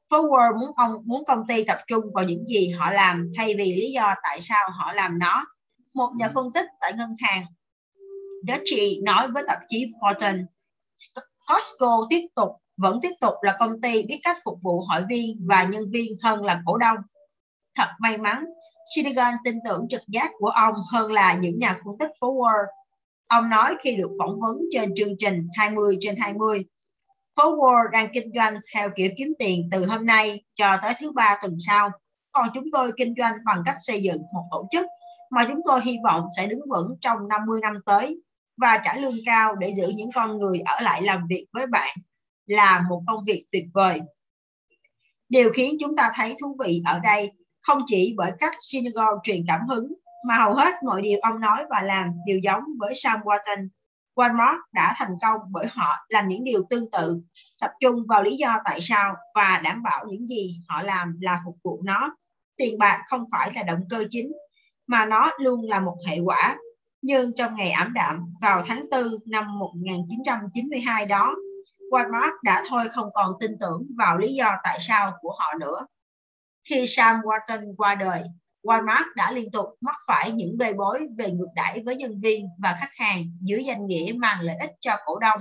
Forward 0.10 0.60
muốn 0.60 0.72
ông 0.76 0.92
muốn 1.06 1.26
công 1.26 1.48
ty 1.48 1.64
tập 1.64 1.78
trung 1.88 2.04
vào 2.14 2.26
những 2.26 2.46
gì 2.46 2.70
họ 2.70 2.92
làm 2.92 3.32
thay 3.38 3.54
vì 3.58 3.76
lý 3.76 3.92
do 3.92 4.16
tại 4.24 4.42
sao 4.42 4.70
họ 4.72 4.94
làm 4.94 5.20
nó. 5.20 5.46
Một 5.94 6.10
nhà 6.18 6.32
phân 6.34 6.54
tích 6.54 6.66
tại 6.80 6.94
ngân 6.98 7.16
hàng 7.22 7.46
Dutchy 8.48 9.00
nói 9.04 9.28
với 9.32 9.44
tạp 9.48 9.60
chí 9.68 9.86
Fortune, 10.02 10.46
Costco 11.48 12.08
tiếp 12.10 12.28
tục 12.36 12.50
vẫn 12.78 13.00
tiếp 13.02 13.12
tục 13.22 13.34
là 13.42 13.56
công 13.60 13.82
ty 13.82 14.04
biết 14.08 14.20
cách 14.24 14.38
phục 14.46 14.60
vụ 14.62 14.82
hội 14.90 15.02
viên 15.10 15.48
và 15.48 15.64
nhân 15.64 15.92
viên 15.92 16.14
hơn 16.24 16.44
là 16.44 16.62
cổ 16.66 16.78
đông. 16.78 16.98
Thật 17.76 17.88
may 18.00 18.18
mắn, 18.18 18.46
Shinigan 18.96 19.34
tin 19.44 19.56
tưởng 19.66 19.88
trực 19.90 20.02
giác 20.08 20.32
của 20.38 20.50
ông 20.50 20.76
hơn 20.92 21.12
là 21.12 21.34
những 21.34 21.60
nhà 21.60 21.80
phân 21.86 21.98
tích 22.00 22.10
phố 22.22 22.34
Wall. 22.34 22.66
Ông 23.28 23.50
nói 23.50 23.76
khi 23.82 23.96
được 23.96 24.12
phỏng 24.20 24.40
vấn 24.40 24.58
trên 24.72 24.96
chương 24.96 25.16
trình 25.20 25.48
20 25.58 25.98
trên 26.00 26.16
20. 26.20 26.66
phố 27.36 27.58
Wall 27.58 27.90
đang 27.92 28.08
kinh 28.14 28.32
doanh 28.36 28.56
theo 28.76 28.90
kiểu 28.96 29.10
kiếm 29.18 29.34
tiền 29.40 29.70
từ 29.72 29.86
hôm 29.86 30.06
nay 30.06 30.44
cho 30.54 30.78
tới 30.82 30.94
thứ 31.00 31.12
ba 31.12 31.40
tuần 31.42 31.58
sau. 31.68 31.90
Còn 32.32 32.50
chúng 32.54 32.66
tôi 32.74 32.92
kinh 32.98 33.14
doanh 33.18 33.34
bằng 33.46 33.64
cách 33.66 33.78
xây 33.82 34.04
dựng 34.04 34.22
một 34.34 34.44
tổ 34.52 34.68
chức 34.72 34.86
mà 35.30 35.46
chúng 35.50 35.62
tôi 35.66 35.82
hy 35.84 35.98
vọng 36.04 36.28
sẽ 36.38 36.48
đứng 36.48 36.62
vững 36.70 36.96
trong 37.02 37.28
50 37.28 37.60
năm 37.62 37.74
tới 37.86 38.22
và 38.58 38.82
trả 38.86 38.96
lương 38.96 39.18
cao 39.26 39.56
để 39.56 39.74
giữ 39.78 39.88
những 39.96 40.10
con 40.16 40.38
người 40.38 40.60
ở 40.60 40.82
lại 40.82 41.02
làm 41.02 41.28
việc 41.30 41.46
với 41.54 41.68
bạn, 41.68 41.98
là 42.46 42.86
một 42.90 43.02
công 43.08 43.26
việc 43.26 43.46
tuyệt 43.52 43.66
vời. 43.74 44.02
Điều 45.30 45.52
khiến 45.54 45.78
chúng 45.80 45.96
ta 45.96 46.12
thấy 46.16 46.36
thú 46.42 46.58
vị 46.66 46.82
ở 46.86 47.00
đây 47.00 47.32
không 47.70 47.82
chỉ 47.86 48.14
bởi 48.18 48.32
cách 48.40 48.54
Senegal 48.60 49.14
truyền 49.24 49.44
cảm 49.48 49.68
hứng 49.68 49.94
mà 50.28 50.36
hầu 50.36 50.54
hết 50.54 50.74
mọi 50.84 51.02
điều 51.02 51.20
ông 51.22 51.40
nói 51.40 51.66
và 51.70 51.82
làm 51.82 52.12
đều 52.28 52.40
giống 52.44 52.64
với 52.80 52.94
Sam 52.96 53.20
Walton. 53.20 53.68
Walmart 54.16 54.58
đã 54.74 54.94
thành 54.98 55.12
công 55.22 55.42
bởi 55.52 55.68
họ 55.72 56.06
làm 56.10 56.28
những 56.28 56.44
điều 56.44 56.64
tương 56.70 56.92
tự, 56.92 57.22
tập 57.62 57.72
trung 57.80 58.06
vào 58.08 58.24
lý 58.24 58.38
do 58.38 58.58
tại 58.66 58.80
sao 58.82 59.16
và 59.36 59.62
đảm 59.64 59.84
bảo 59.84 60.06
những 60.08 60.28
gì 60.28 60.62
họ 60.68 60.82
làm 60.82 61.18
là 61.22 61.40
phục 61.46 61.58
vụ 61.64 61.82
nó. 61.84 62.16
Tiền 62.58 62.78
bạc 62.80 63.04
không 63.10 63.26
phải 63.32 63.52
là 63.56 63.64
động 63.64 63.82
cơ 63.90 64.06
chính, 64.10 64.32
mà 64.88 65.06
nó 65.06 65.32
luôn 65.40 65.70
là 65.70 65.80
một 65.80 65.98
hệ 66.08 66.20
quả. 66.20 66.58
Nhưng 67.02 67.32
trong 67.36 67.56
ngày 67.56 67.72
ảm 67.72 67.94
đạm 67.94 68.34
vào 68.42 68.62
tháng 68.66 68.86
4 68.92 69.04
năm 69.26 69.60
1992 69.60 71.06
đó, 71.06 71.36
Walmart 71.92 72.32
đã 72.44 72.64
thôi 72.70 72.90
không 72.92 73.10
còn 73.14 73.34
tin 73.40 73.52
tưởng 73.60 73.88
vào 73.98 74.18
lý 74.18 74.34
do 74.34 74.56
tại 74.64 74.78
sao 74.80 75.14
của 75.22 75.36
họ 75.40 75.54
nữa. 75.60 75.86
Khi 76.70 76.86
Sam 76.88 77.16
Walton 77.22 77.76
qua 77.78 77.96
đời, 77.96 78.24
Walmart 78.64 79.06
đã 79.16 79.32
liên 79.32 79.52
tục 79.52 79.66
mắc 79.82 79.96
phải 80.08 80.32
những 80.32 80.58
bê 80.58 80.74
bối 80.74 81.00
về 81.18 81.32
ngược 81.32 81.50
đãi 81.56 81.82
với 81.86 81.96
nhân 81.96 82.20
viên 82.22 82.48
và 82.60 82.78
khách 82.80 82.92
hàng 82.96 83.24
dưới 83.42 83.64
danh 83.64 83.88
nghĩa 83.88 84.14
mang 84.18 84.42
lợi 84.42 84.56
ích 84.60 84.72
cho 84.80 84.96
cổ 85.06 85.20
đông. 85.20 85.40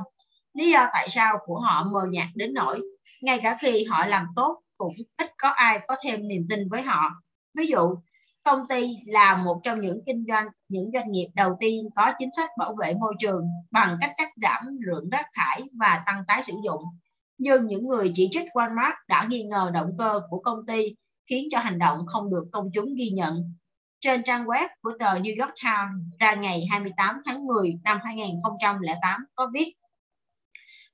Lý 0.55 0.71
do 0.71 0.89
tại 0.93 1.09
sao 1.09 1.39
của 1.47 1.61
họ 1.61 1.85
mờ 1.93 2.01
nhạt 2.11 2.27
đến 2.35 2.55
nỗi, 2.55 2.81
ngay 3.23 3.41
cả 3.43 3.57
khi 3.61 3.85
họ 3.85 4.07
làm 4.07 4.27
tốt 4.37 4.63
cũng 4.77 4.95
ít 5.19 5.31
có 5.43 5.49
ai 5.49 5.81
có 5.89 5.97
thêm 6.05 6.29
niềm 6.29 6.47
tin 6.49 6.69
với 6.69 6.83
họ. 6.83 7.11
Ví 7.55 7.67
dụ, 7.67 7.95
công 8.43 8.69
ty 8.69 8.97
là 9.07 9.37
một 9.37 9.61
trong 9.65 9.81
những 9.81 10.01
kinh 10.07 10.25
doanh 10.29 10.47
những 10.69 10.91
doanh 10.93 11.13
nghiệp 11.13 11.29
đầu 11.35 11.57
tiên 11.61 11.89
có 11.97 12.13
chính 12.19 12.31
sách 12.37 12.51
bảo 12.59 12.75
vệ 12.75 12.95
môi 12.95 13.15
trường 13.19 13.45
bằng 13.71 13.97
cách 14.01 14.11
cắt 14.17 14.29
giảm 14.37 14.79
lượng 14.81 15.11
rác 15.11 15.27
thải 15.35 15.63
và 15.81 16.03
tăng 16.07 16.25
tái 16.29 16.43
sử 16.43 16.53
dụng. 16.65 16.83
Nhưng 17.39 17.67
những 17.67 17.87
người 17.87 18.13
chỉ 18.15 18.29
trích 18.33 18.49
Walmart 18.55 18.95
đã 19.09 19.27
nghi 19.31 19.43
ngờ 19.43 19.71
động 19.75 19.91
cơ 19.99 20.21
của 20.31 20.39
công 20.39 20.67
ty 20.67 20.95
khiến 21.29 21.49
cho 21.51 21.59
hành 21.59 21.79
động 21.79 22.07
không 22.07 22.31
được 22.31 22.45
công 22.53 22.71
chúng 22.75 22.95
ghi 22.95 23.11
nhận. 23.11 23.55
Trên 24.01 24.23
trang 24.25 24.45
web 24.45 24.69
của 24.83 24.93
tờ 24.99 25.19
New 25.19 25.45
York 25.45 25.55
Times 25.65 26.19
ra 26.19 26.35
ngày 26.35 26.65
28 26.71 27.17
tháng 27.25 27.47
10 27.47 27.75
năm 27.85 27.99
2008 28.05 29.25
có 29.35 29.51
viết 29.55 29.75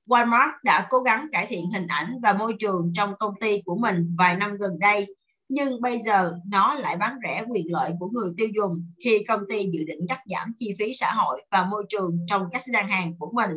Walmart 0.07 0.51
đã 0.63 0.87
cố 0.89 0.99
gắng 0.99 1.27
cải 1.31 1.45
thiện 1.45 1.69
hình 1.73 1.87
ảnh 1.87 2.15
và 2.23 2.33
môi 2.33 2.53
trường 2.59 2.91
trong 2.95 3.13
công 3.19 3.33
ty 3.39 3.61
của 3.65 3.75
mình 3.75 4.15
vài 4.17 4.35
năm 4.35 4.57
gần 4.57 4.79
đây, 4.79 5.15
nhưng 5.49 5.81
bây 5.81 5.99
giờ 5.99 6.33
nó 6.47 6.73
lại 6.73 6.97
bán 6.97 7.17
rẻ 7.23 7.43
quyền 7.49 7.65
lợi 7.71 7.91
của 7.99 8.09
người 8.13 8.33
tiêu 8.37 8.47
dùng 8.55 8.93
khi 9.03 9.23
công 9.27 9.41
ty 9.49 9.69
dự 9.73 9.83
định 9.87 9.99
cắt 10.09 10.19
giảm 10.25 10.53
chi 10.57 10.75
phí 10.79 10.93
xã 10.93 11.13
hội 11.13 11.45
và 11.51 11.63
môi 11.63 11.85
trường 11.89 12.17
trong 12.29 12.47
các 12.51 12.63
gian 12.73 12.89
hàng 12.89 13.13
của 13.19 13.31
mình. 13.33 13.51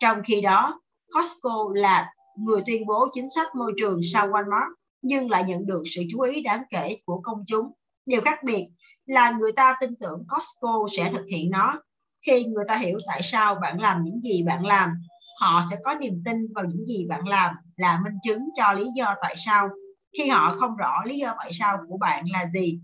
Trong 0.00 0.22
khi 0.24 0.40
đó, 0.40 0.80
Costco 1.14 1.68
là 1.74 2.12
người 2.38 2.62
tuyên 2.66 2.86
bố 2.86 3.08
chính 3.12 3.28
sách 3.34 3.54
môi 3.54 3.72
trường 3.76 4.00
sau 4.12 4.28
Walmart 4.28 4.79
nhưng 5.02 5.30
lại 5.30 5.44
nhận 5.46 5.66
được 5.66 5.82
sự 5.94 6.02
chú 6.12 6.20
ý 6.20 6.42
đáng 6.42 6.62
kể 6.70 6.96
của 7.04 7.20
công 7.24 7.44
chúng. 7.46 7.72
Điều 8.06 8.20
khác 8.20 8.38
biệt 8.44 8.66
là 9.06 9.30
người 9.30 9.52
ta 9.52 9.76
tin 9.80 9.96
tưởng 10.00 10.26
Costco 10.28 10.86
sẽ 10.96 11.10
thực 11.12 11.26
hiện 11.30 11.50
nó. 11.50 11.82
Khi 12.26 12.44
người 12.44 12.64
ta 12.68 12.76
hiểu 12.76 12.98
tại 13.06 13.22
sao 13.22 13.54
bạn 13.54 13.80
làm 13.80 14.02
những 14.02 14.20
gì 14.20 14.42
bạn 14.42 14.66
làm, 14.66 14.90
họ 15.40 15.62
sẽ 15.70 15.76
có 15.84 15.94
niềm 15.94 16.22
tin 16.24 16.52
vào 16.54 16.64
những 16.64 16.86
gì 16.86 17.06
bạn 17.08 17.28
làm 17.28 17.54
là 17.76 18.00
minh 18.04 18.18
chứng 18.22 18.48
cho 18.56 18.72
lý 18.72 18.86
do 18.96 19.14
tại 19.22 19.34
sao. 19.36 19.68
Khi 20.18 20.28
họ 20.28 20.54
không 20.58 20.76
rõ 20.76 21.04
lý 21.04 21.18
do 21.18 21.34
tại 21.38 21.50
sao 21.52 21.78
của 21.88 21.96
bạn 21.96 22.24
là 22.32 22.46
gì, 22.52 22.80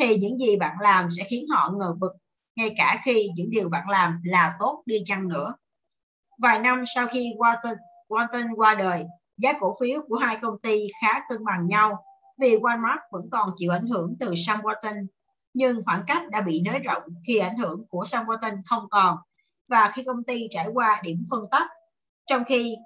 thì 0.00 0.16
những 0.16 0.38
gì 0.38 0.56
bạn 0.56 0.76
làm 0.80 1.08
sẽ 1.18 1.24
khiến 1.24 1.44
họ 1.50 1.70
ngờ 1.78 1.94
vực, 2.00 2.12
ngay 2.56 2.74
cả 2.76 3.00
khi 3.04 3.28
những 3.34 3.50
điều 3.50 3.68
bạn 3.68 3.88
làm 3.88 4.20
là 4.24 4.56
tốt 4.58 4.82
đi 4.86 5.02
chăng 5.04 5.28
nữa. 5.28 5.54
Vài 6.38 6.58
năm 6.60 6.84
sau 6.94 7.06
khi 7.06 7.32
Walton, 7.38 7.76
Walton 8.08 8.54
qua 8.56 8.74
đời, 8.74 9.04
giá 9.40 9.52
cổ 9.60 9.74
phiếu 9.80 10.00
của 10.08 10.16
hai 10.16 10.36
công 10.42 10.58
ty 10.62 10.86
khá 11.00 11.20
cân 11.28 11.44
bằng 11.44 11.66
nhau 11.66 12.04
vì 12.40 12.56
Walmart 12.56 12.98
vẫn 13.10 13.28
còn 13.30 13.50
chịu 13.56 13.70
ảnh 13.72 13.86
hưởng 13.86 14.16
từ 14.20 14.34
Sam 14.46 14.60
Walton, 14.60 15.06
nhưng 15.54 15.80
khoảng 15.84 16.04
cách 16.06 16.28
đã 16.30 16.40
bị 16.40 16.60
nới 16.60 16.78
rộng 16.78 17.02
khi 17.26 17.38
ảnh 17.38 17.56
hưởng 17.56 17.84
của 17.88 18.04
Sam 18.04 18.26
Walton 18.26 18.60
không 18.66 18.84
còn 18.90 19.16
và 19.68 19.90
khi 19.94 20.02
công 20.06 20.24
ty 20.24 20.48
trải 20.50 20.66
qua 20.72 21.00
điểm 21.02 21.22
phân 21.30 21.40
tách, 21.50 21.68
trong 22.26 22.44
khi 22.44 22.76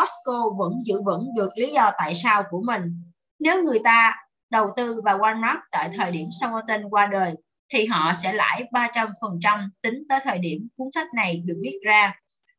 Costco 0.00 0.50
vẫn 0.58 0.72
giữ 0.84 1.02
vững 1.02 1.26
được 1.36 1.50
lý 1.56 1.72
do 1.72 1.90
tại 1.98 2.14
sao 2.14 2.42
của 2.50 2.62
mình. 2.66 3.02
Nếu 3.38 3.62
người 3.64 3.78
ta 3.84 4.16
đầu 4.50 4.72
tư 4.76 5.00
vào 5.04 5.18
Walmart 5.18 5.58
tại 5.70 5.90
thời 5.96 6.10
điểm 6.10 6.26
Sam 6.40 6.50
Walton 6.50 6.88
qua 6.90 7.06
đời, 7.06 7.34
thì 7.72 7.86
họ 7.86 8.12
sẽ 8.22 8.32
lãi 8.32 8.64
300% 8.72 9.68
tính 9.82 10.02
tới 10.08 10.20
thời 10.22 10.38
điểm 10.38 10.68
cuốn 10.76 10.88
sách 10.94 11.06
này 11.14 11.42
được 11.46 11.60
viết 11.62 11.78
ra. 11.84 12.14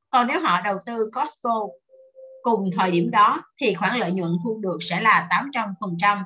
Còn 0.10 0.28
nếu 0.28 0.40
họ 0.40 0.62
đầu 0.62 0.78
tư 0.86 1.10
Costco 1.16 1.68
cùng 2.44 2.70
thời 2.78 2.92
điểm 2.92 3.12
đó 3.12 3.44
thì 3.62 3.74
khoản 3.74 4.00
lợi 4.00 4.12
nhuận 4.12 4.32
thu 4.44 4.60
được 4.62 4.78
sẽ 4.82 5.02
là 5.02 5.28
800%. 5.52 6.24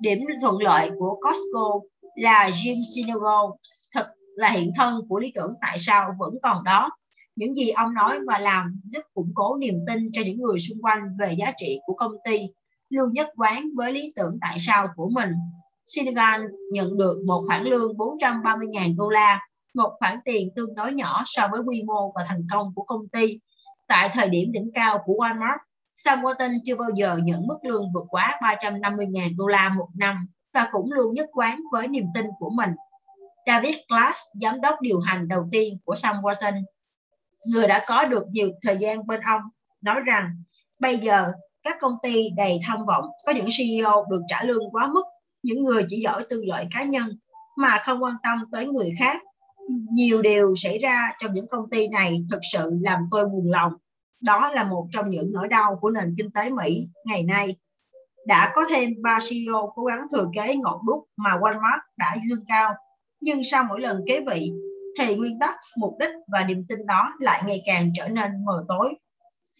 Điểm 0.00 0.18
thuận 0.40 0.62
lợi 0.62 0.90
của 0.98 1.14
Costco 1.14 1.80
là 2.14 2.50
Jim 2.50 2.82
Sinegal 2.94 3.46
thật 3.94 4.06
là 4.36 4.50
hiện 4.50 4.72
thân 4.76 5.00
của 5.08 5.18
lý 5.18 5.32
tưởng 5.34 5.54
tại 5.60 5.78
sao 5.78 6.14
vẫn 6.18 6.34
còn 6.42 6.64
đó. 6.64 6.90
Những 7.36 7.54
gì 7.54 7.70
ông 7.70 7.94
nói 7.94 8.18
và 8.26 8.38
làm 8.38 8.80
giúp 8.84 9.02
củng 9.14 9.32
cố 9.34 9.56
niềm 9.56 9.74
tin 9.86 10.06
cho 10.12 10.22
những 10.24 10.40
người 10.40 10.58
xung 10.58 10.82
quanh 10.82 11.00
về 11.18 11.34
giá 11.38 11.52
trị 11.60 11.78
của 11.86 11.94
công 11.94 12.12
ty, 12.24 12.40
luôn 12.88 13.12
nhất 13.12 13.28
quán 13.36 13.68
với 13.76 13.92
lý 13.92 14.12
tưởng 14.16 14.32
tại 14.40 14.56
sao 14.60 14.88
của 14.96 15.08
mình. 15.08 15.30
Sinegal 15.86 16.42
nhận 16.72 16.98
được 16.98 17.22
một 17.26 17.42
khoản 17.46 17.64
lương 17.64 17.92
430.000 17.96 18.96
đô 18.96 19.08
la, 19.08 19.40
một 19.74 19.90
khoản 19.98 20.18
tiền 20.24 20.48
tương 20.56 20.74
đối 20.74 20.92
nhỏ 20.92 21.22
so 21.26 21.48
với 21.52 21.60
quy 21.60 21.82
mô 21.82 22.12
và 22.16 22.24
thành 22.28 22.46
công 22.52 22.72
của 22.74 22.82
công 22.82 23.08
ty 23.08 23.38
Tại 23.90 24.10
thời 24.12 24.28
điểm 24.28 24.52
đỉnh 24.52 24.70
cao 24.74 25.02
của 25.04 25.12
Walmart, 25.12 25.58
Sam 25.94 26.22
Walton 26.22 26.58
chưa 26.64 26.76
bao 26.76 26.88
giờ 26.94 27.18
nhận 27.22 27.46
mức 27.46 27.58
lương 27.62 27.92
vượt 27.94 28.04
quá 28.08 28.38
350.000 28.42 29.36
đô 29.36 29.46
la 29.46 29.68
một 29.68 29.88
năm 29.96 30.26
và 30.54 30.68
cũng 30.72 30.92
luôn 30.92 31.14
nhất 31.14 31.28
quán 31.32 31.60
với 31.72 31.88
niềm 31.88 32.04
tin 32.14 32.26
của 32.38 32.50
mình. 32.50 32.70
David 33.46 33.74
Glass, 33.88 34.20
giám 34.40 34.60
đốc 34.60 34.80
điều 34.80 35.00
hành 35.00 35.28
đầu 35.28 35.48
tiên 35.52 35.78
của 35.84 35.94
Sam 35.94 36.16
Walton, 36.16 36.62
người 37.52 37.68
đã 37.68 37.84
có 37.86 38.04
được 38.04 38.26
nhiều 38.30 38.50
thời 38.62 38.76
gian 38.76 39.06
bên 39.06 39.20
ông, 39.20 39.42
nói 39.80 40.00
rằng 40.00 40.42
bây 40.78 40.96
giờ 40.96 41.32
các 41.62 41.76
công 41.80 41.96
ty 42.02 42.30
đầy 42.36 42.60
tham 42.66 42.78
vọng 42.86 43.04
có 43.26 43.32
những 43.32 43.48
CEO 43.58 44.06
được 44.10 44.20
trả 44.28 44.44
lương 44.44 44.70
quá 44.70 44.86
mức, 44.86 45.04
những 45.42 45.62
người 45.62 45.84
chỉ 45.88 45.96
giỏi 45.96 46.24
tư 46.30 46.42
lợi 46.44 46.66
cá 46.70 46.82
nhân 46.82 47.06
mà 47.56 47.78
không 47.82 48.02
quan 48.02 48.14
tâm 48.22 48.44
tới 48.52 48.66
người 48.66 48.90
khác 48.98 49.22
nhiều 49.92 50.22
điều 50.22 50.54
xảy 50.56 50.78
ra 50.78 51.12
trong 51.20 51.34
những 51.34 51.48
công 51.48 51.70
ty 51.70 51.88
này 51.88 52.24
thực 52.30 52.40
sự 52.52 52.78
làm 52.80 52.98
tôi 53.10 53.28
buồn 53.28 53.50
lòng. 53.50 53.72
Đó 54.22 54.50
là 54.54 54.64
một 54.64 54.88
trong 54.92 55.10
những 55.10 55.32
nỗi 55.32 55.48
đau 55.48 55.78
của 55.80 55.90
nền 55.90 56.14
kinh 56.18 56.30
tế 56.30 56.50
Mỹ 56.50 56.88
ngày 57.04 57.22
nay. 57.22 57.56
Đã 58.26 58.52
có 58.54 58.64
thêm 58.70 58.90
ba 59.02 59.18
CEO 59.30 59.72
cố 59.74 59.84
gắng 59.84 60.06
thừa 60.12 60.30
kế 60.34 60.56
ngọn 60.56 60.80
đúc 60.86 61.04
mà 61.16 61.30
Walmart 61.30 61.80
đã 61.96 62.16
dương 62.28 62.44
cao, 62.48 62.74
nhưng 63.20 63.40
sau 63.44 63.64
mỗi 63.68 63.80
lần 63.80 64.02
kế 64.06 64.20
vị, 64.30 64.50
thì 64.98 65.16
nguyên 65.16 65.38
tắc 65.38 65.54
mục 65.76 65.96
đích 66.00 66.10
và 66.32 66.44
niềm 66.44 66.64
tin 66.68 66.86
đó 66.86 67.12
lại 67.20 67.42
ngày 67.46 67.62
càng 67.66 67.92
trở 67.96 68.08
nên 68.08 68.44
mờ 68.44 68.64
tối 68.68 68.94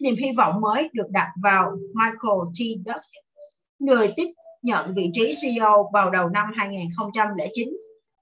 niềm 0.01 0.15
hy 0.19 0.33
vọng 0.37 0.61
mới 0.61 0.89
được 0.93 1.07
đặt 1.11 1.33
vào 1.43 1.71
Michael 1.95 2.41
T. 2.55 2.59
Duck 2.87 3.05
người 3.79 4.13
tiếp 4.17 4.29
nhận 4.63 4.95
vị 4.95 5.11
trí 5.13 5.33
CEO 5.43 5.91
vào 5.93 6.11
đầu 6.11 6.29
năm 6.29 6.47
2009 6.57 7.69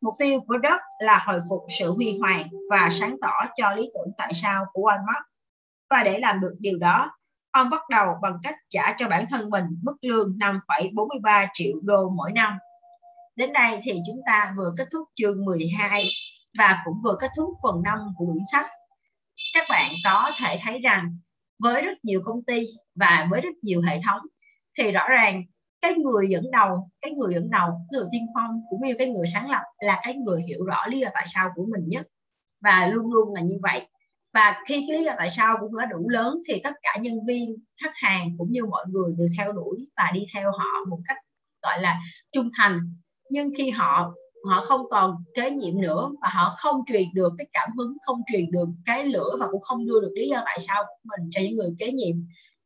mục 0.01 0.15
tiêu 0.19 0.41
của 0.47 0.59
Đất 0.59 0.81
là 0.99 1.23
hồi 1.27 1.41
phục 1.49 1.65
sự 1.79 1.93
huy 1.93 2.19
hoàng 2.19 2.49
và 2.71 2.89
sáng 2.93 3.17
tỏ 3.23 3.33
cho 3.57 3.71
lý 3.71 3.91
tưởng 3.95 4.13
tại 4.19 4.33
sao 4.35 4.65
của 4.73 4.83
Walmart 4.83 5.23
và 5.91 6.03
để 6.05 6.19
làm 6.19 6.41
được 6.41 6.55
điều 6.59 6.79
đó 6.79 7.11
ông 7.51 7.71
bắt 7.71 7.83
đầu 7.91 8.15
bằng 8.23 8.39
cách 8.43 8.55
trả 8.69 8.95
cho 8.99 9.09
bản 9.09 9.27
thân 9.31 9.51
mình 9.51 9.65
mức 9.83 9.97
lương 10.03 10.39
5,43 10.39 11.47
triệu 11.55 11.77
đô 11.83 12.11
mỗi 12.11 12.33
năm. 12.33 12.59
Đến 13.37 13.53
đây 13.53 13.81
thì 13.83 13.93
chúng 14.07 14.21
ta 14.27 14.55
vừa 14.57 14.75
kết 14.77 14.89
thúc 14.93 15.09
chương 15.15 15.45
12 15.45 16.05
và 16.59 16.83
cũng 16.85 16.95
vừa 17.05 17.17
kết 17.21 17.31
thúc 17.37 17.51
phần 17.63 17.83
5 17.83 17.99
của 18.17 18.27
quyển 18.27 18.45
sách. 18.53 18.67
Các 19.55 19.67
bạn 19.71 19.93
có 20.05 20.31
thể 20.39 20.59
thấy 20.63 20.79
rằng 20.79 21.19
với 21.59 21.83
rất 21.83 21.99
nhiều 22.03 22.21
công 22.25 22.45
ty 22.45 22.67
và 22.95 23.27
với 23.31 23.41
rất 23.41 23.55
nhiều 23.63 23.81
hệ 23.81 24.01
thống 24.07 24.21
thì 24.79 24.91
rõ 24.93 25.09
ràng 25.09 25.43
cái 25.81 25.95
người 25.95 26.29
dẫn 26.29 26.51
đầu, 26.51 26.91
cái 27.01 27.13
người 27.13 27.35
dẫn 27.35 27.51
đầu, 27.51 27.71
người 27.93 28.05
tiên 28.13 28.27
phong 28.35 28.61
cũng 28.71 28.81
như 28.87 28.95
cái 28.99 29.09
người 29.09 29.27
sáng 29.27 29.51
lập 29.51 29.63
là 29.79 30.01
cái 30.03 30.15
người 30.15 30.43
hiểu 30.49 30.65
rõ 30.65 30.87
lý 30.87 31.01
do 31.01 31.09
tại 31.15 31.25
sao 31.27 31.51
của 31.55 31.67
mình 31.71 31.89
nhất. 31.89 32.07
Và 32.61 32.87
luôn 32.87 33.13
luôn 33.13 33.35
là 33.35 33.41
như 33.41 33.59
vậy. 33.63 33.87
Và 34.35 34.63
khi 34.67 34.85
cái 34.89 34.99
lý 34.99 35.05
do 35.05 35.13
tại 35.17 35.31
sao 35.31 35.57
cũng 35.61 35.79
đã 35.79 35.87
đủ 35.87 36.09
lớn 36.09 36.39
thì 36.49 36.61
tất 36.65 36.75
cả 36.83 36.97
nhân 37.01 37.27
viên 37.27 37.57
khách 37.83 37.95
hàng 37.95 38.35
cũng 38.39 38.53
như 38.53 38.65
mọi 38.67 38.85
người 38.89 39.13
đều 39.19 39.29
theo 39.39 39.53
đuổi 39.53 39.89
và 39.97 40.11
đi 40.15 40.27
theo 40.35 40.51
họ 40.51 40.85
một 40.89 40.99
cách 41.05 41.17
gọi 41.63 41.81
là 41.81 42.01
trung 42.33 42.49
thành. 42.59 42.81
Nhưng 43.31 43.51
khi 43.59 43.71
họ 43.71 44.15
họ 44.45 44.61
không 44.61 44.81
còn 44.91 45.17
kế 45.35 45.51
nhiệm 45.51 45.81
nữa 45.81 46.11
và 46.23 46.29
họ 46.29 46.55
không 46.57 46.81
truyền 46.87 47.15
được 47.15 47.33
cái 47.39 47.47
cảm 47.53 47.69
hứng 47.79 47.97
không 48.07 48.21
truyền 48.33 48.51
được 48.51 48.69
cái 48.85 49.05
lửa 49.05 49.37
và 49.41 49.47
cũng 49.51 49.63
không 49.63 49.87
đưa 49.87 50.01
được 50.01 50.13
lý 50.15 50.29
do 50.29 50.43
tại 50.45 50.59
sao 50.61 50.85
của 50.85 50.95
mình 51.05 51.31
cho 51.31 51.41
những 51.45 51.55
người 51.55 51.71
kế 51.79 51.93
nhiệm 51.93 52.17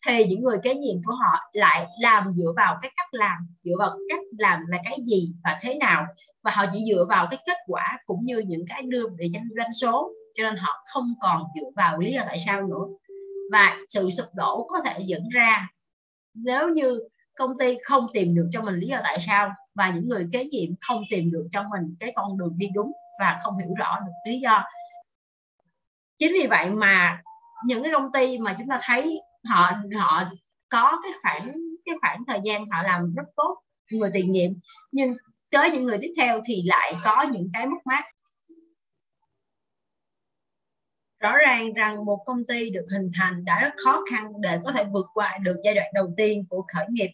thì 0.07 0.24
những 0.24 0.40
người 0.40 0.59
kế 0.62 0.74
nhiệm 0.74 1.03
của 1.05 1.14
họ 1.14 1.50
lại 1.53 1.86
làm 2.00 2.32
dựa 2.36 2.53
vào 2.57 2.78
cái 2.82 2.90
cách 2.96 3.14
làm, 3.14 3.46
dựa 3.64 3.74
vào 3.78 3.96
cách 4.09 4.20
làm 4.38 4.61
là 4.68 4.78
cái 4.84 4.98
gì 5.03 5.32
và 5.44 5.59
thế 5.62 5.74
nào. 5.74 6.07
Và 6.42 6.50
họ 6.55 6.64
chỉ 6.72 6.84
dựa 6.88 7.07
vào 7.09 7.26
cái 7.30 7.40
kết 7.46 7.57
quả 7.66 7.98
cũng 8.07 8.24
như 8.24 8.38
những 8.38 8.64
cái 8.68 8.82
đưa 8.82 9.09
về 9.18 9.28
doanh 9.32 9.48
doanh 9.57 9.72
số. 9.72 10.12
Cho 10.34 10.44
nên 10.44 10.57
họ 10.57 10.84
không 10.92 11.14
còn 11.20 11.42
dựa 11.55 11.70
vào 11.76 11.98
lý 11.98 12.12
do 12.12 12.22
tại 12.26 12.38
sao 12.46 12.62
nữa. 12.62 12.84
Và 13.53 13.76
sự 13.88 14.11
sụp 14.11 14.26
đổ 14.34 14.66
có 14.70 14.80
thể 14.84 14.98
dẫn 15.00 15.28
ra 15.28 15.68
nếu 16.34 16.68
như 16.68 17.00
công 17.36 17.59
ty 17.59 17.78
không 17.82 18.07
tìm 18.12 18.34
được 18.34 18.48
cho 18.53 18.62
mình 18.62 18.74
lý 18.74 18.86
do 18.86 19.00
tại 19.05 19.18
sao 19.20 19.55
và 19.74 19.90
những 19.90 20.09
người 20.09 20.28
kế 20.32 20.44
nhiệm 20.44 20.70
không 20.80 21.03
tìm 21.11 21.30
được 21.30 21.42
cho 21.53 21.62
mình 21.62 21.96
cái 22.00 22.12
con 22.14 22.38
đường 22.38 22.55
đi 22.57 22.66
đúng 22.74 22.92
và 23.20 23.38
không 23.42 23.59
hiểu 23.59 23.74
rõ 23.78 24.00
được 24.07 24.12
lý 24.32 24.40
do. 24.40 24.64
Chính 26.18 26.32
vì 26.32 26.46
vậy 26.46 26.70
mà 26.70 27.22
những 27.66 27.82
cái 27.82 27.92
công 27.92 28.12
ty 28.12 28.38
mà 28.38 28.55
chúng 28.59 28.68
ta 28.68 28.78
thấy 28.82 29.20
họ 29.45 29.72
họ 29.99 30.24
có 30.68 31.01
cái 31.03 31.12
khoảng 31.22 31.53
cái 31.84 31.95
khoảng 32.01 32.24
thời 32.26 32.40
gian 32.45 32.70
họ 32.70 32.82
làm 32.82 33.14
rất 33.14 33.24
tốt 33.36 33.59
người 33.90 34.11
tiền 34.12 34.32
nhiệm, 34.32 34.51
nhưng 34.93 35.16
tới 35.51 35.70
những 35.70 35.84
người 35.84 35.99
tiếp 36.01 36.12
theo 36.16 36.40
thì 36.45 36.62
lại 36.66 36.95
có 37.05 37.24
những 37.32 37.51
cái 37.53 37.66
mất 37.66 37.78
mát. 37.84 38.05
Rõ 41.20 41.36
ràng 41.36 41.72
rằng 41.72 42.05
một 42.05 42.22
công 42.26 42.45
ty 42.45 42.70
được 42.70 42.86
hình 42.93 43.11
thành 43.18 43.45
đã 43.45 43.61
rất 43.61 43.74
khó 43.84 44.03
khăn 44.11 44.32
để 44.40 44.59
có 44.64 44.72
thể 44.72 44.84
vượt 44.93 45.07
qua 45.14 45.38
được 45.43 45.57
giai 45.64 45.74
đoạn 45.74 45.90
đầu 45.95 46.14
tiên 46.16 46.45
của 46.49 46.64
khởi 46.74 46.86
nghiệp, 46.88 47.11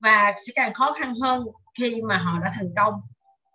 và 0.00 0.32
sẽ 0.46 0.52
càng 0.56 0.74
khó 0.74 0.92
khăn 0.92 1.14
hơn 1.22 1.46
khi 1.78 2.02
mà 2.02 2.18
họ 2.18 2.38
đã 2.44 2.52
thành 2.54 2.70
công. 2.76 2.94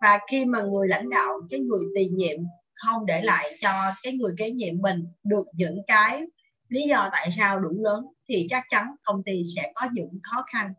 Và 0.00 0.18
khi 0.30 0.44
mà 0.44 0.62
người 0.62 0.88
lãnh 0.88 1.10
đạo, 1.10 1.40
cái 1.50 1.60
người 1.60 1.84
tiền 1.94 2.14
nhiệm 2.14 2.38
không 2.74 3.06
để 3.06 3.22
lại 3.22 3.56
cho 3.60 3.70
cái 4.02 4.12
người 4.12 4.34
kế 4.38 4.50
nhiệm 4.50 4.78
mình 4.80 5.06
được 5.24 5.44
những 5.52 5.82
cái 5.86 6.22
lý 6.72 6.82
do 6.88 7.08
tại 7.12 7.30
sao 7.38 7.60
đủ 7.60 7.68
lớn 7.72 8.06
thì 8.28 8.46
chắc 8.50 8.64
chắn 8.68 8.94
công 9.02 9.22
ty 9.24 9.42
sẽ 9.56 9.72
có 9.74 9.86
những 9.92 10.18
khó 10.22 10.44
khăn. 10.52 10.72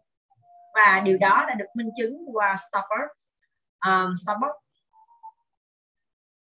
Và 0.76 1.02
điều 1.06 1.18
đó 1.18 1.46
đã 1.48 1.56
được 1.56 1.66
minh 1.76 1.90
chứng 1.98 2.18
qua 2.34 2.58
Starbucks. 2.70 3.26
Um, 3.86 4.14
Starbucks 4.24 4.64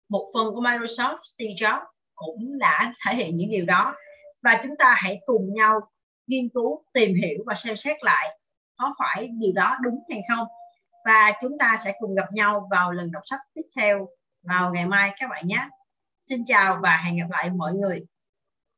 một 0.10 0.28
phần 0.34 0.54
của 0.54 0.62
Microsoft 0.62 1.18
Steve 1.24 1.54
Jobs 1.54 1.86
cũng 2.16 2.58
đã 2.60 2.94
thể 3.06 3.16
hiện 3.16 3.36
những 3.36 3.50
điều 3.50 3.66
đó. 3.66 3.96
Và 4.42 4.60
chúng 4.64 4.78
ta 4.80 4.94
hãy 4.98 5.20
cùng 5.26 5.54
nhau 5.54 5.80
nghiên 6.28 6.50
cứu 6.54 6.84
tìm 6.94 7.16
hiểu 7.16 7.44
và 7.46 7.56
xem 7.56 7.78
xét 7.78 8.04
lại 8.04 8.40
có 8.78 8.94
phải 9.00 9.28
điều 9.28 9.52
đó 9.56 9.78
đúng 9.82 10.00
hay 10.10 10.22
không. 10.30 10.48
Và 11.06 11.32
chúng 11.42 11.58
ta 11.58 11.82
sẽ 11.86 11.94
cùng 12.00 12.16
gặp 12.16 12.34
nhau 12.34 12.68
vào 12.72 12.92
lần 12.92 13.12
đọc 13.12 13.24
sách 13.26 13.40
tiếp 13.54 13.62
theo 13.78 14.08
vào 14.44 14.74
ngày 14.74 14.86
mai 14.86 15.12
các 15.20 15.30
bạn 15.30 15.48
nhé. 15.48 15.68
Xin 16.22 16.44
chào 16.46 16.80
và 16.84 16.98
hẹn 16.98 17.18
gặp 17.18 17.30
lại 17.30 17.50
mọi 17.50 17.74
người. 17.74 18.06